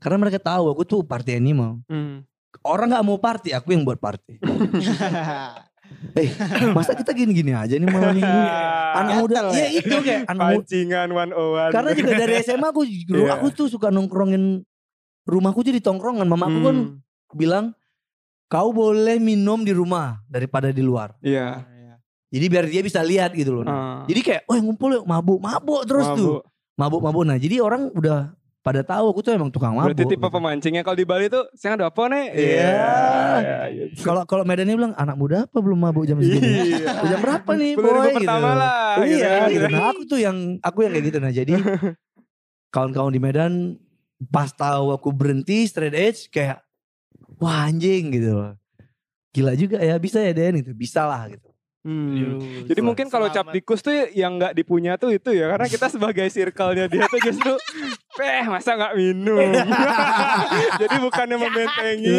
Karena 0.00 0.18
mereka 0.18 0.40
tahu 0.40 0.72
aku 0.72 0.82
tuh 0.82 1.00
party 1.04 1.36
animal. 1.36 1.78
Hmm. 1.86 2.24
Orang 2.66 2.92
nggak 2.92 3.06
mau 3.06 3.16
party, 3.16 3.54
aku 3.54 3.72
yang 3.72 3.84
buat 3.84 3.96
party. 3.96 4.40
Eh, 6.16 6.28
masa 6.72 6.96
kita 6.96 7.12
gini-gini 7.12 7.52
aja 7.52 7.76
nih 7.76 7.84
malam 7.84 8.16
minggu? 8.16 8.40
Anak 8.98 9.14
muda, 9.20 9.52
iya 9.52 9.60
ya? 9.60 9.68
itu 9.80 9.96
kayak 10.00 10.20
anak. 10.24 10.44
Pancingan 10.56 11.08
one 11.12 11.32
oh 11.32 11.52
one. 11.56 11.72
Karena 11.72 11.90
juga 11.92 12.12
dari 12.16 12.34
SMA 12.40 12.68
aku, 12.72 12.82
Iya. 12.84 13.36
aku 13.36 13.46
tuh 13.52 13.66
suka 13.68 13.88
nongkrongin 13.88 14.64
rumahku 15.24 15.60
jadi 15.60 15.80
tongkrongan. 15.80 16.24
Mamaku 16.24 16.58
kan 16.64 16.76
Hmm. 16.76 17.00
Bilang 17.34 17.72
kau 18.46 18.68
boleh 18.70 19.16
minum 19.16 19.64
di 19.64 19.72
rumah 19.72 20.20
daripada 20.26 20.68
di 20.68 20.80
luar. 20.80 21.16
Iya. 21.20 21.64
Jadi 22.32 22.46
biar 22.48 22.64
dia 22.64 22.80
bisa 22.80 23.04
lihat 23.04 23.36
gitu 23.36 23.60
loh. 23.60 23.68
Ah. 23.68 24.08
Jadi 24.08 24.20
kayak, 24.24 24.48
oh 24.48 24.56
ngumpul 24.56 24.88
yuk 24.96 25.04
mabuk, 25.04 25.36
mabuk 25.36 25.84
terus 25.84 26.08
tuh, 26.16 26.40
Mabuk. 26.80 27.00
mabuk 27.00 27.00
mabuk. 27.04 27.24
Nah 27.28 27.36
jadi 27.36 27.60
orang 27.60 27.92
udah 27.92 28.32
pada 28.62 28.80
tahu 28.80 29.12
aku 29.12 29.20
tuh 29.20 29.36
emang 29.36 29.52
tukang 29.52 29.76
mabuk. 29.76 29.92
Berarti 29.92 30.08
tipe 30.08 30.24
gitu. 30.24 30.32
pemancingnya 30.32 30.80
kalau 30.80 30.96
di 30.96 31.04
Bali 31.04 31.28
tuh, 31.28 31.44
saya 31.52 31.76
ada 31.76 31.92
apa 31.92 32.08
nih? 32.08 32.24
Iya. 32.32 32.72
iya, 33.36 33.58
iya. 33.68 33.84
Kalau 34.00 34.24
kalau 34.24 34.48
Medannya 34.48 34.72
bilang 34.72 34.94
anak 34.96 35.16
muda 35.20 35.44
apa 35.44 35.58
belum 35.60 35.76
mabuk 35.76 36.08
jam 36.08 36.16
segini? 36.24 36.72
Iya. 36.80 37.04
jam 37.04 37.20
berapa 37.20 37.50
nih 37.52 37.72
boy? 37.76 37.84
ribu 37.84 38.08
pertama 38.16 38.48
gitu. 38.48 38.60
lah. 38.64 38.92
gitu 38.96 39.12
Iya, 39.12 39.28
kan. 39.28 39.48
gitu. 39.52 39.66
Nah 39.68 39.82
aku 39.92 40.02
tuh 40.08 40.18
yang 40.20 40.36
aku 40.64 40.78
yang 40.80 40.92
kayak 40.96 41.04
gitu 41.12 41.18
nah 41.20 41.32
jadi 41.32 41.52
kawan-kawan 42.74 43.12
di 43.12 43.20
Medan 43.20 43.52
pas 44.32 44.48
tahu 44.48 44.94
aku 44.94 45.12
berhenti 45.12 45.66
straight 45.66 45.92
edge 45.92 46.32
kayak 46.32 46.64
wah 47.42 47.66
anjing 47.66 48.08
gitu 48.10 48.30
loh. 48.32 48.54
Gila 49.32 49.52
juga 49.52 49.76
ya 49.78 49.98
bisa 49.98 50.18
ya 50.18 50.30
Den 50.30 50.62
gitu. 50.62 50.70
Bisa 50.72 51.02
lah 51.02 51.26
gitu. 51.26 51.48
Hmm. 51.82 52.14
Yuh, 52.14 52.38
Jadi 52.70 52.78
mungkin 52.78 53.10
kalau 53.10 53.26
cap 53.26 53.42
selamat. 53.42 53.58
tikus 53.58 53.82
tuh 53.82 53.90
yang 54.14 54.38
nggak 54.38 54.54
dipunya 54.54 54.94
tuh 54.94 55.10
itu 55.10 55.34
ya 55.34 55.50
karena 55.50 55.66
kita 55.66 55.90
sebagai 55.90 56.30
circle-nya 56.30 56.86
dia 56.86 57.10
tuh 57.10 57.18
justru 57.18 57.58
peh 58.14 58.46
masa 58.46 58.78
nggak 58.78 58.94
minum. 58.94 59.50
Jadi 60.78 60.96
bukannya 61.00 61.36
membentengi. 61.36 62.18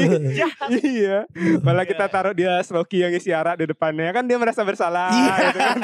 iya. 0.83 1.23
Malah 1.63 1.85
kita 1.85 2.11
taruh 2.11 2.35
dia 2.35 2.59
sloki 2.59 2.99
yang 2.99 3.15
isi 3.15 3.31
arak 3.31 3.55
di 3.55 3.71
depannya 3.71 4.11
kan 4.11 4.27
dia 4.27 4.35
merasa 4.35 4.61
bersalah 4.61 5.07
Iya. 5.07 5.31
gitu 5.39 5.59
kan. 5.61 5.77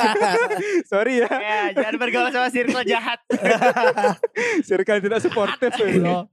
Sorry 0.91 1.14
ya, 1.24 1.32
Ya, 1.32 1.61
jangan 1.72 1.95
bergaul 1.95 2.30
sama 2.30 2.52
circle 2.52 2.84
jahat. 2.84 3.24
circle 4.61 4.99
tidak 4.99 5.20
suportif. 5.22 5.72
ya. 5.72 6.28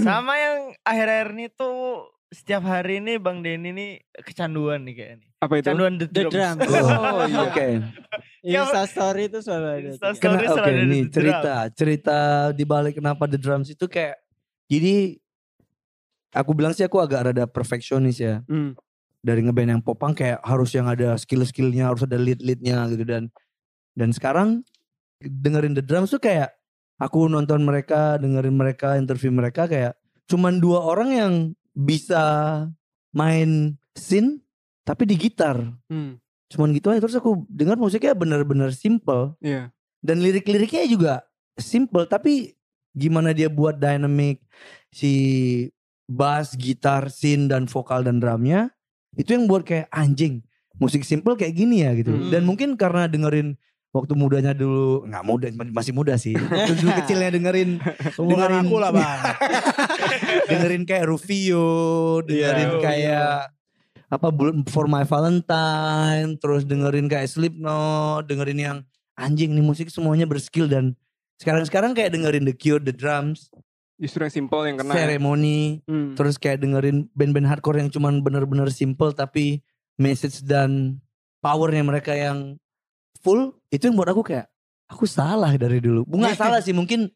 Sama 0.00 0.34
yang 0.34 0.56
akhir-akhir 0.82 1.28
ini 1.34 1.46
tuh 1.48 2.08
setiap 2.32 2.64
hari 2.64 2.98
ini 2.98 3.20
Bang 3.20 3.44
Denny 3.44 3.70
ini 3.70 3.86
kecanduan 4.16 4.82
nih 4.82 4.94
kayaknya. 4.94 5.26
Apa 5.38 5.52
itu? 5.54 5.64
Kecanduan 5.64 5.92
the, 5.94 6.06
The 6.08 6.22
drums. 6.24 6.58
drums. 6.58 6.64
Oh, 7.04 7.22
iya. 7.22 7.38
Oke. 7.44 7.68
Insta 8.42 8.82
story 8.84 9.22
itu 9.28 9.38
selalu 9.38 9.66
ada. 9.68 9.88
Insta 9.92 10.06
tuh. 10.08 10.14
story. 10.14 10.22
Kena- 10.24 10.40
selalu 10.42 10.56
Oke 10.56 10.70
ada 10.70 10.82
nih 10.82 11.02
The 11.02 11.12
cerita 11.12 11.54
cerita 11.70 12.18
di 12.50 12.64
balik 12.64 12.94
kenapa 12.96 13.24
the 13.26 13.36
drums 13.36 13.68
itu 13.68 13.84
kayak 13.84 14.16
jadi 14.66 15.20
aku 16.32 16.50
bilang 16.52 16.72
sih 16.72 16.82
aku 16.82 16.96
agak 16.98 17.28
rada 17.28 17.44
perfeksionis 17.44 18.16
ya 18.16 18.40
Hmm. 18.44 18.72
dari 19.20 19.44
ngeband 19.44 19.70
yang 19.70 19.82
popang 19.82 20.12
kayak 20.12 20.40
harus 20.40 20.72
yang 20.72 20.88
ada 20.88 21.14
skill-skillnya 21.14 21.86
harus 21.86 22.02
ada 22.02 22.16
lead-leadnya 22.16 22.88
gitu 22.88 23.04
dan 23.04 23.28
dan 23.92 24.08
sekarang 24.10 24.64
dengerin 25.20 25.76
the 25.76 25.84
drums 25.84 26.08
tuh 26.08 26.18
kayak 26.18 26.50
aku 26.96 27.28
nonton 27.28 27.60
mereka 27.60 28.16
dengerin 28.16 28.56
mereka 28.56 28.96
interview 28.96 29.28
mereka 29.28 29.68
kayak 29.68 29.92
cuman 30.24 30.56
dua 30.56 30.80
orang 30.80 31.10
yang 31.12 31.32
bisa 31.72 32.22
main 33.12 33.76
synth 33.92 34.40
tapi 34.82 35.04
di 35.04 35.16
gitar 35.16 35.56
Hmm. 35.88 36.16
cuman 36.48 36.72
gitu 36.72 36.92
aja 36.92 37.00
terus 37.00 37.16
aku 37.16 37.44
dengar 37.48 37.76
musiknya 37.76 38.12
bener-bener 38.12 38.72
simple 38.72 39.36
Iya. 39.40 39.72
dan 40.00 40.20
lirik-liriknya 40.20 40.84
juga 40.84 41.14
simple 41.56 42.04
tapi 42.04 42.52
gimana 42.92 43.32
dia 43.32 43.48
buat 43.48 43.76
dynamic 43.76 44.44
si 44.92 45.12
bass, 46.04 46.52
gitar, 46.54 47.08
synth 47.08 47.48
dan 47.48 47.64
vokal 47.64 48.04
dan 48.04 48.20
drumnya 48.20 48.68
itu 49.16 49.32
yang 49.32 49.48
buat 49.48 49.64
kayak 49.64 49.88
anjing 49.88 50.44
musik 50.76 51.04
simple 51.04 51.36
kayak 51.36 51.56
gini 51.56 51.84
ya 51.84 51.96
gitu 51.96 52.12
Hmm. 52.12 52.28
dan 52.28 52.44
mungkin 52.44 52.76
karena 52.76 53.08
dengerin 53.08 53.56
waktu 53.92 54.12
mudanya 54.12 54.52
dulu 54.52 55.04
nggak 55.04 55.20
muda 55.22 55.46
masih 55.68 55.92
muda 55.92 56.16
sih 56.16 56.32
dulu 56.32 56.88
kecilnya 56.96 57.28
dengerin 57.36 57.76
dengerin 58.10 58.64
aku 58.64 58.76
lah 58.76 58.90
bang. 58.90 59.20
dengerin 60.50 60.82
kayak 60.82 61.04
Rufio 61.06 61.68
dengerin 62.22 62.70
Iya. 62.70 62.80
kayak 62.80 63.32
apa 64.08 64.28
Bullet 64.28 64.64
for 64.66 64.84
My 64.86 65.04
Valentine 65.04 66.36
terus 66.36 66.64
dengerin 66.64 67.06
kayak 67.06 67.28
Slipknot 67.28 68.24
dengerin 68.26 68.58
yang 68.58 68.78
anjing 69.14 69.52
nih 69.52 69.60
musik 69.60 69.88
semuanya 69.88 70.24
berskill 70.24 70.66
dan 70.66 70.96
sekarang-sekarang 71.36 71.92
kayak 71.92 72.12
dengerin 72.12 72.44
The 72.44 72.54
Cure, 72.54 72.78
The 72.78 72.92
Drums, 72.92 73.50
Justru 73.94 74.22
yang 74.22 74.34
simple 74.34 74.62
yang 74.64 74.76
kena. 74.76 74.90
ya. 74.90 74.98
Ceremony, 75.04 75.82
Hmm. 75.84 76.14
terus 76.14 76.34
kayak 76.34 76.58
dengerin 76.58 77.10
band-band 77.12 77.46
hardcore 77.46 77.78
yang 77.78 77.86
cuman 77.88 78.18
bener-bener 78.18 78.66
simple 78.68 79.10
tapi 79.10 79.58
message 79.94 80.40
dan 80.40 80.98
powernya 81.38 81.82
mereka 81.82 82.12
yang 82.12 82.56
full 83.18 83.52
itu 83.68 83.84
yang 83.84 83.94
buat 83.94 84.08
aku 84.08 84.22
kayak 84.22 84.48
aku 84.86 85.04
salah 85.04 85.52
dari 85.54 85.78
dulu. 85.78 86.04
Bukan 86.04 86.32
salah 86.32 86.58
sih 86.58 86.72
mungkin 86.72 87.12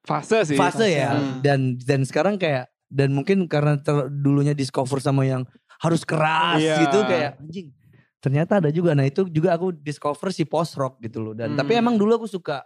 Fase 0.00 0.46
sih. 0.46 0.54
fase 0.54 0.86
ya 0.86 1.12
Hmm. 1.12 1.42
dan 1.42 1.58
dan 1.76 2.00
sekarang 2.02 2.36
kayak 2.36 2.70
dan 2.86 3.10
mungkin 3.10 3.44
karena 3.44 3.74
ter- 3.76 4.06
dulunya 4.08 4.54
discover 4.54 4.96
sama 4.96 5.22
yang 5.22 5.42
harus 5.76 6.02
keras 6.02 6.56
Iya. 6.56 6.86
gitu 6.86 6.98
kayak 7.02 7.30
anjing 7.38 7.68
ternyata 8.16 8.58
ada 8.58 8.70
juga. 8.70 8.94
Nah 8.94 9.02
itu 9.02 9.26
juga 9.26 9.52
aku 9.52 9.74
discover 9.74 10.30
si 10.30 10.42
post 10.42 10.74
rock 10.74 10.98
gitu 11.00 11.20
loh. 11.20 11.32
Dan 11.32 11.54
tapi 11.54 11.74
Hmm. 11.74 11.82
emang 11.82 11.94
dulu 11.96 12.16
aku 12.16 12.26
suka 12.26 12.62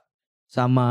sama 0.46 0.88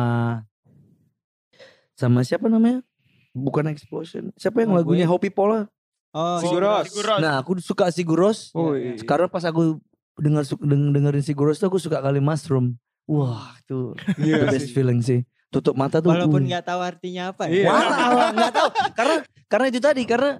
sama 1.94 2.24
siapa 2.24 2.48
namanya? 2.48 2.82
Bukan 3.30 3.70
Explosion. 3.70 4.34
Siapa 4.34 4.64
yang 4.64 4.74
Oh, 4.74 4.78
lagunya. 4.78 5.06
Hopi 5.06 5.30
Pola? 5.30 5.70
Oh, 6.10 6.42
Siguros. 6.42 6.90
Siguros. 6.90 7.20
Nah 7.20 7.38
aku 7.38 7.60
suka 7.60 7.94
Siguros. 7.94 8.50
Oh, 8.52 8.74
Iya, 8.74 8.96
iya. 8.96 8.98
Sekarang 8.98 9.30
pas 9.30 9.46
aku 9.46 9.78
dengar 10.20 10.44
deng- 10.46 10.92
dengerin 10.92 11.22
Siguros 11.22 11.58
tuh 11.58 11.68
aku 11.68 11.78
suka 11.78 12.00
kali 12.00 12.20
Mushroom. 12.20 12.76
Wah 13.06 13.58
itu 13.58 13.98
Iya 14.18 14.44
the 14.44 14.48
best 14.50 14.68
sih. 14.68 14.74
feeling 14.74 15.00
sih. 15.00 15.20
Tutup 15.50 15.74
mata 15.74 15.98
tuh. 15.98 16.14
walaupun 16.14 16.44
uh. 16.44 16.48
nggak 16.48 16.62
tahu 16.64 16.80
artinya 16.80 17.34
apa 17.34 17.50
Iya. 17.50 17.66
ya. 17.66 17.70
Wah, 17.70 18.30
nggak 18.32 18.54
tahu. 18.54 18.70
Karena 18.94 19.16
karena 19.48 19.66
itu 19.68 19.80
tadi 19.80 20.02
karena 20.04 20.32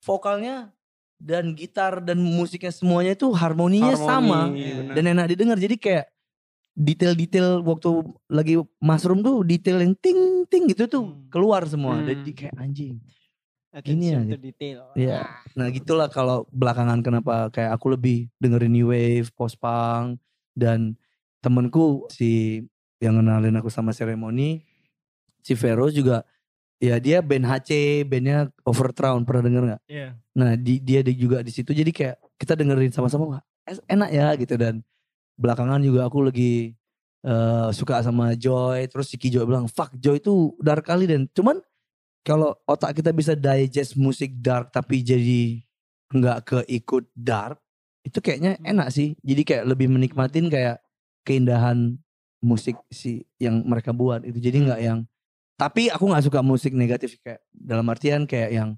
vokalnya 0.00 0.56
dan 1.16 1.54
gitar 1.54 2.00
dan 2.00 2.18
musiknya 2.18 2.68
semuanya 2.70 3.14
itu 3.14 3.30
harmoninya 3.30 3.94
Harmoni, 3.94 4.04
sama 4.04 4.40
benar. 4.50 4.92
dan 4.92 5.04
enak 5.06 5.26
didengar. 5.30 5.56
Jadi 5.56 5.76
kayak 5.76 6.04
detail-detail 6.74 7.62
waktu 7.62 7.88
lagi 8.28 8.54
mushroom 8.78 9.24
tuh 9.24 9.40
detail 9.42 9.80
yang 9.80 9.96
ting 9.96 10.18
ting 10.44 10.68
gitu 10.68 10.84
tuh 10.86 11.04
Hmm. 11.06 11.24
keluar 11.30 11.64
semua. 11.64 11.96
Hmm. 11.96 12.04
Jadi 12.04 12.30
kayak 12.34 12.54
anjing. 12.56 13.00
Attention 13.76 14.00
Ini 14.00 14.08
ya, 14.08 14.20
to 14.24 14.24
gitu. 14.24 14.38
detail. 14.40 14.78
Iya. 14.96 15.20
Nah 15.52 15.68
gitulah 15.68 16.08
kalau 16.08 16.48
belakangan 16.48 17.04
kenapa 17.04 17.52
kayak 17.52 17.76
aku 17.76 17.92
lebih 17.92 18.32
dengerin 18.40 18.72
new 18.72 18.88
wave, 18.88 19.28
post 19.36 19.60
punk 19.60 20.16
dan 20.56 20.96
temenku 21.44 22.08
si 22.08 22.64
yang 23.04 23.20
kenalin 23.20 23.60
aku 23.60 23.68
sama 23.68 23.92
seremoni 23.92 24.64
si 25.44 25.52
Vero 25.52 25.92
juga 25.92 26.24
ya 26.80 26.96
dia 26.96 27.20
band 27.20 27.44
HC, 27.44 28.02
bandnya 28.08 28.48
Overthrown 28.64 29.28
pernah 29.28 29.44
denger 29.44 29.62
nggak? 29.68 29.82
Iya. 29.92 30.08
Nah 30.32 30.56
di, 30.56 30.80
dia 30.80 31.04
di- 31.04 31.20
juga 31.20 31.44
di 31.44 31.52
situ 31.52 31.76
jadi 31.76 31.92
kayak 31.92 32.16
kita 32.40 32.56
dengerin 32.56 32.96
sama-sama 32.96 33.44
enak 33.92 34.08
ya 34.08 34.32
gitu 34.40 34.56
dan 34.56 34.80
belakangan 35.36 35.84
juga 35.84 36.08
aku 36.08 36.32
lagi 36.32 36.72
eh, 37.28 37.68
suka 37.76 38.00
sama 38.00 38.32
Joy 38.32 38.88
terus 38.88 39.12
si 39.12 39.20
Ki 39.20 39.28
Joy 39.28 39.44
bilang 39.44 39.68
fuck 39.68 39.92
Joy 40.00 40.16
itu 40.16 40.56
dark 40.64 40.88
kali 40.88 41.04
dan 41.04 41.28
cuman 41.36 41.60
kalau 42.26 42.58
otak 42.66 42.98
kita 42.98 43.14
bisa 43.14 43.38
digest 43.38 43.94
musik 43.94 44.34
dark 44.42 44.74
tapi 44.74 44.98
jadi 45.06 45.62
nggak 46.10 46.38
keikut 46.42 47.06
dark 47.14 47.62
itu 48.02 48.18
kayaknya 48.18 48.58
enak 48.66 48.90
sih. 48.90 49.14
Jadi 49.22 49.42
kayak 49.46 49.64
lebih 49.70 49.86
menikmatin 49.86 50.50
kayak 50.50 50.82
keindahan 51.26 51.98
musik 52.42 52.78
si 52.90 53.26
yang 53.42 53.66
mereka 53.66 53.90
buat 53.90 54.22
itu 54.22 54.38
jadi 54.38 54.62
nggak 54.62 54.80
yang 54.80 54.98
tapi 55.58 55.88
aku 55.88 56.06
nggak 56.06 56.24
suka 56.30 56.40
musik 56.44 56.76
negatif 56.76 57.18
kayak 57.24 57.42
dalam 57.50 57.88
artian 57.90 58.28
kayak 58.28 58.50
yang 58.52 58.70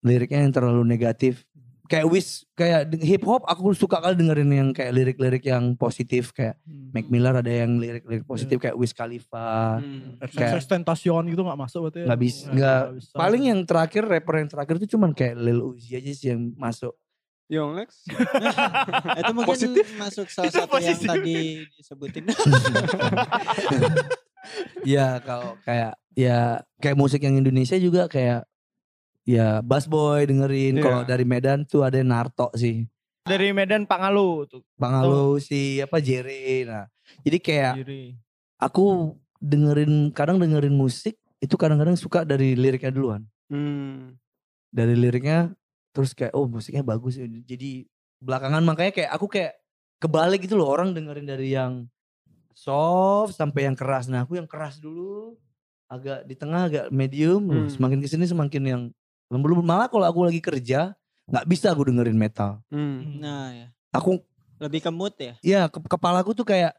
liriknya 0.00 0.46
yang 0.46 0.54
terlalu 0.54 0.86
negatif 0.86 1.44
kayak 1.84 2.06
wis 2.06 2.48
kayak 2.52 2.96
hip 2.98 3.20
hop 3.22 3.44
aku 3.44 3.72
suka 3.72 3.98
kali 3.98 4.14
dengerin 4.14 4.48
yang 4.48 4.68
kayak 4.70 4.88
lirik-lirik 4.90 5.44
yang 5.44 5.74
positif 5.74 6.30
kayak 6.30 6.56
Mac 6.64 7.06
Miller 7.06 7.34
ada 7.34 7.46
yang 7.46 7.76
lirik-lirik 7.76 8.24
positif 8.24 8.56
kayak 8.56 8.72
Wiz 8.72 8.90
Khalifa 8.90 9.78
Hmm. 9.78 10.16
Kayak- 10.26 10.64
Tentacion 10.64 11.24
gitu 11.26 11.42
gak 11.42 11.58
masuk 11.58 11.80
berarti. 11.86 12.00
nggak 12.02 12.18
bisa 12.18 12.46
Nggak- 12.46 12.54
nggak 12.54 12.80
nggak 12.80 12.96
bisa. 12.96 13.12
paling 13.14 13.42
yang 13.44 13.60
terakhir 13.62 14.02
rapper 14.02 14.34
yang 14.38 14.48
terakhir 14.48 14.74
itu 14.76 14.86
cuman 14.90 15.10
kayak 15.12 15.36
Lil 15.36 15.60
Uzi 15.62 15.92
aja 15.92 16.10
sih 16.10 16.28
yang 16.30 16.52
masuk 16.54 16.96
Young 17.44 17.76
Lex. 17.76 18.08
itu 19.20 19.32
mungkin 19.32 19.52
Positif. 19.52 19.84
masuk 19.94 20.26
salah 20.32 20.48
Itu 20.48 20.56
satu 20.58 20.74
yang 20.74 20.96
positif. 20.96 21.04
tadi 21.06 21.36
disebutin. 21.70 22.24
ya 24.84 25.20
kalau 25.20 25.56
kayak 25.60 25.92
ya 26.14 26.38
kayak 26.78 26.96
musik 26.96 27.20
yang 27.20 27.36
Indonesia 27.36 27.76
juga 27.76 28.06
kayak 28.06 28.44
ya 29.24 29.60
Bass 29.60 29.84
Boy 29.84 30.24
dengerin 30.24 30.76
Iya. 30.76 30.82
kalau 30.82 31.00
dari 31.02 31.24
Medan 31.24 31.64
tuh 31.64 31.82
ada 31.82 31.96
Narto 32.00 32.52
sih 32.54 32.84
Dari 33.24 33.56
Medan 33.56 33.88
Pangalu 33.88 34.44
tuh. 34.44 34.60
Pangalu 34.76 35.40
si 35.40 35.80
apa 35.80 35.96
Jere 35.98 36.64
nah 36.64 36.84
jadi 37.20 37.38
kayak 37.38 37.72
Jiri. 37.80 38.04
aku 38.56 39.16
dengerin 39.36 40.08
kadang 40.10 40.36
dengerin 40.36 40.72
musik 40.72 41.16
itu 41.36 41.54
kadang-kadang 41.54 41.94
suka 41.94 42.22
dari 42.22 42.52
liriknya 42.52 42.88
duluan 42.88 43.24
Hmm. 43.44 44.16
dari 44.68 44.92
liriknya 44.92 45.52
terus 45.90 46.12
kayak 46.12 46.32
oh 46.32 46.44
musiknya 46.44 46.80
bagus 46.82 47.14
ya. 47.14 47.24
jadi 47.24 47.84
belakangan 48.18 48.60
makanya 48.60 48.92
kayak 48.92 49.10
aku 49.10 49.26
kayak 49.26 49.52
kebalik 50.00 50.40
gitu 50.40 50.56
loh 50.56 50.68
orang 50.68 50.92
dengerin 50.92 51.24
dari 51.24 51.52
yang 51.52 51.84
soft 52.52 53.32
sampai 53.32 53.64
yang 53.64 53.74
keras 53.74 54.06
nah 54.06 54.22
aku 54.22 54.36
yang 54.36 54.44
keras 54.44 54.76
dulu 54.76 55.36
agak 55.86 56.24
di 56.24 56.34
tengah 56.34 56.66
agak 56.66 56.86
medium 56.88 57.44
Loh, 57.46 57.64
Hmm. 57.64 57.70
semakin 57.70 57.98
ke 58.00 58.06
sini 58.06 58.24
semakin 58.24 58.62
yang 58.64 58.82
lembut 59.26 59.56
malah 59.60 59.86
kalau 59.86 60.04
aku 60.04 60.20
lagi 60.24 60.38
kerja 60.38 60.92
nggak 61.24 61.46
bisa 61.46 61.72
aku 61.72 61.88
dengerin 61.88 62.14
metal 62.14 62.60
Hmm. 62.68 63.18
nah 63.18 63.48
ya. 63.50 63.66
aku 63.90 64.20
Lebih 64.54 64.80
ke 64.80 64.90
mood 64.90 65.14
ya. 65.16 65.34
ya 65.40 65.60
ke 65.66 65.78
kepalaku 65.80 66.32
tuh 66.32 66.44
kayak 66.44 66.72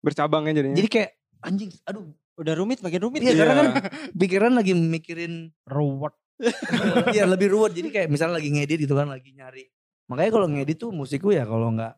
Bercabangnya 0.00 0.60
jadinya. 0.60 0.76
jadi 0.76 0.88
kayak 0.88 1.10
anjing 1.40 1.70
aduh 1.84 2.04
Udah 2.34 2.50
rumit 2.52 2.82
makin 2.82 2.98
rumit. 2.98 3.22
Iya, 3.22 3.30
ya. 3.30 3.38
karena 3.38 3.54
kan 3.54 3.66
pikiran 4.12 4.52
lagi 4.52 4.74
mikirin 4.74 5.54
Ruwet. 5.64 6.10
Iya 7.14 7.24
lebih 7.24 7.46
ruwet 7.48 7.72
jadi 7.72 7.88
kayak 7.88 8.08
misalnya 8.10 8.42
lagi 8.42 8.50
ngedit 8.50 8.78
gitu 8.82 8.98
kan 8.98 9.06
lagi 9.06 9.30
nyari 9.30 9.70
makanya 10.04 10.30
kalau 10.34 10.50
ngedit 10.50 10.76
tuh 10.76 10.90
musikku 10.90 11.30
ya 11.30 11.46
kalau 11.46 11.70
nggak 11.70 11.94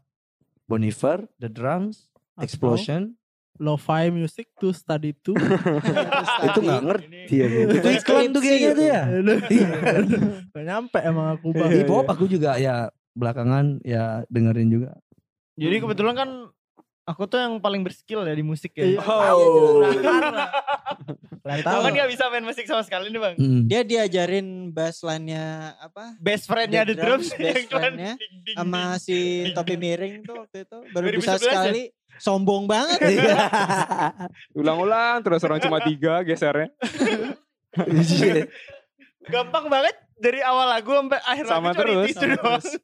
Bonifer, 0.65 1.25
The 1.41 1.49
Drums, 1.49 2.13
Atau 2.35 2.45
Explosion 2.45 3.17
Lo-fi 3.57 4.09
music 4.13 4.53
to 4.61 4.71
study 4.73 5.13
to. 5.25 5.33
itu 6.47 6.59
nggak 6.61 6.83
ngerti 6.85 7.35
ya 7.35 7.47
itu 7.47 7.77
Kayak 7.81 8.01
iklan 8.05 8.25
tuh 8.33 8.41
kayaknya 8.45 8.71
tuh 8.73 8.87
ya 8.87 9.03
Gak 10.53 10.65
nyampe 10.65 10.99
emang 11.01 11.27
aku 11.37 11.53
bang. 11.53 11.71
hip 11.73 11.91
hop 11.91 12.07
aku 12.09 12.25
juga 12.29 12.57
ya 12.61 12.89
belakangan 13.17 13.81
ya 13.81 14.25
dengerin 14.29 14.69
juga 14.69 14.91
Jadi 15.57 15.77
kebetulan 15.81 16.15
kan 16.17 16.31
aku 17.07 17.23
tuh 17.31 17.39
yang 17.39 17.63
paling 17.63 17.87
berskill 17.87 18.27
ya 18.27 18.35
di 18.35 18.43
musik 18.45 18.75
ya. 18.75 18.85
Iya. 18.85 19.01
Oh. 19.01 19.87
Tahu 21.47 21.79
kan 21.87 21.93
gak 21.95 22.11
bisa 22.11 22.27
main 22.35 22.43
musik 22.43 22.67
sama 22.67 22.83
sekali 22.83 23.15
nih 23.15 23.21
bang. 23.23 23.35
Mm. 23.39 23.61
Dia 23.71 23.81
diajarin 23.87 24.75
bass 24.75 25.07
line-nya 25.07 25.79
apa? 25.79 26.19
Best 26.19 26.51
friendnya 26.51 26.83
The 26.83 26.99
Drums. 26.99 27.31
Best 27.39 27.71
friend-nya 27.71 28.19
Sama 28.59 28.99
si 28.99 29.47
topi 29.55 29.79
miring 29.79 30.27
tuh 30.27 30.43
waktu 30.43 30.67
itu 30.67 30.79
baru 30.91 31.07
bisa 31.15 31.39
2011 31.39 31.47
ya? 31.47 31.47
sekali. 31.47 31.83
Sombong 32.19 32.65
banget. 32.65 32.99
Iya. 33.17 33.37
Ulang-ulang 34.53 35.21
terus 35.21 35.43
orang 35.43 35.59
cuma 35.59 35.79
tiga 35.81 36.21
gesernya. 36.23 36.73
Iya. 37.77 38.47
Gampang 39.27 39.67
banget 39.67 39.95
dari 40.17 40.39
awal 40.41 40.71
lagu 40.71 40.95
sampai 40.95 41.19
akhir 41.21 41.45
Sama 41.45 41.71
lagu 41.71 41.81
terus, 41.83 42.09
itu 42.09 42.21
sama 42.23 42.37
doang. 42.39 42.63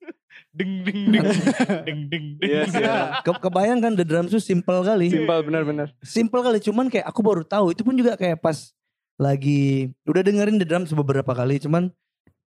Ding 0.53 0.85
ding 0.85 1.09
ding 1.09 1.25
ding 1.25 2.01
ding 2.13 2.25
ding. 2.37 2.45
Iya 2.45 2.63
sih. 2.69 2.85
Ke- 3.25 3.41
kebayang 3.41 3.81
kan 3.81 3.97
The 3.97 4.05
Drums 4.05 4.29
tuh 4.29 4.41
simple 4.41 4.85
kali 4.85 5.09
Simpel 5.09 5.41
benar-benar. 5.41 5.89
simple 6.05 6.45
kali 6.45 6.61
cuman 6.61 6.93
kayak 6.93 7.09
aku 7.09 7.25
baru 7.25 7.41
tahu 7.41 7.73
itu 7.73 7.81
pun 7.81 7.97
juga 7.97 8.21
kayak 8.21 8.37
pas 8.37 8.69
lagi 9.17 9.89
udah 10.05 10.21
dengerin 10.21 10.61
The 10.61 10.69
Drums 10.69 10.93
beberapa 10.93 11.33
kali 11.33 11.57
cuman 11.57 11.89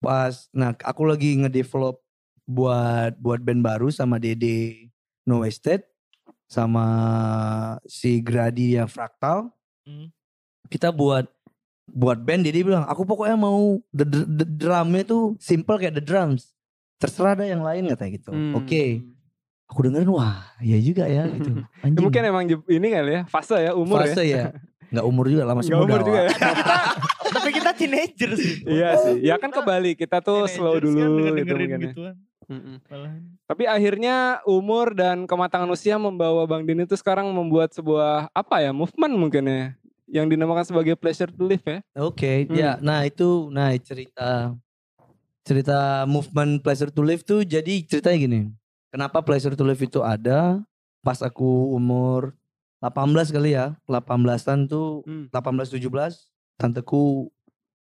pas 0.01 0.49
nah 0.49 0.73
aku 0.73 1.05
lagi 1.05 1.37
ngedevelop 1.37 2.01
buat 2.43 3.13
buat 3.21 3.45
band 3.45 3.61
baru 3.61 3.93
sama 3.93 4.17
Dede 4.17 4.89
No 5.23 5.45
Wasted 5.45 5.85
sama 6.53 6.85
si 7.83 8.21
Grady 8.21 8.77
yang 8.77 8.85
Fractal 8.85 9.49
Hmm. 9.83 10.07
kita 10.69 10.93
buat 10.93 11.27
buat 11.85 12.15
band 12.15 12.45
Dede 12.45 12.63
bilang 12.63 12.85
aku 12.85 13.03
pokoknya 13.03 13.35
mau 13.35 13.75
the, 13.89 14.05
the, 14.05 14.21
the 14.23 14.45
drumnya 14.47 15.03
tuh 15.03 15.35
simple 15.37 15.75
kayak 15.75 15.91
The 15.93 16.01
Drums 16.01 16.55
terserah 16.95 17.33
ada 17.33 17.43
yang 17.43 17.59
lain 17.59 17.89
katanya 17.89 18.11
gitu 18.15 18.31
Hmm. 18.31 18.55
oke 18.55 18.83
aku 19.65 19.79
dengerin 19.81 20.07
wah 20.07 20.39
ya 20.59 20.79
juga 20.79 21.03
ya 21.03 21.27
gitu 21.27 21.51
Ya, 21.59 21.67
Anjing. 21.83 21.99
mungkin 21.99 22.21
emang 22.23 22.43
ini 22.47 22.87
kali 22.87 23.11
ya 23.11 23.21
fase 23.25 23.59
ya 23.59 23.71
umur 23.73 23.99
ya. 23.99 24.07
Fase 24.07 24.23
ya. 24.23 24.43
Nggak 24.93 25.05
umur 25.05 25.25
juga 25.25 25.43
lah 25.43 25.55
masih 25.57 25.67
Nggak 25.67 25.81
muda. 25.81 25.89
umur 25.89 26.01
juga 26.05 26.19
ya. 26.21 26.31
Tapi 27.33 27.49
kita 27.51 27.69
teenager 27.73 28.31
sih. 28.37 28.55
Iya 28.63 28.89
sih. 29.01 29.15
Ya 29.19 29.35
kan 29.35 29.49
kebalik 29.49 29.97
kita 29.97 30.21
tuh 30.21 30.45
slow 30.45 30.77
kan 30.77 30.85
dulu 30.85 30.95
gitu 30.95 31.11
denger-dengerin 31.33 31.67
mungkin 31.67 31.81
ya. 31.97 32.13
Malahan. 32.89 33.21
Tapi 33.45 33.63
akhirnya 33.65 34.15
umur 34.43 34.93
dan 34.93 35.25
kematangan 35.25 35.69
usia 35.69 35.95
membawa 35.97 36.43
Bang 36.45 36.63
Din 36.63 36.83
itu 36.83 36.93
sekarang 36.93 37.29
membuat 37.29 37.71
sebuah 37.71 38.29
apa 38.31 38.59
ya 38.59 38.71
movement 38.71 39.13
mungkin 39.13 39.43
ya 39.45 39.63
yang 40.05 40.27
dinamakan 40.27 40.61
sebagai 40.61 40.93
pleasure 40.93 41.31
to 41.31 41.43
live 41.43 41.63
ya. 41.63 41.79
Oke, 41.97 42.45
Hmm. 42.45 42.53
ya. 42.53 42.71
Nah 42.77 43.01
itu, 43.03 43.49
nah 43.49 43.73
cerita 43.77 44.53
cerita 45.43 46.05
movement 46.05 46.61
pleasure 46.61 46.87
to 46.87 47.03
live 47.03 47.21
tuh 47.21 47.43
jadi 47.43 47.83
ceritanya 47.83 48.17
gini. 48.17 48.41
Kenapa 48.89 49.19
pleasure 49.19 49.57
to 49.57 49.65
live 49.65 49.81
itu 49.81 49.99
ada? 49.99 50.61
Pas 51.01 51.19
aku 51.19 51.73
umur 51.73 52.31
18 52.79 53.27
kali 53.27 53.55
ya, 53.55 53.75
18-an 53.83 54.67
tuh, 54.67 55.01
Hmm. 55.03 55.27
18 55.33 55.67
17, 55.67 56.29
tanteku 56.55 57.31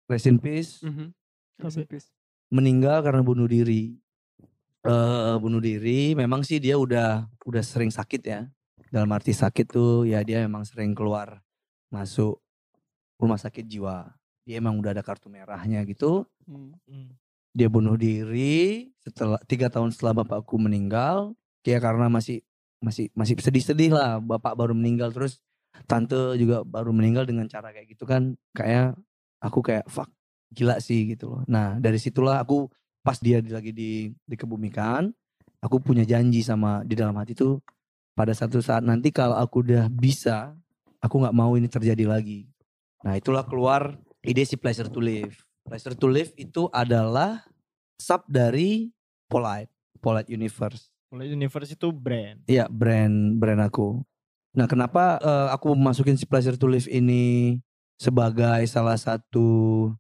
rest 0.07 0.27
in 0.27 0.37
peace 0.37 0.83
Mhm. 0.83 1.15
Tapi- 1.57 1.87
meninggal 2.51 2.99
karena 3.01 3.23
bunuh 3.23 3.47
diri. 3.47 3.95
Eh 4.87 5.35
bunuh 5.41 5.61
diri, 5.61 6.17
memang 6.17 6.41
sih 6.47 6.57
dia 6.63 6.77
udah 6.81 7.29
udah 7.45 7.63
sering 7.65 7.93
sakit 7.93 8.23
ya. 8.25 8.49
Dalam 8.91 9.11
arti 9.15 9.31
sakit 9.31 9.67
tuh 9.71 10.09
ya 10.09 10.25
dia 10.27 10.43
memang 10.43 10.67
sering 10.67 10.97
keluar 10.97 11.41
masuk 11.93 12.41
rumah 13.21 13.39
sakit 13.39 13.65
jiwa. 13.69 14.11
Dia 14.49 14.59
emang 14.59 14.81
udah 14.81 14.97
ada 14.97 15.05
kartu 15.05 15.29
merahnya 15.31 15.85
gitu. 15.87 16.27
Hmm. 16.49 16.75
Hmm. 16.91 17.15
dia 17.51 17.67
bunuh 17.67 17.99
diri 17.99 18.91
setelah 19.03 19.39
tiga 19.47 19.67
tahun 19.67 19.91
setelah 19.91 20.23
bapakku 20.23 20.55
meninggal 20.55 21.35
kayak 21.67 21.83
karena 21.83 22.07
masih 22.07 22.47
masih 22.81 23.13
masih 23.13 23.37
sedih-sedih 23.37 23.93
lah 23.93 24.23
bapak 24.23 24.57
baru 24.57 24.73
meninggal 24.73 25.13
terus 25.13 25.43
tante 25.85 26.39
juga 26.41 26.65
baru 26.65 26.91
meninggal 26.95 27.29
dengan 27.29 27.47
cara 27.47 27.75
kayak 27.75 27.91
gitu 27.93 28.09
kan 28.09 28.35
kayak 28.57 28.97
aku 29.43 29.61
kayak 29.61 29.87
fuck 29.91 30.09
gila 30.51 30.81
sih 30.81 31.13
gitu 31.13 31.31
loh 31.31 31.43
nah 31.47 31.77
dari 31.79 32.01
situlah 32.01 32.41
aku 32.43 32.67
pas 33.01 33.17
dia 33.19 33.41
di- 33.41 33.53
lagi 33.53 33.73
di 33.73 33.91
dikebumikan 34.29 35.13
aku 35.61 35.81
punya 35.81 36.05
janji 36.05 36.45
sama 36.45 36.85
di 36.85 36.95
dalam 36.97 37.17
hati 37.17 37.37
tuh 37.37 37.61
pada 38.17 38.33
satu 38.37 38.61
saat 38.61 38.85
nanti 38.85 39.09
kalau 39.13 39.37
aku 39.37 39.65
udah 39.65 39.89
bisa 39.89 40.53
aku 41.01 41.21
nggak 41.25 41.37
mau 41.37 41.57
ini 41.57 41.69
terjadi 41.69 42.05
lagi 42.09 42.49
nah 43.01 43.17
itulah 43.17 43.45
keluar 43.45 43.97
ide 44.21 44.45
si 44.45 44.57
pleasure 44.61 44.89
to 44.89 45.01
live 45.01 45.33
pleasure 45.65 45.97
to 45.97 46.07
live 46.09 46.29
itu 46.37 46.69
adalah 46.73 47.45
sub 47.97 48.25
dari 48.29 48.93
polite 49.29 49.73
polite 50.01 50.29
universe 50.29 50.91
Mulai 51.11 51.35
universe 51.35 51.75
itu 51.75 51.91
brand. 51.91 52.39
Iya 52.47 52.71
brand 52.71 53.35
brand 53.35 53.59
aku. 53.67 53.99
Nah 54.55 54.71
kenapa 54.71 55.19
eh, 55.19 55.49
aku 55.51 55.75
masukin 55.75 56.15
si 56.15 56.23
Pleasure 56.23 56.55
to 56.55 56.71
Live 56.71 56.87
ini 56.87 57.59
sebagai 57.99 58.63
salah 58.71 58.95
satu 58.95 59.91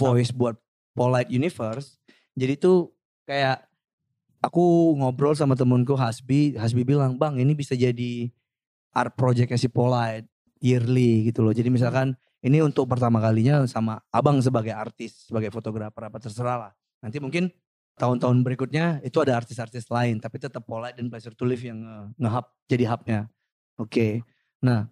voice 0.00 0.32
buat 0.32 0.56
Polite 0.96 1.28
Universe. 1.28 1.95
Jadi 2.36 2.54
tuh 2.60 2.92
kayak 3.24 3.64
aku 4.44 4.94
ngobrol 5.00 5.32
sama 5.32 5.56
temenku 5.56 5.96
Hasbi, 5.96 6.54
Hasbi 6.54 6.84
bilang 6.84 7.16
bang 7.16 7.40
ini 7.40 7.56
bisa 7.56 7.72
jadi 7.72 8.28
art 8.92 9.16
projectnya 9.16 9.56
si 9.56 9.72
Polite 9.72 10.28
yearly 10.60 11.32
gitu 11.32 11.42
loh. 11.42 11.56
Jadi 11.56 11.72
misalkan 11.72 12.14
ini 12.44 12.60
untuk 12.60 12.86
pertama 12.86 13.18
kalinya 13.18 13.64
sama 13.64 13.98
abang 14.12 14.38
sebagai 14.44 14.72
artis, 14.76 15.26
sebagai 15.26 15.48
fotografer 15.50 16.06
apa 16.06 16.18
terserah 16.20 16.56
lah. 16.68 16.72
Nanti 17.00 17.18
mungkin 17.18 17.48
tahun-tahun 17.96 18.44
berikutnya 18.44 19.00
itu 19.00 19.16
ada 19.24 19.40
artis-artis 19.40 19.88
lain 19.88 20.20
tapi 20.20 20.36
tetap 20.36 20.68
Polite 20.68 21.00
dan 21.00 21.08
Pleasure 21.08 21.32
to 21.32 21.48
Live 21.48 21.64
yang 21.64 21.80
nge- 21.80 22.20
nge-hub 22.20 22.46
jadi 22.68 22.84
hubnya. 22.92 23.20
Oke. 23.80 24.20
Nah, 24.60 24.88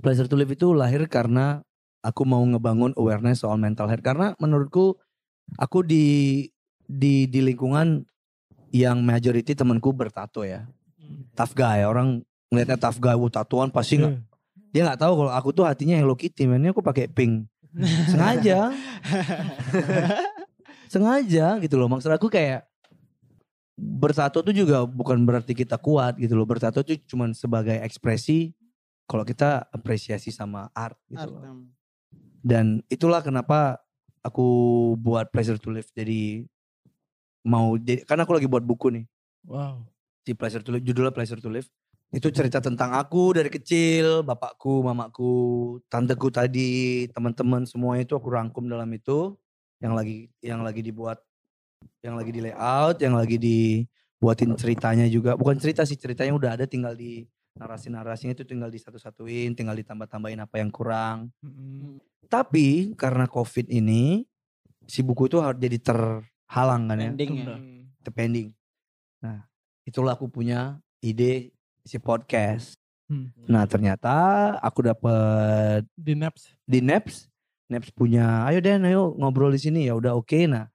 Pleasure 0.00 0.28
to 0.28 0.36
Live 0.36 0.52
itu 0.52 0.72
lahir 0.72 1.04
karena 1.08 1.60
aku 2.00 2.24
mau 2.24 2.40
ngebangun 2.40 2.96
awareness 2.96 3.44
soal 3.44 3.60
mental 3.60 3.88
health 3.92 4.04
karena 4.04 4.32
menurutku 4.40 4.96
aku 5.60 5.84
di 5.84 6.48
di 6.90 7.30
di 7.30 7.38
lingkungan 7.38 8.02
yang 8.74 8.98
majority 9.02 9.54
temanku 9.54 9.94
bertato 9.94 10.42
ya. 10.42 10.66
Tough 11.38 11.54
guy, 11.54 11.86
orang 11.86 12.26
ngeliatnya 12.50 12.78
tough 12.78 12.98
guy, 12.98 13.14
wuh 13.14 13.30
tatuan 13.30 13.70
pasti 13.70 14.02
nggak 14.02 14.14
dia 14.70 14.82
nggak 14.86 15.00
tahu 15.02 15.12
kalau 15.26 15.32
aku 15.34 15.48
tuh 15.54 15.64
hatinya 15.66 15.98
Hello 15.98 16.18
Kitty, 16.18 16.50
mainnya 16.50 16.74
aku 16.74 16.82
pakai 16.82 17.06
pink. 17.10 17.46
Sengaja. 18.10 18.70
sengaja 20.90 21.54
gitu 21.62 21.78
loh. 21.78 21.86
Maksud 21.86 22.10
aku 22.10 22.26
kayak 22.26 22.66
bertato 23.78 24.42
tuh 24.42 24.50
juga 24.50 24.82
bukan 24.82 25.22
berarti 25.22 25.54
kita 25.54 25.78
kuat 25.78 26.18
gitu 26.18 26.34
loh. 26.34 26.42
Bertato 26.42 26.82
tuh 26.82 26.98
cuman 27.06 27.30
sebagai 27.30 27.78
ekspresi 27.78 28.50
kalau 29.10 29.26
kita 29.26 29.66
apresiasi 29.74 30.30
sama 30.30 30.70
art 30.70 30.94
gitu 31.10 31.18
Art, 31.18 31.34
loh. 31.34 31.66
dan 32.46 32.78
itulah 32.86 33.18
kenapa 33.26 33.82
aku 34.22 34.46
buat 34.94 35.34
pleasure 35.34 35.58
to 35.58 35.74
live 35.74 35.90
jadi 35.90 36.46
mau 37.46 37.76
jadi 37.76 38.04
karena 38.04 38.24
aku 38.28 38.36
lagi 38.36 38.48
buat 38.48 38.64
buku 38.64 38.92
nih. 38.92 39.04
Wow. 39.48 39.88
si 40.20 40.36
pleasure 40.36 40.60
to 40.60 40.76
live 40.76 40.84
judulnya 40.84 41.12
pleasure 41.14 41.40
to 41.40 41.48
live. 41.48 41.66
Itu 42.10 42.28
cerita 42.34 42.58
tentang 42.58 42.92
aku 42.92 43.32
dari 43.38 43.48
kecil 43.48 44.26
bapakku 44.26 44.82
mamaku 44.82 45.32
tanteku 45.86 46.28
tadi 46.28 47.06
teman-teman 47.14 47.64
semua 47.64 47.96
itu 47.96 48.12
aku 48.18 48.28
rangkum 48.28 48.66
dalam 48.68 48.90
itu. 48.92 49.38
Yang 49.80 49.92
lagi 49.96 50.18
yang 50.44 50.60
lagi 50.60 50.84
dibuat 50.84 51.24
yang 52.04 52.20
lagi 52.20 52.30
di 52.36 52.40
layout 52.44 53.00
yang 53.00 53.16
lagi 53.16 53.40
dibuatin 53.40 54.52
ceritanya 54.60 55.08
juga. 55.08 55.38
Bukan 55.40 55.56
cerita 55.56 55.88
sih 55.88 55.96
ceritanya 55.96 56.36
udah 56.36 56.50
ada 56.60 56.66
tinggal 56.68 56.92
di 56.92 57.24
narasi-narasinya 57.56 58.36
itu 58.36 58.44
tinggal 58.46 58.68
disatu-satuin 58.68 59.56
tinggal 59.56 59.74
ditambah-tambahin 59.80 60.44
apa 60.44 60.60
yang 60.60 60.68
kurang. 60.68 61.32
Tapi 62.30 62.94
karena 62.94 63.26
covid 63.26 63.66
ini 63.72 64.28
si 64.86 65.00
buku 65.02 65.30
itu 65.30 65.38
harus 65.38 65.58
jadi 65.58 65.78
terhalang 66.50 66.90
kan 66.90 66.98
ya 66.98 67.10
Pending 67.14 67.32
ya. 67.46 67.54
terpending. 68.02 68.48
Nah, 69.22 69.46
itulah 69.86 70.18
aku 70.18 70.26
punya 70.26 70.82
ide 70.98 71.54
si 71.86 72.02
podcast. 72.02 72.74
Hmm. 73.06 73.30
Nah, 73.46 73.70
ternyata 73.70 74.10
aku 74.58 74.82
dapat 74.82 75.86
Di 75.94 76.18
Naps. 76.18 76.50
di 76.66 76.82
Naps, 76.82 77.30
Naps 77.70 77.94
punya, 77.94 78.46
ayo 78.50 78.58
Den, 78.58 78.82
ayo 78.82 79.14
ngobrol 79.14 79.54
di 79.54 79.62
sini 79.62 79.86
ya 79.86 79.94
udah 79.94 80.18
oke. 80.18 80.50
Nah, 80.50 80.66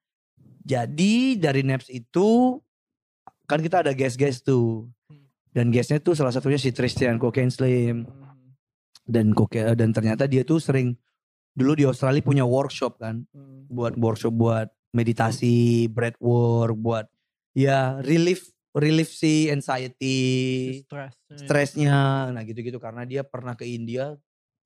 jadi 0.64 1.36
dari 1.36 1.68
Naps 1.68 1.92
itu 1.92 2.60
kan 3.44 3.60
kita 3.60 3.84
ada 3.84 3.92
guest-guest 3.92 4.48
tuh. 4.48 4.88
Dan 5.52 5.72
guestnya 5.72 6.00
tuh 6.00 6.16
salah 6.16 6.32
satunya 6.32 6.60
si 6.60 6.72
Tristan 6.72 7.20
Cocaine 7.20 7.52
Slim 7.52 8.04
dan 9.08 9.32
koke 9.32 9.62
dan 9.78 9.94
ternyata 9.96 10.26
dia 10.28 10.44
tuh 10.44 10.60
sering 10.60 10.98
dulu 11.56 11.78
di 11.80 11.86
Australia 11.88 12.20
punya 12.20 12.44
workshop 12.44 13.00
kan 13.00 13.24
buat 13.72 13.96
workshop 13.96 14.34
buat 14.36 14.68
meditasi, 14.96 15.92
breathwork, 15.92 16.80
buat 16.80 17.06
ya 17.52 18.00
relief 18.00 18.56
relief 18.76 19.12
si 19.12 19.52
anxiety, 19.52 20.20
Stress. 20.84 21.16
stresnya, 21.32 22.32
nah 22.32 22.44
gitu-gitu 22.44 22.80
karena 22.80 23.04
dia 23.08 23.24
pernah 23.24 23.56
ke 23.56 23.64
India 23.68 24.16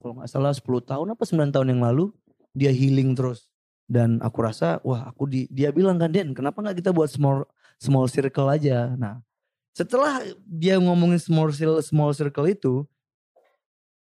kalau 0.01 0.17
nggak 0.17 0.29
salah 0.29 0.53
10 0.53 0.65
tahun 0.65 1.07
apa 1.13 1.23
9 1.25 1.53
tahun 1.53 1.67
yang 1.73 1.81
lalu 1.81 2.13
dia 2.53 2.69
healing 2.73 3.13
terus. 3.17 3.49
Dan 3.89 4.21
aku 4.21 4.45
rasa 4.45 4.77
wah 4.85 5.09
aku 5.09 5.25
di, 5.25 5.49
dia 5.49 5.73
bilang 5.73 5.97
kan 5.97 6.13
Den 6.13 6.37
kenapa 6.37 6.61
nggak 6.61 6.77
kita 6.77 6.93
buat 6.93 7.09
small 7.09 7.45
small 7.81 8.05
circle 8.05 8.45
aja? 8.45 8.93
Nah 8.93 9.21
setelah 9.73 10.21
dia 10.45 10.77
ngomongin 10.77 11.17
small 11.17 11.49
circle 11.49 11.81
small 11.81 12.13
circle 12.13 12.45
itu 12.45 12.85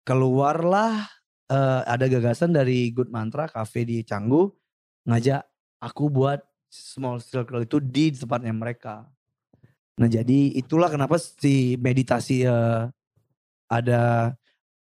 keluarlah 0.05 1.09
eh, 1.49 1.83
ada 1.89 2.05
gagasan 2.09 2.53
dari 2.53 2.93
Good 2.93 3.09
Mantra 3.13 3.49
Cafe 3.49 3.85
di 3.85 4.05
Canggu 4.05 4.53
ngajak 5.09 5.45
aku 5.79 6.07
buat 6.07 6.43
small 6.69 7.19
circle 7.19 7.63
itu 7.63 7.79
di 7.79 8.13
tempatnya 8.13 8.53
mereka. 8.53 9.09
Nah 9.99 10.07
jadi 10.07 10.55
itulah 10.55 10.87
kenapa 10.87 11.19
si 11.19 11.75
meditasi 11.75 12.45
eh, 12.45 12.83
ada 13.67 14.33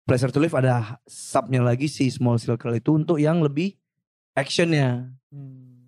pleasure 0.05 0.33
to 0.33 0.41
live 0.41 0.53
ada 0.53 0.97
subnya 1.05 1.61
lagi 1.61 1.87
si 1.87 2.09
small 2.09 2.37
circle 2.37 2.73
itu 2.73 2.97
untuk 2.97 3.17
yang 3.17 3.41
lebih 3.41 3.77
actionnya. 4.33 5.09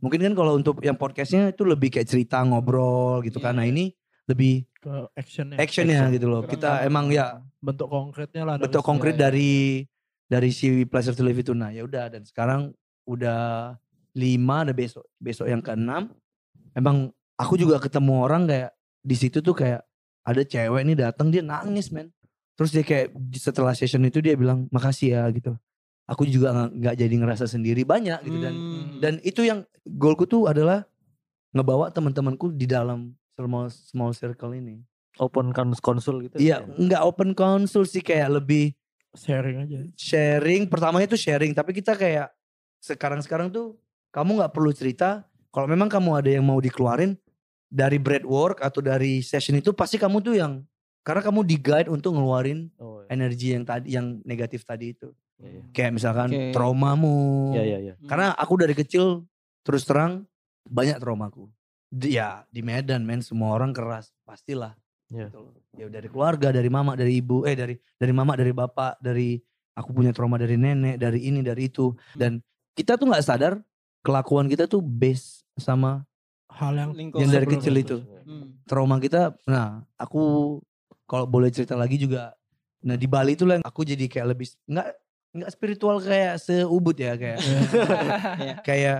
Mungkin 0.00 0.20
kan 0.24 0.32
kalau 0.32 0.56
untuk 0.56 0.80
yang 0.80 0.96
podcastnya 0.96 1.52
itu 1.52 1.64
lebih 1.64 1.92
kayak 1.92 2.08
cerita 2.08 2.40
ngobrol 2.40 3.20
gitu 3.20 3.36
kan. 3.36 3.56
Nah 3.56 3.68
ini 3.68 3.92
lebih 4.24 4.64
Ke 4.80 5.12
actionnya. 5.12 5.60
actionnya 5.60 6.08
gitu 6.08 6.24
loh. 6.24 6.40
Kita 6.44 6.80
emang 6.84 7.12
ya 7.12 7.44
Bentuk 7.60 7.92
konkretnya 7.92 8.48
lah. 8.48 8.56
bentuk 8.56 8.80
konkret 8.80 9.20
dari 9.20 9.84
dari 10.24 10.48
si 10.48 10.88
pleasure 10.88 11.12
to 11.12 11.20
live 11.20 11.36
itu 11.36 11.52
nah 11.52 11.68
ya 11.68 11.84
udah 11.84 12.08
dan 12.08 12.24
sekarang 12.24 12.72
udah 13.04 13.76
lima 14.12 14.62
ada 14.62 14.72
besok 14.72 15.06
besok 15.16 15.46
yang 15.46 15.60
keenam 15.60 16.10
emang 16.72 17.10
aku 17.34 17.54
juga 17.54 17.78
ketemu 17.78 18.14
orang 18.20 18.42
kayak 18.44 18.70
di 19.00 19.16
situ 19.16 19.38
tuh 19.38 19.54
kayak 19.54 19.80
ada 20.22 20.42
cewek 20.42 20.82
nih 20.84 20.96
datang 20.98 21.30
dia 21.30 21.40
nangis 21.40 21.88
men 21.88 22.10
terus 22.54 22.70
dia 22.70 22.82
kayak 22.82 23.10
setelah 23.32 23.72
session 23.72 24.04
itu 24.04 24.20
dia 24.20 24.36
bilang 24.36 24.68
makasih 24.68 25.16
ya 25.16 25.24
gitu 25.30 25.56
aku 26.04 26.26
juga 26.26 26.50
nggak- 26.68 26.98
jadi 26.98 27.14
ngerasa 27.16 27.46
sendiri 27.46 27.86
banyak 27.86 28.18
gitu 28.22 28.38
dan 28.38 28.54
Hmm. 28.54 28.88
dan 28.98 29.14
itu 29.22 29.40
yang 29.42 29.62
goalku 29.86 30.26
tuh 30.26 30.50
adalah 30.50 30.84
ngebawa 31.50 31.88
teman-temanku 31.88 32.50
di 32.50 32.66
dalam 32.66 33.14
small 33.34 33.70
small 33.70 34.12
circle 34.12 34.52
ini 34.52 34.82
Open 35.18 35.50
konsul 35.52 36.28
gitu. 36.28 36.36
iya 36.38 36.60
nggak 36.62 37.02
open 37.02 37.30
konsul 37.32 37.82
sih 37.82 38.00
kayak 38.00 38.30
lebih 38.30 38.72
sharing 39.10 39.64
aja. 39.64 39.78
sharing 39.96 40.68
pertamanya 40.68 41.08
itu 41.08 41.18
sharing 41.18 41.50
tapi 41.50 41.72
kita 41.72 41.94
kayak 41.94 42.30
sekarang-sekarang 42.78 43.50
tuh 43.50 43.74
kamu 44.10 44.30
nggak 44.36 44.52
perlu 44.52 44.70
cerita 44.70 45.24
kalau 45.50 45.66
memang 45.66 45.86
kamu 45.86 46.10
ada 46.16 46.30
yang 46.30 46.42
mau 46.42 46.58
dikeluarin 46.58 47.14
dari 47.66 47.96
breathwork 47.96 48.58
atau 48.58 48.78
dari 48.78 49.20
session 49.20 49.54
itu 49.54 49.70
pasti 49.70 49.94
kamu 49.94 50.18
tuh 50.20 50.34
yang 50.34 50.62
karena 51.00 51.22
kamu 51.22 51.40
di 51.42 51.56
guide 51.56 51.88
untuk 51.88 52.12
ngeluarin 52.12 52.68
Oh, 52.76 53.00
iya. 53.00 53.08
energi 53.10 53.46
yang 53.50 53.64
tadi 53.64 53.86
yang 53.90 54.18
negatif 54.22 54.62
tadi 54.62 54.92
itu 54.92 55.10
Iya, 55.40 55.48
iya. 55.48 55.62
kayak 55.72 55.92
misalkan 55.94 56.28
Oke. 56.28 56.52
traumamu 56.52 57.16
Iya, 57.54 57.62
iya, 57.64 57.78
iya. 57.80 57.94
karena 58.04 58.34
aku 58.34 58.54
dari 58.56 58.74
kecil 58.74 59.24
terus 59.62 59.84
terang 59.84 60.26
banyak 60.62 60.98
traumaku 60.98 61.48
Di- 61.86 62.14
ya 62.14 62.44
di 62.46 62.60
Medan 62.60 63.02
men 63.02 63.18
semua 63.18 63.50
orang 63.52 63.72
keras 63.72 64.12
pastilah. 64.22 64.76
Gitu 65.10 65.26
loh. 65.34 65.58
ya 65.74 65.90
dari 65.90 66.06
keluarga 66.06 66.54
dari 66.54 66.70
mama 66.70 66.94
dari 66.94 67.18
ibu 67.18 67.42
eh 67.42 67.54
dari 67.54 67.74
dari 67.96 68.12
mama 68.12 68.38
dari 68.38 68.54
bapak 68.54 69.02
dari 69.02 69.34
aku 69.74 69.90
punya 69.90 70.14
trauma 70.14 70.38
dari 70.38 70.54
nenek 70.54 70.98
dari 70.98 71.26
ini 71.26 71.42
dari 71.42 71.66
itu 71.66 71.90
dan 72.14 72.38
kita 72.78 72.94
tuh 72.94 73.10
nggak 73.10 73.24
sadar 73.24 73.58
kelakuan 74.00 74.46
kita 74.46 74.64
tuh 74.64 74.80
base 74.80 75.44
sama 75.54 76.04
Hal 76.50 76.74
yang 76.74 76.90
Lingkungan. 76.90 77.20
yang 77.20 77.30
dari 77.30 77.46
kecil 77.46 77.74
itu 77.74 77.96
Hmm. 78.20 78.54
trauma 78.62 78.96
kita 78.96 79.34
nah 79.42 79.82
aku 79.94 80.58
kalau 81.04 81.24
boleh 81.24 81.48
cerita 81.48 81.74
lagi 81.74 81.96
juga 81.96 82.30
nah 82.80 82.94
di 82.94 83.04
Bali 83.04 83.34
itu 83.34 83.42
lah 83.42 83.58
yang 83.58 83.66
aku 83.66 83.82
jadi 83.82 84.06
kayak 84.06 84.26
lebih 84.28 84.46
nggak 84.64 84.86
nggak 85.32 85.50
spiritual 85.50 85.98
kayak 85.98 86.38
seubud 86.38 86.94
ya 86.94 87.14
kayak 87.14 87.38
Iya. 88.40 88.54
kayak 88.60 88.98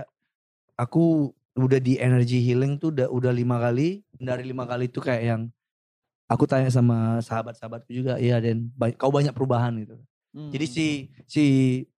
aku 0.75 1.31
udah 1.53 1.77
di 1.77 1.95
energy 1.95 2.39
healing 2.39 2.75
tuh 2.75 2.89
udah 2.89 3.07
udah 3.07 3.31
lima 3.31 3.55
kali 3.57 4.03
dari 4.13 4.43
lima 4.45 4.63
kali 4.63 4.87
itu 4.87 4.99
kayak 4.99 5.23
yang 5.25 5.41
aku 6.25 6.43
tanya 6.45 6.67
sama 6.67 7.19
sahabat-sahabatku 7.19 7.91
juga 7.91 8.15
iya 8.15 8.35
dan 8.37 8.67
kau 8.95 9.09
banyak 9.09 9.31
perubahan 9.31 9.75
gitu 9.77 9.95
Hmm. 10.31 10.47
jadi 10.47 10.63
si 10.63 10.85
si 11.25 11.43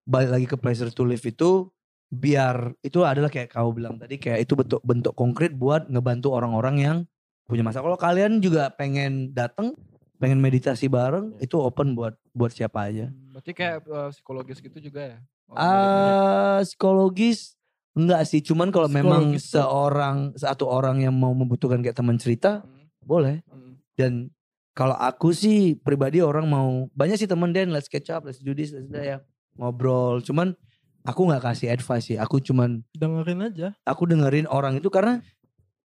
balik 0.03 0.29
lagi 0.31 0.45
ke 0.47 0.53
pleasure 0.55 0.89
to 0.89 1.01
live 1.01 1.21
itu 1.21 1.69
biar 2.13 2.77
itu 2.79 3.01
adalah 3.01 3.27
kayak 3.27 3.49
kau 3.49 3.73
bilang 3.73 3.97
tadi 3.97 4.21
kayak 4.21 4.45
itu 4.45 4.53
bentuk 4.53 4.81
bentuk 4.85 5.13
konkret 5.13 5.51
buat 5.51 5.89
ngebantu 5.89 6.29
orang-orang 6.29 6.75
yang 6.77 6.97
punya 7.43 7.65
masalah. 7.65 7.89
Kalau 7.89 7.99
kalian 7.99 8.37
juga 8.37 8.69
pengen 8.69 9.33
datang 9.33 9.73
pengen 10.21 10.39
meditasi 10.39 10.87
bareng 10.87 11.35
itu 11.41 11.57
open 11.57 11.97
buat 11.97 12.13
buat 12.31 12.53
siapa 12.53 12.87
aja. 12.87 13.09
Berarti 13.33 13.51
kayak 13.51 13.83
eh, 13.83 14.09
psikologis 14.13 14.61
gitu 14.61 14.77
juga 14.79 15.01
ya? 15.03 15.17
Ah 15.53 16.61
psikologis 16.63 17.57
enggak 17.93 18.25
sih 18.25 18.41
cuman 18.41 18.69
kalau 18.69 18.89
memang 18.89 19.37
tuh- 19.37 19.43
seorang 19.53 20.33
satu 20.33 20.65
orang 20.65 21.01
yang 21.01 21.13
mau 21.13 21.29
membutuhkan 21.31 21.81
kayak 21.81 21.93
teman 21.93 22.17
cerita 22.17 22.65
Hmm, 22.65 22.89
boleh. 23.05 23.45
Hmm. 23.45 23.77
dan 23.93 24.33
kalau 24.73 24.97
aku 24.97 25.29
sih 25.29 25.77
pribadi 25.77 26.17
orang 26.17 26.49
mau 26.49 26.89
banyak 26.97 27.21
sih 27.21 27.29
temen 27.29 27.53
Den 27.53 27.69
let's 27.69 27.85
catch 27.85 28.09
up 28.09 28.25
let's 28.25 28.41
do 28.41 28.57
this 28.57 28.73
let's 28.73 28.89
do 28.89 28.97
that 28.97 29.05
ya 29.05 29.17
ngobrol. 29.53 30.17
Cuman 30.25 30.57
aku 31.03 31.21
nggak 31.27 31.43
kasih 31.43 31.67
advice 31.69 32.05
sih 32.09 32.17
aku 32.17 32.39
cuman 32.39 32.79
Dengerin 32.91 33.39
aja. 33.43 33.67
aku 33.83 34.07
dengerin 34.07 34.47
orang 34.47 34.79
itu 34.79 34.87
karena 34.87 35.19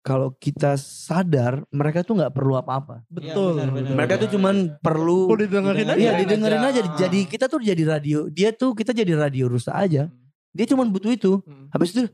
kalau 0.01 0.29
kita 0.37 0.77
sadar 0.77 1.65
mereka 1.73 2.05
tuh 2.05 2.13
nggak 2.13 2.29
perlu 2.29 2.53
apa-apa 2.55 3.01
Betul. 3.09 3.57
benar, 3.57 3.69
benar. 3.73 3.89
mereka 3.97 4.13
tuh 4.21 4.29
cuman 4.29 4.77
perlu 4.77 5.33
Udah 5.33 5.45
didengerin 5.49 5.85
aja. 5.89 5.97
Iya 5.97 6.11
Dengerin 6.13 6.21
didengerin 6.21 6.61
aja. 6.61 6.81
aja. 6.85 6.91
Jadi 7.05 7.19
kita 7.25 7.45
tuh 7.49 7.57
jadi 7.57 7.83
radio. 7.89 8.29
Dia 8.29 8.53
tuh 8.53 8.77
kita 8.77 8.93
jadi 8.93 9.17
radio 9.17 9.49
rusa 9.49 9.73
aja. 9.73 10.05
Dia 10.53 10.65
cuman 10.69 10.93
butuh 10.93 11.09
itu. 11.09 11.41
Hmm. 11.41 11.73
Habis 11.73 11.97
itu 11.97 12.05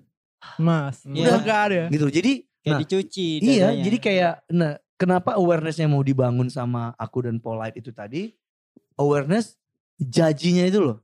Mas. 0.56 1.04
Iya. 1.04 1.36
Udah 1.36 1.38
gak 1.44 1.60
ada 1.68 1.76
ya. 1.76 1.88
gitu. 1.92 2.08
Jadi 2.08 2.32
Kayak 2.62 2.72
nah, 2.72 2.80
dicuci 2.80 3.28
iya. 3.42 3.74
dadanya. 3.74 3.84
Jadi 3.84 3.98
kayak 3.98 4.34
nah 4.48 4.72
kenapa 4.96 5.30
awarenessnya 5.36 5.90
mau 5.90 6.00
dibangun 6.00 6.48
sama 6.48 6.96
aku 6.96 7.28
dan 7.28 7.44
Polite 7.44 7.76
itu 7.76 7.92
tadi? 7.92 8.32
Awareness 8.96 9.60
jajinya 10.00 10.64
itu 10.64 10.80
loh. 10.80 10.98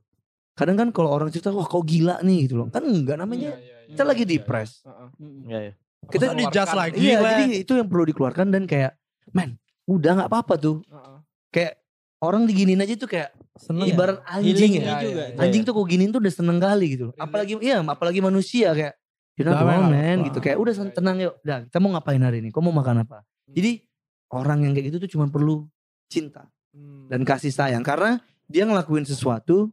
Kadang 0.58 0.74
kan 0.76 0.88
kalau 0.90 1.10
orang 1.10 1.30
cerita 1.30 1.54
wah 1.54 1.62
kau 1.64 1.80
gila 1.80 2.18
nih 2.20 2.50
gitu 2.50 2.58
loh. 2.58 2.66
Kan 2.68 2.82
enggak 2.82 3.14
namanya. 3.14 3.54
Iya, 3.54 3.62
iya, 3.62 3.76
iya. 3.78 3.90
Kita 3.94 4.02
lagi 4.02 4.22
Iya, 4.22 4.28
iya. 4.28 4.34
depres. 4.42 4.70
Heeh. 4.82 5.08
Mm. 5.16 5.40
Iya, 5.46 5.58
iya. 5.62 5.72
Kita 6.08 6.24
di-judge 6.32 6.50
Keluarkan. 6.66 6.76
lagi. 6.76 6.96
Iya, 6.98 7.16
jadi 7.20 7.44
itu 7.56 7.72
yang 7.74 7.86
perlu 7.86 8.04
dikeluarkan 8.06 8.46
dan 8.48 8.62
kayak 8.64 8.92
men, 9.30 9.50
udah 9.84 10.12
nggak 10.14 10.28
apa-apa 10.28 10.54
tuh. 10.56 10.76
Heeh. 10.84 11.18
Kayak 11.48 11.72
orang 12.18 12.42
diginin 12.44 12.78
aja 12.78 12.94
tuh 12.94 13.06
kayak 13.06 13.30
Seneng 13.54 13.86
ya? 13.86 13.94
ibarat 13.94 14.18
anjing 14.24 14.72
ya. 14.74 14.98
juga. 14.98 15.02
iya, 15.02 15.24
iya. 15.30 15.38
anjing 15.38 15.62
tuh 15.62 15.72
kok 15.72 15.86
giniin 15.86 16.10
tuh 16.10 16.18
udah 16.18 16.34
seneng 16.34 16.58
kali 16.58 16.86
gitu 16.94 17.10
loh. 17.10 17.14
Apalagi 17.16 17.54
iya, 17.58 17.78
apalagi 17.80 18.18
manusia 18.18 18.70
kayak 18.70 18.94
you 19.34 19.42
know 19.42 19.54
wrong, 19.54 19.86
man 19.88 20.26
gitu 20.26 20.38
kayak 20.38 20.58
udah 20.58 20.74
tenang 20.90 21.16
yuk. 21.18 21.34
Dah, 21.40 21.62
kita 21.62 21.78
mau 21.78 21.90
ngapain 21.90 22.18
hari 22.18 22.38
ini? 22.38 22.50
Kau 22.50 22.58
mau 22.58 22.70
makan 22.70 23.06
apa? 23.06 23.22
Jadi 23.46 23.82
orang 24.30 24.62
yang 24.62 24.72
kayak 24.74 24.86
gitu 24.90 24.98
tuh 25.02 25.10
cuma 25.10 25.26
perlu 25.26 25.66
cinta 26.06 26.46
Hmm. 26.68 27.08
dan 27.08 27.24
kasih 27.24 27.48
sayang 27.48 27.80
karena 27.80 28.20
dia 28.44 28.62
ngelakuin 28.62 29.02
sesuatu 29.02 29.72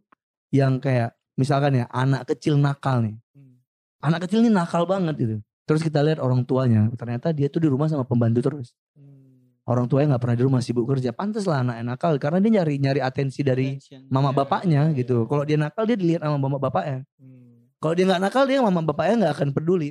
yang 0.56 0.80
kayak 0.80 1.12
misalkan 1.36 1.84
ya 1.84 1.86
anak 1.92 2.32
kecil 2.32 2.56
nakal 2.56 3.04
nih. 3.04 3.16
Hmm. 3.36 3.60
Anak 4.00 4.28
kecil 4.28 4.40
ini 4.44 4.52
nakal 4.52 4.88
banget 4.88 5.16
gitu. 5.20 5.36
Terus 5.66 5.82
kita 5.82 6.00
lihat 6.06 6.22
orang 6.22 6.46
tuanya, 6.46 6.88
ternyata 6.94 7.34
dia 7.34 7.50
tuh 7.50 7.58
di 7.58 7.70
rumah 7.70 7.90
sama 7.90 8.06
pembantu 8.06 8.40
terus. 8.46 8.72
Hmm. 8.96 9.60
Orang 9.66 9.90
tuanya 9.90 10.16
nggak 10.16 10.24
pernah 10.24 10.38
di 10.38 10.46
rumah 10.46 10.62
sibuk 10.62 10.86
kerja. 10.86 11.12
Pantas 11.12 11.50
lah 11.50 11.66
anak 11.66 11.82
nakal 11.84 12.16
karena 12.22 12.38
dia 12.40 12.62
nyari 12.62 12.78
nyari 12.78 13.02
atensi 13.02 13.42
dari 13.42 13.76
Attention. 13.76 14.08
mama 14.14 14.30
Iya, 14.32 14.38
bapaknya 14.38 14.82
iya, 14.94 14.98
gitu. 15.02 15.26
iya. 15.26 15.28
Kalau 15.28 15.44
dia 15.44 15.58
nakal 15.58 15.84
dia 15.90 15.98
dilihat 15.98 16.22
sama 16.24 16.38
mama 16.38 16.58
bapaknya. 16.62 17.04
Hmm. 17.18 17.68
Kalau 17.82 17.94
dia 17.98 18.06
nggak 18.08 18.22
nakal 18.22 18.44
dia 18.48 18.60
mama 18.62 18.82
bapaknya 18.86 19.16
nggak 19.26 19.34
akan 19.42 19.50
peduli. 19.52 19.90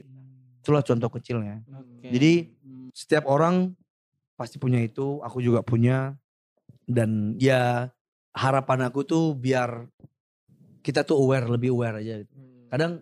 Itulah 0.65 0.81
contoh 0.81 1.11
kecilnya. 1.13 1.61
Jadi 2.01 2.55
setiap 2.95 3.29
orang 3.29 3.75
pasti 4.39 4.57
punya 4.57 4.81
itu, 4.81 5.21
aku 5.21 5.43
juga 5.43 5.61
punya. 5.61 6.17
Dan 6.85 7.35
ya 7.37 7.91
harapan 8.37 8.89
aku 8.89 9.03
tuh 9.05 9.33
biar 9.35 9.89
kita 10.85 11.01
tuh 11.03 11.17
aware, 11.17 11.49
lebih 11.49 11.73
aware 11.73 11.99
aja. 11.99 12.21
gitu. 12.21 12.31
Hmm. 12.31 12.69
Kadang 12.69 12.93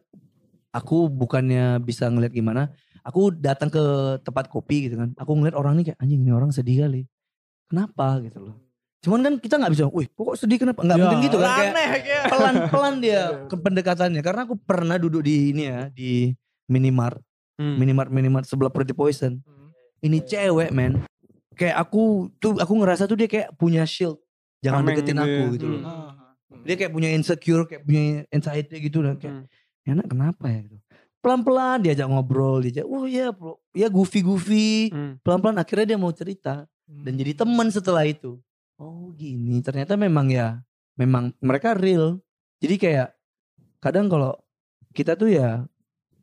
aku 0.70 1.10
bukannya 1.10 1.82
bisa 1.82 2.06
ngeliat 2.06 2.30
gimana, 2.30 2.70
aku 3.02 3.34
datang 3.34 3.68
ke 3.68 3.82
tempat 4.22 4.46
kopi 4.46 4.86
gitu 4.86 4.96
kan. 4.96 5.10
Aku 5.18 5.34
ngeliat 5.34 5.52
orang 5.52 5.76
ini 5.76 5.90
kayak 5.90 5.98
anjing 5.98 6.22
ini 6.22 6.30
orang 6.30 6.48
sedih 6.48 6.86
kali. 6.86 7.04
Kenapa 7.66 8.22
gitu 8.22 8.38
loh. 8.40 8.56
Cuman 9.02 9.18
kan 9.18 9.34
kita 9.36 9.58
nggak 9.58 9.72
bisa, 9.74 9.84
wih 9.90 10.06
kok 10.06 10.38
sedih 10.38 10.62
kenapa? 10.62 10.78
Nggak 10.80 10.94
Ya, 10.94 11.02
mungkin 11.02 11.18
gitu 11.20 11.36
kan. 11.36 11.50
Kayak 11.50 11.72
Aneh 11.74 11.88
kayak. 11.98 12.24
pelan-pelan 12.30 12.94
dia 13.02 13.22
ke 13.50 13.56
pendekatannya. 13.58 14.22
Karena 14.22 14.40
aku 14.46 14.54
pernah 14.54 14.94
duduk 14.94 15.26
di 15.26 15.50
ini 15.50 15.62
ya, 15.66 15.90
di 15.90 16.30
minimart. 16.70 17.18
Hmm. 17.58 17.76
Minimart 17.76 18.08
minimart 18.08 18.46
sebelah 18.46 18.70
Pretty 18.70 18.94
Poison. 18.94 19.42
Hmm. 19.42 19.74
Ini 20.00 20.22
cewek 20.22 20.70
men. 20.70 21.02
Kayak 21.52 21.82
aku 21.82 22.30
tuh 22.38 22.56
aku 22.56 22.72
ngerasa 22.78 23.04
tuh 23.04 23.18
dia 23.18 23.26
kayak 23.26 23.52
punya 23.54 23.82
shield. 23.82 24.22
Jangan 24.62 24.86
Tameng 24.86 24.94
deketin 24.94 25.10
gitu 25.12 25.20
aku 25.20 25.34
ya. 25.34 25.52
gitu 25.52 25.66
loh. 25.66 25.80
Hmm. 25.82 26.10
Ah. 26.52 26.62
Dia 26.62 26.74
kayak 26.76 26.92
punya 26.92 27.08
insecure, 27.10 27.64
kayak 27.64 27.82
punya 27.82 28.28
anxiety 28.28 28.76
gitu 28.78 29.00
dan 29.00 29.16
kayak 29.16 29.34
Hmm. 29.34 29.46
"Ya, 29.82 29.90
anak 29.96 30.08
kenapa 30.12 30.44
ya 30.46 30.60
gitu. 30.68 30.78
Pelan-pelan 31.22 31.78
diajak 31.86 32.06
ngobrol, 32.10 32.60
diajak, 32.60 32.82
oh 32.84 33.06
ya 33.06 33.30
bro, 33.30 33.56
ya 33.72 33.86
goofy-goofy. 33.88 34.90
Hmm. 34.90 35.12
Pelan-pelan 35.22 35.56
akhirnya 35.56 35.94
dia 35.94 35.98
mau 35.98 36.10
cerita 36.10 36.66
Hmm. 36.86 37.02
dan 37.06 37.12
jadi 37.16 37.32
teman 37.32 37.70
setelah 37.70 38.04
itu. 38.04 38.36
Oh 38.76 39.14
gini, 39.14 39.62
ternyata 39.62 39.94
memang 39.94 40.28
ya, 40.28 40.60
memang 40.98 41.30
mereka 41.38 41.72
real. 41.72 42.18
Jadi 42.58 42.74
kayak 42.78 43.08
kadang 43.78 44.10
kalau 44.10 44.34
kita 44.92 45.14
tuh 45.14 45.30
ya, 45.30 45.64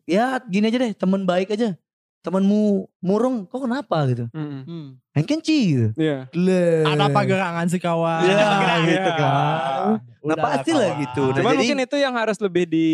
ya 0.03 0.38
gini 0.43 0.68
aja 0.68 0.77
deh, 0.84 0.91
teman 0.93 1.23
baik 1.23 1.56
aja. 1.56 1.80
Temanmu 2.20 2.84
murung, 3.00 3.48
kok 3.48 3.64
kenapa 3.64 4.04
gitu? 4.12 4.28
Hmm. 4.36 4.68
Hmm. 4.68 4.88
Engkenci 5.16 5.58
gitu. 5.72 5.88
Iya. 5.96 6.28
Le. 6.36 6.84
Ada 6.84 7.08
apa 7.08 7.24
gerangan 7.24 7.66
sih 7.72 7.80
kawan? 7.80 8.28
Ya 8.28 8.36
Gerak, 8.36 8.80
gitu 8.84 9.12
kan. 9.16 10.04
Nah 10.20 10.36
Udah, 10.36 10.36
pasti 10.36 10.72
lah 10.76 11.00
gitu. 11.00 11.24
Nah, 11.32 11.36
Cuman 11.40 11.52
jadi- 11.56 11.60
mungkin 11.64 11.78
itu 11.88 11.96
yang 11.96 12.14
harus 12.20 12.38
lebih 12.44 12.68
di 12.68 12.90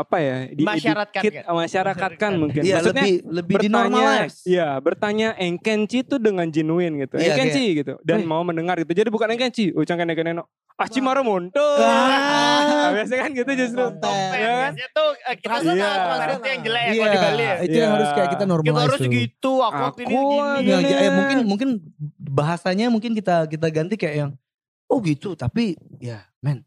apa 0.00 0.16
ya? 0.18 0.36
Di 0.48 0.62
Masyaratkan 0.62 1.22
educate, 1.22 1.36
kan? 1.40 1.54
masyarakatkan 1.54 2.30
mungkin. 2.34 2.60
Iya 2.60 2.74
Maksudnya 2.78 3.04
lebih 3.04 3.14
lebih 3.30 3.54
bertanya. 3.62 4.10
Iya, 4.42 4.68
bertanya 4.80 5.28
engkenci 5.34 5.96
itu 6.02 6.16
dengan 6.16 6.46
genuine 6.48 6.94
gitu. 7.02 7.16
Iya, 7.16 7.32
engkenci 7.32 7.64
gitu. 7.78 7.92
Dan 8.02 8.22
"Wih." 8.22 8.28
mau 8.28 8.42
mendengar 8.42 8.76
gitu. 8.78 8.92
Jadi 8.92 9.08
bukan 9.08 9.28
engkenci, 9.30 9.72
ucang 9.72 9.96
kene 9.96 10.12
kene 10.12 10.32
no. 10.32 10.44
Aci 10.76 11.00
maro 11.00 11.24
monto. 11.24 11.64
Ah. 11.80 12.92
Biasanya 12.96 13.20
kan 13.22 13.30
gitu 13.32 13.50
justru. 13.56 13.80
Konten. 13.80 14.12
Ya 14.36 14.44
kan? 14.44 14.72
Biasanya 14.76 14.88
tuh 14.92 15.08
eh, 15.16 15.36
kita 15.40 15.56
tuh 15.56 15.72
Iya. 15.72 15.88
translate 15.88 16.46
yang 16.46 16.60
jelek 16.60 16.82
ya 16.82 16.86
Iya, 16.86 17.00
kalau 17.00 17.08
di 17.08 17.18
Bali 17.18 17.40
ya. 17.40 17.54
itu 17.56 17.72
yang 17.72 17.80
Iya. 17.80 17.96
harus 17.96 18.10
kayak 18.12 18.28
kita 18.28 18.36
Kita 18.36 18.44
normalize 18.46 18.82
harus 18.84 18.98
tuh. 19.00 19.06
segitu, 19.08 19.52
aku, 19.58 19.80
Aku 19.82 19.98
ini 19.98 20.12
gini. 20.12 20.68
Ya, 20.68 20.76
ya, 20.84 21.10
mungkin 21.10 21.38
mungkin 21.42 21.68
bahasanya 22.18 22.86
mungkin 22.88 23.16
kita 23.16 23.48
kita 23.48 23.66
ganti 23.70 23.96
kayak 23.96 24.16
yang 24.18 24.30
oh 24.86 25.00
gitu 25.00 25.32
tapi 25.32 25.74
ya 25.98 26.28
men 26.38 26.60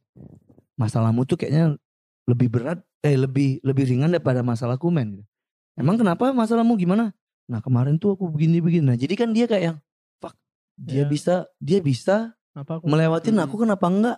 masalahmu 0.74 1.24
tuh 1.24 1.38
kayaknya 1.38 1.78
lebih 2.26 2.50
berat 2.50 2.82
eh 3.02 3.16
lebih 3.16 3.60
lebih 3.62 3.86
ringan 3.86 4.10
daripada 4.10 4.42
masalahku 4.42 4.88
men 4.88 5.18
gitu. 5.18 5.30
Emang 5.74 5.96
kenapa 5.96 6.30
masalahmu 6.30 6.76
gimana? 6.76 7.16
Nah 7.48 7.60
kemarin 7.60 7.96
tuh 7.96 8.14
aku 8.14 8.28
begini 8.28 8.60
begini. 8.60 8.84
Nah 8.86 8.96
jadi 8.96 9.14
kan 9.16 9.32
dia 9.32 9.46
kayak 9.46 9.64
yang 9.66 9.78
fuck 10.18 10.36
dia 10.76 11.02
Ya. 11.02 11.06
bisa 11.06 11.36
dia 11.58 11.80
bisa 11.80 12.36
Apa 12.52 12.78
aku? 12.78 12.86
melewatin 12.86 13.34
Hmm. 13.34 13.46
aku 13.46 13.56
kenapa 13.58 13.88
enggak? 13.88 14.18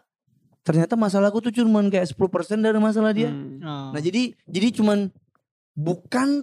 Ternyata 0.62 0.94
masalahku 0.94 1.40
tuh 1.40 1.50
cuman 1.52 1.88
kayak 1.88 2.06
10% 2.06 2.22
dari 2.60 2.78
masalah 2.78 3.12
dia. 3.12 3.30
Hmm. 3.30 3.62
Ah. 3.62 3.90
Nah 3.94 4.02
jadi 4.02 4.34
jadi 4.46 4.68
cuman 4.74 5.10
bukan 5.72 6.42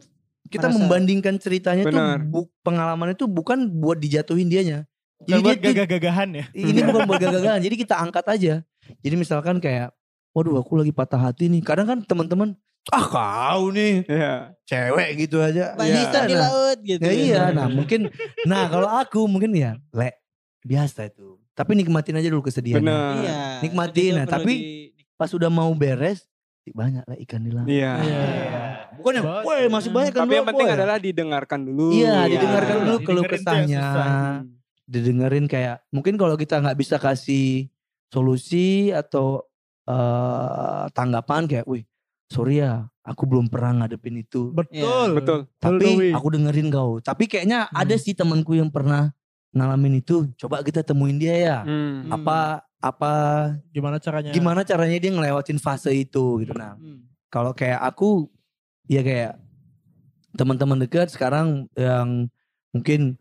kita 0.49 0.65
Merasa- 0.65 0.79
membandingkan 0.79 1.35
ceritanya 1.37 1.85
Benar. 1.85 2.25
tuh 2.25 2.25
bu, 2.25 2.41
pengalaman 2.63 3.13
itu 3.13 3.29
bukan 3.29 3.69
buat 3.69 3.99
dijatuhin 3.99 4.49
dianya. 4.49 4.89
Bukan 5.19 5.29
Jadi 5.29 5.43
buat 5.45 5.51
dia 5.53 5.61
tuh- 5.61 5.77
gagah-gagahan 5.77 6.29
ya. 6.33 6.45
ini 6.53 6.81
bukan 6.81 7.03
buat 7.05 7.19
gagalan. 7.27 7.59
Jadi 7.61 7.75
kita 7.77 7.99
angkat 7.99 8.25
aja. 8.29 8.55
Jadi 9.03 9.15
misalkan 9.15 9.59
kayak 9.59 9.93
waduh 10.39 10.63
aku 10.63 10.79
lagi 10.79 10.95
patah 10.95 11.19
hati 11.19 11.51
nih. 11.51 11.61
Kadang 11.61 11.87
kan 11.87 11.99
teman-teman 12.01 12.55
ah 12.89 13.05
kau 13.05 13.69
nih 13.69 14.07
Iya. 14.07 14.55
cewek 14.65 15.27
gitu 15.27 15.43
aja. 15.43 15.75
Bisa, 15.75 16.25
di 16.25 16.33
nah. 16.33 16.47
laut 16.47 16.79
gitu. 16.81 17.03
Ya 17.03 17.13
iya, 17.13 17.43
nah 17.51 17.67
mungkin 17.83 18.09
nah 18.47 18.65
kalau 18.65 18.89
aku 18.89 19.27
mungkin 19.27 19.53
ya 19.53 19.77
le 19.91 20.15
biasa 20.63 21.11
itu. 21.11 21.37
Tapi 21.53 21.75
nikmatin 21.75 22.15
aja 22.15 22.31
dulu 22.31 22.47
kesedihan. 22.47 22.79
Benar. 22.79 23.19
Iya. 23.19 23.39
Nikmatin, 23.61 24.13
nah, 24.15 24.27
tapi 24.27 24.55
di- 24.55 24.77
Pas 25.19 25.35
udah 25.35 25.51
mau 25.51 25.67
beres 25.75 26.23
banyak 26.69 27.03
lah 27.03 27.17
ikan 27.27 27.41
di 27.43 27.51
laut. 27.51 27.67
Iya. 27.67 27.93
Iya. 27.99 28.21
Bukan 28.95 29.13
yang, 29.19 29.27
woi 29.43 29.67
masih 29.67 29.91
banyak 29.91 30.13
kan 30.15 30.23
Tapi 30.23 30.35
yang 30.37 30.47
penting 30.47 30.69
woy." 30.69 30.77
adalah 30.77 30.97
didengarkan 30.97 31.61
dulu. 31.65 31.91
Iya, 31.91 32.15
Iya. 32.23 32.39
didengarkan 32.39 32.77
dulu 32.87 32.97
keluh 33.03 33.25
kesahnya. 33.27 33.85
Didengerin 34.85 35.45
kayak 35.45 35.83
mungkin 35.91 36.15
kalau 36.15 36.39
kita 36.39 36.61
nggak 36.61 36.79
bisa 36.79 36.97
kasih 36.97 37.67
solusi 38.09 38.89
atau 38.89 39.48
eh, 39.89 40.85
tanggapan 40.93 41.49
kayak, 41.49 41.65
wih, 41.65 41.89
sorry 42.29 42.61
ya, 42.61 42.85
aku 43.01 43.25
belum 43.25 43.49
pernah 43.49 43.73
ngadepin 43.83 44.21
itu. 44.21 44.53
Betul. 44.53 45.17
Betul. 45.17 45.39
Tapi 45.57 46.13
aku 46.13 46.29
dengerin 46.29 46.69
kau. 46.69 47.01
Tapi 47.01 47.25
kayaknya 47.25 47.73
Hmm. 47.73 47.81
ada 47.81 47.97
sih 47.97 48.13
temanku 48.13 48.53
yang 48.53 48.69
pernah 48.69 49.17
ngalamin 49.57 50.05
itu. 50.05 50.29
Coba 50.37 50.61
kita 50.61 50.85
temuin 50.85 51.17
dia 51.17 51.35
ya. 51.35 51.59
Hmm. 51.65 52.13
Apa 52.13 52.61
apa 52.79 53.13
Gimana 53.75 53.99
caranya? 53.99 54.31
gimana 54.31 54.61
caranya 54.63 54.99
dia 55.01 55.11
ngelewatin 55.11 55.59
fase 55.59 55.91
itu 55.91 56.45
gitu. 56.45 56.53
Nah, 56.53 56.77
Hmm. 56.77 57.09
kalau 57.33 57.57
kayak 57.57 57.81
aku 57.81 58.29
ya 58.87 59.01
kayak 59.01 59.41
teman-teman 60.37 60.85
dekat 60.85 61.11
sekarang 61.11 61.67
yang 61.75 62.29
mungkin 62.71 63.17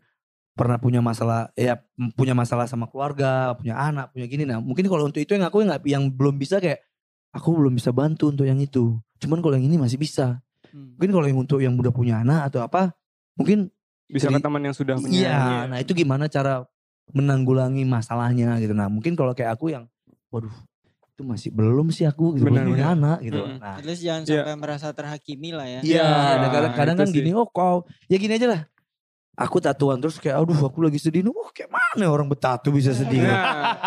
pernah 0.58 0.76
punya 0.76 0.98
masalah 0.98 1.54
ya 1.54 1.78
punya 2.18 2.34
masalah 2.34 2.66
sama 2.66 2.90
keluarga, 2.90 3.54
punya 3.54 3.78
anak, 3.78 4.10
punya 4.10 4.26
gini 4.26 4.42
nah. 4.42 4.58
Mungkin 4.58 4.82
kalau 4.84 5.06
untuk 5.06 5.22
itu 5.22 5.38
yang 5.38 5.46
aku 5.46 5.62
nggak 5.62 5.86
yang 5.86 6.10
belum 6.10 6.34
bisa 6.34 6.58
kayak 6.58 6.82
aku 7.30 7.54
belum 7.54 7.78
bisa 7.78 7.94
bantu 7.94 8.34
untuk 8.34 8.42
yang 8.44 8.58
itu. 8.58 8.98
Cuman 9.22 9.38
kalau 9.38 9.54
yang 9.54 9.70
ini 9.70 9.78
masih 9.78 9.94
bisa. 9.96 10.42
Hmm. 10.74 10.98
Mungkin 10.98 11.10
kalau 11.14 11.26
yang 11.30 11.38
untuk 11.38 11.58
yang 11.62 11.78
udah 11.78 11.94
punya 11.94 12.20
anak 12.20 12.50
atau 12.50 12.60
apa, 12.60 12.90
mungkin 13.38 13.70
Bisa 14.08 14.32
Jadi- 14.32 14.40
ke 14.40 14.48
teman 14.48 14.64
yang 14.64 14.72
sudah 14.72 14.96
punya. 14.96 15.12
Iya, 15.12 15.40
nah 15.68 15.78
itu 15.78 15.92
gimana 15.92 16.32
cara 16.32 16.64
menanggulangi 17.12 17.84
masalahnya 17.84 18.56
gitu. 18.56 18.72
Nah 18.72 18.88
mungkin 18.88 19.12
kalau 19.12 19.32
kayak 19.32 19.52
aku 19.52 19.68
yang, 19.68 19.84
waduh 20.28 20.48
itu 21.12 21.22
masih 21.26 21.50
belum 21.52 21.90
sih 21.90 22.06
aku 22.06 22.32
gitu, 22.32 22.46
Benar, 22.46 22.64
belum 22.64 22.72
punya 22.72 22.88
anak 22.94 23.18
gitu. 23.20 23.42
Mm-mm. 23.42 23.58
Nah, 23.58 23.76
least 23.82 24.00
jangan 24.00 24.22
Iya. 24.24 24.32
sampai 24.46 24.54
merasa 24.56 24.86
terhakimi 24.94 25.50
lah 25.52 25.66
ya. 25.66 25.80
iya, 25.82 25.98
Ya, 26.00 26.08
nah, 26.38 26.48
kadang-kadang 26.48 26.96
kan 26.96 27.08
sih. 27.10 27.16
gini, 27.20 27.30
oh 27.34 27.44
kau, 27.44 27.84
ya 28.06 28.16
gini 28.16 28.32
aja 28.32 28.46
lah. 28.48 28.60
Aku 29.38 29.62
tatuan 29.62 30.02
terus 30.02 30.18
kayak, 30.18 30.42
aduh 30.42 30.66
aku 30.66 30.82
lagi 30.82 30.98
sedih 30.98 31.22
nih, 31.22 31.30
wah 31.30 31.50
kayak 31.54 31.70
mana 31.70 32.10
orang 32.10 32.26
bertatu 32.26 32.74
bisa 32.74 32.90
sedih. 32.90 33.22
Nah, 33.22 33.78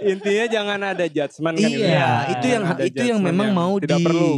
intinya 0.16 0.44
jangan 0.48 0.80
ada 0.80 1.04
judgement 1.04 1.52
kan 1.60 1.68
iya, 1.68 2.32
itu 2.32 2.46
yang 2.48 2.64
itu 2.80 3.04
yang 3.04 3.20
memang 3.20 3.52
yang 3.52 3.56
mau 3.56 3.76
tidak 3.76 4.00
di, 4.00 4.04
perlu. 4.08 4.32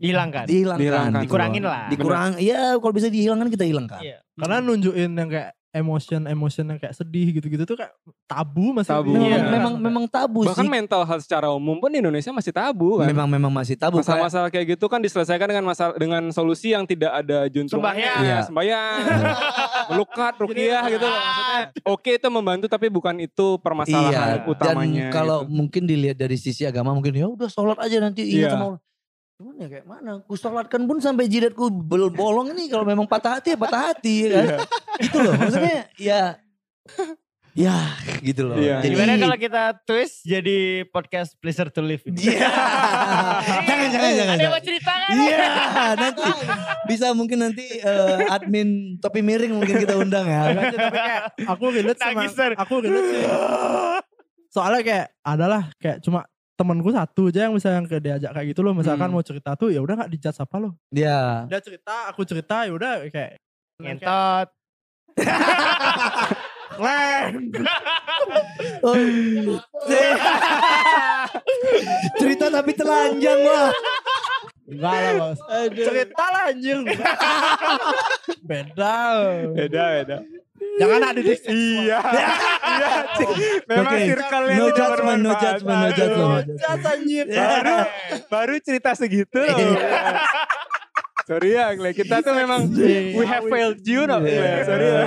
Hilangkan. 0.00 0.44
dihilangkan, 0.48 0.80
Dihilangkan. 0.80 1.20
Dikurangin 1.24 1.62
lah. 1.64 1.88
Dikurang, 1.92 2.30
iya 2.40 2.76
kalau 2.76 2.92
bisa 2.92 3.08
dihilangkan 3.12 3.48
kita 3.52 3.64
hilangkan. 3.68 4.00
Iya. 4.00 4.18
Karena 4.36 4.56
nunjukin 4.64 5.12
yang 5.12 5.28
kayak 5.28 5.59
emotion-emotion 5.70 6.66
yang 6.66 6.78
kayak 6.78 6.92
sedih 6.92 7.30
gitu-gitu 7.32 7.62
tuh 7.64 7.76
kayak 7.76 7.94
tabu 8.24 8.70
masih. 8.70 8.90
Tabu. 8.92 9.08
di- 9.08 9.16
Memang, 9.16 9.30
Iya. 9.30 9.42
memang 9.48 9.72
memang 9.76 10.04
tabu 10.04 10.42
Bahkan 10.42 10.62
sih. 10.62 10.70
mental 10.70 11.02
health 11.02 11.22
secara 11.22 11.48
umum 11.48 11.76
pun 11.76 11.88
di 11.88 11.98
Indonesia 11.98 12.30
masih 12.30 12.50
tabu 12.50 12.98
kan. 12.98 13.06
Memang 13.06 13.26
memang 13.26 13.48
masih 13.48 13.74
tabu. 13.74 13.98
Masalah-masalah 13.98 14.48
kayak 14.48 14.74
gitu 14.74 14.86
kan 14.86 14.98
diselesaikan 14.98 15.46
dengan 15.46 15.64
masalah 15.64 15.94
dengan 15.94 16.28
solusi 16.30 16.70
yang 16.70 16.82
tidak 16.84 17.14
ada 17.16 17.46
juntrungannya. 17.46 18.02
Sembahyang. 18.02 18.18
Iya. 18.20 18.38
Sembahyang, 18.44 18.98
melukat, 19.90 20.32
rukiah 20.36 20.82
gitu 20.88 21.04
loh. 21.04 21.20
Maksudnya 21.20 21.60
oke 21.84 22.10
itu 22.12 22.28
membantu 22.28 22.66
tapi 22.66 22.86
bukan 22.86 23.14
itu 23.18 23.46
permasalahan 23.58 24.42
Iya, 24.42 24.46
utamanya. 24.46 25.06
Dan 25.06 25.12
kalau 25.12 25.38
gitu. 25.42 25.52
mungkin 25.52 25.82
dilihat 25.84 26.16
dari 26.16 26.34
sisi 26.34 26.62
agama 26.62 26.90
mungkin 26.90 27.12
ya 27.12 27.26
udah 27.26 27.46
sholat 27.46 27.78
aja 27.78 27.98
nanti 27.98 28.26
ingat 28.26 28.34
Iya. 28.36 28.50
sama 28.50 28.64
Allah. 28.66 28.80
Cuman 29.40 29.56
ya 29.56 29.72
kayak 29.72 29.88
mana? 29.88 30.20
Ku 30.28 30.36
sholatkan 30.36 30.84
pun 30.84 31.00
sampai 31.00 31.24
jidatku 31.24 31.72
bel 31.72 32.12
bolong 32.12 32.52
ini 32.52 32.68
kalau 32.68 32.84
memang 32.84 33.08
patah 33.08 33.40
hati 33.40 33.56
ya 33.56 33.58
patah 33.58 33.80
hati 33.88 34.28
ya 34.28 34.28
kan. 34.28 34.44
Iya. 34.44 34.56
gitu 35.00 35.16
loh. 35.16 35.32
Maksudnya 35.40 35.76
ya 35.96 36.20
ya 37.56 37.76
gitu 38.20 38.42
loh. 38.44 38.60
Iya. 38.60 38.84
Jadi 38.84 38.92
Gimana 39.00 39.16
kalau 39.16 39.36
kita 39.40 39.62
twist 39.88 40.28
jadi 40.28 40.84
podcast 40.92 41.40
Pleasure 41.40 41.72
to 41.72 41.80
Live? 41.80 42.04
ini? 42.04 42.20
Iya. 42.36 42.52
jangan 43.64 43.88
jangan 43.88 44.10
jangan. 44.12 44.36
Ada 44.36 44.44
yang 44.44 44.52
mau 44.52 44.60
jangan. 44.60 44.60
cerita 44.60 44.92
kan? 44.92 45.08
Iya, 45.16 45.48
nanti 45.96 46.22
bisa 46.84 47.06
mungkin 47.16 47.38
nanti 47.40 47.64
eh, 47.80 48.16
admin 48.28 48.68
topi 49.00 49.24
miring 49.24 49.56
mungkin 49.56 49.72
kita 49.80 49.96
undang 49.96 50.28
ya. 50.28 50.52
Tapi 50.52 50.76
kayak 50.92 51.22
aku 51.48 51.64
relate 51.72 51.96
sama 51.96 52.12
Nangis, 52.12 52.36
Sir. 52.36 52.52
aku 52.60 52.74
relate 52.84 53.08
sih. 53.08 53.24
Soalnya 54.52 54.84
kayak 54.84 55.06
adalah 55.24 55.62
kayak 55.80 56.04
cuma 56.04 56.28
temanku 56.60 56.92
satu 56.92 57.32
aja 57.32 57.48
yang 57.48 57.56
bisa 57.56 57.72
yang 57.72 57.88
kayak 57.88 58.04
diajak 58.04 58.30
kayak 58.36 58.52
gitu 58.52 58.60
loh. 58.60 58.76
Misalkan 58.76 59.08
Hmm. 59.08 59.16
mau 59.16 59.24
cerita 59.24 59.56
tuh 59.56 59.72
ya 59.72 59.80
udah 59.80 60.04
nggak 60.04 60.12
dijat 60.12 60.36
apa 60.36 60.56
loh. 60.60 60.76
Dia 60.92 61.48
Dia 61.48 61.60
cerita, 61.64 62.12
aku 62.12 62.20
cerita 62.28 62.68
ya 62.68 62.72
udah 62.76 62.92
kayak 63.08 63.40
Ngentot. 63.80 64.48
Oh. 68.80 68.96
cerita 72.20 72.46
tapi 72.48 72.72
telanjang 72.72 73.40
lah. 73.42 73.68
Enggak 74.70 74.92
lah 74.94 75.12
bos. 75.18 75.38
Cerita 75.74 76.24
lah 76.30 76.42
anjir. 76.54 76.78
Beda. 78.50 78.96
beda 79.50 79.84
beda. 79.98 80.18
Jangan 80.78 81.00
ada 81.02 81.20
di 81.20 81.34
Iya. 81.50 81.98
Iya. 82.70 82.90
Memang 83.66 83.96
Oke. 83.98 84.06
circle-nya 84.06 84.54
No 84.54 84.66
tidak 84.70 84.78
judgment, 84.78 85.20
no 85.20 85.32
judgment, 85.34 85.78
no 85.80 85.88
judgment, 85.90 86.44
no. 86.46 87.34
Baru 87.34 87.76
baru 88.30 88.54
cerita 88.62 88.90
segitu 88.94 89.42
loh. 89.42 89.58
Sorry 91.30 91.54
ya, 91.54 91.70
Gle. 91.72 91.94
kita 91.94 92.20
tuh 92.20 92.34
memang 92.34 92.66
we 93.14 93.22
have 93.22 93.46
failed 93.46 93.78
you 93.84 94.02
no. 94.02 94.18
Gle. 94.18 94.34
Sorry 94.64 94.82
ya. 94.84 95.02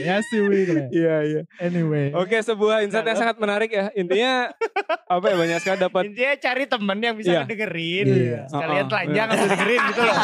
Ya 0.00 0.16
sih. 0.22 0.40
Gle. 0.40 0.88
Iya 0.90 1.16
iya. 1.22 1.42
Anyway. 1.58 2.12
Oke, 2.12 2.36
sebuah 2.38 2.82
insight 2.82 3.02
yang 3.02 3.16
sangat 3.18 3.36
menarik 3.36 3.68
ya. 3.68 3.88
Intinya 3.94 4.52
apa 5.14 5.26
ya 5.26 5.36
banyak 5.36 5.58
sekali 5.58 5.78
dapat 5.80 6.02
Intinya 6.06 6.32
cari 6.36 6.64
temen 6.66 6.98
yang 6.98 7.14
bisa 7.14 7.30
Iya. 7.32 7.42
dengerin. 7.44 8.06
Iya. 8.06 8.40
Sekalian 8.46 8.86
telanjang 8.86 9.28
atau 9.28 9.46
dengerin 9.48 9.80
gitu 9.86 10.00
loh. 10.00 10.16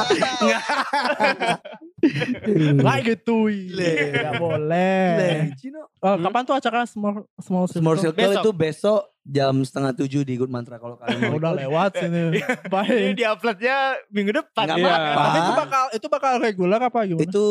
Gitu 2.98 3.34
Wi. 3.42 3.58
Nggak 4.12 4.34
boleh. 4.36 5.08
Oh, 5.98 6.14
Hmm? 6.14 6.22
kapan 6.22 6.42
tuh 6.44 6.54
acara 6.54 6.80
small 6.84 7.24
small 7.38 7.64
Small 7.66 7.96
circle? 7.96 8.14
Circle 8.14 8.30
Besok. 8.30 8.42
itu 8.42 8.50
besok 8.52 9.00
jam 9.26 9.54
setengah 9.66 9.92
tujuh 9.98 10.22
di 10.22 10.38
Good 10.38 10.48
Mantra 10.48 10.78
kalau 10.78 10.94
kalian 10.96 11.18
mau. 11.26 11.36
Udah 11.42 11.52
lewat 11.58 11.98
sini. 11.98 12.30
Ini 12.30 12.40
Baik. 12.70 13.12
di 13.18 13.24
uploadnya 13.26 13.76
minggu 14.14 14.32
depan. 14.32 14.64
Iya. 14.70 14.74
apa-apa. 14.78 15.20
Tapi 15.20 15.38
itu 15.38 15.52
bakal 15.52 15.82
itu 15.90 16.06
bakal 16.06 16.32
reguler 16.38 16.80
apa 16.80 16.98
gimana? 17.04 17.24
Itu 17.26 17.46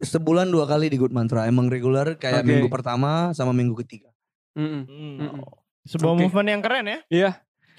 sebulan 0.00 0.48
dua 0.48 0.64
kali 0.70 0.88
di 0.88 0.96
Good 0.96 1.12
Mantra. 1.12 1.50
Emang 1.50 1.66
reguler 1.66 2.14
kayak 2.16 2.46
Oke. 2.46 2.48
minggu 2.48 2.68
pertama 2.70 3.34
sama 3.34 3.50
minggu 3.50 3.74
ketiga. 3.82 4.08
Mm-mm. 4.54 4.86
Hmm. 4.86 5.14
Mm-mm. 5.18 5.42
Sebuah 5.84 6.14
Oke. 6.14 6.20
movement 6.26 6.48
yang 6.48 6.62
keren 6.62 6.86
ya. 6.86 6.98
Iya, 7.10 7.30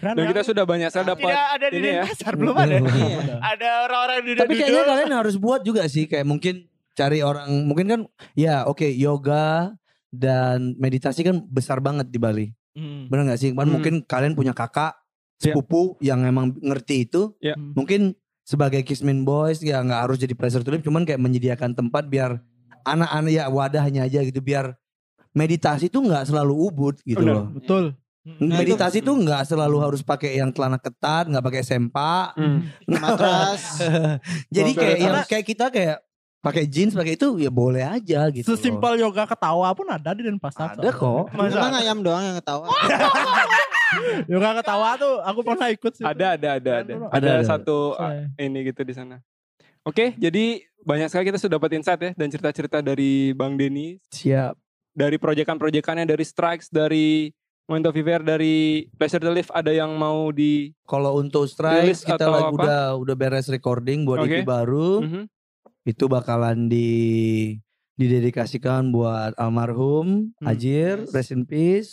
Keren 0.02 0.18
dan 0.18 0.26
kita 0.34 0.42
sudah 0.42 0.66
banyak 0.66 0.90
sekali 0.90 1.14
dapat 1.14 1.30
Tidak 1.30 1.48
ada 1.54 1.68
di 1.70 1.78
ini 1.78 1.90
ya. 1.94 2.04
Denpasar, 2.10 2.34
belum 2.34 2.56
ada. 2.58 2.76
Iya. 2.82 3.20
Ada 3.38 3.70
orang-orang 3.86 4.18
di 4.26 4.32
Tapi 4.34 4.54
kayaknya 4.58 4.84
kalian 4.90 5.12
harus 5.14 5.36
buat 5.38 5.62
juga 5.62 5.86
sih 5.86 6.10
kayak 6.10 6.26
mungkin 6.26 6.66
cari 6.98 7.22
orang 7.22 7.48
mungkin 7.70 7.86
kan 7.88 8.02
ya 8.36 8.68
oke 8.68 8.84
yoga 8.84 9.72
dan 10.12 10.76
meditasi 10.76 11.24
kan 11.24 11.40
besar 11.46 11.80
banget 11.80 12.10
di 12.10 12.18
Bali. 12.18 12.48
Hmm. 12.72 13.08
Bener 13.12 13.24
gak 13.32 13.40
sih? 13.40 13.50
Kan 13.52 13.68
Hmm. 13.68 13.74
mungkin 13.80 13.94
kalian 14.04 14.34
punya 14.34 14.56
kakak 14.56 14.96
Iya. 15.42 15.58
sepupu 15.58 15.98
yang 16.00 16.22
emang 16.24 16.54
ngerti 16.54 17.10
itu. 17.10 17.34
Iya. 17.42 17.58
Hmm. 17.58 17.74
Mungkin 17.74 18.14
sebagai 18.46 18.82
Kismin 18.84 19.24
Boys 19.24 19.62
ya 19.62 19.80
nggak 19.82 20.02
harus 20.10 20.18
jadi 20.18 20.34
pressure 20.34 20.66
tulip 20.66 20.82
cuman 20.82 21.06
kayak 21.06 21.22
menyediakan 21.22 21.72
tempat 21.78 22.10
biar 22.10 22.42
anak-anak 22.84 23.32
ya 23.32 23.46
wadahnya 23.48 24.02
aja 24.10 24.26
gitu 24.26 24.42
biar 24.42 24.74
meditasi 25.32 25.88
tuh 25.88 26.04
nggak 26.04 26.28
selalu 26.28 26.54
ubud 26.68 26.96
gitu 27.06 27.22
Bener. 27.22 27.36
loh. 27.38 27.46
Betul. 27.56 27.84
Nah, 28.22 28.62
meditasi 28.62 29.02
tuh 29.02 29.18
nggak 29.18 29.50
selalu 29.50 29.78
harus 29.82 30.06
pakai 30.06 30.38
yang 30.38 30.54
celana 30.54 30.78
ketat, 30.78 31.26
nggak 31.26 31.42
pakai 31.42 31.64
sempak. 31.66 32.38
Hmm. 32.38 32.70
Matras. 33.02 33.82
Jadi 34.56 34.72
kayak 34.78 34.98
yang 35.02 35.16
kayak 35.26 35.46
kita 35.48 35.66
kayak 35.74 35.98
pakai 36.42 36.66
jeans 36.66 36.92
pakai 36.92 37.14
itu 37.14 37.38
ya 37.38 37.54
boleh 37.54 37.86
aja 37.86 38.28
gitu. 38.34 38.50
loh. 38.50 38.58
Sesimpel 38.58 38.98
yoga 38.98 39.24
ketawa 39.24 39.70
pun 39.72 39.86
ada 39.88 40.12
di 40.12 40.26
Denpasar. 40.26 40.74
ada 40.74 40.90
kok. 40.90 41.30
Emang 41.32 41.74
ayam 41.78 42.02
doang 42.02 42.26
yang 42.26 42.38
ketawa. 42.42 42.66
Yoga 44.32 44.56
ketawa 44.58 44.96
tuh 44.96 45.20
aku 45.20 45.40
pernah 45.44 45.68
ikut 45.68 45.92
sih. 45.94 46.06
Ada 46.08 46.40
ada 46.40 46.50
ada 46.58 46.72
ada. 46.82 46.94
Ada, 46.96 47.08
Ada, 47.12 47.30
ada. 47.38 47.44
satu 47.46 47.94
Saya. 47.94 48.24
ah, 48.26 48.42
ini 48.42 48.60
gitu 48.66 48.82
di 48.82 48.94
sana. 48.96 49.20
Oke, 49.84 50.14
jadi 50.16 50.62
banyak 50.82 51.10
sekali 51.10 51.28
kita 51.28 51.38
sudah 51.38 51.60
dapat 51.60 51.76
insight 51.76 52.00
ya 52.00 52.12
dan 52.16 52.28
cerita-cerita 52.30 52.80
dari 52.80 53.34
Bang 53.34 53.58
Denny 53.58 53.98
Siap. 54.10 54.56
dari 54.94 55.18
proyekan-proyekannya 55.18 56.06
dari 56.06 56.24
Strikes 56.24 56.70
dari 56.70 57.30
Moment 57.66 57.88
of 57.88 57.94
Fever 57.94 58.22
dari 58.22 58.56
Pleasure 58.96 59.22
to 59.22 59.30
Live 59.30 59.52
ada 59.52 59.70
yang 59.70 59.94
mau 59.94 60.30
di 60.30 60.72
Kalau 60.84 61.18
untuk 61.18 61.46
Rilis 61.46 62.02
strike 62.02 62.16
kita 62.16 62.26
lagi 62.28 62.54
udah 62.54 62.96
udah 62.96 63.16
beres 63.16 63.48
recording 63.48 64.04
buat 64.04 64.24
Oke. 64.24 64.42
EP 64.42 64.48
baru. 64.48 65.02
Mhm. 65.04 65.24
Itu 65.84 66.06
bakalan 66.06 66.68
di 66.68 67.58
didedikasikan 67.96 68.90
buat 68.90 69.34
almarhum 69.36 70.34
Hmm. 70.36 70.48
Ajir, 70.48 71.02
Yes. 71.02 71.12
rest 71.12 71.32
in 71.32 71.44
peace. 71.44 71.92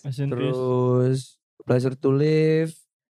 Rest 0.00 0.20
in 0.20 0.28
peace. 0.28 0.52
Terus 0.52 1.18
Pleasure 1.60 1.92
to 1.94 2.10
Live 2.10 2.72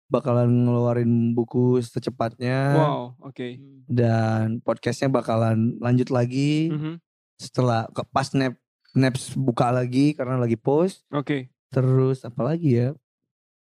bakalan 0.07 0.65
ngeluarin 0.65 1.31
buku 1.31 1.77
secepatnya 1.79 2.73
Wow, 2.73 3.01
oke. 3.21 3.61
dan 3.85 4.57
podcastnya 4.59 5.05
bakalan 5.07 5.77
lanjut 5.77 6.09
lagi 6.09 6.65
Mhm. 6.67 6.97
setelah 7.35 7.85
ke- 7.87 8.05
pas 8.07 8.25
nap 8.33 8.57
naps 8.91 9.37
buka 9.37 9.69
lagi 9.69 10.17
karena 10.17 10.33
lagi 10.35 10.57
post. 10.57 11.05
Oke. 11.09 11.53
Terus 11.69 12.25
apa 12.25 12.41
lagi 12.43 12.73
ya? 12.75 12.97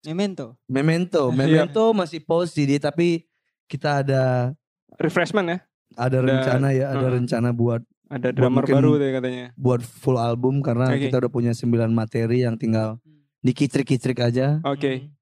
Memento. 0.03 0.57
Memento, 0.65 1.29
Iya. 1.29 1.37
Memento 1.37 1.93
masih 1.93 2.17
post 2.19 2.57
sih 2.57 2.65
dia 2.65 2.81
tapi 2.81 3.29
kita 3.65 4.01
ada 4.01 4.57
Refreshment 4.97 5.47
ya. 5.47 5.59
Ada 5.95 6.17
Ada- 6.17 6.19
rencana 6.21 6.67
ya, 6.69 6.85
ada 6.89 7.07
Heeh. 7.07 7.15
rencana 7.17 7.49
buat 7.51 7.81
Ada 8.09 8.33
Buat 8.33 8.41
drummer 8.41 8.63
mungkin- 8.65 8.77
baru 8.81 8.91
deh 8.97 9.11
katanya. 9.13 9.45
buat 9.53 9.81
full 9.85 10.17
album 10.17 10.65
karena 10.65 10.89
Oke. 10.89 11.05
kita 11.05 11.21
udah 11.21 11.29
punya 11.29 11.53
9 11.53 11.93
materi 11.93 12.41
yang 12.41 12.57
tinggal 12.57 12.97
dikicrik-kicrik 13.39 14.17
aja. 14.19 14.57
Oke. 14.65 15.13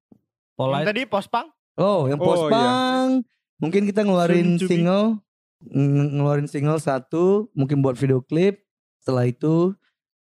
Yang 0.56 0.86
tadi 0.88 1.02
pospang? 1.04 1.46
Oh, 1.76 2.08
yang 2.08 2.16
Oh, 2.16 2.24
post 2.26 2.42
iya. 2.42 2.50
punk. 2.50 3.12
Mungkin 3.58 3.82
kita 3.84 4.02
ngeluarin 4.02 4.56
single 4.58 5.20
ng- 5.62 6.16
ngeluarin 6.16 6.48
single 6.48 6.80
satu, 6.80 7.52
mungkin 7.52 7.78
buat 7.78 7.94
video 7.94 8.18
klip. 8.18 8.64
Setelah 8.98 9.28
itu 9.28 9.76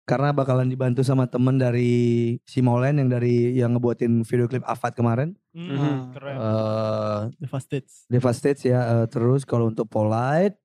karena 0.04 0.34
bakalan 0.34 0.68
dibantu 0.68 1.06
sama 1.06 1.30
temen 1.30 1.56
dari 1.56 2.36
Simolen 2.44 3.00
yang 3.00 3.10
dari 3.10 3.36
yang 3.56 3.78
ngebuatin 3.78 4.28
video 4.28 4.50
klip 4.50 4.66
Afat 4.66 4.98
kemarin. 4.98 5.38
Hmm, 5.56 5.72
Mhm. 5.72 5.94
Keren. 6.12 6.36
Eh 6.36 7.20
Devastates. 7.40 7.94
Devastates 8.08 8.62
ya. 8.66 8.80
eh, 9.02 9.06
terus 9.08 9.48
kalau 9.48 9.72
untuk 9.72 9.88
Polite 9.88 10.60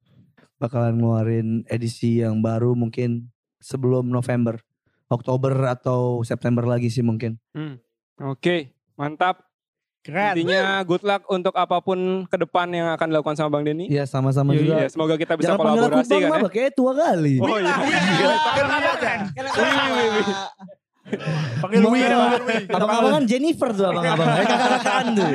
bakalan 0.56 0.96
ngeluarin 0.98 1.48
edisi 1.68 2.24
yang 2.24 2.40
baru 2.40 2.72
mungkin 2.72 3.28
sebelum 3.60 4.08
November, 4.08 4.56
Oktober 5.06 5.52
atau 5.68 6.24
September 6.24 6.64
lagi 6.66 6.90
sih 6.90 7.04
mungkin. 7.04 7.38
Oke, 8.18 8.72
mantap. 8.96 9.45
Keren. 10.06 10.32
Intinya 10.38 10.62
good 10.86 11.02
luck 11.02 11.26
untuk 11.26 11.50
apa 11.52 11.82
pun 11.82 11.98
ke 12.24 12.36
depan 12.38 12.70
yang 12.70 12.94
akan 12.94 13.06
dilakukan 13.10 13.34
sama 13.34 13.50
Bang 13.50 13.66
Denny. 13.66 13.90
Iya 13.90 14.06
sama-sama 14.06 14.54
Iya, 14.54 14.60
juga. 14.62 14.74
iya, 14.78 14.86
semoga 14.86 15.14
kita 15.18 15.34
bisa 15.34 15.50
Jangan 15.50 15.58
panggil 15.58 15.74
aku 15.74 15.82
kolaborasi 15.82 16.06
bang 16.06 16.22
kan 16.22 16.30
ya. 16.30 16.30
Maba, 16.38 16.48
kayak 16.48 16.70
tua 16.72 16.92
kali. 16.94 17.34
Oh 17.42 17.58
iya. 17.58 17.74
Panggil 21.56 21.82
Wi, 21.86 22.02
panggil 22.02 22.42
Wi. 22.42 22.56
Abang-abangan 22.66 23.22
Jennifer 23.26 23.70
tuh 23.70 23.86
abang-abang. 23.86 24.26
Kakak-kakakan 24.26 25.04
tuh. 25.14 25.28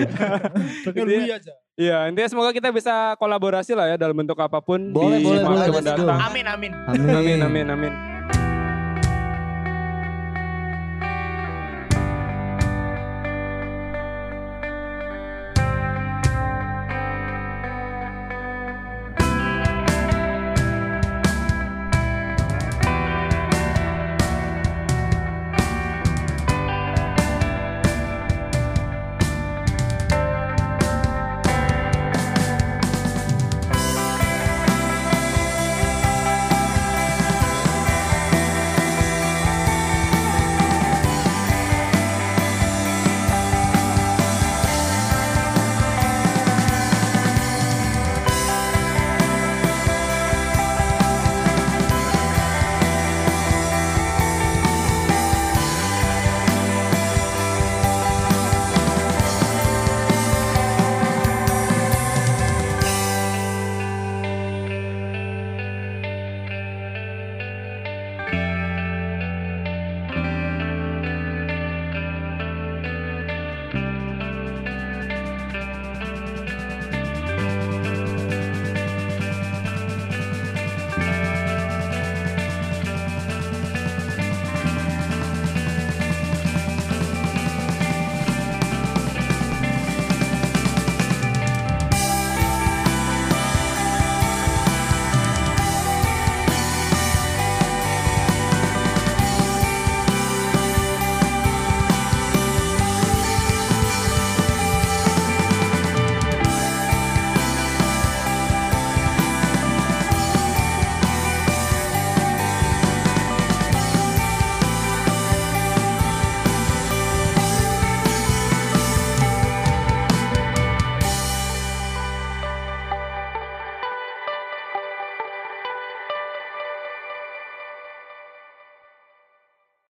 Panggil 0.88 1.06
Wi 1.07 1.31
aja. 1.31 1.53
Iya, 1.80 1.98
intinya 2.11 2.30
semoga 2.30 2.52
kita 2.52 2.69
bisa 2.69 3.15
kolaborasi 3.15 3.72
lah 3.73 3.91
ya 3.91 3.95
dalam 3.95 4.14
bentuk 4.14 4.35
apa 4.38 4.60
pun 4.60 4.91
Boleh, 4.91 5.18
di 5.18 5.26
boleh, 5.26 5.41
masa 5.41 5.72
boleh. 5.72 6.19
Amin 6.19 6.45
amin. 6.45 6.72
Amin. 6.88 7.10
Amin, 7.10 7.39
amin, 7.41 7.65
amin. 7.72 8.11